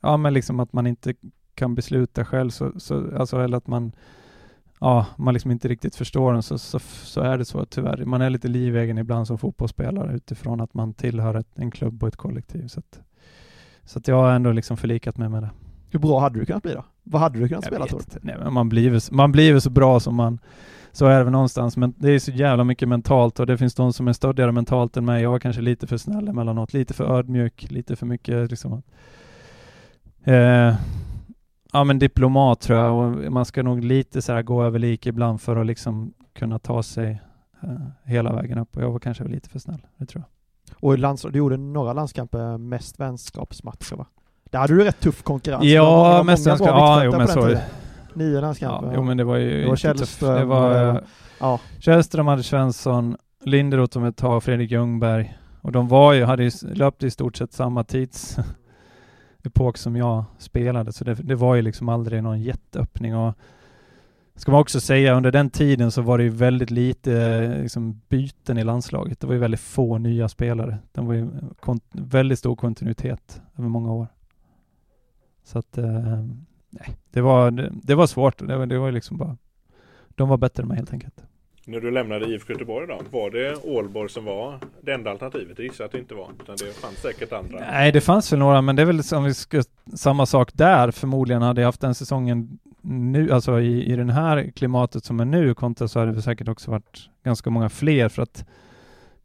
ja 0.00 0.16
men 0.16 0.34
liksom 0.34 0.60
att 0.60 0.72
man 0.72 0.86
inte 0.86 1.14
kan 1.54 1.74
besluta 1.74 2.24
själv 2.24 2.50
så, 2.50 2.72
så 2.80 3.16
alltså 3.16 3.40
eller 3.40 3.56
att 3.56 3.66
man 3.66 3.92
ja, 4.80 5.06
man 5.16 5.34
liksom 5.34 5.50
inte 5.50 5.68
riktigt 5.68 5.96
förstår 5.96 6.32
den 6.32 6.42
så, 6.42 6.58
så, 6.58 6.78
så 6.78 7.20
är 7.20 7.38
det 7.38 7.44
så 7.44 7.64
tyvärr. 7.64 8.04
Man 8.04 8.22
är 8.22 8.30
lite 8.30 8.48
livegen 8.48 8.98
ibland 8.98 9.26
som 9.26 9.38
fotbollsspelare 9.38 10.14
utifrån 10.14 10.60
att 10.60 10.74
man 10.74 10.94
tillhör 10.94 11.34
ett, 11.34 11.58
en 11.58 11.70
klubb 11.70 12.02
och 12.02 12.08
ett 12.08 12.16
kollektiv. 12.16 12.68
Så 12.68 12.80
att, 12.80 13.00
så 13.84 13.98
att 13.98 14.08
jag 14.08 14.16
har 14.16 14.30
ändå 14.30 14.52
liksom 14.52 14.76
förlikat 14.76 15.18
mig 15.18 15.28
med 15.28 15.42
det. 15.42 15.50
Hur 15.90 15.98
bra 15.98 16.20
hade 16.20 16.38
du 16.38 16.46
kunnat 16.46 16.62
bli 16.62 16.74
då? 16.74 16.84
Vad 17.02 17.22
hade 17.22 17.38
du 17.38 17.48
kunnat 17.48 17.64
jag 17.64 17.72
spela 17.72 17.86
tror. 17.86 18.02
Nej, 18.20 18.36
men 18.38 18.52
man 18.52 18.68
blir, 18.68 19.14
man 19.14 19.32
blir 19.32 19.58
så 19.58 19.70
bra 19.70 20.00
som 20.00 20.14
man 20.14 20.38
så 20.92 21.06
är 21.06 21.18
det 21.18 21.24
väl 21.24 21.32
någonstans, 21.32 21.76
men 21.76 21.94
det 21.96 22.10
är 22.10 22.18
så 22.18 22.30
jävla 22.30 22.64
mycket 22.64 22.88
mentalt 22.88 23.40
och 23.40 23.46
det 23.46 23.58
finns 23.58 23.74
de 23.74 23.92
som 23.92 24.08
är 24.08 24.12
stöddigare 24.12 24.52
mentalt 24.52 24.96
än 24.96 25.04
mig. 25.04 25.22
Jag 25.22 25.30
var 25.30 25.38
kanske 25.38 25.62
lite 25.62 25.86
för 25.86 25.96
snäll 25.96 26.28
emellanåt, 26.28 26.72
lite 26.72 26.94
för 26.94 27.18
ödmjuk, 27.18 27.70
lite 27.70 27.96
för 27.96 28.06
mycket 28.06 28.50
liksom 28.50 28.82
eh, 30.24 30.74
ja 31.72 31.84
men 31.84 31.98
diplomat 31.98 32.60
tror 32.60 32.78
jag 32.78 32.94
och 32.94 33.32
man 33.32 33.44
ska 33.44 33.62
nog 33.62 33.84
lite 33.84 34.22
så 34.22 34.32
här 34.32 34.42
gå 34.42 34.62
över 34.62 34.78
lik 34.78 35.06
ibland 35.06 35.40
för 35.40 35.56
att 35.56 35.66
liksom 35.66 36.12
kunna 36.34 36.58
ta 36.58 36.82
sig 36.82 37.22
uh, 37.64 37.70
hela 38.04 38.32
vägen 38.32 38.58
upp 38.58 38.76
och 38.76 38.82
jag 38.82 38.90
var 38.90 38.98
kanske 38.98 39.24
lite 39.24 39.48
för 39.48 39.58
snäll, 39.58 39.86
det 39.96 40.06
tror 40.06 40.24
jag. 40.24 40.30
Och 40.80 40.98
lands, 40.98 41.22
du 41.22 41.38
gjorde 41.38 41.56
några 41.56 41.92
landskamper, 41.92 42.58
mest 42.58 43.00
vänskapsmatcher 43.00 43.96
va? 43.96 44.06
Där 44.50 44.58
hade 44.58 44.74
du 44.74 44.84
rätt 44.84 45.00
tuff 45.00 45.22
konkurrens. 45.22 45.64
Ja, 45.64 46.22
mest 46.22 46.46
vänskap, 46.46 46.68
ja 46.68 47.04
jo 47.04 47.18
men 47.18 47.28
så 47.28 47.56
Nio 48.14 48.40
landskamper. 48.40 48.86
Ja, 48.86 48.92
jo 48.96 49.02
men 49.02 49.16
det 49.16 49.24
var 49.24 49.36
ju 49.36 49.62
det 49.62 49.68
var 49.68 49.76
Källström. 49.76 50.34
Det 50.34 50.44
var 50.44 50.94
uh, 50.94 51.00
ja. 51.40 51.60
Källström, 51.78 52.28
Anders 52.28 52.46
Svensson, 52.46 53.16
Linderoth 53.44 53.96
om 53.96 54.04
ett 54.04 54.16
tag, 54.16 54.42
Fredrik 54.42 54.70
Ljungberg 54.70 55.38
och 55.62 55.72
de 55.72 55.88
var 55.88 56.12
ju, 56.12 56.24
hade 56.24 56.44
ju 56.44 56.50
löpt 56.62 57.02
i 57.02 57.10
stort 57.10 57.36
sett 57.36 57.52
samma 57.52 57.84
tids 57.84 58.36
epok 59.44 59.76
som 59.76 59.96
jag 59.96 60.24
spelade, 60.38 60.92
så 60.92 61.04
det, 61.04 61.14
det 61.14 61.34
var 61.34 61.54
ju 61.54 61.62
liksom 61.62 61.88
aldrig 61.88 62.22
någon 62.22 62.42
jätteöppning 62.42 63.16
och 63.16 63.34
ska 64.40 64.52
man 64.52 64.60
också 64.60 64.80
säga, 64.80 65.14
under 65.14 65.32
den 65.32 65.50
tiden 65.50 65.90
så 65.90 66.02
var 66.02 66.18
det 66.18 66.24
ju 66.24 66.30
väldigt 66.30 66.70
lite 66.70 67.62
liksom, 67.62 68.00
byten 68.08 68.58
i 68.58 68.64
landslaget. 68.64 69.20
Det 69.20 69.26
var 69.26 69.34
ju 69.34 69.40
väldigt 69.40 69.60
få 69.60 69.98
nya 69.98 70.28
spelare. 70.28 70.78
Det 70.92 71.00
var 71.00 71.14
ju 71.14 71.30
väldigt 71.92 72.38
stor 72.38 72.56
kontinuitet 72.56 73.42
över 73.58 73.68
många 73.68 73.92
år. 73.92 74.06
Så 75.44 75.58
att, 75.58 75.78
eh, 75.78 76.24
nej, 76.70 76.96
det 77.10 77.20
var, 77.20 77.50
det, 77.50 77.72
det 77.72 77.94
var 77.94 78.06
svårt. 78.06 78.38
Det 78.38 78.56
var, 78.56 78.66
det 78.66 78.78
var 78.78 78.92
liksom 78.92 79.16
bara, 79.16 79.36
de 80.08 80.28
var 80.28 80.36
bättre 80.36 80.62
än 80.62 80.68
mig 80.68 80.76
helt 80.76 80.92
enkelt. 80.92 81.24
När 81.66 81.80
du 81.80 81.90
lämnade 81.90 82.26
IFK 82.26 82.52
Göteborg 82.52 82.86
då, 82.86 83.00
var 83.10 83.30
det 83.30 83.56
Ålborg 83.64 84.08
som 84.10 84.24
var 84.24 84.58
det 84.80 84.92
enda 84.92 85.10
alternativet? 85.10 85.56
Det 85.56 85.62
gissar 85.62 85.84
att 85.84 85.92
det 85.92 85.98
inte 85.98 86.14
var, 86.14 86.30
utan 86.42 86.56
det 86.56 86.76
fanns 86.76 86.96
säkert 86.96 87.32
andra. 87.32 87.58
Nej, 87.58 87.92
det 87.92 88.00
fanns 88.00 88.32
väl 88.32 88.38
några, 88.38 88.62
men 88.62 88.76
det 88.76 88.82
är 88.82 88.86
väl 88.86 89.02
som 89.02 89.24
vi 89.24 89.34
ska, 89.34 89.62
samma 89.94 90.26
sak 90.26 90.50
där. 90.54 90.90
Förmodligen 90.90 91.42
hade 91.42 91.60
jag 91.60 91.68
haft 91.68 91.80
den 91.80 91.94
säsongen 91.94 92.58
nu, 92.82 93.32
alltså 93.32 93.60
i, 93.60 93.92
i 93.92 93.96
den 93.96 94.10
här 94.10 94.50
klimatet 94.56 95.04
som 95.04 95.20
är 95.20 95.24
nu 95.24 95.54
kontra 95.54 95.88
så 95.88 95.98
hade 95.98 96.12
det 96.12 96.22
säkert 96.22 96.48
också 96.48 96.70
varit 96.70 97.10
ganska 97.24 97.50
många 97.50 97.68
fler 97.68 98.08
för 98.08 98.22
att 98.22 98.44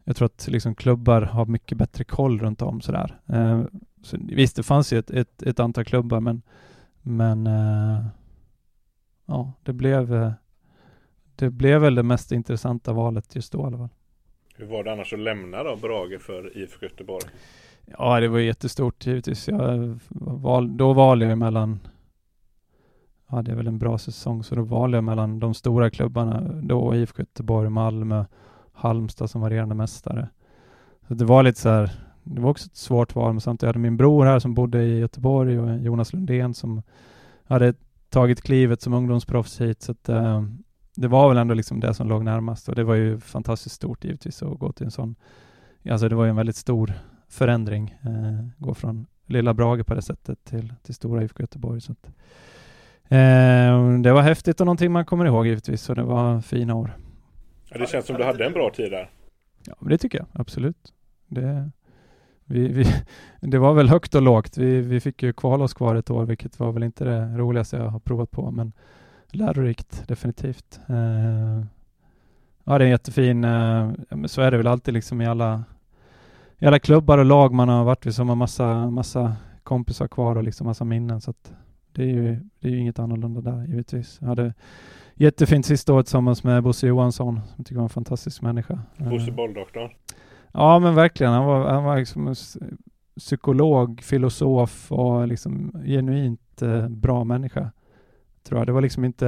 jag 0.04 0.16
tror 0.16 0.26
att 0.26 0.48
liksom 0.48 0.76
klubbar 0.76 1.22
har 1.22 1.46
mycket 1.46 1.78
bättre 1.78 2.04
koll 2.04 2.40
runt 2.40 2.62
om 2.62 2.82
sådär. 2.82 3.20
Eh, 3.28 3.64
så 4.04 4.18
visst, 4.22 4.56
det 4.56 4.64
fanns 4.64 4.94
ju 4.94 5.00
ett, 5.00 5.12
ett, 5.12 5.44
ett 5.44 5.60
antal 5.60 5.86
klubbar 5.86 6.20
men, 6.20 6.42
men 7.02 7.48
eh, 7.48 8.06
ja, 9.26 9.54
det 9.64 9.74
blev 9.74 10.16
eh, 10.16 10.32
det 11.38 11.50
blev 11.50 11.82
väl 11.82 11.96
det 11.96 12.04
mest 12.04 12.32
intressanta 12.32 12.94
valet 12.94 13.36
just 13.36 13.52
då 13.52 13.60
i 13.60 13.64
alla 13.64 13.78
fall. 13.78 13.90
Hur 14.56 14.66
var 14.66 14.84
det 14.84 14.92
annars 14.92 15.14
att 15.14 15.20
lämna 15.20 15.64
då 15.64 15.76
Brage 15.76 16.22
för 16.22 16.58
IFK 16.58 16.86
Göteborg? 16.86 17.26
Ja, 17.86 18.20
det 18.20 18.28
var 18.28 18.40
jättestort 18.40 19.06
givetvis. 19.06 19.48
Jag 19.48 20.00
val, 20.10 20.78
då 20.78 20.94
valde 20.94 21.26
jag 21.26 21.38
mellan 21.38 21.80
Ja, 23.30 23.42
det 23.42 23.52
är 23.52 23.56
väl 23.56 23.68
en 23.68 23.80
bra 23.80 23.98
säsong, 23.98 24.44
så 24.44 24.56
då 24.56 24.62
valde 24.62 24.98
jag 24.98 25.04
mellan 25.04 25.40
de 25.40 25.54
stora 25.54 25.90
klubbarna 25.90 26.42
då, 26.62 26.96
IFK 26.96 27.22
Göteborg, 27.22 27.70
Malmö, 27.70 28.26
Halmstad 28.74 29.30
som 29.30 29.42
var 29.42 29.50
regerande 29.50 29.76
mästare. 29.76 30.30
Så 31.08 31.14
det 31.14 31.26
var 31.26 31.44
lite 31.44 31.60
så 31.60 31.70
här, 31.70 31.92
det 32.24 32.42
var 32.42 32.50
också 32.50 32.68
ett 32.68 32.76
svårt 32.76 33.16
val, 33.16 33.34
men 33.34 33.42
samtidigt 33.42 33.70
hade 33.70 33.80
min 33.80 33.98
bror 33.98 34.26
här 34.26 34.40
som 34.40 34.54
bodde 34.54 34.84
i 34.84 35.00
Göteborg 35.00 35.60
och 35.60 35.80
Jonas 35.80 36.14
Lundén 36.14 36.54
som 36.54 36.82
hade 37.44 37.74
tagit 38.10 38.42
klivet 38.42 38.82
som 38.82 38.94
ungdomsproffs 38.94 39.62
hit, 39.62 39.82
så 39.82 39.92
att 39.92 40.10
eh, 40.10 40.44
det 40.96 41.08
var 41.08 41.30
väl 41.30 41.38
ändå 41.38 41.54
liksom 41.54 41.80
det 41.80 41.94
som 41.94 42.08
låg 42.08 42.24
närmast 42.24 42.70
och 42.70 42.76
det 42.76 42.84
var 42.84 42.96
ju 42.96 43.20
fantastiskt 43.20 43.76
stort 43.76 44.04
givetvis 44.04 44.44
att 44.44 44.60
gå 44.60 44.72
till 44.72 44.86
en 44.86 44.92
sån, 44.92 45.16
alltså 45.90 46.10
det 46.10 46.16
var 46.16 46.24
ju 46.24 46.30
en 46.30 46.36
väldigt 46.36 46.56
stor 46.56 46.94
förändring, 47.30 47.96
eh, 48.02 48.48
gå 48.58 48.74
från 48.74 49.08
lilla 49.26 49.54
Brage 49.54 49.86
på 49.86 49.94
det 49.94 50.02
sättet 50.02 50.44
till, 50.44 50.74
till 50.84 50.96
stora 50.96 51.24
IFK 51.24 51.44
Göteborg. 51.44 51.82
Så 51.82 51.92
att, 51.92 52.06
eh, 53.08 54.00
det 54.02 54.12
var 54.12 54.22
häftigt 54.22 54.60
och 54.60 54.66
någonting 54.66 54.92
man 54.92 55.06
kommer 55.06 55.26
ihåg 55.26 55.48
givetvis 55.48 55.90
och 55.90 55.96
det 55.96 56.04
var 56.04 56.42
fina 56.42 56.76
år. 56.76 56.98
Ja, 57.70 57.78
det 57.78 57.90
känns 57.90 58.06
som 58.06 58.18
du 58.18 58.24
hade 58.24 58.46
en 58.46 58.54
bra 58.54 58.70
tid 58.70 58.92
där. 58.92 59.10
Ja, 59.66 59.74
men 59.80 59.90
det 59.90 59.98
tycker 59.98 60.18
jag 60.18 60.28
absolut. 60.34 60.94
Det, 61.28 61.72
vi, 62.46 62.68
vi, 62.68 62.86
det 63.42 63.58
var 63.58 63.74
väl 63.74 63.90
högt 63.90 64.16
och 64.16 64.22
lågt. 64.22 64.58
Vi, 64.58 64.82
vi 64.82 65.00
fick 65.00 65.24
ju 65.24 65.34
kvala 65.34 65.64
oss 65.64 65.74
kvar 65.74 65.96
ett 65.96 66.10
år, 66.10 66.26
vilket 66.26 66.60
var 66.60 66.72
väl 66.72 66.84
inte 66.84 67.04
det 67.04 67.38
roligaste 67.38 67.78
jag 67.78 67.88
har 67.88 68.00
provat 68.00 68.32
på, 68.32 68.52
men 68.52 68.74
lärorikt 69.36 70.08
definitivt. 70.08 70.80
Eh, 70.90 71.66
ja, 72.64 72.78
det 72.78 72.84
är 72.84 72.86
en 72.86 72.90
jättefin, 72.90 73.42
men 74.10 74.28
så 74.28 74.42
är 74.42 74.52
det 74.52 74.58
väl 74.58 74.68
alltid 74.68 74.94
liksom 74.94 75.22
i 75.22 75.26
alla, 75.26 75.64
i 76.60 76.66
alla 76.66 76.80
klubbar 76.80 77.18
och 77.18 77.26
lag 77.26 77.54
man 77.54 77.70
har 77.70 77.84
varit 77.84 78.06
vid 78.06 78.16
som 78.16 78.30
har 78.30 78.36
massa, 78.36 78.90
massa 78.90 79.36
kompisar 79.64 80.08
kvar 80.08 80.36
och 80.36 80.44
liksom 80.44 80.68
massa 80.68 80.86
minnen. 80.86 81.22
Så 81.22 81.32
att 81.32 81.54
det 81.92 82.04
är 82.04 82.08
ju, 82.08 82.40
det 82.60 82.68
är 82.68 82.72
ju 82.72 82.80
inget 82.80 83.00
annorlunda 83.00 83.42
där 83.42 83.66
givetvis. 83.66 84.18
Jag 84.22 84.28
hade 84.28 84.54
jättefint 85.14 85.66
sista 85.66 85.94
år 85.94 86.02
tillsammans 86.02 86.44
med 86.44 86.64
Bosse 86.64 86.88
Johansson, 86.88 87.36
som 87.36 87.42
jag 87.58 87.66
tycker 87.66 87.76
var 87.76 87.84
en 87.84 87.90
fantastisk 87.90 88.42
människa. 88.42 88.80
Bosse 88.98 89.30
Eh, 89.30 89.36
Bolldoktorn. 89.36 89.92
Ja, 90.52 90.80
men 90.80 90.96
verkligen. 90.96 91.34
Han 91.34 91.46
var, 91.46 91.70
han 91.70 91.84
var 91.84 91.98
liksom 91.98 92.36
psykolog, 93.20 94.02
filosof 94.02 94.92
och 94.92 95.28
liksom 95.28 95.72
genuint 95.86 96.62
eh, 96.62 96.88
bra 96.88 97.24
människa. 97.24 97.72
Tror 98.46 98.60
jag. 98.60 98.68
Det 98.68 98.72
var 98.72 98.82
liksom 98.82 99.06
inte, 99.06 99.26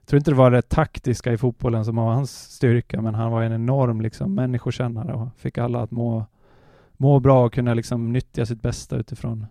jag 0.00 0.06
tror 0.06 0.18
inte 0.18 0.30
det 0.30 0.36
var 0.36 0.50
det 0.50 0.62
taktiska 0.62 1.32
i 1.32 1.38
fotbollen 1.38 1.84
som 1.84 1.96
var 1.96 2.12
hans 2.12 2.30
styrka, 2.30 3.02
men 3.02 3.14
han 3.14 3.32
var 3.32 3.42
en 3.42 3.52
enorm 3.52 4.00
liksom 4.00 4.34
människokännare 4.34 5.14
och 5.14 5.28
fick 5.36 5.58
alla 5.58 5.82
att 5.82 5.90
må, 5.90 6.26
må 6.92 7.20
bra 7.20 7.46
och 7.46 7.52
kunna 7.52 7.74
liksom 7.74 8.12
nyttja 8.12 8.46
sitt 8.46 8.62
bästa 8.62 8.96
utifrån, 8.96 9.46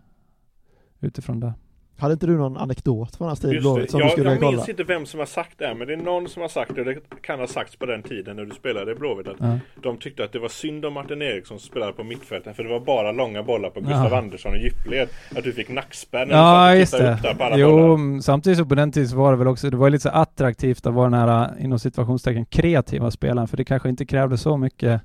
utifrån 1.00 1.40
det. 1.40 1.54
Hade 1.98 2.14
inte 2.14 2.26
du 2.28 2.38
någon 2.38 2.58
anekdot 2.58 3.16
från 3.16 3.28
hans 3.28 3.40
tid 3.40 3.52
i 3.52 3.54
Just 3.54 3.64
Blåvitt 3.64 3.86
det. 3.86 3.92
som 3.92 4.00
du 4.00 4.04
Jag, 4.06 4.12
skulle 4.12 4.30
jag 4.30 4.40
kolla? 4.40 4.52
minns 4.52 4.70
inte 4.70 4.84
vem 4.84 5.06
som 5.06 5.20
har 5.20 5.26
sagt 5.28 5.60
det 5.60 5.66
här, 5.68 5.76
men 5.76 5.88
det 5.88 5.94
är 5.94 5.98
någon 5.98 6.30
som 6.30 6.42
har 6.42 6.50
sagt 6.50 6.76
det. 6.76 6.84
Det 6.84 6.98
kan 7.22 7.40
ha 7.40 7.48
sagts 7.48 7.76
på 7.76 7.86
den 7.86 8.04
tiden 8.04 8.36
när 8.36 8.46
du 8.46 8.52
spelade 8.52 8.92
i 8.92 8.96
Blåvitt. 8.96 9.28
Att 9.28 9.36
Ja. 9.40 9.60
de 9.84 9.98
tyckte 9.98 10.24
att 10.24 10.32
det 10.32 10.40
var 10.40 10.48
synd 10.50 10.86
om 10.86 10.94
Martin 10.94 11.22
Eriksson 11.22 11.60
som 11.60 11.68
spelade 11.70 11.94
på 11.94 12.04
mittfältet. 12.04 12.56
För 12.56 12.64
det 12.64 12.70
var 12.70 12.80
bara 12.80 13.12
långa 13.12 13.44
bollar 13.44 13.70
på 13.70 13.80
Gustav 13.80 14.08
Ja. 14.12 14.18
Andersson 14.18 14.56
i 14.56 14.60
djupled. 14.64 15.10
Att 15.38 15.44
du 15.44 15.54
fick 15.54 15.70
nackspärr 15.70 16.26
när 16.26 16.36
Ja, 16.36 16.72
du 16.74 16.80
just 16.80 16.92
satt 16.92 17.02
och 17.02 17.16
tittade 17.18 17.18
upp 17.18 17.24
där 17.24 17.34
på 17.34 17.38
det. 17.40 17.46
alla 17.46 17.58
Jo, 17.58 17.72
bollar. 17.72 17.94
m, 17.96 18.22
samtidigt 18.22 18.60
så 18.60 18.66
på 18.66 18.76
den 18.76 18.92
tiden 18.92 19.10
så 19.10 19.18
var 19.18 19.32
det 19.32 19.38
väl 19.38 19.48
också, 19.48 19.70
det 19.70 19.78
var 19.78 19.90
lite 19.90 20.02
så 20.04 20.10
attraktivt 20.10 20.86
att 20.86 20.94
vara 20.94 21.10
den 21.10 21.20
här, 21.20 21.50
inom 21.60 21.80
situationstecken, 21.80 22.46
kreativa 22.46 23.12
spelaren, 23.12 23.48
för 23.48 23.58
det 23.58 23.66
kanske 23.66 23.90
inte 23.90 24.06
krävde 24.06 24.38
så 24.38 24.58
mycket 24.58 25.02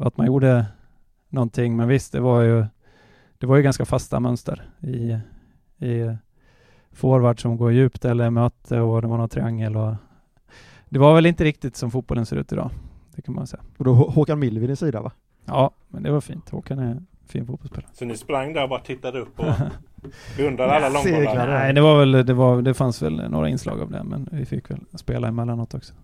att 0.00 0.16
man 0.16 0.26
gjorde 0.26 0.64
någonting, 1.28 1.76
men 1.76 1.88
visst, 1.88 2.12
det 2.12 2.20
var 2.20 2.42
ju, 2.42 2.64
det 3.38 3.46
var 3.46 3.56
ju 3.56 3.62
ganska 3.62 3.84
fasta 3.84 4.20
mönster 4.20 4.62
i, 4.80 5.16
i 5.78 6.16
forward 6.92 7.40
som 7.42 7.56
går 7.56 7.72
djupt 7.72 8.04
eller 8.04 8.30
möte 8.30 8.80
och 8.80 9.02
det 9.02 9.08
var 9.08 9.18
någon 9.18 9.28
triangel 9.28 9.76
och 9.76 9.94
det 10.88 10.98
var 10.98 11.14
väl 11.14 11.26
inte 11.26 11.44
riktigt 11.44 11.76
som 11.76 11.90
fotbollen 11.90 12.26
ser 12.26 12.36
ut 12.36 12.52
idag, 12.52 12.70
det 13.14 13.22
kan 13.22 13.34
man 13.34 13.46
säga. 13.46 13.62
Och 13.78 13.84
då 13.84 13.94
Hå- 13.94 14.10
Håkan 14.12 14.38
Mild 14.38 14.58
vid 14.58 14.68
din 14.68 14.76
sida 14.76 15.00
va? 15.02 15.12
Ja, 15.44 15.70
men 15.88 16.02
det 16.02 16.10
var 16.10 16.20
fint. 16.20 16.50
Håkan 16.50 16.78
är 16.78 16.90
en 16.90 17.06
fin 17.26 17.46
fotbollsspelare. 17.46 17.90
Så 17.94 18.04
ni 18.04 18.16
sprang 18.16 18.52
där 18.52 18.62
och 18.62 18.68
bara 18.68 18.80
tittade 18.80 19.18
upp 19.20 19.40
och 19.40 19.44
beundrade 20.36 20.72
alla 20.72 20.88
långbollar. 20.88 21.46
Nej, 21.48 21.72
det 21.72 21.80
var 21.80 21.98
väl, 21.98 22.12
det 22.26 22.34
var, 22.34 22.62
det 22.62 22.74
fanns 22.74 23.02
väl 23.02 23.30
några 23.30 23.48
inslag 23.48 23.80
av 23.80 23.90
det, 23.90 24.02
men 24.04 24.28
vi 24.32 24.44
fick 24.46 24.70
väl 24.70 24.80
spela 24.94 25.28
emellanåt 25.28 25.74
också. 25.74 25.94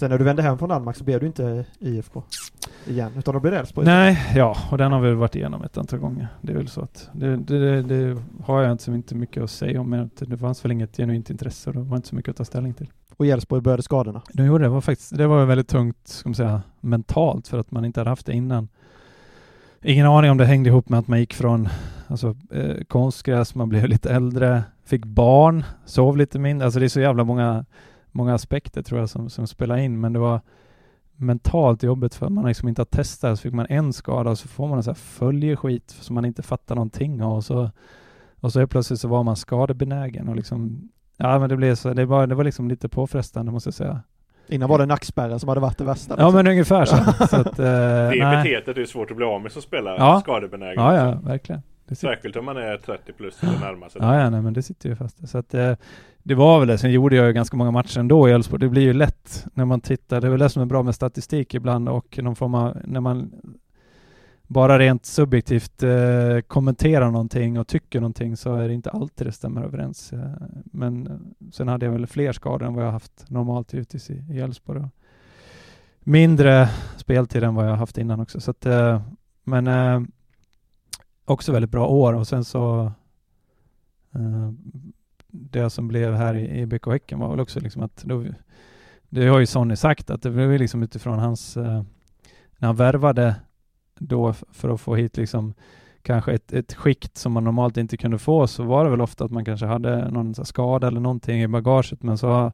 Sen 0.00 0.10
när 0.10 0.18
du 0.18 0.24
vände 0.24 0.42
hem 0.42 0.58
från 0.58 0.68
Danmark 0.68 0.96
så 0.96 1.04
blev 1.04 1.20
du 1.20 1.26
inte 1.26 1.64
IFK 1.78 2.22
igen, 2.86 3.12
utan 3.18 3.34
då 3.34 3.40
blev 3.40 3.52
det 3.52 3.58
Elfsborg. 3.58 3.86
Nej, 3.86 4.32
ja, 4.34 4.56
och 4.70 4.78
den 4.78 4.92
har 4.92 5.00
vi 5.00 5.14
varit 5.14 5.36
igenom 5.36 5.62
ett 5.62 5.78
antal 5.78 5.98
gånger. 5.98 6.28
Det 6.40 6.52
är 6.52 6.56
väl 6.56 6.68
så 6.68 6.80
att 6.80 7.08
det, 7.12 7.36
det, 7.36 7.82
det, 7.82 8.22
har 8.44 8.62
jag 8.62 8.72
inte, 8.72 8.90
inte 8.90 9.14
mycket 9.14 9.42
att 9.42 9.50
säga 9.50 9.80
om, 9.80 9.90
men 9.90 10.10
det 10.18 10.38
fanns 10.38 10.64
väl 10.64 10.72
inget 10.72 10.96
genuint 10.96 11.30
intresse 11.30 11.70
och 11.70 11.76
det 11.76 11.82
var 11.82 11.96
inte 11.96 12.08
så 12.08 12.14
mycket 12.14 12.30
att 12.30 12.36
ta 12.36 12.44
ställning 12.44 12.74
till. 12.74 12.90
Och 13.16 13.26
i 13.26 13.30
Elfsborg 13.30 13.62
började 13.62 13.82
skadorna. 13.82 14.22
De 14.32 14.46
gjorde 14.46 14.64
det, 14.64 14.68
var 14.68 14.80
faktiskt, 14.80 15.16
det 15.16 15.26
var 15.26 15.44
väldigt 15.44 15.68
tungt, 15.68 16.08
ska 16.08 16.28
man 16.28 16.34
säga, 16.34 16.62
mentalt 16.80 17.48
för 17.48 17.58
att 17.58 17.70
man 17.70 17.84
inte 17.84 18.00
hade 18.00 18.10
haft 18.10 18.26
det 18.26 18.32
innan. 18.32 18.68
Ingen 19.82 20.06
aning 20.06 20.30
om 20.30 20.36
det 20.36 20.44
hängde 20.44 20.68
ihop 20.68 20.88
med 20.88 20.98
att 20.98 21.08
man 21.08 21.18
gick 21.18 21.34
från 21.34 21.68
alltså, 22.06 22.36
eh, 22.50 22.84
konstgräs, 22.88 23.54
man 23.54 23.68
blev 23.68 23.88
lite 23.88 24.10
äldre, 24.10 24.62
fick 24.84 25.04
barn, 25.04 25.64
sov 25.84 26.16
lite 26.16 26.38
mindre. 26.38 26.64
Alltså 26.64 26.80
det 26.80 26.86
är 26.86 26.88
så 26.88 27.00
jävla 27.00 27.24
många, 27.24 27.64
många 28.12 28.34
aspekter 28.34 28.82
tror 28.82 29.00
jag 29.00 29.08
som, 29.08 29.30
som 29.30 29.46
spelar 29.46 29.76
in, 29.76 30.00
men 30.00 30.12
det 30.12 30.18
var 30.18 30.40
mentalt 31.16 31.82
jobbigt 31.82 32.14
för 32.14 32.28
man 32.28 32.46
liksom 32.46 32.68
inte 32.68 32.80
har 32.80 32.86
testat, 32.86 33.38
så 33.38 33.42
fick 33.42 33.52
man 33.54 33.66
en 33.68 33.92
skada 33.92 34.30
och 34.30 34.38
så 34.38 34.48
får 34.48 34.68
man 34.68 34.76
en 34.76 34.82
så 34.82 34.90
här 34.90 34.94
följeskit 34.94 35.90
som 35.90 36.14
man 36.14 36.24
inte 36.24 36.42
fattar 36.42 36.74
någonting 36.74 37.22
av 37.22 37.36
och 37.36 37.44
så, 37.44 37.70
och 38.40 38.52
så 38.52 38.58
helt 38.58 38.70
plötsligt 38.70 39.00
så 39.00 39.08
var 39.08 39.22
man 39.22 39.36
skadebenägen 39.36 40.28
och 40.28 40.36
liksom, 40.36 40.88
ja 41.16 41.38
men 41.38 41.48
det 41.48 41.56
blev 41.56 41.74
så, 41.74 41.92
det 41.94 42.04
var, 42.04 42.26
det 42.26 42.34
var 42.34 42.44
liksom 42.44 42.68
lite 42.68 42.88
påfrestande 42.88 43.52
måste 43.52 43.68
jag 43.68 43.74
säga. 43.74 44.00
Innan 44.48 44.68
var 44.68 44.78
det 44.78 44.86
nackspärren 44.86 45.40
som 45.40 45.48
hade 45.48 45.60
varit 45.60 45.78
det 45.78 45.84
värsta. 45.84 46.14
Ja 46.18 46.30
men 46.30 46.46
ungefär 46.46 46.84
så. 46.84 46.96
så 47.26 47.36
att, 47.36 47.58
eh, 47.58 47.64
Det 47.64 48.14
nej. 48.18 48.42
betetet 48.44 48.76
är 48.78 48.84
svårt 48.84 49.10
att 49.10 49.16
bli 49.16 49.26
av 49.26 49.40
med 49.42 49.52
som 49.52 49.62
spelare. 49.62 49.96
Ja. 49.98 50.20
Skadebenägen. 50.20 50.84
Ja, 50.84 50.96
ja, 50.96 51.20
verkligen. 51.24 51.62
Särskilt 51.92 52.36
om 52.36 52.44
man 52.44 52.56
är 52.56 52.76
30 52.76 53.12
plus 53.12 53.42
eller 53.42 53.58
närmar 53.58 53.88
sig. 53.88 54.02
ja, 54.02 54.20
ja, 54.20 54.30
nej, 54.30 54.42
men 54.42 54.52
det 54.52 54.62
sitter 54.62 54.88
ju 54.88 54.96
fast. 54.96 55.28
Så 55.28 55.38
att, 55.38 55.54
eh, 55.54 55.72
det 56.22 56.34
var 56.34 56.58
väl 56.58 56.68
det. 56.68 56.78
Sen 56.78 56.92
gjorde 56.92 57.16
jag 57.16 57.26
ju 57.26 57.32
ganska 57.32 57.56
många 57.56 57.70
matcher 57.70 57.98
ändå 57.98 58.28
i 58.28 58.32
Elfsborg. 58.32 58.60
Det 58.60 58.68
blir 58.68 58.82
ju 58.82 58.92
lätt 58.92 59.46
när 59.54 59.64
man 59.64 59.80
tittar. 59.80 60.20
Det 60.20 60.26
är 60.26 60.30
väl 60.30 60.40
det 60.40 60.48
som 60.48 60.62
är 60.62 60.66
bra 60.66 60.82
med 60.82 60.94
statistik 60.94 61.54
ibland 61.54 61.88
och 61.88 62.18
någon 62.22 62.36
form 62.36 62.54
av, 62.54 62.76
när 62.84 63.00
man 63.00 63.32
bara 64.50 64.78
rent 64.78 65.06
subjektivt 65.06 65.82
eh, 65.82 66.40
kommenterar 66.46 67.10
någonting 67.10 67.58
och 67.58 67.68
tycker 67.68 68.00
någonting 68.00 68.36
så 68.36 68.54
är 68.54 68.68
det 68.68 68.74
inte 68.74 68.90
alltid 68.90 69.26
det 69.26 69.32
stämmer 69.32 69.62
överens. 69.62 70.12
Eh, 70.12 70.30
men 70.64 71.06
eh, 71.06 71.12
sen 71.52 71.68
hade 71.68 71.86
jag 71.86 71.92
väl 71.92 72.06
fler 72.06 72.32
skador 72.32 72.66
än 72.66 72.74
vad 72.74 72.84
jag 72.84 72.92
haft 72.92 73.30
normalt 73.30 73.72
givetvis 73.72 74.10
i 74.10 74.40
Elfsborg. 74.40 74.82
Mindre 76.00 76.68
speltid 76.96 77.44
än 77.44 77.54
vad 77.54 77.68
jag 77.68 77.76
haft 77.76 77.98
innan 77.98 78.20
också. 78.20 78.40
Så 78.40 78.50
att, 78.50 78.66
eh, 78.66 79.02
men 79.44 79.66
eh, 79.66 80.02
också 81.24 81.52
väldigt 81.52 81.70
bra 81.70 81.86
år 81.86 82.12
och 82.12 82.26
sen 82.26 82.44
så 82.44 82.92
eh, 84.14 84.50
det 85.32 85.70
som 85.70 85.88
blev 85.88 86.14
här 86.14 86.34
i, 86.34 86.60
i 86.60 86.66
BK 86.66 86.86
Häcken 86.86 87.18
var 87.18 87.30
väl 87.30 87.40
också 87.40 87.60
liksom 87.60 87.82
att 87.82 88.02
då, 88.04 88.24
det 89.08 89.26
har 89.26 89.38
ju 89.38 89.46
Sonny 89.46 89.76
sagt 89.76 90.10
att 90.10 90.22
det 90.22 90.30
blev 90.30 90.58
liksom 90.58 90.82
utifrån 90.82 91.18
hans 91.18 91.56
eh, 91.56 91.82
när 92.58 92.66
han 92.66 92.76
värvade 92.76 93.34
då 93.98 94.32
för 94.32 94.68
att 94.68 94.80
få 94.80 94.94
hit 94.94 95.16
liksom 95.16 95.54
kanske 96.02 96.32
ett, 96.32 96.52
ett 96.52 96.74
skikt 96.74 97.16
som 97.16 97.32
man 97.32 97.44
normalt 97.44 97.76
inte 97.76 97.96
kunde 97.96 98.18
få 98.18 98.46
så 98.46 98.62
var 98.62 98.84
det 98.84 98.90
väl 98.90 99.00
ofta 99.00 99.24
att 99.24 99.30
man 99.30 99.44
kanske 99.44 99.66
hade 99.66 100.10
någon 100.10 100.34
så 100.34 100.44
skada 100.44 100.86
eller 100.86 101.00
någonting 101.00 101.42
i 101.42 101.48
bagaget 101.48 102.02
men 102.02 102.18
så 102.18 102.52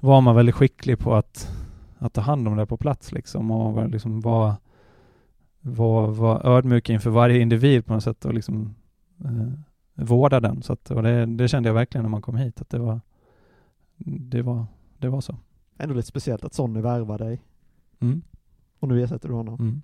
var 0.00 0.20
man 0.20 0.36
väldigt 0.36 0.54
skicklig 0.54 0.98
på 0.98 1.14
att, 1.14 1.50
att 1.98 2.12
ta 2.12 2.20
hand 2.20 2.48
om 2.48 2.56
det 2.56 2.66
på 2.66 2.76
plats 2.76 3.12
liksom 3.12 3.50
och 3.50 3.72
var, 3.72 3.88
liksom 3.88 4.20
var, 4.20 4.54
var, 5.60 6.06
var 6.08 6.46
ödmjuk 6.46 6.90
inför 6.90 7.10
varje 7.10 7.40
individ 7.40 7.86
på 7.86 7.92
något 7.94 8.04
sätt 8.04 8.24
och 8.24 8.34
liksom 8.34 8.74
eh, 9.24 9.52
vårda 9.94 10.40
den. 10.40 10.62
Så 10.62 10.72
att, 10.72 10.90
och 10.90 11.02
det, 11.02 11.26
det 11.26 11.48
kände 11.48 11.68
jag 11.68 11.74
verkligen 11.74 12.02
när 12.02 12.10
man 12.10 12.22
kom 12.22 12.36
hit 12.36 12.60
att 12.60 12.70
det 12.70 12.78
var 12.78 13.00
det 14.04 14.42
var, 14.42 14.66
det 14.98 15.08
var 15.08 15.20
så. 15.20 15.36
Ändå 15.78 15.94
lite 15.94 16.08
speciellt 16.08 16.44
att 16.44 16.54
Sonny 16.54 16.80
värvar 16.80 17.18
dig 17.18 17.40
Mm. 18.00 18.22
och 18.78 18.88
nu 18.88 19.02
ersätter 19.04 19.28
du 19.28 19.34
honom. 19.34 19.54
Mm. 19.60 19.82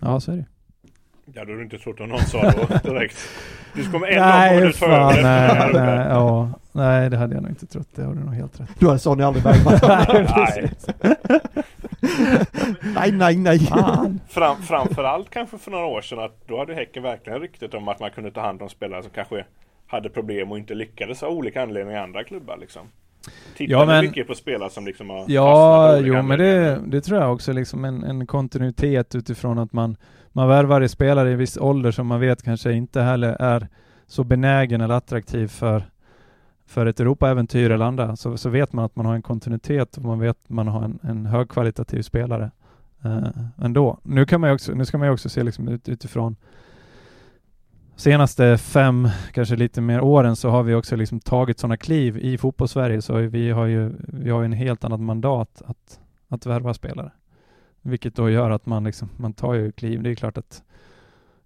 Ja, 0.00 0.20
så 0.20 0.32
är 0.32 0.36
det. 0.36 0.46
Ja, 1.34 1.44
då 1.44 1.50
har 1.52 1.56
du 1.56 1.62
inte 1.64 1.78
trott 1.78 2.00
att 2.00 2.08
någon 2.08 2.20
sa 2.20 2.50
då 2.50 2.78
direkt. 2.90 3.16
Du 3.74 3.90
kommer 3.90 4.06
en 4.06 4.18
dag 4.18 4.26
Nej, 4.28 4.72
ta 4.72 4.78
fan, 4.78 4.90
över. 5.18 5.22
nej, 5.22 5.70
nej, 5.72 6.06
ja, 6.08 6.50
nej, 6.72 7.10
det 7.10 7.16
hade 7.16 7.34
jag 7.34 7.42
nog 7.42 7.50
inte 7.52 7.66
trott. 7.66 7.88
Det 7.94 8.02
har 8.04 8.14
du 8.14 8.20
nog 8.20 8.34
helt 8.34 8.60
rätt. 8.60 8.70
Du 8.78 8.86
hade 8.86 8.98
Sonny 8.98 9.22
aldrig 9.22 9.44
värvat. 9.44 9.82
Nej, 10.12 10.72
Nej. 12.94 13.12
nej, 13.12 13.36
nej. 13.36 13.58
Fan. 13.58 14.20
Fram, 14.28 14.56
framförallt 14.62 15.30
kanske 15.30 15.58
för 15.58 15.70
några 15.70 15.86
år 15.86 16.00
sedan 16.00 16.18
att 16.18 16.48
då 16.48 16.58
hade 16.58 16.74
Häcken 16.74 17.02
verkligen 17.02 17.40
ryktet 17.40 17.74
om 17.74 17.88
att 17.88 18.00
man 18.00 18.10
kunde 18.10 18.30
ta 18.30 18.40
hand 18.40 18.62
om 18.62 18.68
spelare 18.68 19.02
som 19.02 19.10
kanske 19.14 19.44
hade 19.86 20.08
problem 20.10 20.52
och 20.52 20.58
inte 20.58 20.74
lyckades 20.74 21.22
av 21.22 21.30
olika 21.32 21.62
anledningar 21.62 22.00
i 22.00 22.02
andra 22.02 22.24
klubbar 22.24 22.56
liksom. 22.56 22.82
Tittar 23.56 23.72
Ja, 23.72 23.84
men- 23.86 24.04
mycket 24.04 24.26
på 24.26 24.34
spelare 24.34 24.70
som 24.70 24.86
liksom 24.86 25.10
har 25.10 25.24
Ja, 25.28 25.44
fastnat 25.44 25.94
av 25.94 25.98
olika 25.98 26.16
jo 26.16 26.22
men 26.22 26.38
det, 26.38 26.80
det 26.86 27.00
tror 27.00 27.20
jag 27.20 27.32
också 27.32 27.52
liksom 27.52 27.84
en, 27.84 28.04
en 28.04 28.26
kontinuitet 28.26 29.14
utifrån 29.14 29.58
att 29.58 29.72
man, 29.72 29.96
man 30.32 30.48
värvar 30.48 30.80
i 30.80 30.88
spelare 30.88 31.30
i 31.30 31.34
viss 31.34 31.56
ålder 31.56 31.90
som 31.90 32.06
man 32.06 32.20
vet 32.20 32.42
kanske 32.42 32.72
inte 32.72 33.00
heller 33.00 33.36
är 33.40 33.68
så 34.06 34.24
benägen 34.24 34.80
eller 34.80 34.94
attraktiv 34.94 35.48
för, 35.48 35.82
för 36.68 36.86
ett 36.86 37.00
Europaäventyr 37.00 37.70
eller 37.70 37.84
andra. 37.84 38.16
Så, 38.16 38.36
så 38.36 38.48
vet 38.50 38.72
man 38.72 38.84
att 38.84 38.96
man 38.96 39.06
har 39.06 39.14
en 39.14 39.22
kontinuitet 39.22 39.96
och 39.96 40.04
man 40.04 40.18
vet 40.18 40.36
att 40.44 40.50
man 40.50 40.68
har 40.68 40.82
en, 40.82 40.98
en 41.02 41.26
högkvalitativ 41.26 42.02
spelare 42.02 42.50
eh, 43.04 43.28
ändå. 43.58 43.98
Nu, 44.02 44.26
kan 44.26 44.40
man 44.40 44.50
också, 44.50 44.74
nu 44.74 44.84
ska 44.84 44.98
man 44.98 45.08
ju 45.08 45.12
också 45.12 45.28
se 45.28 45.42
liksom 45.42 45.68
ut, 45.68 45.88
utifrån 45.88 46.36
senaste 47.96 48.58
fem, 48.58 49.08
kanske 49.32 49.56
lite 49.56 49.80
mer 49.80 50.00
åren 50.00 50.36
så 50.36 50.50
har 50.50 50.62
vi 50.62 50.74
också 50.74 50.96
liksom 50.96 51.20
tagit 51.20 51.58
sådana 51.58 51.76
kliv 51.76 52.18
i 52.18 52.38
fotbollssverige 52.38 53.02
så 53.02 53.14
vi 53.14 53.50
har 53.50 53.66
ju 53.66 53.92
vi 53.98 54.30
har 54.30 54.40
ju 54.40 54.44
en 54.44 54.52
helt 54.52 54.84
annat 54.84 55.00
mandat 55.00 55.62
att, 55.66 56.00
att 56.28 56.46
värva 56.46 56.74
spelare. 56.74 57.10
Vilket 57.82 58.14
då 58.14 58.30
gör 58.30 58.50
att 58.50 58.66
man 58.66 58.84
liksom, 58.84 59.08
man 59.16 59.32
tar 59.32 59.54
ju 59.54 59.72
kliv. 59.72 60.02
Det 60.02 60.10
är 60.10 60.14
klart 60.14 60.38
att 60.38 60.62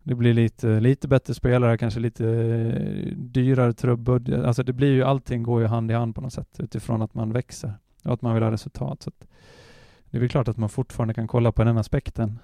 det 0.03 0.15
blir 0.15 0.35
lite, 0.35 0.81
lite 0.81 1.09
bättre 1.09 1.35
spelare, 1.35 1.79
kanske 1.79 2.01
lite 2.01 2.27
eh, 2.29 3.17
dyrare 3.17 3.73
trubbudget. 3.73 4.45
Alltså 4.45 4.63
det 4.63 4.73
blir 4.73 4.93
ju, 4.93 5.03
allting 5.03 5.43
går 5.43 5.61
ju 5.61 5.67
hand 5.67 5.91
i 5.91 5.95
hand 5.95 6.15
på 6.15 6.21
något 6.21 6.33
sätt 6.33 6.61
utifrån 6.61 7.03
att 7.03 7.15
man 7.15 7.33
växer 7.33 7.75
och 8.05 8.13
att 8.13 8.23
man 8.23 8.35
vill 8.35 8.43
ha 8.43 8.51
resultat. 8.51 9.03
Så 9.03 9.11
det 10.11 10.17
är 10.17 10.21
väl 10.21 10.29
klart 10.29 10.49
att 10.49 10.57
man 10.57 10.69
fortfarande 10.69 11.15
kan 11.15 11.29
kolla 11.29 11.53
på 11.53 11.65
den 11.65 11.79
aspekten. 11.79 12.39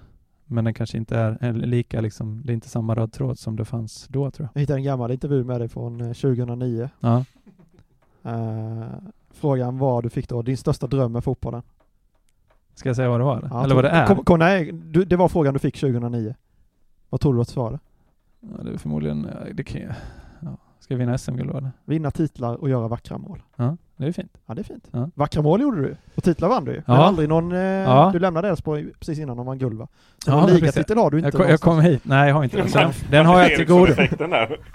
Men 0.45 0.65
den 0.65 0.73
kanske 0.73 0.97
inte 0.97 1.17
är 1.17 1.53
lika 1.53 2.01
liksom, 2.01 2.41
det 2.45 2.51
är 2.51 2.53
inte 2.53 2.69
samma 2.69 2.95
röd 2.95 3.13
tråd 3.13 3.39
som 3.39 3.55
det 3.55 3.65
fanns 3.65 4.07
då 4.07 4.31
tror 4.31 4.45
jag. 4.45 4.49
Jag 4.53 4.61
hittade 4.61 4.79
en 4.79 4.83
gammal 4.83 5.11
intervju 5.11 5.43
med 5.43 5.61
dig 5.61 5.69
från 5.69 6.01
eh, 6.01 6.07
2009. 6.07 6.89
Ja. 6.99 7.25
Eh, 8.23 8.83
frågan 9.31 9.77
var 9.77 10.01
du 10.01 10.09
fick 10.09 10.29
då, 10.29 10.41
din 10.41 10.57
största 10.57 10.87
dröm 10.87 11.11
med 11.11 11.23
fotbollen? 11.23 11.61
Ska 12.75 12.89
jag 12.89 12.95
säga 12.95 13.09
vad 13.09 13.19
det 13.19 13.23
var? 13.23 13.47
Ja, 13.51 13.63
Eller 13.63 13.75
vad 13.75 13.83
det 13.83 13.89
är? 13.89 14.05
Kom, 14.05 14.23
kom, 14.23 14.39
nej, 14.39 14.71
du, 14.71 15.05
det 15.05 15.15
var 15.15 15.29
frågan 15.29 15.53
du 15.53 15.59
fick 15.59 15.79
2009. 15.79 16.35
Vad 17.09 17.21
tror 17.21 17.33
du 17.33 17.41
att 17.41 17.47
svarade? 17.49 17.79
Ja, 18.41 18.63
det 18.63 18.71
är 18.73 18.77
förmodligen, 18.77 19.27
det 19.53 19.63
kan 19.63 19.81
jag, 19.81 19.91
ja. 20.41 20.57
Ska 20.79 20.93
jag 20.93 20.99
vinna 20.99 21.17
SM-guld 21.17 21.49
eller? 21.49 21.71
Vinna 21.85 22.11
titlar 22.11 22.55
och 22.55 22.69
göra 22.69 22.87
vackra 22.87 23.17
mål. 23.17 23.43
Ja, 23.55 23.77
det 23.97 24.05
är 24.07 24.11
fint. 24.11 24.37
Ja, 24.45 24.53
det 24.53 24.61
är 24.61 24.63
fint. 24.63 24.87
Ja. 24.91 25.09
Vackra 25.15 25.41
mål 25.41 25.61
gjorde 25.61 25.81
du 25.81 25.95
och 26.15 26.23
titlar 26.23 26.49
vann 26.49 26.65
du 26.65 26.71
ju. 26.71 26.81
Men 26.85 26.95
Ja. 26.95 27.03
aldrig 27.03 27.29
någon, 27.29 27.51
eh, 27.51 27.59
Ja. 27.59 28.09
du 28.13 28.19
lämnade 28.19 28.49
Elfsborg 28.49 28.87
precis 28.99 29.19
innan 29.19 29.37
de 29.37 29.45
vann 29.45 29.57
guld 29.57 29.77
va? 29.77 29.87
Så 30.25 30.31
Ja, 30.31 30.41
någon 30.41 30.49
ligatitel 30.49 30.97
har 30.97 31.11
du 31.11 31.17
inte 31.17 31.27
Jag, 31.27 31.33
kom, 31.33 31.49
jag 31.49 31.59
kom 31.59 31.79
hit, 31.81 32.01
nej 32.05 32.27
jag 32.27 32.35
har 32.35 32.43
inte 32.43 32.57
den. 32.57 32.67
Den, 32.73 32.91
den 33.11 33.25
har 33.25 33.39
jag 33.41 33.55
till 33.55 33.65
godo. 33.67 33.91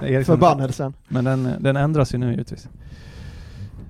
Eriksson. 0.03 0.25
Förbannelsen. 0.37 0.95
Men 1.09 1.25
den, 1.25 1.49
den 1.61 1.77
ändras 1.77 2.15
ju 2.15 2.19
nu 2.19 2.31
givetvis. 2.31 2.69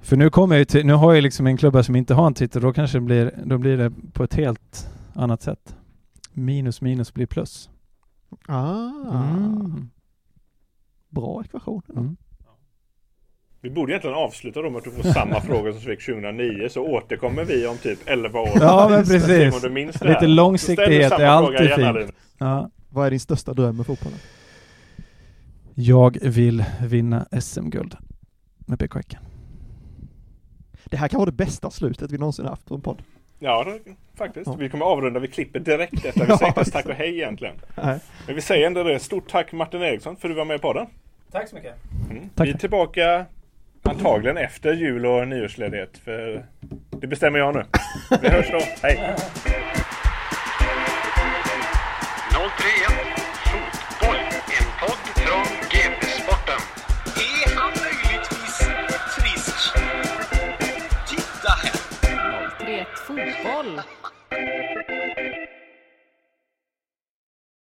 För 0.02 0.16
nu 0.16 0.30
kommer 0.30 0.54
jag 0.54 0.58
ju 0.58 0.64
till, 0.64 0.86
nu 0.86 0.92
har 0.92 1.14
jag 1.14 1.22
liksom 1.22 1.46
en 1.46 1.56
klubba 1.56 1.82
som 1.82 1.96
inte 1.96 2.14
har 2.14 2.26
en 2.26 2.34
titel, 2.34 2.62
då 2.62 2.72
kanske 2.72 2.98
det 2.98 3.02
blir, 3.02 3.32
då 3.44 3.58
blir 3.58 3.76
det 3.78 3.92
på 4.12 4.24
ett 4.24 4.34
helt 4.34 4.88
annat 5.14 5.42
sätt. 5.42 5.76
Minus 6.32 6.80
minus 6.80 7.14
blir 7.14 7.26
plus. 7.26 7.70
Ah, 8.46 8.90
Mm. 9.10 9.90
bra 11.08 11.42
ekvation. 11.44 11.82
Mm. 11.96 12.16
Vi 13.60 13.70
borde 13.70 13.92
egentligen 13.92 14.16
avsluta 14.16 14.62
då 14.62 14.70
med 14.70 14.78
att 14.78 14.84
du 14.84 14.90
får 14.90 15.02
samma 15.12 15.40
fråga 15.40 15.72
som 15.72 15.80
du 15.80 15.96
fick 15.96 16.06
2009 16.06 16.68
så 16.70 16.82
återkommer 16.82 17.44
vi 17.44 17.66
om 17.66 17.78
typ 17.78 17.98
11 18.06 18.40
år. 18.40 18.48
Ja, 18.54 18.86
men 18.90 19.04
precis. 19.04 19.62
du 19.62 19.70
minns 19.70 19.96
det 19.96 20.08
Lite 20.08 20.26
långsiktighet 20.26 21.12
är 21.12 21.26
alltid 21.26 21.70
fint. 21.74 22.12
Ja. 22.38 22.70
Vad 22.90 23.06
är 23.06 23.10
din 23.10 23.20
största 23.20 23.54
dröm 23.54 23.76
med 23.76 23.86
fotbollen? 23.86 24.18
Jag 25.74 26.18
vill 26.22 26.64
vinna 26.82 27.26
SM-guld 27.40 27.96
med 28.58 28.78
BK 28.78 28.94
Häcken. 28.94 29.20
Det 30.84 30.96
här 30.96 31.08
kan 31.08 31.18
vara 31.18 31.30
det 31.30 31.36
bästa 31.36 31.70
slutet 31.70 32.10
vi 32.12 32.18
någonsin 32.18 32.46
haft 32.46 32.66
på 32.66 32.74
en 32.74 32.80
podd. 32.80 33.02
Ja, 33.44 33.64
det, 33.64 33.94
faktiskt. 34.18 34.50
Vi 34.58 34.68
kommer 34.68 34.84
avrunda, 34.84 35.20
vi 35.20 35.28
klipper 35.28 35.60
direkt 35.60 36.04
efter. 36.04 36.26
Vi 36.26 36.26
säger 36.38 36.46
inte 36.46 36.60
ens 36.60 36.72
tack 36.72 36.86
och 36.86 36.94
hej 36.94 37.14
egentligen. 37.14 37.54
Nej. 37.74 37.98
Men 38.26 38.34
vi 38.34 38.40
säger 38.40 38.66
ändå 38.66 38.82
det. 38.82 38.98
Stort 38.98 39.30
tack 39.30 39.52
Martin 39.52 39.82
Eriksson 39.82 40.16
för 40.16 40.28
att 40.28 40.34
du 40.34 40.38
var 40.38 40.44
med 40.44 40.60
på 40.60 40.68
podden. 40.68 40.86
Tack 41.32 41.48
så 41.48 41.56
mycket. 41.56 41.74
Mm. 42.10 42.28
Tack. 42.34 42.46
Vi 42.46 42.50
är 42.52 42.58
tillbaka 42.58 43.26
antagligen 43.82 44.36
efter 44.36 44.72
jul 44.72 45.06
och 45.06 45.28
nyårsledighet. 45.28 45.98
För 45.98 46.46
det 46.90 47.06
bestämmer 47.06 47.38
jag 47.38 47.54
nu. 47.54 47.64
Vi 48.22 48.28
hörs 48.28 48.50
då. 48.50 48.60
Hej! 48.82 49.14
031 52.58 53.03
Titta 63.54 63.82
här! 63.82 63.84
031 64.30 64.34
Fotboll. 64.34 64.73